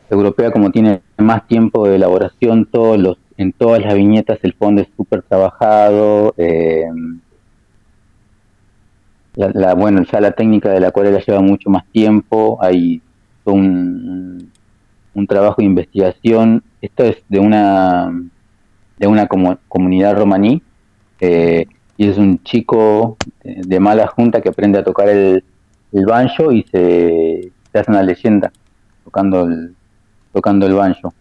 europea, 0.10 0.52
como 0.52 0.72
tiene 0.72 1.02
más 1.18 1.48
tiempo 1.48 1.88
de 1.88 1.96
elaboración, 1.98 2.68
todos 2.72 3.00
los, 3.00 3.18
en 3.38 3.54
todas 3.54 3.82
las 3.82 3.96
viñetas 3.96 4.40
el 4.44 4.54
fondo 4.56 4.82
es 4.82 4.90
súper 4.98 5.24
trabajado. 5.24 6.34
eh, 6.38 6.86
la, 9.36 9.50
la- 9.54 9.74
bueno, 9.76 10.04
ya 10.12 10.20
la 10.20 10.32
técnica 10.32 10.70
de 10.72 10.80
la 10.80 10.88
acuarela 10.90 11.20
lleva 11.26 11.42
mucho 11.42 11.70
más 11.70 11.86
tiempo, 11.92 12.58
hay 12.62 13.02
un, 13.52 14.52
un 15.14 15.28
trabajo 15.28 15.56
de 15.62 15.66
investigación. 15.66 16.64
Esto 16.82 17.04
es 17.04 17.18
de 17.30 17.40
una 17.40 18.12
de 18.98 19.08
una 19.08 19.28
comu- 19.28 19.60
comunidad 19.68 20.16
romaní 20.18 20.62
eh, 21.20 21.66
y 21.98 22.08
es 22.08 22.18
un 22.18 22.42
chico 22.44 23.18
de, 23.44 23.62
de 23.66 23.80
mala 23.80 24.08
junta 24.08 24.42
que 24.42 24.50
aprende 24.50 24.80
a 24.80 24.84
tocar 24.84 25.10
el, 25.10 25.44
banjo 25.92 26.52
y 26.52 26.64
se, 26.64 27.52
se 27.72 27.80
hace 27.80 27.92
una 27.92 28.04
leyenda 28.04 28.52
tocando 29.04 29.44
el, 29.46 29.76
tocando 30.34 30.68
el 30.68 30.74
banjo. 30.74 31.14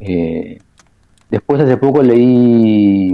Eh, 0.00 0.58
después 1.30 1.60
hace 1.62 1.76
poco 1.76 2.02
leí 2.02 3.12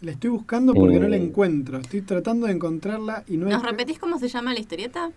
La 0.00 0.12
estoy 0.12 0.30
buscando 0.30 0.72
porque 0.74 0.98
no 0.98 1.08
la 1.08 1.16
Eh. 1.16 1.22
encuentro. 1.22 1.78
Estoy 1.78 2.02
tratando 2.02 2.46
de 2.46 2.52
encontrarla 2.54 3.22
y 3.28 3.36
no 3.36 3.48
¿Nos 3.48 3.62
repetís 3.62 3.98
cómo 3.98 4.18
se 4.18 4.28
llama 4.28 4.54
la 4.54 4.60
historieta? 4.60 5.10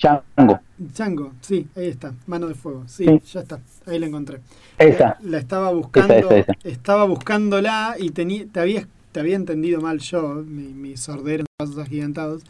Django, 0.00 0.60
Chango, 0.92 1.32
sí, 1.40 1.66
ahí 1.76 1.88
está. 1.88 2.14
Mano 2.26 2.46
de 2.46 2.54
fuego. 2.54 2.84
Sí, 2.86 3.04
Sí. 3.04 3.20
ya 3.32 3.40
está. 3.40 3.60
Ahí 3.86 3.98
la 3.98 4.06
encontré. 4.06 4.40
esa. 4.78 5.18
La, 5.20 5.30
la 5.30 5.38
estaba 5.38 5.70
buscando. 5.72 6.14
esa, 6.14 6.38
esa. 6.38 6.52
Estaba 6.62 7.04
buscándola 7.04 7.96
y 7.98 8.10
tenía, 8.10 8.46
te 8.46 8.60
había, 8.60 8.86
te 9.12 9.20
había 9.20 9.34
entendido 9.36 9.80
mal 9.80 9.98
yo, 9.98 10.34
mi, 10.46 10.72
mi 10.72 10.96
sordera 10.96 11.40
en 11.40 11.46
pasos 11.56 11.78
agigantados. 11.78 12.42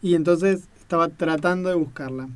Y 0.00 0.14
entonces 0.14 0.68
estaba 0.78 1.08
tratando 1.08 1.68
de 1.70 1.74
buscarla. 1.74 2.28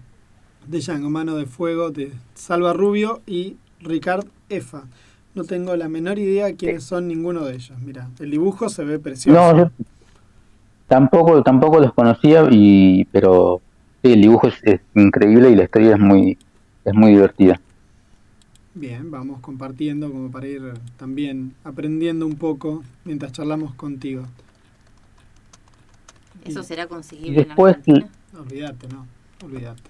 De 0.67 0.81
Django, 0.81 1.11
Mano 1.11 1.37
de 1.37 1.47
Fuego, 1.47 1.91
de 1.91 2.13
Salva 2.35 2.73
Rubio 2.73 3.23
y 3.25 3.57
Ricard 3.81 4.27
Efa. 4.49 4.85
No 5.37 5.45
tengo 5.45 5.77
la 5.77 5.89
menor 5.89 6.19
idea 6.19 6.55
quiénes 6.57 6.83
son 6.85 7.07
ninguno 7.09 7.45
de 7.45 7.55
ellos. 7.55 7.79
Mira, 7.85 8.09
el 8.19 8.31
dibujo 8.31 8.69
se 8.69 8.85
ve 8.85 8.99
precioso. 8.99 9.39
No, 9.39 9.57
yo 9.57 9.71
tampoco, 10.89 11.43
tampoco 11.43 11.79
los 11.79 11.93
conocía, 11.93 12.47
y 12.51 13.05
pero 13.13 13.61
sí, 14.03 14.13
el 14.13 14.23
dibujo 14.23 14.49
es, 14.49 14.55
es 14.63 14.81
increíble 14.95 15.51
y 15.51 15.57
la 15.57 15.65
historia 15.65 15.93
es 15.95 15.99
muy, 16.01 16.39
es 16.85 16.95
muy 16.95 17.11
divertida. 17.13 17.61
Bien, 18.75 19.11
vamos 19.11 19.41
compartiendo 19.41 20.11
como 20.11 20.31
para 20.31 20.47
ir 20.49 20.75
también 20.99 21.55
aprendiendo 21.65 22.27
un 22.27 22.37
poco 22.37 22.83
mientras 23.05 23.33
charlamos 23.33 23.75
contigo. 23.75 24.25
¿Eso 26.45 26.63
será 26.63 26.87
conseguible 26.87 27.45
después, 27.45 27.75
en 27.75 27.81
Argentina? 27.95 28.09
Olvídate, 28.39 28.89
no, 28.89 29.07
olvídate. 29.45 29.83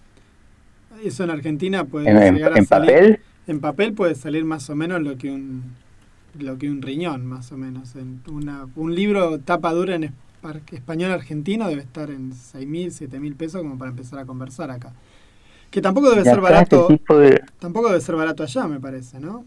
Eso 1.04 1.24
en 1.24 1.30
Argentina 1.30 1.84
puede 1.84 2.08
en- 2.10 2.34
llegar 2.34 2.54
a 2.54 2.58
en 2.58 2.64
salir. 2.66 2.90
papel, 2.90 3.20
En 3.46 3.60
papel 3.60 3.92
puede 3.94 4.14
salir 4.14 4.44
más 4.44 4.68
o 4.70 4.76
menos 4.76 5.02
lo 5.02 5.16
que 5.16 5.30
un 5.30 5.62
lo 6.38 6.58
que 6.58 6.68
un 6.70 6.82
riñón, 6.82 7.24
más 7.24 7.50
o 7.52 7.56
menos. 7.56 7.96
En 7.96 8.20
una, 8.30 8.66
un 8.76 8.94
libro 8.94 9.38
tapa 9.38 9.72
dura 9.72 9.94
en 9.94 10.02
espa- 10.42 10.60
español 10.70 11.12
argentino 11.12 11.66
debe 11.66 11.80
estar 11.80 12.10
en 12.10 12.32
6.000, 12.32 12.90
7.000 12.90 13.34
pesos 13.36 13.62
como 13.62 13.78
para 13.78 13.90
empezar 13.90 14.18
a 14.18 14.26
conversar 14.26 14.70
acá. 14.70 14.92
Que 15.70 15.80
tampoco 15.80 16.10
debe 16.10 16.24
ser 16.24 16.40
barato, 16.42 16.88
este 16.90 17.14
de, 17.14 17.42
tampoco 17.58 17.88
debe 17.88 18.00
ser 18.00 18.16
barato 18.16 18.42
allá, 18.42 18.66
me 18.68 18.80
parece, 18.80 19.18
¿no? 19.18 19.44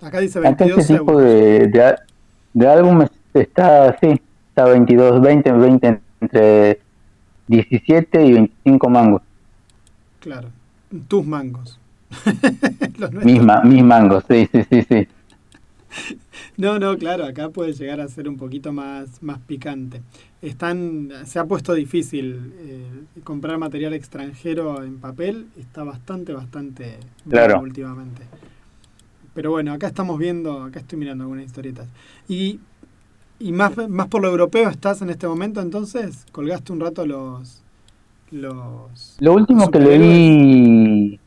Acá 0.00 0.20
dice 0.20 0.38
acá 0.44 0.66
22 0.66 0.78
este 0.78 0.94
tipo 0.94 1.12
euros. 1.12 1.24
de, 1.24 1.66
de, 1.68 1.96
de 2.54 2.68
álbumes 2.68 3.10
está 3.34 3.88
así, 3.90 4.20
está 4.50 4.64
22, 4.66 5.20
20, 5.20 5.52
20, 5.52 6.00
entre 6.20 6.80
17 7.48 8.24
y 8.24 8.32
25 8.32 8.88
mangos. 8.88 9.22
Claro, 10.20 10.48
tus 11.08 11.26
mangos. 11.26 11.78
Mis, 13.22 13.40
ma- 13.42 13.62
mis 13.64 13.82
mangos, 13.84 14.24
sí, 14.28 14.48
sí, 14.52 14.64
sí, 14.70 14.82
sí. 14.88 15.08
No, 16.56 16.78
no, 16.78 16.96
claro, 16.98 17.24
acá 17.24 17.50
puede 17.50 17.72
llegar 17.72 18.00
a 18.00 18.08
ser 18.08 18.28
un 18.28 18.36
poquito 18.36 18.72
más, 18.72 19.22
más 19.22 19.38
picante. 19.40 20.02
Están, 20.42 21.10
se 21.24 21.38
ha 21.38 21.44
puesto 21.46 21.72
difícil 21.74 22.52
eh, 22.58 22.84
comprar 23.24 23.58
material 23.58 23.94
extranjero 23.94 24.82
en 24.82 24.98
papel, 24.98 25.46
está 25.56 25.84
bastante, 25.84 26.32
bastante 26.32 26.98
Claro. 27.28 27.62
últimamente. 27.62 28.22
Pero 29.34 29.50
bueno, 29.50 29.72
acá 29.72 29.86
estamos 29.86 30.18
viendo, 30.18 30.62
acá 30.64 30.80
estoy 30.80 30.98
mirando 30.98 31.24
algunas 31.24 31.44
historietas. 31.46 31.88
Y, 32.28 32.60
y 33.40 33.52
más, 33.52 33.76
más 33.88 34.08
por 34.08 34.22
lo 34.22 34.28
europeo 34.30 34.68
estás 34.70 35.02
en 35.02 35.10
este 35.10 35.28
momento, 35.28 35.60
entonces, 35.60 36.26
colgaste 36.32 36.72
un 36.72 36.80
rato 36.80 37.06
los... 37.06 37.62
los 38.30 39.18
Lo 39.20 39.34
último 39.34 39.70
que 39.70 39.78
leí, 39.80 41.20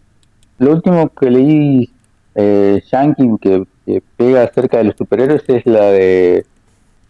lo 0.62 0.72
último 0.74 1.10
que 1.10 1.30
leí 1.30 1.92
eh, 2.36 2.82
Yankee 2.92 3.30
que, 3.42 3.66
que 3.86 4.02
pega 4.18 4.44
acerca 4.44 4.78
de 4.78 4.86
los 4.86 4.96
superhéroes 4.98 5.44
es 5.48 5.66
la 5.66 5.86
de 5.86 6.46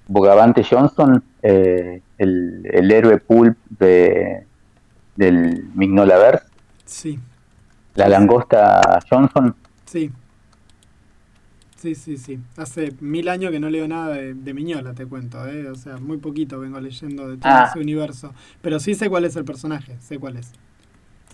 Bogavante 0.08 0.64
Johnson, 0.64 1.24
eh, 1.44 2.02
el, 2.18 2.68
el 2.72 2.92
héroe 2.92 3.18
pulp 3.20 3.58
de, 3.80 4.46
del 5.16 5.66
Mignolaverse, 5.76 6.46
Sí, 6.86 7.20
la 7.96 8.10
langosta 8.10 9.00
Johnson. 9.10 9.56
sí. 9.86 10.12
Sí, 11.78 11.96
sí, 11.96 12.16
sí. 12.18 12.38
Hace 12.58 12.94
mil 13.00 13.28
años 13.28 13.50
que 13.50 13.60
no 13.60 13.68
leo 13.68 13.88
nada 13.88 14.10
de, 14.14 14.36
de 14.36 14.54
Miñola, 14.54 14.94
te 14.94 15.08
cuento, 15.08 15.48
¿eh? 15.48 15.68
O 15.68 15.74
sea, 15.74 15.98
muy 15.98 16.18
poquito 16.18 16.60
vengo 16.60 16.80
leyendo 16.80 17.28
de 17.28 17.38
todo 17.38 17.52
Ah. 17.52 17.66
ese 17.72 17.80
universo. 17.80 18.36
Pero 18.62 18.80
sí 18.80 18.94
sé 18.94 19.10
cuál 19.10 19.26
es 19.26 19.36
el 19.36 19.46
personaje, 19.46 19.96
sé 20.00 20.20
cuál 20.20 20.38
es. 20.38 20.52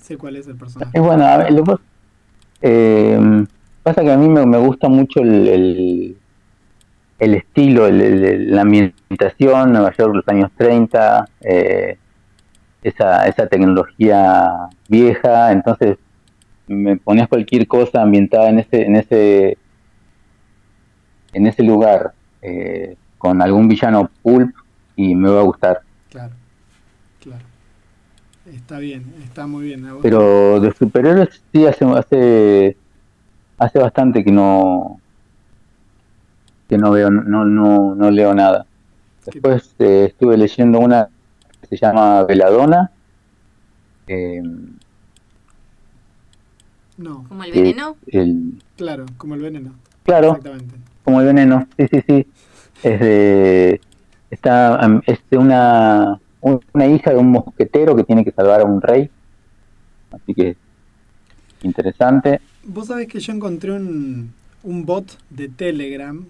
Sé 0.02 0.16
cuál 0.16 0.38
es 0.38 0.48
el 0.48 0.56
personaje. 0.56 0.92
Es 0.98 1.04
bueno, 1.04 1.26
a 1.26 1.36
ver, 1.40 1.52
lo 1.52 1.66
eh, 2.62 3.46
pasa 3.84 4.02
que 4.02 4.12
a 4.12 4.18
mí 4.18 4.28
me, 4.30 4.58
gusta 4.58 4.90
mucho 4.90 5.22
el, 5.22 6.18
el, 7.20 7.34
estilo, 7.36 7.88
el- 7.88 8.52
la 8.52 8.62
ambientación, 8.62 9.72
Nueva 9.74 9.94
York, 9.98 10.16
los 10.16 10.28
años 10.28 10.52
30, 10.58 11.28
eh, 11.42 11.98
esa, 12.84 13.28
esa 13.28 13.48
tecnología 13.48 14.52
vieja, 14.88 15.52
entonces 15.52 15.98
me 16.68 16.98
ponías 16.98 17.28
cualquier 17.28 17.68
cosa 17.68 18.02
ambientada 18.02 18.50
en 18.50 18.60
ese, 18.60 18.82
en 18.86 18.96
ese, 18.96 19.58
en 21.34 21.48
ese 21.48 21.64
lugar, 21.64 22.14
eh, 22.42 22.96
con 23.18 23.42
algún 23.42 23.68
villano 23.68 24.10
pulp 24.22 24.54
y 24.96 25.16
me 25.16 25.30
va 25.30 25.40
a 25.42 25.44
gustar. 25.44 25.82
Claro. 26.12 26.34
Está 28.58 28.80
bien, 28.80 29.14
está 29.24 29.48
muy 29.48 29.66
bien. 29.66 29.88
Pero 30.02 30.60
de 30.60 30.74
superhéroes 30.74 31.42
sí 31.54 31.66
hace 31.66 31.86
hace 31.86 32.78
hace 33.58 33.80
bastante 33.80 34.24
que 34.24 34.32
no 34.32 35.00
que 36.68 36.78
no 36.78 36.92
veo 36.92 37.10
no 37.10 37.46
no 37.46 37.96
no 37.96 38.12
leo 38.12 38.34
nada. 38.34 38.66
Después 39.26 39.74
eh, 39.80 40.06
estuve 40.10 40.38
leyendo 40.38 40.80
una 40.80 41.08
que 41.62 41.68
se 41.68 41.78
llama 41.78 42.24
Veladona. 42.24 42.92
eh, 44.08 44.42
No, 46.98 47.26
Como 47.30 47.44
el 47.44 47.52
veneno. 47.52 47.96
el- 48.08 48.54
claro, 48.76 49.06
como 49.18 49.36
el 49.36 49.42
veneno. 49.42 49.72
claro, 50.04 50.30
Exactamente. 50.30 50.76
como 51.04 51.22
el 51.22 51.28
veneno. 51.28 51.68
Sí, 51.78 51.88
sí, 51.92 52.04
sí. 52.08 52.28
Es 52.84 53.00
de 53.00 53.82
está 54.32 54.80
es 55.06 55.20
de 55.30 55.38
una 55.38 56.14
un- 56.14 56.20
una 56.74 56.88
hija 56.88 57.12
de 57.12 57.18
un 57.18 57.32
mosquetero 57.32 57.96
que 57.96 58.04
tiene 58.04 58.24
que 58.24 58.32
salvar 58.32 58.62
a 58.62 58.66
un 58.66 58.82
rey. 58.82 59.10
Así 60.12 60.34
que 60.34 60.56
interesante. 61.64 62.40
Vos 62.64 62.88
sabés 62.88 63.08
que 63.08 63.20
yo 63.20 63.34
encontré 63.34 63.72
un, 63.72 64.34
un 64.64 64.86
bot 64.86 65.18
de 65.30 65.50
Telegram, 65.50 66.26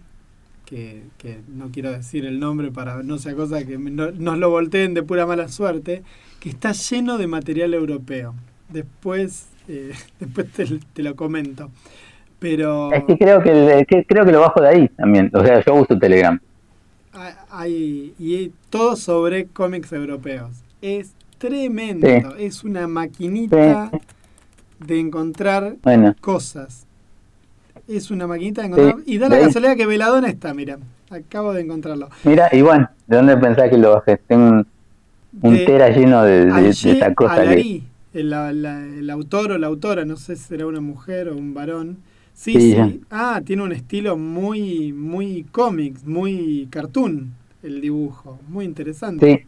que, 0.65 1.03
que 1.17 1.39
no 1.47 1.69
quiero 1.71 1.91
decir 1.91 2.25
el 2.25 2.39
nombre 2.39 2.71
para 2.71 3.01
no 3.03 3.17
sea 3.17 3.33
cosa 3.35 3.63
que 3.65 3.77
me- 3.77 3.91
no- 3.91 4.11
nos 4.11 4.37
lo 4.37 4.49
volteen 4.49 4.93
de 4.93 5.03
pura 5.03 5.25
mala 5.25 5.47
suerte, 5.47 6.03
que 6.39 6.49
está 6.49 6.71
lleno 6.73 7.17
de 7.17 7.27
material 7.27 7.73
europeo. 7.73 8.33
Después, 8.69 9.47
eh, 9.67 9.93
después 10.19 10.51
te, 10.51 10.65
te 10.93 11.03
lo 11.03 11.15
comento. 11.15 11.71
Pero 12.39 12.91
Es 12.93 13.03
que 13.05 13.17
creo 13.17 13.41
que, 13.41 13.85
que 13.89 14.05
creo 14.05 14.23
que 14.25 14.31
lo 14.31 14.41
bajo 14.41 14.61
de 14.61 14.67
ahí 14.69 14.87
también. 14.89 15.31
O 15.33 15.43
sea, 15.43 15.63
yo 15.65 15.73
uso 15.75 15.97
Telegram. 15.97 16.39
Hay 17.49 18.13
y 18.19 18.51
todo 18.69 18.95
sobre 18.95 19.45
cómics 19.47 19.91
europeos. 19.93 20.51
Es 20.81 21.11
tremendo, 21.37 22.07
Sí. 22.07 22.23
es 22.39 22.63
una 22.63 22.87
maquinita 22.87 23.91
de 24.79 24.99
encontrar 24.99 25.75
Bueno, 25.83 26.15
cosas. 26.21 26.85
Es 27.87 28.11
una 28.11 28.27
maquinita 28.27 28.61
de 28.61 28.67
encontrar. 28.67 28.95
Sí, 29.05 29.13
Y 29.13 29.17
da 29.17 29.29
la 29.29 29.39
casualidad 29.39 29.75
que 29.77 29.85
Veladona 29.85 30.27
está, 30.29 30.53
mira. 30.53 30.77
Acabo 31.09 31.53
de 31.53 31.61
encontrarlo. 31.61 32.09
mira, 32.25 32.49
Iván, 32.51 32.89
¿de 33.07 33.15
dónde 33.15 33.37
pensás 33.37 33.69
que 33.69 33.77
lo 33.77 33.91
bajé? 33.93 34.17
Tengo 34.27 34.49
un, 34.49 34.67
un 35.41 35.53
De 35.53 35.65
tera 35.65 35.89
lleno 35.89 36.21
de, 36.23 36.39
de- 36.39 36.45
de 36.47 36.51
Ayé 36.53 36.91
esa 36.91 37.13
cosa 37.13 37.41
que... 37.47 37.83
El, 38.13 38.29
la- 38.31 38.49
el 38.49 39.09
autor 39.09 39.51
o 39.51 39.57
la 39.57 39.67
autora, 39.67 40.03
no 40.03 40.17
sé 40.17 40.35
si 40.35 40.43
será 40.43 40.65
una 40.65 40.81
mujer 40.81 41.29
o 41.29 41.35
un 41.37 41.53
varón. 41.53 41.97
Sí, 42.43 42.53
Sí. 42.53 43.01
Ah, 43.09 43.41
tiene 43.43 43.63
un 43.63 43.71
estilo 43.71 44.15
muy, 44.17 44.93
muy 44.93 45.43
cómics, 45.51 46.05
muy 46.05 46.67
cartoon 46.69 47.33
el 47.63 47.81
dibujo. 47.81 48.39
Muy 48.47 48.65
interesante. 48.65 49.25
Sí, 49.25 49.45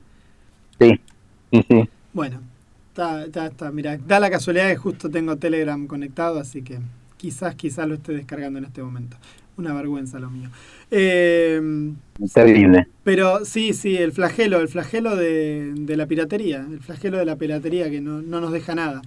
sí, 0.80 1.00
sí, 1.52 1.66
sí. 1.70 1.90
Bueno, 2.14 2.42
está, 2.90 3.26
está, 3.26 3.48
está. 3.48 3.72
Mira, 3.72 3.98
da 3.98 4.20
la 4.20 4.30
casualidad 4.32 4.70
que 4.70 4.78
justo 4.78 5.10
tengo 5.10 5.38
Telegram 5.38 5.86
conectado, 5.88 6.40
así 6.40 6.64
que 6.64 6.80
quizás, 7.18 7.56
quizás 7.56 7.88
lo 7.88 7.96
esté 7.96 8.14
descargando 8.14 8.60
en 8.60 8.66
este 8.66 8.82
momento. 8.84 9.18
Una 9.58 9.74
vergüenza 9.74 10.20
lo 10.20 10.30
mío. 10.30 10.50
Eh, 10.90 11.94
Terrible. 12.34 12.88
pero 13.04 13.46
sí, 13.46 13.74
sí, 13.74 13.98
el 13.98 14.12
flagelo, 14.12 14.60
el 14.60 14.68
flagelo 14.68 15.16
de, 15.16 15.74
de 15.76 15.98
la 15.98 16.06
piratería, 16.08 16.66
el 16.70 16.80
flagelo 16.80 17.18
de 17.18 17.26
la 17.26 17.36
piratería 17.38 17.90
que 17.90 18.02
no, 18.02 18.22
no 18.22 18.42
nos 18.42 18.52
deja 18.52 18.76
nada. 18.76 19.02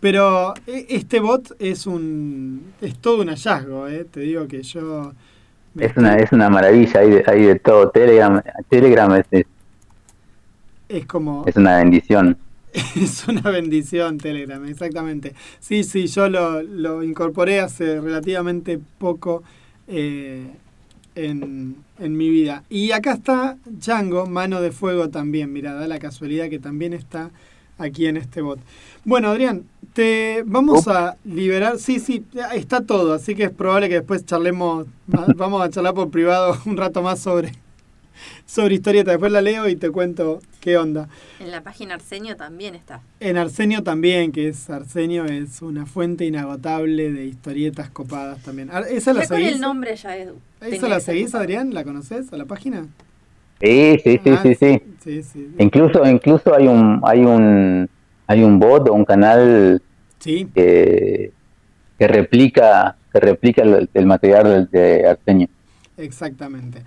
Pero 0.00 0.54
e- 0.66 0.86
este 0.90 1.20
bot 1.20 1.54
es 1.58 1.86
un 1.86 2.74
es 2.80 2.98
todo 2.98 3.22
un 3.22 3.28
hallazgo, 3.28 3.88
¿eh? 3.88 4.04
te 4.04 4.20
digo 4.20 4.46
que 4.46 4.62
yo... 4.62 5.12
Es 5.78 5.94
una, 5.96 6.16
es 6.16 6.32
una 6.32 6.48
maravilla, 6.48 7.00
hay 7.00 7.10
de, 7.10 7.24
hay 7.26 7.42
de 7.42 7.56
todo. 7.58 7.90
Telegram, 7.90 8.42
Telegram 8.68 9.14
es, 9.14 9.26
es, 9.30 9.46
es 10.88 11.06
como... 11.06 11.44
es 11.46 11.56
una 11.56 11.78
bendición. 11.78 12.38
Es 12.94 13.26
una 13.26 13.50
bendición 13.50 14.18
Telegram, 14.18 14.62
exactamente. 14.66 15.34
Sí, 15.60 15.82
sí, 15.82 16.06
yo 16.08 16.28
lo, 16.28 16.62
lo 16.62 17.02
incorporé 17.02 17.60
hace 17.60 18.00
relativamente 18.00 18.78
poco 18.98 19.42
eh, 19.88 20.46
en, 21.14 21.76
en 21.98 22.16
mi 22.16 22.28
vida. 22.28 22.64
Y 22.68 22.90
acá 22.92 23.14
está 23.14 23.56
Django, 23.64 24.26
mano 24.26 24.60
de 24.60 24.72
fuego 24.72 25.08
también. 25.08 25.52
Mira, 25.52 25.72
da 25.74 25.88
la 25.88 25.98
casualidad 25.98 26.50
que 26.50 26.58
también 26.58 26.92
está 26.92 27.30
aquí 27.78 28.06
en 28.06 28.16
este 28.16 28.40
bot. 28.40 28.58
Bueno, 29.04 29.28
Adrián, 29.28 29.64
te 29.92 30.42
vamos 30.46 30.86
a 30.88 31.16
liberar. 31.24 31.78
Sí, 31.78 32.00
sí, 32.00 32.24
está 32.54 32.80
todo, 32.82 33.14
así 33.14 33.34
que 33.34 33.44
es 33.44 33.50
probable 33.50 33.88
que 33.88 33.94
después 33.96 34.24
charlemos. 34.26 34.86
Vamos 35.36 35.62
a 35.62 35.70
charlar 35.70 35.94
por 35.94 36.10
privado 36.10 36.58
un 36.66 36.76
rato 36.76 37.02
más 37.02 37.18
sobre, 37.20 37.52
sobre 38.46 38.74
historieta. 38.74 39.12
Después 39.12 39.30
la 39.32 39.40
leo 39.40 39.68
y 39.68 39.76
te 39.76 39.90
cuento 39.90 40.40
qué 40.60 40.76
onda. 40.76 41.08
En 41.38 41.50
la 41.52 41.62
página 41.62 41.94
Arsenio 41.94 42.36
también 42.36 42.74
está. 42.74 43.00
En 43.20 43.36
Arsenio 43.36 43.82
también, 43.84 44.32
que 44.32 44.48
es 44.48 44.68
Arsenio, 44.68 45.24
es 45.26 45.62
una 45.62 45.86
fuente 45.86 46.24
inagotable 46.24 47.12
de 47.12 47.24
historietas 47.26 47.88
copadas 47.90 48.42
también. 48.42 48.70
Ar- 48.70 48.88
¿Esa 48.88 49.12
la 49.12 49.24
seguís? 49.24 49.52
el 49.52 49.60
nombre 49.60 49.94
ya 49.96 50.16
es. 50.16 50.30
¿Esa 50.60 50.88
la 50.88 51.00
seguís. 51.00 51.34
Adrián? 51.34 51.72
¿La 51.72 51.84
conoces 51.84 52.32
a 52.32 52.36
la 52.36 52.44
página? 52.46 52.86
Sí, 53.60 53.98
sí, 54.04 54.20
sí, 54.22 54.30
Ah, 54.30 54.42
sí, 54.42 54.54
sí. 54.54 54.82
Sí, 55.02 55.22
sí. 55.22 55.54
Incluso, 55.58 56.04
incluso 56.06 56.54
hay 56.54 56.66
un, 56.68 57.00
hay 57.04 57.20
un, 57.24 57.88
hay 58.26 58.42
un 58.42 58.58
bot 58.58 58.88
o 58.88 58.94
un 58.94 59.04
canal 59.04 59.82
Sí, 60.18 60.46
que, 60.54 61.32
que 61.98 62.08
replica, 62.08 62.96
que 63.12 63.20
replica 63.20 63.62
el, 63.62 63.88
el 63.94 64.06
material 64.06 64.68
de, 64.70 64.78
de 64.78 65.08
Arsenio. 65.08 65.48
exactamente. 65.96 66.84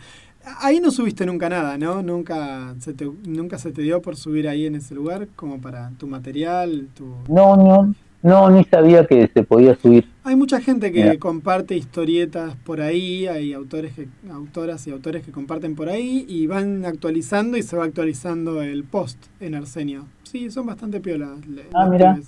Ahí 0.62 0.80
no 0.80 0.90
subiste 0.92 1.26
nunca 1.26 1.50
nada, 1.50 1.78
¿no? 1.78 2.02
Nunca 2.02 2.76
se 2.80 2.94
te, 2.94 3.06
nunca 3.06 3.60
se 3.60 3.72
te 3.72 3.82
dio 3.82 4.02
por 4.02 4.16
subir 4.16 4.48
ahí 4.48 4.66
en 4.66 4.76
ese 4.76 4.96
lugar 4.96 5.28
como 5.36 5.62
para 5.62 5.92
tu 5.98 6.08
material, 6.08 6.88
tu... 6.96 7.06
No, 7.28 7.56
no, 7.56 7.94
no, 8.22 8.50
ni 8.50 8.64
sabía 8.66 9.06
que 9.08 9.30
se 9.34 9.44
podía 9.44 9.76
subir. 9.76 10.06
Hay 10.24 10.36
mucha 10.36 10.60
gente 10.62 10.92
que 10.92 11.04
Mira. 11.04 11.18
comparte 11.20 11.76
historietas 11.76 12.56
por 12.66 12.82
ahí, 12.82 13.28
hay 13.28 13.54
autores 13.54 13.94
que, 13.94 14.08
autoras 14.32 14.86
y 14.88 14.92
autores 14.92 15.24
que 15.24 15.32
comparten 15.32 15.76
por 15.76 15.90
ahí 15.90 16.26
y 16.28 16.46
van 16.48 16.86
actualizando 16.86 17.58
y 17.58 17.64
se 17.64 17.76
va 17.78 17.86
actualizando 17.86 18.62
el 18.62 18.84
post 18.84 19.18
en 19.40 19.56
Arsenio. 19.56 20.06
Sí, 20.24 20.52
son 20.52 20.66
bastante 20.66 21.00
piolas. 21.00 21.40
Ah, 21.74 21.88
mira. 21.90 22.20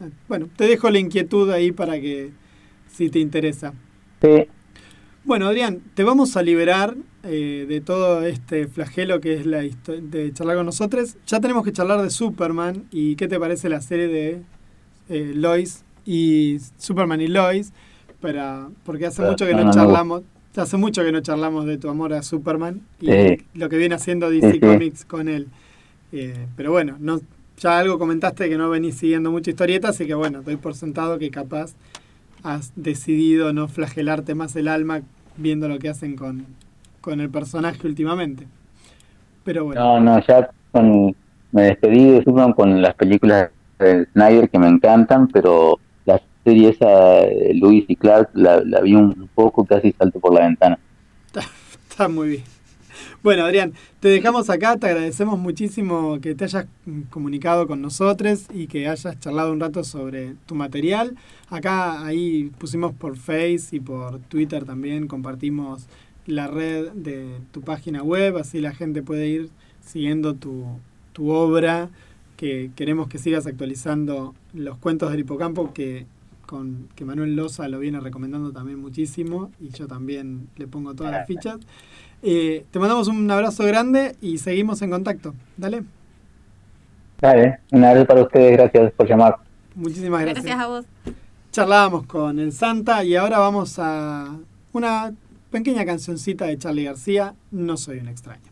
Ah, 0.00 0.06
Bueno, 0.28 0.48
te 0.56 0.64
dejo 0.66 0.90
la 0.90 0.98
inquietud 0.98 1.50
ahí 1.50 1.72
para 1.72 2.00
que 2.00 2.30
si 2.90 3.08
te 3.08 3.18
interesa. 3.18 3.72
Sí, 4.20 4.46
Bueno, 5.24 5.46
Adrián, 5.46 5.80
te 5.94 6.02
vamos 6.04 6.36
a 6.36 6.42
liberar 6.42 6.96
eh, 7.24 7.64
de 7.68 7.80
todo 7.80 8.22
este 8.22 8.66
flagelo 8.66 9.20
que 9.20 9.34
es 9.34 9.46
la 9.46 9.64
histo- 9.64 10.00
de 10.00 10.32
charlar 10.32 10.56
con 10.56 10.66
nosotros. 10.66 11.16
Ya 11.26 11.40
tenemos 11.40 11.64
que 11.64 11.72
charlar 11.72 12.02
de 12.02 12.10
Superman 12.10 12.84
y 12.90 13.14
qué 13.16 13.28
te 13.28 13.38
parece 13.38 13.68
la 13.68 13.80
serie 13.80 14.08
de 14.08 14.42
eh, 15.12 15.32
Lois 15.34 15.84
y 16.04 16.58
Superman 16.78 17.20
y 17.20 17.28
Lois, 17.28 17.72
para, 18.20 18.68
porque 18.84 19.06
hace 19.06 19.22
mucho 19.22 19.46
que 19.46 19.54
no, 19.54 19.70
charlamos, 19.72 20.22
hace 20.56 20.76
mucho 20.76 21.04
que 21.04 21.12
no 21.12 21.20
charlamos 21.20 21.66
de 21.66 21.76
tu 21.78 21.88
amor 21.88 22.12
a 22.12 22.22
Superman 22.22 22.80
y 23.00 23.06
Sí. 23.06 23.38
lo 23.54 23.68
que 23.68 23.76
viene 23.76 23.94
haciendo 23.94 24.30
DC 24.30 24.46
Sí, 24.48 24.52
sí. 24.54 24.60
Comics 24.60 25.04
con 25.04 25.28
él. 25.28 25.46
Eh, 26.12 26.46
pero 26.56 26.70
bueno, 26.72 26.96
no, 27.00 27.20
ya 27.58 27.78
algo 27.78 27.98
comentaste 27.98 28.48
que 28.48 28.56
no 28.56 28.68
venís 28.70 28.96
siguiendo 28.96 29.30
mucha 29.30 29.50
historieta, 29.50 29.88
así 29.90 30.06
que 30.06 30.14
bueno, 30.14 30.42
doy 30.42 30.56
por 30.56 30.74
sentado 30.74 31.18
que 31.18 31.30
capaz 31.30 31.74
has 32.42 32.72
decidido 32.74 33.52
no 33.52 33.68
flagelarte 33.68 34.34
más 34.34 34.56
el 34.56 34.68
alma 34.68 35.02
viendo 35.36 35.68
lo 35.68 35.78
que 35.78 35.88
hacen 35.88 36.16
con, 36.16 36.46
con 37.00 37.20
el 37.20 37.30
personaje 37.30 37.86
últimamente. 37.86 38.46
Pero 39.44 39.64
bueno, 39.64 40.00
no, 40.00 40.00
no, 40.00 40.26
ya 40.26 40.50
con, 40.70 41.14
me 41.52 41.62
despedí 41.62 42.10
de 42.10 42.18
Superman 42.24 42.52
con 42.52 42.80
las 42.82 42.94
películas 42.94 43.50
de 43.82 44.06
Snyder 44.12 44.48
que 44.48 44.58
me 44.58 44.68
encantan, 44.68 45.28
pero 45.28 45.78
la 46.04 46.20
serie 46.44 46.70
esa 46.70 46.86
de 46.86 47.52
Lewis 47.54 47.84
y 47.88 47.96
Clark 47.96 48.30
la, 48.34 48.60
vi 48.82 48.94
un 48.94 49.28
poco, 49.34 49.64
casi 49.64 49.92
salto 49.92 50.20
por 50.20 50.34
la 50.34 50.46
ventana. 50.46 50.78
está 51.88 52.08
muy 52.08 52.28
bien. 52.28 52.44
Bueno, 53.22 53.44
Adrián, 53.44 53.72
te 54.00 54.08
dejamos 54.08 54.50
acá, 54.50 54.76
te 54.76 54.88
agradecemos 54.88 55.38
muchísimo 55.38 56.20
que 56.20 56.34
te 56.34 56.44
hayas 56.44 56.66
comunicado 57.08 57.68
con 57.68 57.80
nosotros 57.80 58.46
y 58.52 58.66
que 58.66 58.88
hayas 58.88 59.20
charlado 59.20 59.52
un 59.52 59.60
rato 59.60 59.84
sobre 59.84 60.34
tu 60.46 60.56
material. 60.56 61.14
Acá 61.48 62.04
ahí 62.04 62.50
pusimos 62.58 62.92
por 62.92 63.16
Face 63.16 63.68
y 63.70 63.78
por 63.78 64.18
Twitter 64.22 64.64
también, 64.64 65.06
compartimos 65.06 65.86
la 66.26 66.48
red 66.48 66.90
de 66.92 67.38
tu 67.52 67.60
página 67.62 68.02
web, 68.02 68.38
así 68.38 68.60
la 68.60 68.74
gente 68.74 69.02
puede 69.02 69.28
ir 69.28 69.50
siguiendo 69.80 70.34
tu, 70.34 70.66
tu 71.12 71.30
obra, 71.30 71.90
que 72.42 72.72
queremos 72.74 73.06
que 73.06 73.18
sigas 73.18 73.46
actualizando 73.46 74.34
los 74.52 74.76
cuentos 74.78 75.12
del 75.12 75.20
hipocampo 75.20 75.72
que 75.72 76.06
con 76.44 76.88
que 76.96 77.04
Manuel 77.04 77.36
Loza 77.36 77.68
lo 77.68 77.78
viene 77.78 78.00
recomendando 78.00 78.50
también 78.50 78.80
muchísimo 78.80 79.52
y 79.60 79.68
yo 79.68 79.86
también 79.86 80.48
le 80.56 80.66
pongo 80.66 80.92
todas 80.92 81.12
las 81.12 81.24
fichas. 81.28 81.58
Eh, 82.20 82.64
te 82.72 82.80
mandamos 82.80 83.06
un 83.06 83.30
abrazo 83.30 83.64
grande 83.64 84.16
y 84.20 84.38
seguimos 84.38 84.82
en 84.82 84.90
contacto. 84.90 85.34
Dale. 85.56 85.84
Dale, 87.20 87.60
un 87.70 87.84
abrazo 87.84 88.06
para 88.08 88.22
ustedes, 88.22 88.52
gracias 88.54 88.92
por 88.94 89.08
llamar. 89.08 89.36
Muchísimas 89.76 90.22
gracias. 90.22 90.44
Gracias 90.44 90.64
a 90.64 90.66
vos. 90.66 90.86
Charlábamos 91.52 92.06
con 92.06 92.40
el 92.40 92.50
Santa 92.50 93.04
y 93.04 93.14
ahora 93.14 93.38
vamos 93.38 93.78
a 93.78 94.36
una 94.72 95.14
pequeña 95.52 95.84
cancioncita 95.84 96.46
de 96.46 96.58
Charlie 96.58 96.82
García, 96.82 97.36
No 97.52 97.76
soy 97.76 97.98
un 97.98 98.08
extraño. 98.08 98.51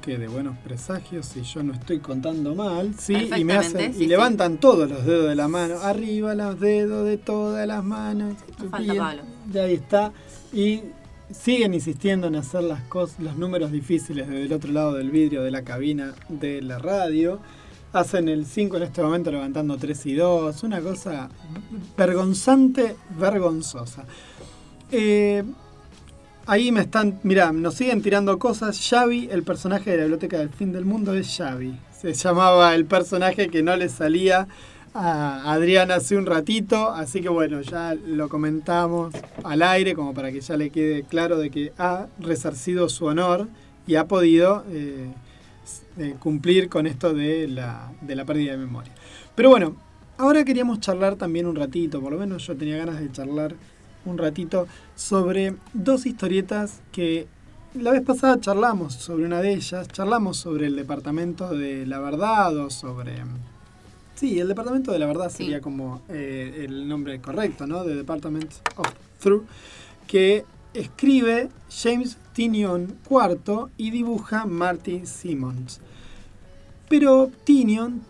Bloque 0.00 0.18
de 0.18 0.28
buenos 0.28 0.56
presagios, 0.58 1.26
si 1.26 1.42
yo 1.42 1.62
no 1.62 1.74
estoy 1.74 1.98
contando 1.98 2.54
mal, 2.54 2.94
sí, 2.98 3.14
y 3.36 3.44
me 3.44 3.54
hacen 3.54 3.90
y 3.90 3.94
sí, 3.94 4.06
levantan 4.06 4.58
todos 4.58 4.88
los 4.88 5.04
dedos 5.04 5.28
de 5.28 5.34
la 5.34 5.46
mano, 5.46 5.78
arriba 5.80 6.34
los 6.34 6.58
dedos 6.58 7.06
de 7.06 7.18
todas 7.18 7.66
las 7.66 7.84
manos. 7.84 8.34
No 8.58 8.70
falta 8.70 8.94
Pablo. 8.94 9.22
Ya 9.52 9.64
ahí 9.64 9.74
está. 9.74 10.12
Y 10.52 10.82
siguen 11.30 11.74
insistiendo 11.74 12.28
en 12.28 12.36
hacer 12.36 12.62
las 12.64 12.82
cosas, 12.84 13.20
los 13.20 13.36
números 13.36 13.72
difíciles 13.72 14.26
desde 14.26 14.44
el 14.44 14.52
otro 14.52 14.72
lado 14.72 14.94
del 14.94 15.10
vidrio 15.10 15.42
de 15.42 15.50
la 15.50 15.62
cabina 15.62 16.14
de 16.28 16.62
la 16.62 16.78
radio. 16.78 17.38
Hacen 17.92 18.28
el 18.28 18.46
5 18.46 18.76
en 18.78 18.82
este 18.84 19.02
momento 19.02 19.30
levantando 19.30 19.76
3 19.76 20.06
y 20.06 20.14
2. 20.14 20.62
Una 20.62 20.80
cosa 20.80 21.28
vergonzante, 21.96 22.96
vergonzosa. 23.18 24.04
Eh, 24.90 25.44
ahí 26.50 26.72
me 26.72 26.80
están, 26.80 27.20
mira, 27.22 27.52
nos 27.52 27.74
siguen 27.74 28.02
tirando 28.02 28.36
cosas. 28.40 28.80
Xavi, 28.80 29.28
el 29.30 29.44
personaje 29.44 29.92
de 29.92 29.96
la 29.98 30.02
biblioteca 30.02 30.38
del 30.38 30.50
fin 30.50 30.72
del 30.72 30.84
mundo 30.84 31.14
es 31.14 31.36
Xavi. 31.36 31.78
Se 31.96 32.12
llamaba 32.12 32.74
el 32.74 32.86
personaje 32.86 33.48
que 33.48 33.62
no 33.62 33.76
le 33.76 33.88
salía 33.88 34.48
a 34.92 35.52
Adrián 35.52 35.92
hace 35.92 36.16
un 36.16 36.26
ratito, 36.26 36.90
así 36.90 37.20
que 37.20 37.28
bueno, 37.28 37.60
ya 37.60 37.94
lo 37.94 38.28
comentamos 38.28 39.14
al 39.44 39.62
aire 39.62 39.94
como 39.94 40.12
para 40.12 40.32
que 40.32 40.40
ya 40.40 40.56
le 40.56 40.70
quede 40.70 41.04
claro 41.04 41.38
de 41.38 41.50
que 41.50 41.72
ha 41.78 42.08
resarcido 42.18 42.88
su 42.88 43.04
honor 43.04 43.46
y 43.86 43.94
ha 43.94 44.08
podido 44.08 44.64
eh, 44.70 45.06
eh, 45.98 46.16
cumplir 46.18 46.68
con 46.68 46.88
esto 46.88 47.14
de 47.14 47.46
la, 47.46 47.92
de 48.00 48.16
la 48.16 48.24
pérdida 48.24 48.52
de 48.52 48.58
memoria. 48.58 48.92
Pero 49.36 49.50
bueno, 49.50 49.76
ahora 50.18 50.44
queríamos 50.44 50.80
charlar 50.80 51.14
también 51.14 51.46
un 51.46 51.54
ratito, 51.54 52.00
por 52.00 52.12
lo 52.12 52.18
menos 52.18 52.44
yo 52.44 52.56
tenía 52.56 52.76
ganas 52.76 52.98
de 52.98 53.12
charlar 53.12 53.54
un 54.04 54.18
ratito 54.18 54.66
sobre 54.94 55.54
dos 55.72 56.06
historietas 56.06 56.80
que 56.92 57.26
la 57.74 57.92
vez 57.92 58.02
pasada 58.02 58.40
charlamos 58.40 58.94
sobre 58.94 59.24
una 59.24 59.40
de 59.40 59.52
ellas, 59.54 59.86
charlamos 59.88 60.36
sobre 60.38 60.66
el 60.66 60.76
departamento 60.76 61.50
de 61.50 61.86
la 61.86 62.00
verdad 62.00 62.56
o 62.56 62.70
sobre... 62.70 63.22
Sí, 64.16 64.38
el 64.38 64.48
departamento 64.48 64.92
de 64.92 64.98
la 64.98 65.06
verdad 65.06 65.30
Sí. 65.30 65.44
sería 65.44 65.60
como 65.60 66.02
eh, 66.08 66.66
el 66.68 66.86
nombre 66.88 67.20
correcto, 67.20 67.66
¿no? 67.66 67.84
The 67.84 67.94
Department 67.94 68.52
of 68.76 68.88
Truth, 69.18 69.44
que 70.06 70.44
escribe 70.74 71.48
James 71.70 72.18
Tinion 72.34 72.96
IV 73.08 73.68
y 73.78 73.90
dibuja 73.90 74.44
Marty 74.46 75.06
Simmons. 75.06 75.80
Pero 76.88 77.30
Tinion, 77.44 78.02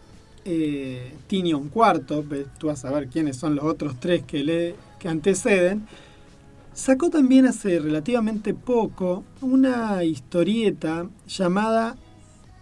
eh, 0.44 1.12
Tinion 1.26 1.70
IV, 1.74 2.46
tú 2.58 2.66
vas 2.68 2.84
a 2.84 2.90
ver 2.90 3.08
quiénes 3.08 3.36
son 3.36 3.54
los 3.54 3.64
otros 3.66 4.00
tres 4.00 4.22
que 4.24 4.42
le 4.42 4.74
que 5.00 5.08
anteceden, 5.08 5.86
sacó 6.72 7.10
también 7.10 7.46
hace 7.46 7.80
relativamente 7.80 8.54
poco 8.54 9.24
una 9.40 10.04
historieta 10.04 11.08
llamada 11.26 11.96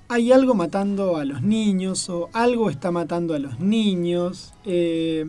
Hay 0.09 0.33
algo 0.33 0.55
matando 0.55 1.19
a 1.19 1.27
los 1.27 1.43
niños 1.43 2.09
o 2.09 2.31
Algo 2.33 2.71
está 2.71 2.91
matando 2.91 3.35
a 3.35 3.39
los 3.39 3.61
niños. 3.61 4.55
eh, 4.65 5.27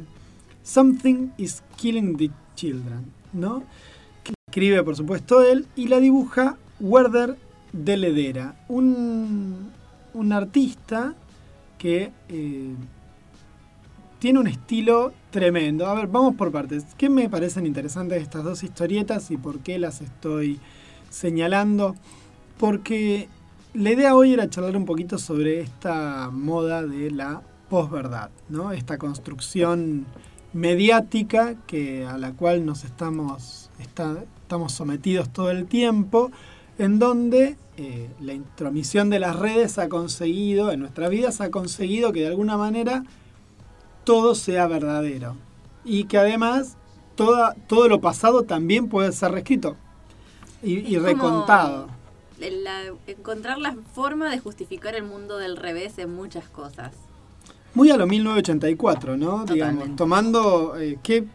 Something 0.63 1.31
is 1.37 1.63
killing 1.75 2.15
the 2.15 2.29
children, 2.55 3.11
¿no? 3.33 3.63
Que 4.23 4.33
escribe, 4.47 4.83
por 4.83 4.95
supuesto, 4.95 5.41
él 5.41 5.67
y 5.75 5.87
la 5.87 5.99
dibuja 5.99 6.57
Werder 6.79 7.35
de 7.73 7.97
Ledera, 7.97 8.63
un, 8.69 9.71
un 10.13 10.31
artista 10.31 11.15
que 11.77 12.11
eh, 12.29 12.75
tiene 14.19 14.39
un 14.39 14.47
estilo 14.47 15.13
tremendo. 15.31 15.85
A 15.85 15.93
ver, 15.93 16.07
vamos 16.07 16.35
por 16.35 16.51
partes. 16.51 16.85
¿Qué 16.97 17.09
me 17.09 17.29
parecen 17.29 17.65
interesantes 17.65 18.21
estas 18.21 18.43
dos 18.43 18.63
historietas 18.63 19.31
y 19.31 19.37
por 19.37 19.59
qué 19.59 19.79
las 19.79 20.01
estoy 20.01 20.59
señalando? 21.09 21.95
Porque 22.57 23.29
la 23.73 23.91
idea 23.91 24.15
hoy 24.15 24.33
era 24.33 24.49
charlar 24.49 24.75
un 24.75 24.85
poquito 24.85 25.17
sobre 25.17 25.61
esta 25.61 26.29
moda 26.31 26.83
de 26.83 27.11
la 27.11 27.41
posverdad, 27.69 28.29
¿no? 28.49 28.71
Esta 28.71 28.97
construcción 28.97 30.05
mediática 30.53 31.55
que 31.67 32.05
a 32.05 32.17
la 32.17 32.33
cual 32.33 32.65
nos 32.65 32.83
estamos, 32.83 33.69
estamos 33.79 34.73
sometidos 34.73 35.29
todo 35.29 35.51
el 35.51 35.67
tiempo, 35.67 36.31
en 36.79 36.97
donde 36.97 37.55
eh, 37.77 38.09
la 38.19 38.33
intromisión 38.33 39.11
de 39.11 39.19
las 39.19 39.35
redes 39.35 39.77
ha 39.77 39.87
conseguido, 39.89 40.71
en 40.71 40.79
nuestras 40.79 41.11
vidas 41.11 41.39
ha 41.41 41.51
conseguido 41.51 42.11
que 42.11 42.21
de 42.21 42.27
alguna 42.27 42.57
manera 42.57 43.03
todo 44.09 44.33
sea 44.33 44.65
verdadero. 44.65 45.35
Y 45.85 46.05
que 46.05 46.17
además 46.17 46.77
toda, 47.13 47.53
todo 47.67 47.87
lo 47.87 48.01
pasado 48.01 48.41
también 48.41 48.89
puede 48.89 49.11
ser 49.11 49.31
reescrito 49.33 49.77
y, 50.63 50.97
recontado. 50.97 51.89
la- 52.39 52.85
encontrar 53.05 53.59
la 53.59 53.75
forma 53.93 54.31
de 54.31 54.39
justificar 54.39 54.95
el 54.95 55.03
mundo 55.03 55.37
del 55.37 55.57
revés 55.57 55.99
en 55.99 56.11
muchas 56.11 56.49
cosas. 56.49 56.91
Muy 57.75 57.91
a 57.91 57.97
lo 57.97 58.07
1984, 58.07 59.15
¿no? 59.15 59.45
Digamos, 59.45 59.95
tomando 59.95 60.75
eh, 60.79 60.97
que 61.03 61.25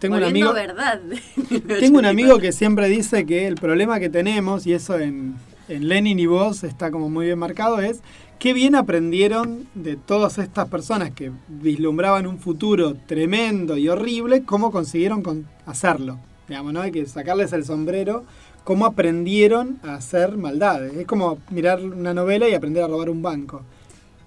tengo 0.00 0.16
un 0.16 0.24
amigo 0.24 0.52
verdad. 0.52 1.00
tengo 1.68 2.00
un 2.00 2.06
amigo 2.06 2.38
que 2.38 2.50
siempre 2.50 2.88
dice 2.88 3.26
que 3.26 3.46
el 3.46 3.54
problema 3.54 4.00
que 4.00 4.10
tenemos 4.10 4.66
y 4.66 4.72
eso 4.72 4.98
en, 4.98 5.36
en 5.68 5.86
Lenin 5.86 6.18
y 6.18 6.26
vos 6.26 6.64
está 6.64 6.90
como 6.90 7.08
muy 7.08 7.26
bien 7.26 7.38
marcado 7.38 7.78
es 7.78 8.00
qué 8.38 8.52
bien 8.52 8.74
aprendieron 8.74 9.66
de 9.74 9.96
todas 9.96 10.38
estas 10.38 10.68
personas 10.68 11.10
que 11.10 11.32
vislumbraban 11.48 12.26
un 12.26 12.38
futuro 12.38 12.94
tremendo 13.06 13.76
y 13.76 13.88
horrible 13.88 14.44
cómo 14.44 14.70
consiguieron 14.70 15.22
con- 15.22 15.46
hacerlo. 15.66 16.18
Digamos, 16.48 16.72
¿no? 16.72 16.80
Hay 16.80 16.92
que 16.92 17.06
sacarles 17.06 17.52
el 17.52 17.64
sombrero 17.64 18.24
cómo 18.64 18.86
aprendieron 18.86 19.78
a 19.82 19.94
hacer 19.94 20.36
maldades. 20.36 20.94
Es 20.94 21.06
como 21.06 21.38
mirar 21.50 21.82
una 21.82 22.14
novela 22.14 22.48
y 22.48 22.54
aprender 22.54 22.84
a 22.84 22.88
robar 22.88 23.10
un 23.10 23.22
banco. 23.22 23.62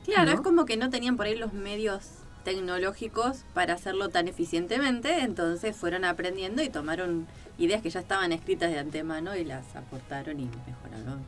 Claro, 0.06 0.31
¿no? 0.31 0.36
es 0.36 0.41
como 0.41 0.65
que 0.65 0.76
no 0.77 0.90
tenían 0.90 1.15
por 1.18 1.27
ahí 1.27 1.38
los 1.38 1.53
medios 1.53 2.10
tecnológicos 2.44 3.44
para 3.53 3.73
hacerlo 3.73 4.10
tan 4.10 4.27
eficientemente, 4.27 5.19
entonces 5.22 5.76
fueron 5.76 6.03
aprendiendo 6.03 6.64
y 6.64 6.69
tomaron 6.69 7.27
ideas 7.57 7.81
que 7.81 7.90
ya 7.90 7.99
estaban 7.99 8.31
escritas 8.31 8.72
de 8.72 8.80
antemano 8.80 9.36
y 9.36 9.44
las 9.44 9.76
aportaron 9.76 10.40
y 10.40 10.49
mejoraron 10.68 11.19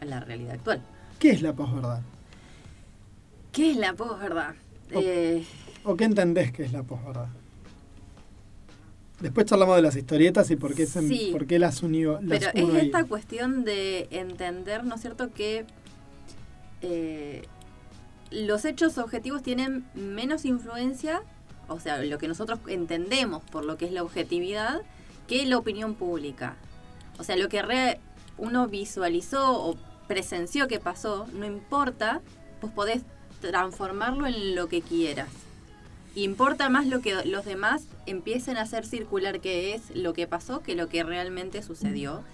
a 0.00 0.04
la 0.04 0.20
realidad 0.20 0.54
actual. 0.54 0.82
¿Qué 1.20 1.30
es 1.30 1.42
la 1.42 1.52
posverdad? 1.54 2.00
¿Qué 3.52 3.70
es 3.70 3.76
la 3.76 3.92
posverdad? 3.94 4.54
Oh. 4.92 4.98
Eh, 5.00 5.44
¿O 5.84 5.94
qué 5.96 6.04
entendés 6.04 6.50
que 6.50 6.64
es 6.64 6.72
la 6.72 6.82
posverdad? 6.82 7.28
Después 9.20 9.46
charlamos 9.46 9.76
de 9.76 9.82
las 9.82 9.96
historietas 9.96 10.50
y 10.50 10.56
por 10.56 10.74
qué, 10.74 10.86
se- 10.86 11.06
Sí. 11.06 11.28
por 11.30 11.46
qué 11.46 11.58
las 11.58 11.82
unió. 11.82 12.18
Las 12.22 12.40
Pero 12.52 12.64
uno 12.66 12.74
es 12.76 12.80
ahí. 12.80 12.86
esta 12.86 13.04
cuestión 13.04 13.64
de 13.64 14.08
entender, 14.10 14.82
¿no 14.84 14.94
es 14.96 15.00
cierto?, 15.02 15.30
que 15.32 15.66
eh, 16.82 17.42
los 18.30 18.64
hechos 18.64 18.96
objetivos 18.96 19.42
tienen 19.42 19.84
menos 19.94 20.46
influencia, 20.46 21.20
o 21.68 21.78
sea, 21.78 22.02
lo 22.02 22.16
que 22.16 22.26
nosotros 22.28 22.58
entendemos 22.68 23.42
por 23.42 23.66
lo 23.66 23.76
que 23.76 23.84
es 23.84 23.92
la 23.92 24.02
objetividad, 24.02 24.80
que 25.28 25.44
la 25.44 25.58
opinión 25.58 25.94
pública. 25.94 26.56
O 27.18 27.24
sea, 27.24 27.36
lo 27.36 27.50
que 27.50 27.60
re- 27.60 28.00
uno 28.38 28.66
visualizó 28.68 29.62
o 29.62 29.76
presenció 30.10 30.66
que 30.66 30.80
pasó, 30.80 31.28
no 31.34 31.46
importa, 31.46 32.20
pues 32.60 32.72
podés 32.72 33.02
transformarlo 33.40 34.26
en 34.26 34.56
lo 34.56 34.66
que 34.66 34.82
quieras. 34.82 35.28
Importa 36.16 36.68
más 36.68 36.86
lo 36.86 37.00
que 37.00 37.24
los 37.26 37.44
demás 37.44 37.82
empiecen 38.06 38.56
a 38.56 38.62
hacer 38.62 38.84
circular 38.84 39.38
qué 39.38 39.72
es 39.72 39.94
lo 39.94 40.12
que 40.12 40.26
pasó 40.26 40.64
que 40.64 40.74
lo 40.74 40.88
que 40.88 41.04
realmente 41.04 41.62
sucedió, 41.62 42.24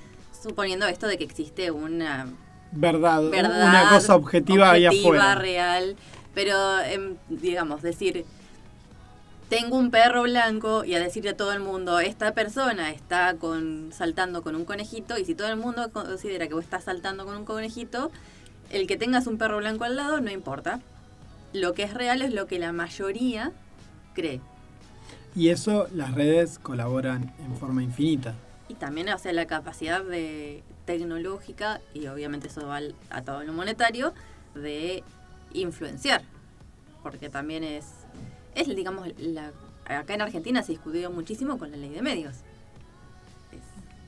suponiendo 0.43 0.87
esto 0.87 1.07
de 1.07 1.19
que 1.19 1.25
existe 1.25 1.71
una 1.71 2.29
verdad, 2.73 3.29
verdad 3.29 3.69
una 3.69 3.91
cosa 3.91 4.17
objetiva, 4.17 4.71
ahí 4.71 4.87
objetiva, 4.87 5.33
afuera. 5.33 5.35
real, 5.35 5.97
pero 6.33 6.81
em, 6.81 7.17
digamos, 7.29 7.83
decir, 7.83 8.25
tengo 9.49 9.77
un 9.77 9.91
perro 9.91 10.23
blanco 10.23 10.85
y 10.85 10.95
a 10.95 11.01
decirle 11.01 11.31
a 11.31 11.37
todo 11.37 11.53
el 11.53 11.61
mundo, 11.61 12.01
esta 12.01 12.33
persona 12.35 12.91
está 12.91 13.37
con 13.37 13.91
saltando 13.93 14.43
con 14.43 14.57
un 14.57 14.65
conejito 14.65 15.19
y 15.19 15.25
si 15.25 15.35
todo 15.35 15.49
el 15.49 15.57
mundo 15.57 15.91
considera 15.93 16.49
que 16.49 16.55
vos 16.55 16.65
estás 16.65 16.85
saltando 16.85 17.25
con 17.25 17.37
un 17.37 17.45
conejito, 17.45 18.11
el 18.71 18.87
que 18.87 18.97
tengas 18.97 19.27
un 19.27 19.39
perro 19.39 19.59
blanco 19.59 19.85
al 19.85 19.97
lado 19.97 20.21
no 20.21 20.31
importa. 20.31 20.81
Lo 21.53 21.75
que 21.75 21.85
es 21.85 21.95
real 21.95 22.23
es 22.23 22.35
lo 22.35 22.47
que 22.47 22.59
la 22.59 22.73
mayoría 22.73 23.53
cree. 24.15 24.41
Y 25.37 25.51
eso 25.51 25.87
las 25.95 26.15
redes 26.15 26.59
colaboran 26.59 27.33
en 27.39 27.57
forma 27.57 27.83
infinita. 27.83 28.35
Y 28.69 28.75
también, 28.75 29.09
o 29.11 29.19
sea, 29.19 29.33
la 29.33 29.47
capacidad 29.47 30.03
de 30.03 30.63
tecnológica, 30.87 31.81
y 31.95 32.07
obviamente 32.09 32.49
eso 32.49 32.67
va 32.67 32.81
a 33.11 33.23
todo 33.23 33.45
lo 33.45 33.53
monetario, 33.53 34.13
de 34.55 35.05
influenciar. 35.53 36.23
Porque 37.03 37.29
también 37.29 37.63
es, 37.63 37.85
es 38.57 38.75
digamos, 38.75 39.09
la, 39.19 39.53
acá 39.85 40.15
en 40.15 40.23
Argentina 40.23 40.63
se 40.63 40.73
discutió 40.73 41.11
muchísimo 41.11 41.59
con 41.59 41.71
la 41.71 41.77
ley 41.77 41.91
de 41.91 42.03
medios. 42.03 42.35
Es, 43.53 43.61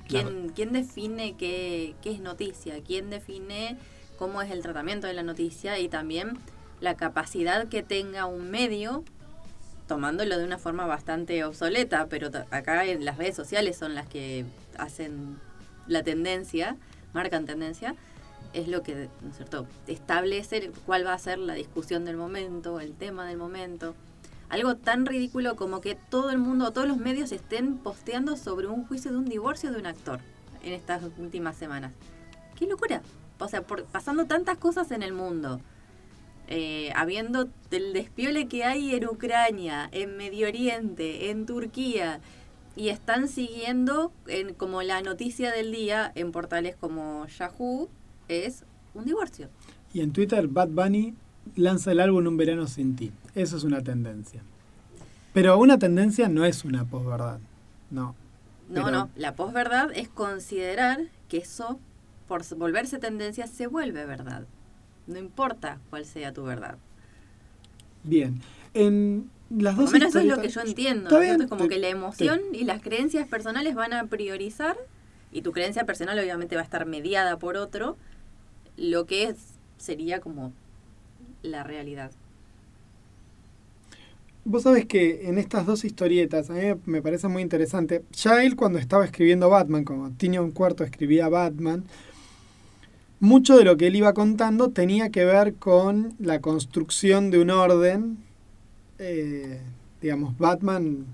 ¿quién, 0.08 0.50
¿Quién 0.54 0.72
define 0.72 1.36
qué, 1.36 1.94
qué 2.02 2.10
es 2.10 2.20
noticia? 2.20 2.82
¿Quién 2.82 3.10
define 3.10 3.76
cómo 4.18 4.42
es 4.42 4.50
el 4.50 4.62
tratamiento 4.62 5.06
de 5.06 5.12
la 5.12 5.22
noticia? 5.22 5.78
Y 5.78 5.88
también 5.88 6.38
la 6.80 6.96
capacidad 6.96 7.68
que 7.68 7.82
tenga 7.82 8.26
un 8.26 8.50
medio 8.50 9.04
tomándolo 9.86 10.38
de 10.38 10.44
una 10.44 10.58
forma 10.58 10.86
bastante 10.86 11.44
obsoleta, 11.44 12.06
pero 12.08 12.30
acá 12.50 12.84
en 12.84 13.04
las 13.04 13.16
redes 13.16 13.34
sociales 13.34 13.76
son 13.76 13.94
las 13.94 14.06
que 14.06 14.44
hacen 14.76 15.38
la 15.86 16.02
tendencia, 16.02 16.76
marcan 17.14 17.46
tendencia, 17.46 17.94
es 18.52 18.68
lo 18.68 18.82
que, 18.82 19.08
¿no 19.22 19.30
es 19.30 19.36
cierto?, 19.36 19.66
establece 19.86 20.70
cuál 20.86 21.06
va 21.06 21.14
a 21.14 21.18
ser 21.18 21.38
la 21.38 21.54
discusión 21.54 22.04
del 22.04 22.16
momento, 22.16 22.80
el 22.80 22.94
tema 22.94 23.26
del 23.26 23.38
momento. 23.38 23.94
Algo 24.48 24.76
tan 24.76 25.04
ridículo 25.04 25.56
como 25.56 25.80
que 25.80 25.94
todo 25.94 26.30
el 26.30 26.38
mundo, 26.38 26.72
todos 26.72 26.88
los 26.88 26.96
medios 26.96 27.32
estén 27.32 27.76
posteando 27.76 28.36
sobre 28.36 28.66
un 28.66 28.86
juicio 28.86 29.10
de 29.10 29.18
un 29.18 29.26
divorcio 29.26 29.70
de 29.70 29.78
un 29.78 29.86
actor 29.86 30.20
en 30.62 30.72
estas 30.72 31.02
últimas 31.18 31.56
semanas. 31.56 31.92
¡Qué 32.56 32.66
locura! 32.66 33.02
O 33.38 33.48
sea, 33.48 33.62
pasando 33.62 34.24
tantas 34.24 34.56
cosas 34.56 34.90
en 34.90 35.02
el 35.02 35.12
mundo, 35.12 35.60
eh, 36.48 36.90
habiendo 36.96 37.48
el 37.70 37.92
despiole 37.92 38.48
que 38.48 38.64
hay 38.64 38.94
en 38.94 39.06
Ucrania, 39.06 39.88
en 39.92 40.16
Medio 40.16 40.48
Oriente, 40.48 41.30
en 41.30 41.46
Turquía, 41.46 42.20
y 42.74 42.88
están 42.88 43.28
siguiendo 43.28 44.12
en, 44.26 44.54
como 44.54 44.82
la 44.82 45.02
noticia 45.02 45.52
del 45.52 45.72
día 45.72 46.10
en 46.14 46.32
portales 46.32 46.74
como 46.74 47.26
Yahoo, 47.26 47.88
es 48.28 48.64
un 48.94 49.04
divorcio. 49.04 49.48
Y 49.92 50.00
en 50.00 50.12
Twitter 50.12 50.48
Bad 50.48 50.68
Bunny 50.68 51.14
lanza 51.56 51.92
el 51.92 52.00
álbum 52.00 52.26
Un 52.26 52.36
verano 52.36 52.66
sin 52.66 52.96
ti. 52.96 53.12
Eso 53.39 53.56
es 53.56 53.65
una 53.65 53.82
tendencia. 53.82 54.43
Pero 55.32 55.59
una 55.59 55.78
tendencia 55.78 56.28
no 56.28 56.44
es 56.44 56.65
una 56.65 56.85
posverdad. 56.85 57.39
No. 57.90 58.15
No, 58.69 58.85
Pero- 58.85 58.90
no. 58.90 59.10
La 59.16 59.35
posverdad 59.36 59.90
es 59.94 60.09
considerar 60.09 61.01
que 61.28 61.39
eso, 61.39 61.78
por 62.27 62.43
volverse 62.56 62.98
tendencia, 62.98 63.47
se 63.47 63.66
vuelve 63.66 64.05
verdad. 64.06 64.44
No 65.06 65.19
importa 65.19 65.78
cuál 65.90 66.05
sea 66.05 66.32
tu 66.32 66.43
verdad. 66.43 66.77
Bien. 68.02 68.40
En 68.74 69.31
las 69.51 69.74
Por 69.77 69.85
dos 69.85 69.93
lo 69.93 69.98
menos 69.98 70.09
eso 70.15 70.19
es 70.20 70.27
lo 70.27 70.40
que 70.43 70.48
yo 70.48 70.60
entiendo. 70.60 71.10
¿no? 71.10 71.19
bien, 71.20 71.32
Entonces, 71.32 71.48
como 71.51 71.62
te- 71.65 71.74
que 71.74 71.78
la 71.81 71.89
emoción 71.89 72.40
y 72.52 72.65
las 72.65 72.82
creencias 72.82 73.27
personales 73.28 73.74
van 73.74 73.93
a 73.93 74.06
priorizar, 74.06 74.77
y 75.32 75.43
tu 75.43 75.52
creencia 75.52 75.85
personal 75.85 76.19
obviamente 76.19 76.56
va 76.56 76.62
a 76.62 76.65
estar 76.65 76.85
mediada 76.86 77.39
por 77.39 77.56
otro, 77.56 77.97
lo 78.77 79.06
que 79.06 79.24
es, 79.24 79.36
sería 79.78 80.20
como 80.20 80.52
la 81.43 81.62
realidad. 81.65 82.10
Vos 84.50 84.62
sabés 84.62 84.86
que 84.86 85.28
en 85.28 85.36
estas 85.36 85.66
dos 85.66 85.84
historietas, 85.84 86.48
a 86.48 86.54
mí 86.54 86.62
me 86.86 87.02
parece 87.02 87.28
muy 87.28 87.42
interesante. 87.42 88.02
Ya 88.12 88.42
él 88.42 88.56
cuando 88.56 88.78
estaba 88.78 89.04
escribiendo 89.04 89.50
Batman, 89.50 89.84
como 89.84 90.04
un 90.04 90.50
cuarto 90.52 90.84
escribía 90.84 91.28
Batman, 91.28 91.84
mucho 93.20 93.58
de 93.58 93.64
lo 93.64 93.76
que 93.76 93.88
él 93.88 93.96
iba 93.96 94.14
contando 94.14 94.70
tenía 94.70 95.10
que 95.10 95.26
ver 95.26 95.56
con 95.56 96.14
la 96.18 96.40
construcción 96.40 97.30
de 97.30 97.40
un 97.40 97.50
orden. 97.50 98.16
eh, 98.98 99.60
digamos, 100.00 100.38
Batman 100.38 101.04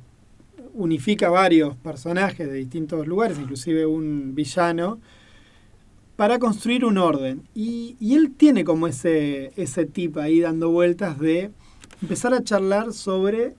unifica 0.73 1.29
varios 1.29 1.75
personajes 1.79 2.47
de 2.47 2.55
distintos 2.55 3.05
lugares, 3.09 3.37
inclusive 3.41 3.85
un 3.85 4.37
villano, 4.37 5.01
para 6.15 6.39
construir 6.39 6.85
un 6.85 6.99
orden. 6.99 7.43
Y, 7.53 7.97
y 7.99 8.15
él 8.15 8.31
tiene 8.31 8.63
como 8.63 8.87
ese, 8.87 9.51
ese 9.57 9.87
tip 9.87 10.19
ahí 10.19 10.39
dando 10.39 10.71
vueltas 10.71 11.19
de 11.19 11.51
empezar 12.05 12.35
a 12.35 12.45
charlar 12.45 12.93
sobre 12.93 13.55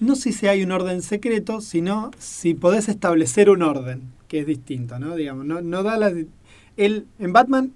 no 0.00 0.16
si 0.16 0.32
si 0.32 0.46
hay 0.46 0.62
un 0.62 0.72
orden 0.72 1.02
secreto, 1.02 1.60
sino 1.60 2.10
si 2.18 2.54
podés 2.54 2.88
establecer 2.88 3.50
un 3.50 3.60
orden, 3.62 4.00
que 4.28 4.40
es 4.40 4.46
distinto, 4.46 4.98
¿no? 4.98 5.14
Digamos, 5.14 5.44
no, 5.44 5.60
no 5.60 5.82
da 5.82 5.98
la... 5.98 6.10
Él, 6.78 7.06
en 7.18 7.32
Batman, 7.34 7.72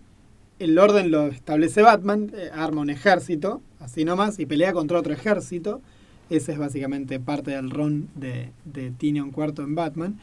el 0.59 0.78
orden 0.78 1.10
lo 1.10 1.26
establece 1.26 1.82
Batman, 1.82 2.32
eh, 2.35 2.48
arma 2.55 2.81
un 2.81 2.89
ejército, 2.89 3.60
así 3.78 4.06
nomás, 4.06 4.39
y 4.39 4.47
pelea 4.47 4.72
contra 4.72 4.98
otro 4.98 5.12
ejército. 5.12 5.82
Ese 6.31 6.52
es 6.52 6.59
básicamente 6.59 7.20
parte 7.20 7.51
del 7.51 7.68
ron 7.68 8.09
de, 8.14 8.52
de 8.64 8.90
Tinion 8.90 9.32
Cuarto 9.32 9.62
en 9.62 9.74
Batman. 9.74 10.18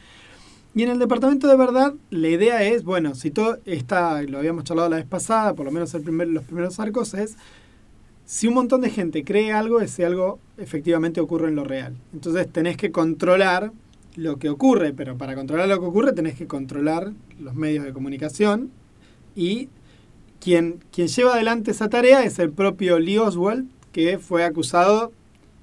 Y 0.74 0.82
en 0.82 0.88
el 0.88 0.98
departamento 0.98 1.46
de 1.46 1.56
verdad, 1.56 1.94
la 2.10 2.28
idea 2.28 2.64
es, 2.64 2.82
bueno, 2.82 3.14
si 3.14 3.30
todo 3.30 3.58
está, 3.64 4.20
lo 4.22 4.38
habíamos 4.38 4.64
charlado 4.64 4.88
la 4.88 4.96
vez 4.96 5.06
pasada, 5.06 5.54
por 5.54 5.66
lo 5.66 5.70
menos 5.70 5.94
el 5.94 6.02
primer, 6.02 6.26
los 6.26 6.42
primeros 6.42 6.80
arcos, 6.80 7.14
es 7.14 7.36
si 8.32 8.46
un 8.46 8.54
montón 8.54 8.80
de 8.80 8.88
gente 8.88 9.24
cree 9.24 9.52
algo, 9.52 9.82
ese 9.82 10.06
algo 10.06 10.38
efectivamente 10.56 11.20
ocurre 11.20 11.48
en 11.48 11.54
lo 11.54 11.64
real. 11.64 11.98
Entonces 12.14 12.50
tenés 12.50 12.78
que 12.78 12.90
controlar 12.90 13.72
lo 14.16 14.38
que 14.38 14.48
ocurre, 14.48 14.94
pero 14.94 15.18
para 15.18 15.34
controlar 15.34 15.68
lo 15.68 15.78
que 15.78 15.84
ocurre 15.84 16.14
tenés 16.14 16.36
que 16.36 16.46
controlar 16.46 17.12
los 17.38 17.54
medios 17.54 17.84
de 17.84 17.92
comunicación 17.92 18.70
y 19.36 19.68
quien, 20.40 20.82
quien 20.90 21.08
lleva 21.08 21.34
adelante 21.34 21.72
esa 21.72 21.90
tarea 21.90 22.24
es 22.24 22.38
el 22.38 22.50
propio 22.50 22.98
Lee 22.98 23.18
Oswald, 23.18 23.68
que 23.92 24.18
fue 24.18 24.44
acusado 24.44 25.12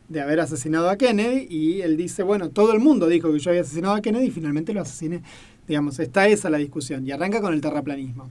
de 0.07 0.21
haber 0.21 0.39
asesinado 0.39 0.91
a 0.91 0.97
Kennedy 0.97 1.47
y 1.49 1.81
él 1.81 1.97
dice, 1.97 2.21
bueno, 2.21 2.51
todo 2.51 2.71
el 2.73 2.79
mundo 2.79 3.07
dijo 3.07 3.33
que 3.33 3.39
yo 3.39 3.49
había 3.49 3.61
asesinado 3.61 3.95
a 3.95 4.01
Kennedy 4.01 4.27
y 4.27 4.31
finalmente 4.31 4.73
lo 4.73 4.81
asesiné. 4.81 5.23
Digamos, 5.67 5.97
está 5.97 6.27
esa 6.27 6.51
la 6.51 6.59
discusión 6.59 7.03
y 7.07 7.11
arranca 7.11 7.41
con 7.41 7.51
el 7.51 7.61
terraplanismo. 7.61 8.29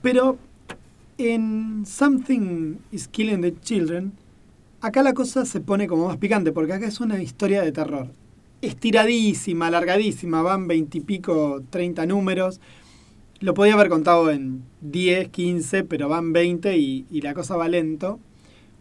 Pero 0.00 0.38
en 1.18 1.84
Something 1.86 2.76
is 2.92 3.08
Killing 3.08 3.40
the 3.40 3.54
Children, 3.60 4.12
acá 4.80 5.02
la 5.02 5.14
cosa 5.14 5.44
se 5.44 5.60
pone 5.60 5.86
como 5.86 6.08
más 6.08 6.18
picante, 6.18 6.52
porque 6.52 6.74
acá 6.74 6.86
es 6.86 7.00
una 7.00 7.22
historia 7.22 7.62
de 7.62 7.72
terror. 7.72 8.08
Estiradísima, 8.62 9.68
alargadísima, 9.68 10.42
van 10.42 10.66
veintipico, 10.66 11.62
treinta 11.70 12.06
números. 12.06 12.60
Lo 13.40 13.54
podía 13.54 13.74
haber 13.74 13.88
contado 13.88 14.30
en 14.30 14.62
10, 14.80 15.28
15, 15.28 15.84
pero 15.84 16.08
van 16.08 16.32
20 16.32 16.76
y, 16.76 17.06
la 17.20 17.34
cosa 17.34 17.56
va 17.56 17.68
lento. 17.68 18.18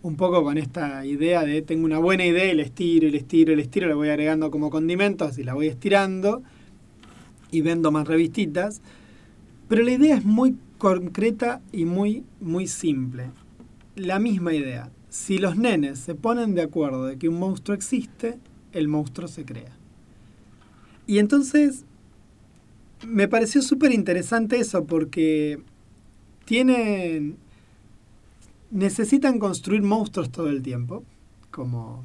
Un 0.01 0.15
poco 0.17 0.43
con 0.43 0.57
esta 0.57 1.05
idea 1.05 1.43
de 1.43 1.61
tengo 1.61 1.85
una 1.85 1.97
buena 1.97 2.25
idea 2.25 2.51
y 2.51 2.55
la 2.55 2.61
estiro, 2.61 3.07
y 3.07 3.11
la 3.11 3.17
estiro, 3.17 3.51
y 3.51 3.55
la 3.55 3.61
estiro, 3.63 3.87
la 3.87 3.95
voy 3.95 4.09
agregando 4.09 4.51
como 4.51 4.69
condimentos 4.69 5.37
y 5.39 5.43
la 5.43 5.55
voy 5.55 5.67
estirando 5.67 6.43
y 7.51 7.61
vendo 7.61 7.91
más 7.91 8.07
revistitas. 8.07 8.81
Pero 9.67 9.83
la 9.83 9.91
idea 9.91 10.15
es 10.15 10.23
muy 10.23 10.55
concreta 10.77 11.61
y 11.71 11.85
muy, 11.85 12.23
muy 12.39 12.67
simple. 12.67 13.31
La 13.95 14.19
misma 14.19 14.53
idea. 14.53 14.91
Si 15.09 15.37
los 15.37 15.55
nenes 15.55 15.99
se 15.99 16.15
ponen 16.15 16.55
de 16.55 16.61
acuerdo 16.61 17.05
de 17.05 17.17
que 17.17 17.29
un 17.29 17.39
monstruo 17.39 17.75
existe, 17.75 18.37
el 18.73 18.87
monstruo 18.87 19.27
se 19.27 19.45
crea. 19.45 19.71
Y 21.07 21.19
entonces 21.19 21.85
me 23.07 23.27
pareció 23.27 23.61
súper 23.61 23.91
interesante 23.91 24.57
eso 24.57 24.85
porque 24.85 25.61
tienen 26.45 27.37
necesitan 28.71 29.39
construir 29.39 29.83
monstruos 29.83 30.31
todo 30.31 30.49
el 30.49 30.61
tiempo 30.61 31.03
como 31.51 32.03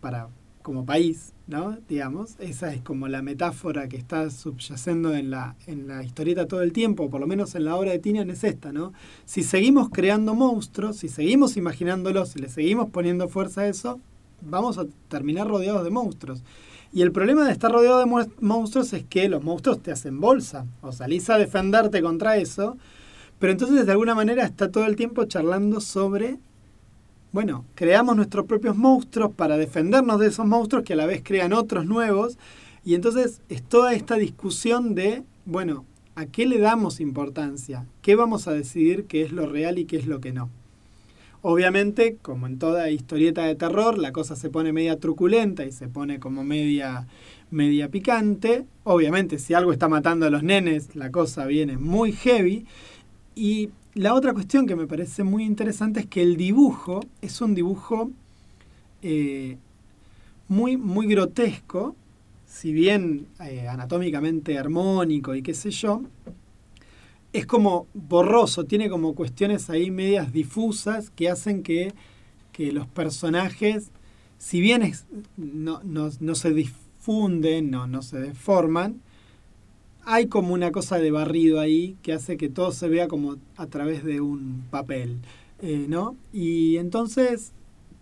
para 0.00 0.28
como 0.62 0.86
país 0.86 1.32
no 1.46 1.78
digamos 1.88 2.36
esa 2.38 2.72
es 2.72 2.82
como 2.82 3.08
la 3.08 3.22
metáfora 3.22 3.88
que 3.88 3.96
está 3.96 4.30
subyacendo 4.30 5.14
en 5.14 5.30
la 5.30 5.56
en 5.66 5.88
la 5.88 6.02
historieta 6.02 6.46
todo 6.46 6.62
el 6.62 6.72
tiempo 6.72 7.10
por 7.10 7.20
lo 7.20 7.26
menos 7.26 7.54
en 7.54 7.64
la 7.64 7.76
obra 7.76 7.90
de 7.92 7.98
Tinian 7.98 8.30
es 8.30 8.44
esta 8.44 8.72
no 8.72 8.92
si 9.24 9.42
seguimos 9.42 9.90
creando 9.90 10.34
monstruos 10.34 10.96
si 10.96 11.08
seguimos 11.08 11.56
imaginándolos 11.56 12.30
si 12.30 12.38
le 12.38 12.48
seguimos 12.48 12.90
poniendo 12.90 13.28
fuerza 13.28 13.62
a 13.62 13.68
eso 13.68 14.00
vamos 14.40 14.78
a 14.78 14.86
terminar 15.08 15.46
rodeados 15.46 15.84
de 15.84 15.90
monstruos. 15.90 16.42
Y 16.92 17.02
el 17.02 17.12
problema 17.12 17.46
de 17.46 17.52
estar 17.52 17.70
rodeado 17.70 18.00
de 18.00 18.26
monstruos 18.40 18.92
es 18.92 19.04
que 19.04 19.28
los 19.28 19.42
monstruos 19.42 19.80
te 19.80 19.92
hacen 19.92 20.20
bolsa 20.20 20.66
o 20.80 20.90
salís 20.90 21.30
a 21.30 21.38
defenderte 21.38 22.02
contra 22.02 22.36
eso 22.36 22.76
pero 23.42 23.50
entonces 23.50 23.86
de 23.86 23.90
alguna 23.90 24.14
manera 24.14 24.44
está 24.44 24.70
todo 24.70 24.86
el 24.86 24.94
tiempo 24.94 25.24
charlando 25.24 25.80
sobre, 25.80 26.38
bueno, 27.32 27.64
creamos 27.74 28.14
nuestros 28.14 28.44
propios 28.46 28.76
monstruos 28.76 29.32
para 29.32 29.56
defendernos 29.56 30.20
de 30.20 30.28
esos 30.28 30.46
monstruos 30.46 30.84
que 30.84 30.92
a 30.92 30.96
la 30.96 31.06
vez 31.06 31.22
crean 31.24 31.54
otros 31.54 31.86
nuevos. 31.86 32.36
Y 32.84 32.94
entonces 32.94 33.40
es 33.48 33.62
toda 33.62 33.94
esta 33.94 34.16
discusión 34.16 34.94
de, 34.94 35.22
bueno, 35.46 35.86
¿a 36.14 36.26
qué 36.26 36.44
le 36.46 36.58
damos 36.58 37.00
importancia? 37.00 37.86
¿Qué 38.02 38.16
vamos 38.16 38.48
a 38.48 38.52
decidir 38.52 39.06
qué 39.06 39.22
es 39.22 39.32
lo 39.32 39.46
real 39.46 39.78
y 39.78 39.86
qué 39.86 39.96
es 39.96 40.06
lo 40.06 40.20
que 40.20 40.32
no? 40.32 40.50
Obviamente, 41.40 42.18
como 42.22 42.46
en 42.46 42.58
toda 42.58 42.90
historieta 42.90 43.44
de 43.44 43.56
terror, 43.56 43.98
la 43.98 44.12
cosa 44.12 44.36
se 44.36 44.50
pone 44.50 44.72
media 44.72 45.00
truculenta 45.00 45.64
y 45.64 45.72
se 45.72 45.88
pone 45.88 46.20
como 46.20 46.44
media, 46.44 47.08
media 47.50 47.88
picante. 47.88 48.64
Obviamente, 48.84 49.38
si 49.38 49.54
algo 49.54 49.72
está 49.72 49.88
matando 49.88 50.26
a 50.26 50.30
los 50.30 50.42
nenes, 50.42 50.94
la 50.94 51.10
cosa 51.10 51.46
viene 51.46 51.78
muy 51.78 52.12
heavy. 52.12 52.66
Y 53.34 53.70
la 53.94 54.14
otra 54.14 54.32
cuestión 54.32 54.66
que 54.66 54.76
me 54.76 54.86
parece 54.86 55.22
muy 55.24 55.44
interesante 55.44 56.00
es 56.00 56.06
que 56.06 56.22
el 56.22 56.36
dibujo 56.36 57.00
es 57.20 57.40
un 57.40 57.54
dibujo 57.54 58.10
eh, 59.02 59.58
muy, 60.48 60.76
muy 60.76 61.06
grotesco, 61.06 61.96
si 62.46 62.72
bien 62.72 63.26
eh, 63.40 63.68
anatómicamente 63.68 64.58
armónico 64.58 65.34
y 65.34 65.42
qué 65.42 65.54
sé 65.54 65.70
yo, 65.70 66.02
es 67.32 67.46
como 67.46 67.86
borroso, 67.94 68.64
tiene 68.64 68.90
como 68.90 69.14
cuestiones 69.14 69.70
ahí 69.70 69.90
medias 69.90 70.32
difusas 70.32 71.10
que 71.10 71.30
hacen 71.30 71.62
que, 71.62 71.92
que 72.52 72.72
los 72.72 72.86
personajes, 72.86 73.90
si 74.38 74.60
bien 74.60 74.92
no, 75.36 75.80
no- 75.84 76.10
no 76.20 76.34
se 76.34 76.52
difunden, 76.52 77.70
no, 77.70 77.86
no 77.86 78.02
se 78.02 78.18
deforman, 78.20 79.00
hay 80.04 80.26
como 80.26 80.54
una 80.54 80.72
cosa 80.72 80.98
de 80.98 81.10
barrido 81.10 81.60
ahí 81.60 81.96
que 82.02 82.12
hace 82.12 82.36
que 82.36 82.48
todo 82.48 82.72
se 82.72 82.88
vea 82.88 83.08
como 83.08 83.36
a 83.56 83.66
través 83.66 84.04
de 84.04 84.20
un 84.20 84.64
papel, 84.70 85.18
eh, 85.60 85.86
¿no? 85.88 86.16
Y 86.32 86.76
entonces 86.76 87.52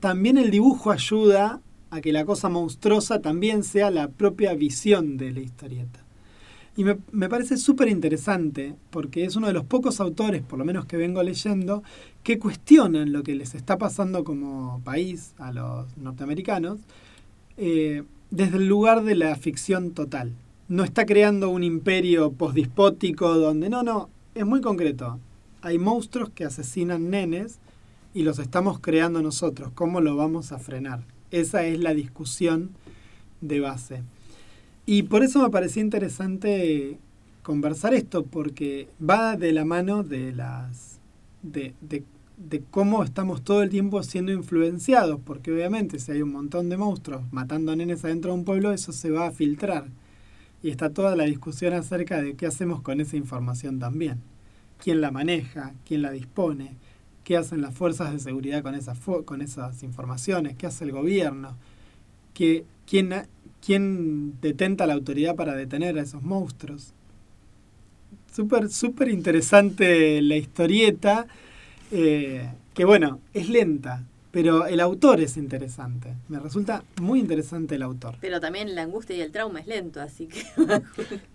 también 0.00 0.38
el 0.38 0.50
dibujo 0.50 0.90
ayuda 0.90 1.60
a 1.90 2.00
que 2.00 2.12
la 2.12 2.24
cosa 2.24 2.48
monstruosa 2.48 3.20
también 3.20 3.64
sea 3.64 3.90
la 3.90 4.08
propia 4.08 4.54
visión 4.54 5.16
de 5.16 5.32
la 5.32 5.40
historieta. 5.40 6.00
Y 6.76 6.84
me, 6.84 7.28
parece 7.28 7.56
súper 7.56 7.88
interesante 7.88 8.74
porque 8.90 9.24
es 9.24 9.36
uno 9.36 9.48
de 9.48 9.52
los 9.52 9.64
pocos 9.64 10.00
autores, 10.00 10.42
por 10.42 10.58
lo 10.58 10.64
menos 10.64 10.86
que 10.86 10.96
vengo 10.96 11.22
leyendo, 11.22 11.82
que 12.22 12.38
cuestionan 12.38 13.12
lo 13.12 13.22
que 13.22 13.34
les 13.34 13.54
está 13.54 13.76
pasando 13.76 14.24
como 14.24 14.80
país 14.84 15.34
a 15.38 15.52
los 15.52 15.96
norteamericanos 15.98 16.78
eh, 17.56 18.04
desde 18.30 18.56
el 18.58 18.68
lugar 18.68 19.02
de 19.02 19.16
la 19.16 19.34
ficción 19.34 19.90
total. 19.90 20.32
No 20.70 20.84
está 20.84 21.04
creando 21.04 21.50
un 21.50 21.64
imperio 21.64 22.30
posdispótico 22.30 23.36
donde 23.36 23.68
no, 23.68 23.82
no, 23.82 24.08
es 24.36 24.46
muy 24.46 24.60
concreto. 24.60 25.18
Hay 25.62 25.80
monstruos 25.80 26.30
que 26.30 26.44
asesinan 26.44 27.10
nenes 27.10 27.58
y 28.14 28.22
los 28.22 28.38
estamos 28.38 28.78
creando 28.78 29.20
nosotros. 29.20 29.72
¿Cómo 29.74 30.00
lo 30.00 30.14
vamos 30.14 30.52
a 30.52 30.60
frenar? 30.60 31.00
Esa 31.32 31.64
es 31.64 31.80
la 31.80 31.92
discusión 31.92 32.70
de 33.40 33.58
base. 33.58 34.04
Y 34.86 35.02
por 35.02 35.24
eso 35.24 35.42
me 35.42 35.50
parecía 35.50 35.82
interesante 35.82 37.00
conversar 37.42 37.92
esto, 37.92 38.24
porque 38.24 38.88
va 39.02 39.36
de 39.36 39.52
la 39.52 39.64
mano 39.64 40.04
de 40.04 40.32
las. 40.32 41.00
de 41.42 41.74
de 42.48 42.62
cómo 42.70 43.02
estamos 43.02 43.42
todo 43.42 43.62
el 43.64 43.70
tiempo 43.70 44.02
siendo 44.04 44.30
influenciados, 44.30 45.20
porque 45.24 45.52
obviamente 45.52 45.98
si 45.98 46.12
hay 46.12 46.22
un 46.22 46.30
montón 46.32 46.68
de 46.68 46.76
monstruos 46.76 47.22
matando 47.32 47.74
nenes 47.74 48.04
adentro 48.04 48.32
de 48.32 48.38
un 48.38 48.44
pueblo, 48.44 48.72
eso 48.72 48.92
se 48.92 49.10
va 49.10 49.26
a 49.26 49.32
filtrar. 49.32 49.88
Y 50.62 50.70
está 50.70 50.90
toda 50.90 51.16
la 51.16 51.24
discusión 51.24 51.72
acerca 51.72 52.20
de 52.20 52.34
qué 52.34 52.46
hacemos 52.46 52.82
con 52.82 53.00
esa 53.00 53.16
información 53.16 53.78
también. 53.78 54.18
¿Quién 54.82 55.00
la 55.00 55.10
maneja? 55.10 55.72
¿Quién 55.86 56.02
la 56.02 56.10
dispone? 56.10 56.76
¿Qué 57.24 57.36
hacen 57.36 57.60
las 57.60 57.74
fuerzas 57.74 58.12
de 58.12 58.18
seguridad 58.18 58.62
con 58.62 58.74
esas, 58.74 58.98
con 59.24 59.42
esas 59.42 59.82
informaciones? 59.82 60.56
¿Qué 60.56 60.66
hace 60.66 60.84
el 60.84 60.92
gobierno? 60.92 61.56
¿Qué, 62.34 62.64
quién, 62.86 63.14
¿Quién 63.64 64.40
detenta 64.40 64.86
la 64.86 64.94
autoridad 64.94 65.36
para 65.36 65.54
detener 65.54 65.98
a 65.98 66.02
esos 66.02 66.22
monstruos? 66.22 66.92
Súper, 68.32 68.70
súper 68.70 69.08
interesante 69.08 70.22
la 70.22 70.36
historieta, 70.36 71.26
eh, 71.90 72.48
que 72.74 72.84
bueno, 72.84 73.20
es 73.34 73.48
lenta, 73.48 74.04
pero 74.30 74.66
el 74.66 74.80
autor 74.80 75.20
es 75.20 75.36
interesante. 75.36 76.14
Me 76.28 76.38
resulta 76.38 76.84
muy 77.00 77.18
interesante 77.20 77.74
el 77.74 77.82
autor. 77.82 78.16
Pero 78.20 78.40
también 78.40 78.74
la 78.74 78.82
angustia 78.82 79.16
y 79.16 79.20
el 79.20 79.32
trauma 79.32 79.60
es 79.60 79.66
lento, 79.66 80.00
así 80.00 80.26
que... 80.26 80.42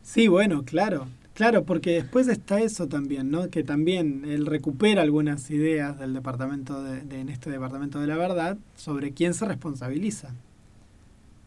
Sí, 0.03 0.27
bueno, 0.27 0.63
claro, 0.63 1.07
claro, 1.33 1.63
porque 1.65 1.91
después 1.91 2.27
está 2.29 2.61
eso 2.61 2.87
también, 2.87 3.31
¿no? 3.31 3.49
Que 3.49 3.63
también 3.63 4.23
él 4.25 4.45
recupera 4.45 5.01
algunas 5.01 5.49
ideas 5.51 5.99
del 5.99 6.13
departamento 6.13 6.81
de, 6.83 7.01
de- 7.01 7.19
en 7.19 7.29
este 7.29 7.49
departamento 7.49 7.99
de 7.99 8.07
la 8.07 8.17
verdad 8.17 8.57
sobre 8.75 9.11
quién 9.11 9.33
se 9.33 9.45
responsabiliza. 9.45 10.33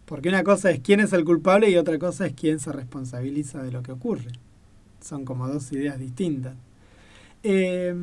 Porque 0.04 0.28
una 0.30 0.42
cosa 0.44 0.70
es 0.70 0.80
quién 0.80 1.00
es 1.00 1.12
el 1.12 1.24
culpable 1.24 1.70
y 1.70 1.76
otra 1.76 1.98
cosa 1.98 2.26
es 2.26 2.32
quién 2.34 2.60
se 2.60 2.72
responsabiliza 2.72 3.62
de 3.62 3.72
lo 3.72 3.82
que 3.82 3.92
ocurre. 3.92 4.32
Son 5.02 5.24
como 5.24 5.46
dos 5.48 5.70
ideas 5.72 5.98
distintas. 5.98 6.54
Eh, 7.42 7.94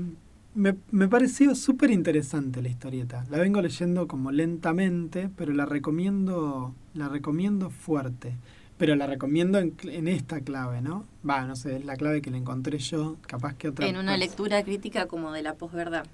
me, 0.56 0.76
me 0.92 1.08
pareció 1.08 1.54
súper 1.56 1.92
interesante 1.92 2.62
la 2.62 2.70
historieta. 2.70 3.26
La 3.30 3.38
vengo 3.38 3.62
leyendo 3.62 4.08
como 4.08 4.32
lentamente, 4.32 5.30
pero 5.36 5.54
la 5.54 5.66
recomiendo, 5.66 6.74
la 6.94 7.10
recomiendo 7.10 7.70
fuerte. 7.70 8.34
Pero 8.78 8.96
la 8.96 9.08
recomiendo 9.08 9.58
en, 9.60 9.74
en 9.84 10.08
esta 10.08 10.42
clave, 10.42 10.82
¿no? 10.82 11.06
Va, 11.28 11.46
no 11.46 11.56
sé, 11.56 11.78
es 11.78 11.86
la 11.86 11.96
clave 11.96 12.22
que 12.22 12.30
le 12.32 12.38
encontré 12.38 12.78
yo, 12.78 13.16
capaz 13.26 13.54
que 13.56 13.70
otra 13.70 13.88
en 13.88 13.96
una 13.96 14.18
lectura 14.18 14.64
crítica 14.64 15.06
como 15.08 15.32
de 15.32 15.44
la 15.44 15.54
posverdad. 15.54 16.06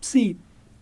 Sí, 0.00 0.36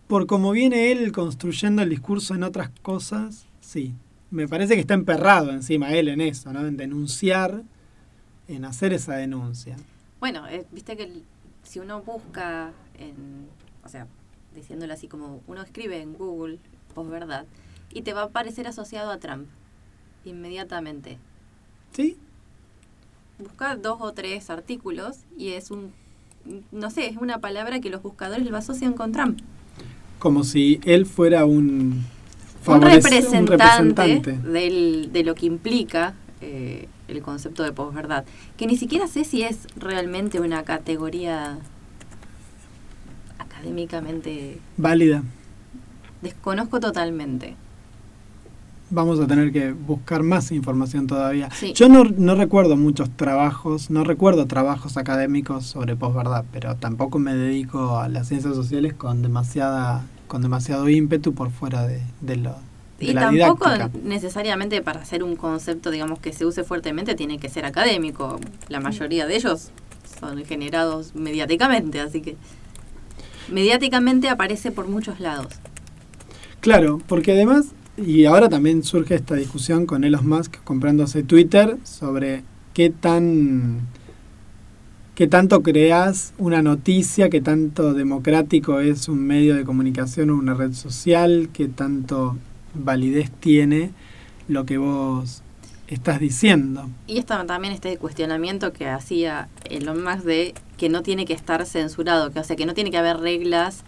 por 0.07 0.25
como 0.25 0.51
viene 0.51 0.91
él 0.91 1.11
construyendo 1.11 1.83
el 1.83 1.89
discurso 1.89 2.33
en 2.33 2.43
otras 2.43 2.71
cosas, 2.81 3.45
sí. 3.61 3.93
Me 4.31 4.47
parece 4.47 4.73
que 4.73 4.79
está 4.81 4.95
emperrado 4.95 5.51
encima 5.51 5.93
él 5.93 6.07
en 6.07 6.19
eso, 6.19 6.51
¿no? 6.51 6.65
En 6.65 6.77
denunciar, 6.77 7.61
en 8.47 8.65
hacer 8.65 8.93
esa 8.93 9.13
denuncia. 9.15 9.75
Bueno, 10.19 10.47
eh, 10.47 10.65
viste 10.71 10.97
que 10.97 11.03
el- 11.03 11.23
si 11.63 11.79
uno 11.79 12.01
busca 12.01 12.71
en, 12.97 13.47
o 13.83 13.89
sea, 13.89 14.07
diciéndolo 14.55 14.93
así 14.93 15.07
como 15.07 15.41
uno 15.47 15.61
escribe 15.61 16.01
en 16.01 16.13
Google 16.13 16.59
posverdad 16.93 17.45
y 17.91 18.01
te 18.03 18.13
va 18.13 18.21
a 18.21 18.25
aparecer 18.25 18.67
asociado 18.67 19.11
a 19.11 19.17
Trump 19.17 19.47
inmediatamente. 20.25 21.17
¿Sí? 21.95 22.17
Busca 23.39 23.75
dos 23.75 23.97
o 24.01 24.13
tres 24.13 24.49
artículos 24.49 25.17
y 25.37 25.49
es 25.49 25.71
un, 25.71 25.91
no 26.71 26.89
sé, 26.91 27.07
es 27.07 27.17
una 27.17 27.39
palabra 27.39 27.79
que 27.79 27.89
los 27.89 28.01
buscadores 28.01 28.45
lo 28.49 28.55
asocian 28.57 28.93
con 28.93 29.11
Trump. 29.11 29.39
Como 30.19 30.43
si 30.43 30.79
él 30.85 31.05
fuera 31.05 31.45
un, 31.45 31.61
Un 31.63 32.05
favorece- 32.63 32.77
un 32.77 33.47
representante, 33.47 33.51
representante. 33.57 34.31
del- 34.49 35.09
de 35.11 35.23
lo 35.23 35.35
que 35.35 35.45
implica 35.47 36.13
eh, 36.41 36.87
el 37.13 37.21
concepto 37.21 37.63
de 37.63 37.71
posverdad, 37.71 38.25
que 38.57 38.67
ni 38.67 38.77
siquiera 38.77 39.07
sé 39.07 39.23
si 39.23 39.43
es 39.43 39.67
realmente 39.75 40.39
una 40.39 40.63
categoría 40.63 41.57
académicamente 43.39 44.59
Válida. 44.77 45.23
desconozco 46.21 46.79
totalmente. 46.79 47.55
Vamos 48.89 49.19
a 49.19 49.25
tener 49.25 49.51
que 49.51 49.71
buscar 49.71 50.21
más 50.21 50.51
información 50.51 51.07
todavía. 51.07 51.49
Sí. 51.51 51.73
Yo 51.73 51.89
no, 51.89 52.03
no 52.03 52.35
recuerdo 52.35 52.77
muchos 52.77 53.09
trabajos, 53.09 53.89
no 53.89 54.03
recuerdo 54.03 54.45
trabajos 54.45 54.97
académicos 54.97 55.65
sobre 55.65 55.95
posverdad, 55.95 56.45
pero 56.51 56.75
tampoco 56.75 57.17
me 57.17 57.33
dedico 57.33 57.97
a 57.97 58.07
las 58.07 58.27
ciencias 58.27 58.55
sociales 58.55 58.93
con 58.93 59.21
demasiada 59.23 60.03
con 60.27 60.41
demasiado 60.41 60.89
ímpetu 60.89 61.33
por 61.33 61.51
fuera 61.51 61.85
de, 61.85 62.01
de 62.21 62.37
lo 62.37 62.55
Y 63.11 63.13
tampoco 63.13 63.69
didáctica. 63.69 64.07
necesariamente 64.07 64.81
para 64.81 65.01
hacer 65.01 65.23
un 65.23 65.35
concepto, 65.35 65.91
digamos, 65.91 66.19
que 66.19 66.33
se 66.33 66.45
use 66.45 66.63
fuertemente 66.63 67.15
tiene 67.15 67.37
que 67.39 67.49
ser 67.49 67.65
académico. 67.65 68.39
La 68.69 68.79
mayoría 68.79 69.25
de 69.25 69.35
ellos 69.35 69.71
son 70.19 70.43
generados 70.45 71.15
mediáticamente, 71.15 71.99
así 71.99 72.21
que 72.21 72.35
mediáticamente 73.49 74.29
aparece 74.29 74.71
por 74.71 74.87
muchos 74.87 75.19
lados. 75.19 75.53
Claro, 76.59 77.01
porque 77.07 77.33
además, 77.33 77.67
y 77.97 78.25
ahora 78.25 78.49
también 78.49 78.83
surge 78.83 79.15
esta 79.15 79.35
discusión 79.35 79.85
con 79.85 80.03
Elon 80.03 80.27
Musk 80.27 80.63
comprándose 80.63 81.23
Twitter 81.23 81.77
sobre 81.83 82.43
qué 82.73 82.89
tan 82.89 83.81
qué 85.15 85.27
tanto 85.27 85.61
creas 85.61 86.33
una 86.37 86.61
noticia, 86.61 87.29
qué 87.29 87.41
tanto 87.41 87.93
democrático 87.93 88.79
es 88.79 89.07
un 89.07 89.25
medio 89.25 89.55
de 89.55 89.63
comunicación 89.63 90.31
o 90.31 90.35
una 90.35 90.53
red 90.53 90.73
social, 90.73 91.49
qué 91.53 91.67
tanto 91.67 92.37
validez 92.73 93.31
tiene 93.31 93.91
lo 94.47 94.65
que 94.65 94.77
vos 94.77 95.43
estás 95.87 96.19
diciendo. 96.19 96.89
Y 97.07 97.17
está 97.17 97.45
también 97.45 97.73
este 97.73 97.97
cuestionamiento 97.97 98.73
que 98.73 98.87
hacía 98.87 99.49
Elon 99.69 100.03
Musk 100.03 100.23
de 100.23 100.53
que 100.77 100.89
no 100.89 101.03
tiene 101.03 101.25
que 101.25 101.33
estar 101.33 101.65
censurado, 101.65 102.31
que 102.31 102.39
o 102.39 102.43
sea 102.43 102.55
que 102.55 102.65
no 102.65 102.73
tiene 102.73 102.91
que 102.91 102.97
haber 102.97 103.17
reglas, 103.17 103.83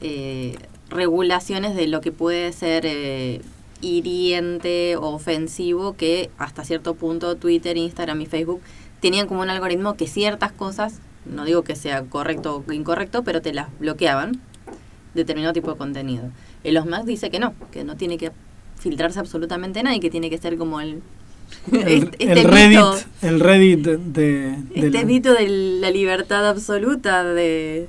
eh, 0.00 0.56
regulaciones 0.88 1.74
de 1.74 1.86
lo 1.86 2.00
que 2.00 2.12
puede 2.12 2.52
ser 2.52 2.84
eh, 2.86 3.40
hiriente 3.80 4.96
o 4.96 5.06
ofensivo, 5.06 5.94
que 5.94 6.30
hasta 6.38 6.64
cierto 6.64 6.94
punto 6.94 7.36
Twitter, 7.36 7.76
Instagram 7.76 8.20
y 8.20 8.26
Facebook 8.26 8.60
tenían 9.00 9.26
como 9.26 9.40
un 9.40 9.50
algoritmo 9.50 9.94
que 9.94 10.06
ciertas 10.06 10.52
cosas, 10.52 11.00
no 11.24 11.44
digo 11.44 11.62
que 11.62 11.76
sea 11.76 12.04
correcto 12.04 12.64
o 12.66 12.72
incorrecto, 12.72 13.24
pero 13.24 13.40
te 13.40 13.52
las 13.52 13.68
bloqueaban, 13.78 14.40
determinado 15.14 15.52
tipo 15.52 15.72
de 15.72 15.78
contenido. 15.78 16.30
Elon 16.64 16.88
Musk 16.88 17.04
dice 17.04 17.30
que 17.30 17.38
no, 17.38 17.54
que 17.72 17.84
no 17.84 17.96
tiene 17.96 18.18
que 18.18 18.32
filtrarse 18.78 19.18
absolutamente 19.18 19.82
nada 19.82 19.96
y 19.96 20.00
que 20.00 20.10
tiene 20.10 20.30
que 20.30 20.38
ser 20.38 20.56
como 20.56 20.80
el... 20.80 21.02
El, 21.72 22.04
este- 22.04 22.24
el 22.32 22.38
este 22.38 22.48
Reddit, 22.48 22.78
mito- 22.78 23.04
el 23.22 23.40
Reddit 23.40 23.80
de, 23.84 23.96
de 23.96 24.56
este 24.74 24.90
la- 24.90 25.04
mito 25.04 25.32
de 25.34 25.48
la 25.80 25.90
libertad 25.90 26.48
absoluta 26.48 27.24
de 27.24 27.88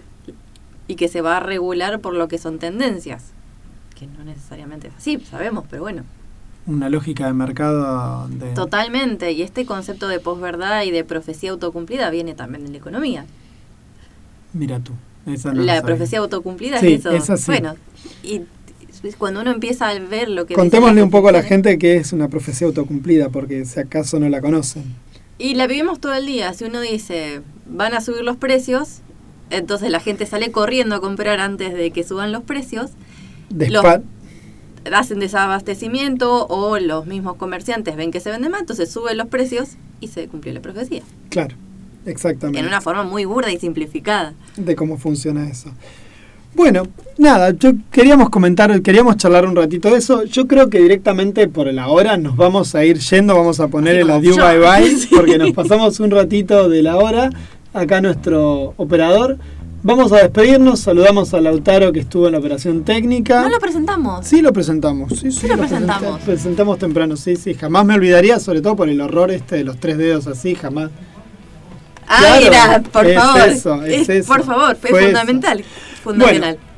y 0.87 0.95
que 0.95 1.07
se 1.07 1.21
va 1.21 1.37
a 1.37 1.39
regular 1.39 1.99
por 2.01 2.13
lo 2.15 2.27
que 2.27 2.37
son 2.39 2.57
tendencias. 2.59 3.25
Que 3.97 4.07
no 4.07 4.23
necesariamente 4.23 4.87
es 4.87 4.93
así, 4.97 5.19
sabemos, 5.19 5.65
pero 5.69 5.83
bueno. 5.83 6.03
una 6.65 6.89
lógica 6.89 7.27
de 7.27 7.33
mercado 7.33 8.27
de 8.29 8.47
Totalmente. 8.53 9.31
Y 9.31 9.43
este 9.43 9.65
concepto 9.67 10.07
de 10.07 10.19
posverdad 10.19 10.81
y 10.83 10.89
de 10.91 11.03
profecía 11.03 11.51
autocumplida 11.51 12.09
viene 12.09 12.33
también 12.33 12.65
de 12.65 12.71
la 12.71 12.77
economía. 12.77 13.25
mira 14.53 14.79
tú. 14.79 14.93
esa 15.27 15.53
no 15.53 15.61
la 15.61 15.81
profecía 15.81 16.19
autocumplida 16.19 16.79
Sí, 16.79 16.93
es 16.93 16.99
eso. 17.01 17.11
esa 17.11 17.37
sí. 17.37 17.43
Bueno, 17.45 17.75
y 18.23 18.41
cuando 19.17 19.41
uno 19.41 19.51
empieza 19.51 19.89
a 19.89 19.99
ver 19.99 20.29
lo 20.29 20.45
que... 20.45 20.53
Contémosle 20.53 21.01
un 21.01 21.09
poco 21.09 21.29
a 21.29 21.31
la 21.31 21.43
gente 21.43 21.77
que 21.77 21.95
es 21.97 22.13
una 22.13 22.27
profecía 22.27 22.67
autocumplida, 22.67 23.29
porque 23.29 23.65
si 23.65 23.79
acaso 23.79 24.19
no 24.19 24.29
la 24.29 24.41
conocen. 24.41 24.83
Y 25.37 25.55
la 25.55 25.65
vivimos 25.67 25.99
todo 25.99 26.13
el 26.13 26.25
día. 26.27 26.53
Si 26.53 26.65
uno 26.65 26.79
dice, 26.81 27.41
van 27.65 27.93
a 27.95 28.01
subir 28.01 28.21
los 28.23 28.37
precios, 28.37 28.99
entonces 29.49 29.89
la 29.89 29.99
gente 29.99 30.25
sale 30.27 30.51
corriendo 30.51 30.95
a 30.95 31.01
comprar 31.01 31.39
antes 31.39 31.73
de 31.73 31.89
que 31.91 32.03
suban 32.03 32.31
los 32.31 32.43
precios. 32.43 32.91
Despa- 33.49 34.03
hacen 34.93 35.19
desabastecimiento 35.19 36.47
o 36.47 36.77
los 36.79 37.05
mismos 37.05 37.35
comerciantes 37.37 37.95
ven 37.95 38.11
que 38.11 38.19
se 38.19 38.31
vende 38.31 38.49
más, 38.49 38.61
entonces 38.61 38.91
suben 38.91 39.17
los 39.17 39.27
precios 39.27 39.71
y 39.99 40.07
se 40.07 40.27
cumplió 40.27 40.53
la 40.53 40.61
profecía. 40.61 41.01
Claro, 41.29 41.55
exactamente. 42.05 42.59
En 42.59 42.65
una 42.67 42.81
forma 42.81 43.03
muy 43.03 43.25
burda 43.25 43.51
y 43.51 43.59
simplificada. 43.59 44.33
de 44.57 44.75
cómo 44.75 44.97
funciona 44.97 45.47
eso. 45.49 45.71
Bueno, 46.53 46.83
nada, 47.17 47.51
yo 47.51 47.71
queríamos 47.91 48.29
comentar, 48.29 48.81
queríamos 48.81 49.17
charlar 49.17 49.45
un 49.45 49.55
ratito 49.55 49.89
de 49.89 49.97
eso. 49.97 50.23
Yo 50.25 50.47
creo 50.47 50.69
que 50.69 50.79
directamente 50.79 51.47
por 51.47 51.71
la 51.73 51.87
hora 51.87 52.17
nos 52.17 52.35
vamos 52.35 52.75
a 52.75 52.83
ir 52.83 52.99
yendo, 52.99 53.35
vamos 53.35 53.59
a 53.59 53.67
poner 53.69 53.95
el 53.95 54.09
adiós 54.09 54.37
bye 54.37 54.59
bye, 54.59 54.89
Sí. 54.97 55.07
porque 55.15 55.37
nos 55.37 55.51
pasamos 55.51 55.99
un 55.99 56.11
ratito 56.11 56.69
de 56.69 56.83
la 56.83 56.97
hora. 56.97 57.29
Acá 57.73 58.01
nuestro 58.01 58.73
operador. 58.77 59.37
Vamos 59.83 60.11
a 60.11 60.17
despedirnos, 60.17 60.81
saludamos 60.81 61.33
a 61.33 61.41
Lautaro 61.41 61.91
que 61.91 62.01
estuvo 62.01 62.27
en 62.27 62.33
la 62.33 62.39
operación 62.39 62.83
técnica. 62.83 63.41
No 63.43 63.49
lo 63.49 63.57
presentamos. 63.59 64.27
Sí, 64.27 64.41
lo 64.41 64.53
presentamos. 64.53 65.11
Sí, 65.17 65.31
sí, 65.31 65.47
lo 65.47 65.55
presenta- 65.57 65.97
presentamos. 65.97 66.21
presentamos 66.21 66.77
temprano, 66.79 67.15
sí, 67.17 67.35
sí. 67.37 67.53
Jamás 67.55 67.85
me 67.85 67.95
olvidaría, 67.95 68.39
sobre 68.39 68.61
todo 68.61 68.75
por 68.75 68.89
el 68.89 68.99
horror 69.01 69.31
este 69.31 69.55
de 69.55 69.63
los 69.63 69.79
tres 69.79 69.97
dedos 69.97 70.27
así, 70.27 70.53
jamás. 70.53 70.91
Claro, 72.05 72.45
era, 72.45 72.81
por 72.91 73.07
es 73.07 73.15
favor. 73.17 73.41
eso, 73.49 73.83
es 73.85 74.01
Es- 74.01 74.09
eso. 74.09 74.27
Por 74.33 74.43
favor, 74.43 74.75
fue, 74.75 74.89
Fue 74.91 75.09
eso. 75.09 75.17
Fundamental. 76.01 76.57
Fundacional. 76.57 76.71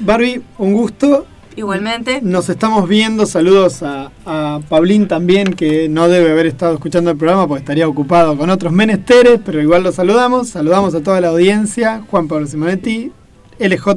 Barbie, 0.00 0.42
un 0.58 0.72
gusto. 0.72 1.26
Igualmente. 1.56 2.20
Nos 2.22 2.48
estamos 2.48 2.88
viendo. 2.88 3.26
Saludos 3.26 3.82
a, 3.82 4.10
a 4.24 4.60
Pablín 4.68 5.08
también, 5.08 5.52
que 5.52 5.88
no 5.88 6.08
debe 6.08 6.30
haber 6.30 6.46
estado 6.46 6.74
escuchando 6.74 7.10
el 7.10 7.16
programa 7.16 7.46
porque 7.46 7.60
estaría 7.60 7.88
ocupado 7.88 8.36
con 8.36 8.50
otros 8.50 8.72
menesteres, 8.72 9.40
pero 9.44 9.60
igual 9.60 9.82
lo 9.82 9.92
saludamos. 9.92 10.48
Saludamos 10.48 10.94
a 10.94 11.02
toda 11.02 11.20
la 11.20 11.28
audiencia. 11.28 12.02
Juan 12.10 12.28
Pablo 12.28 12.46
Simonetti, 12.46 13.12
LJ, 13.58 13.88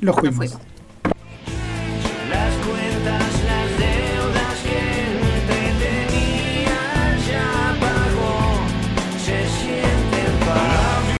los 0.00 0.16
fuimos. 0.16 0.58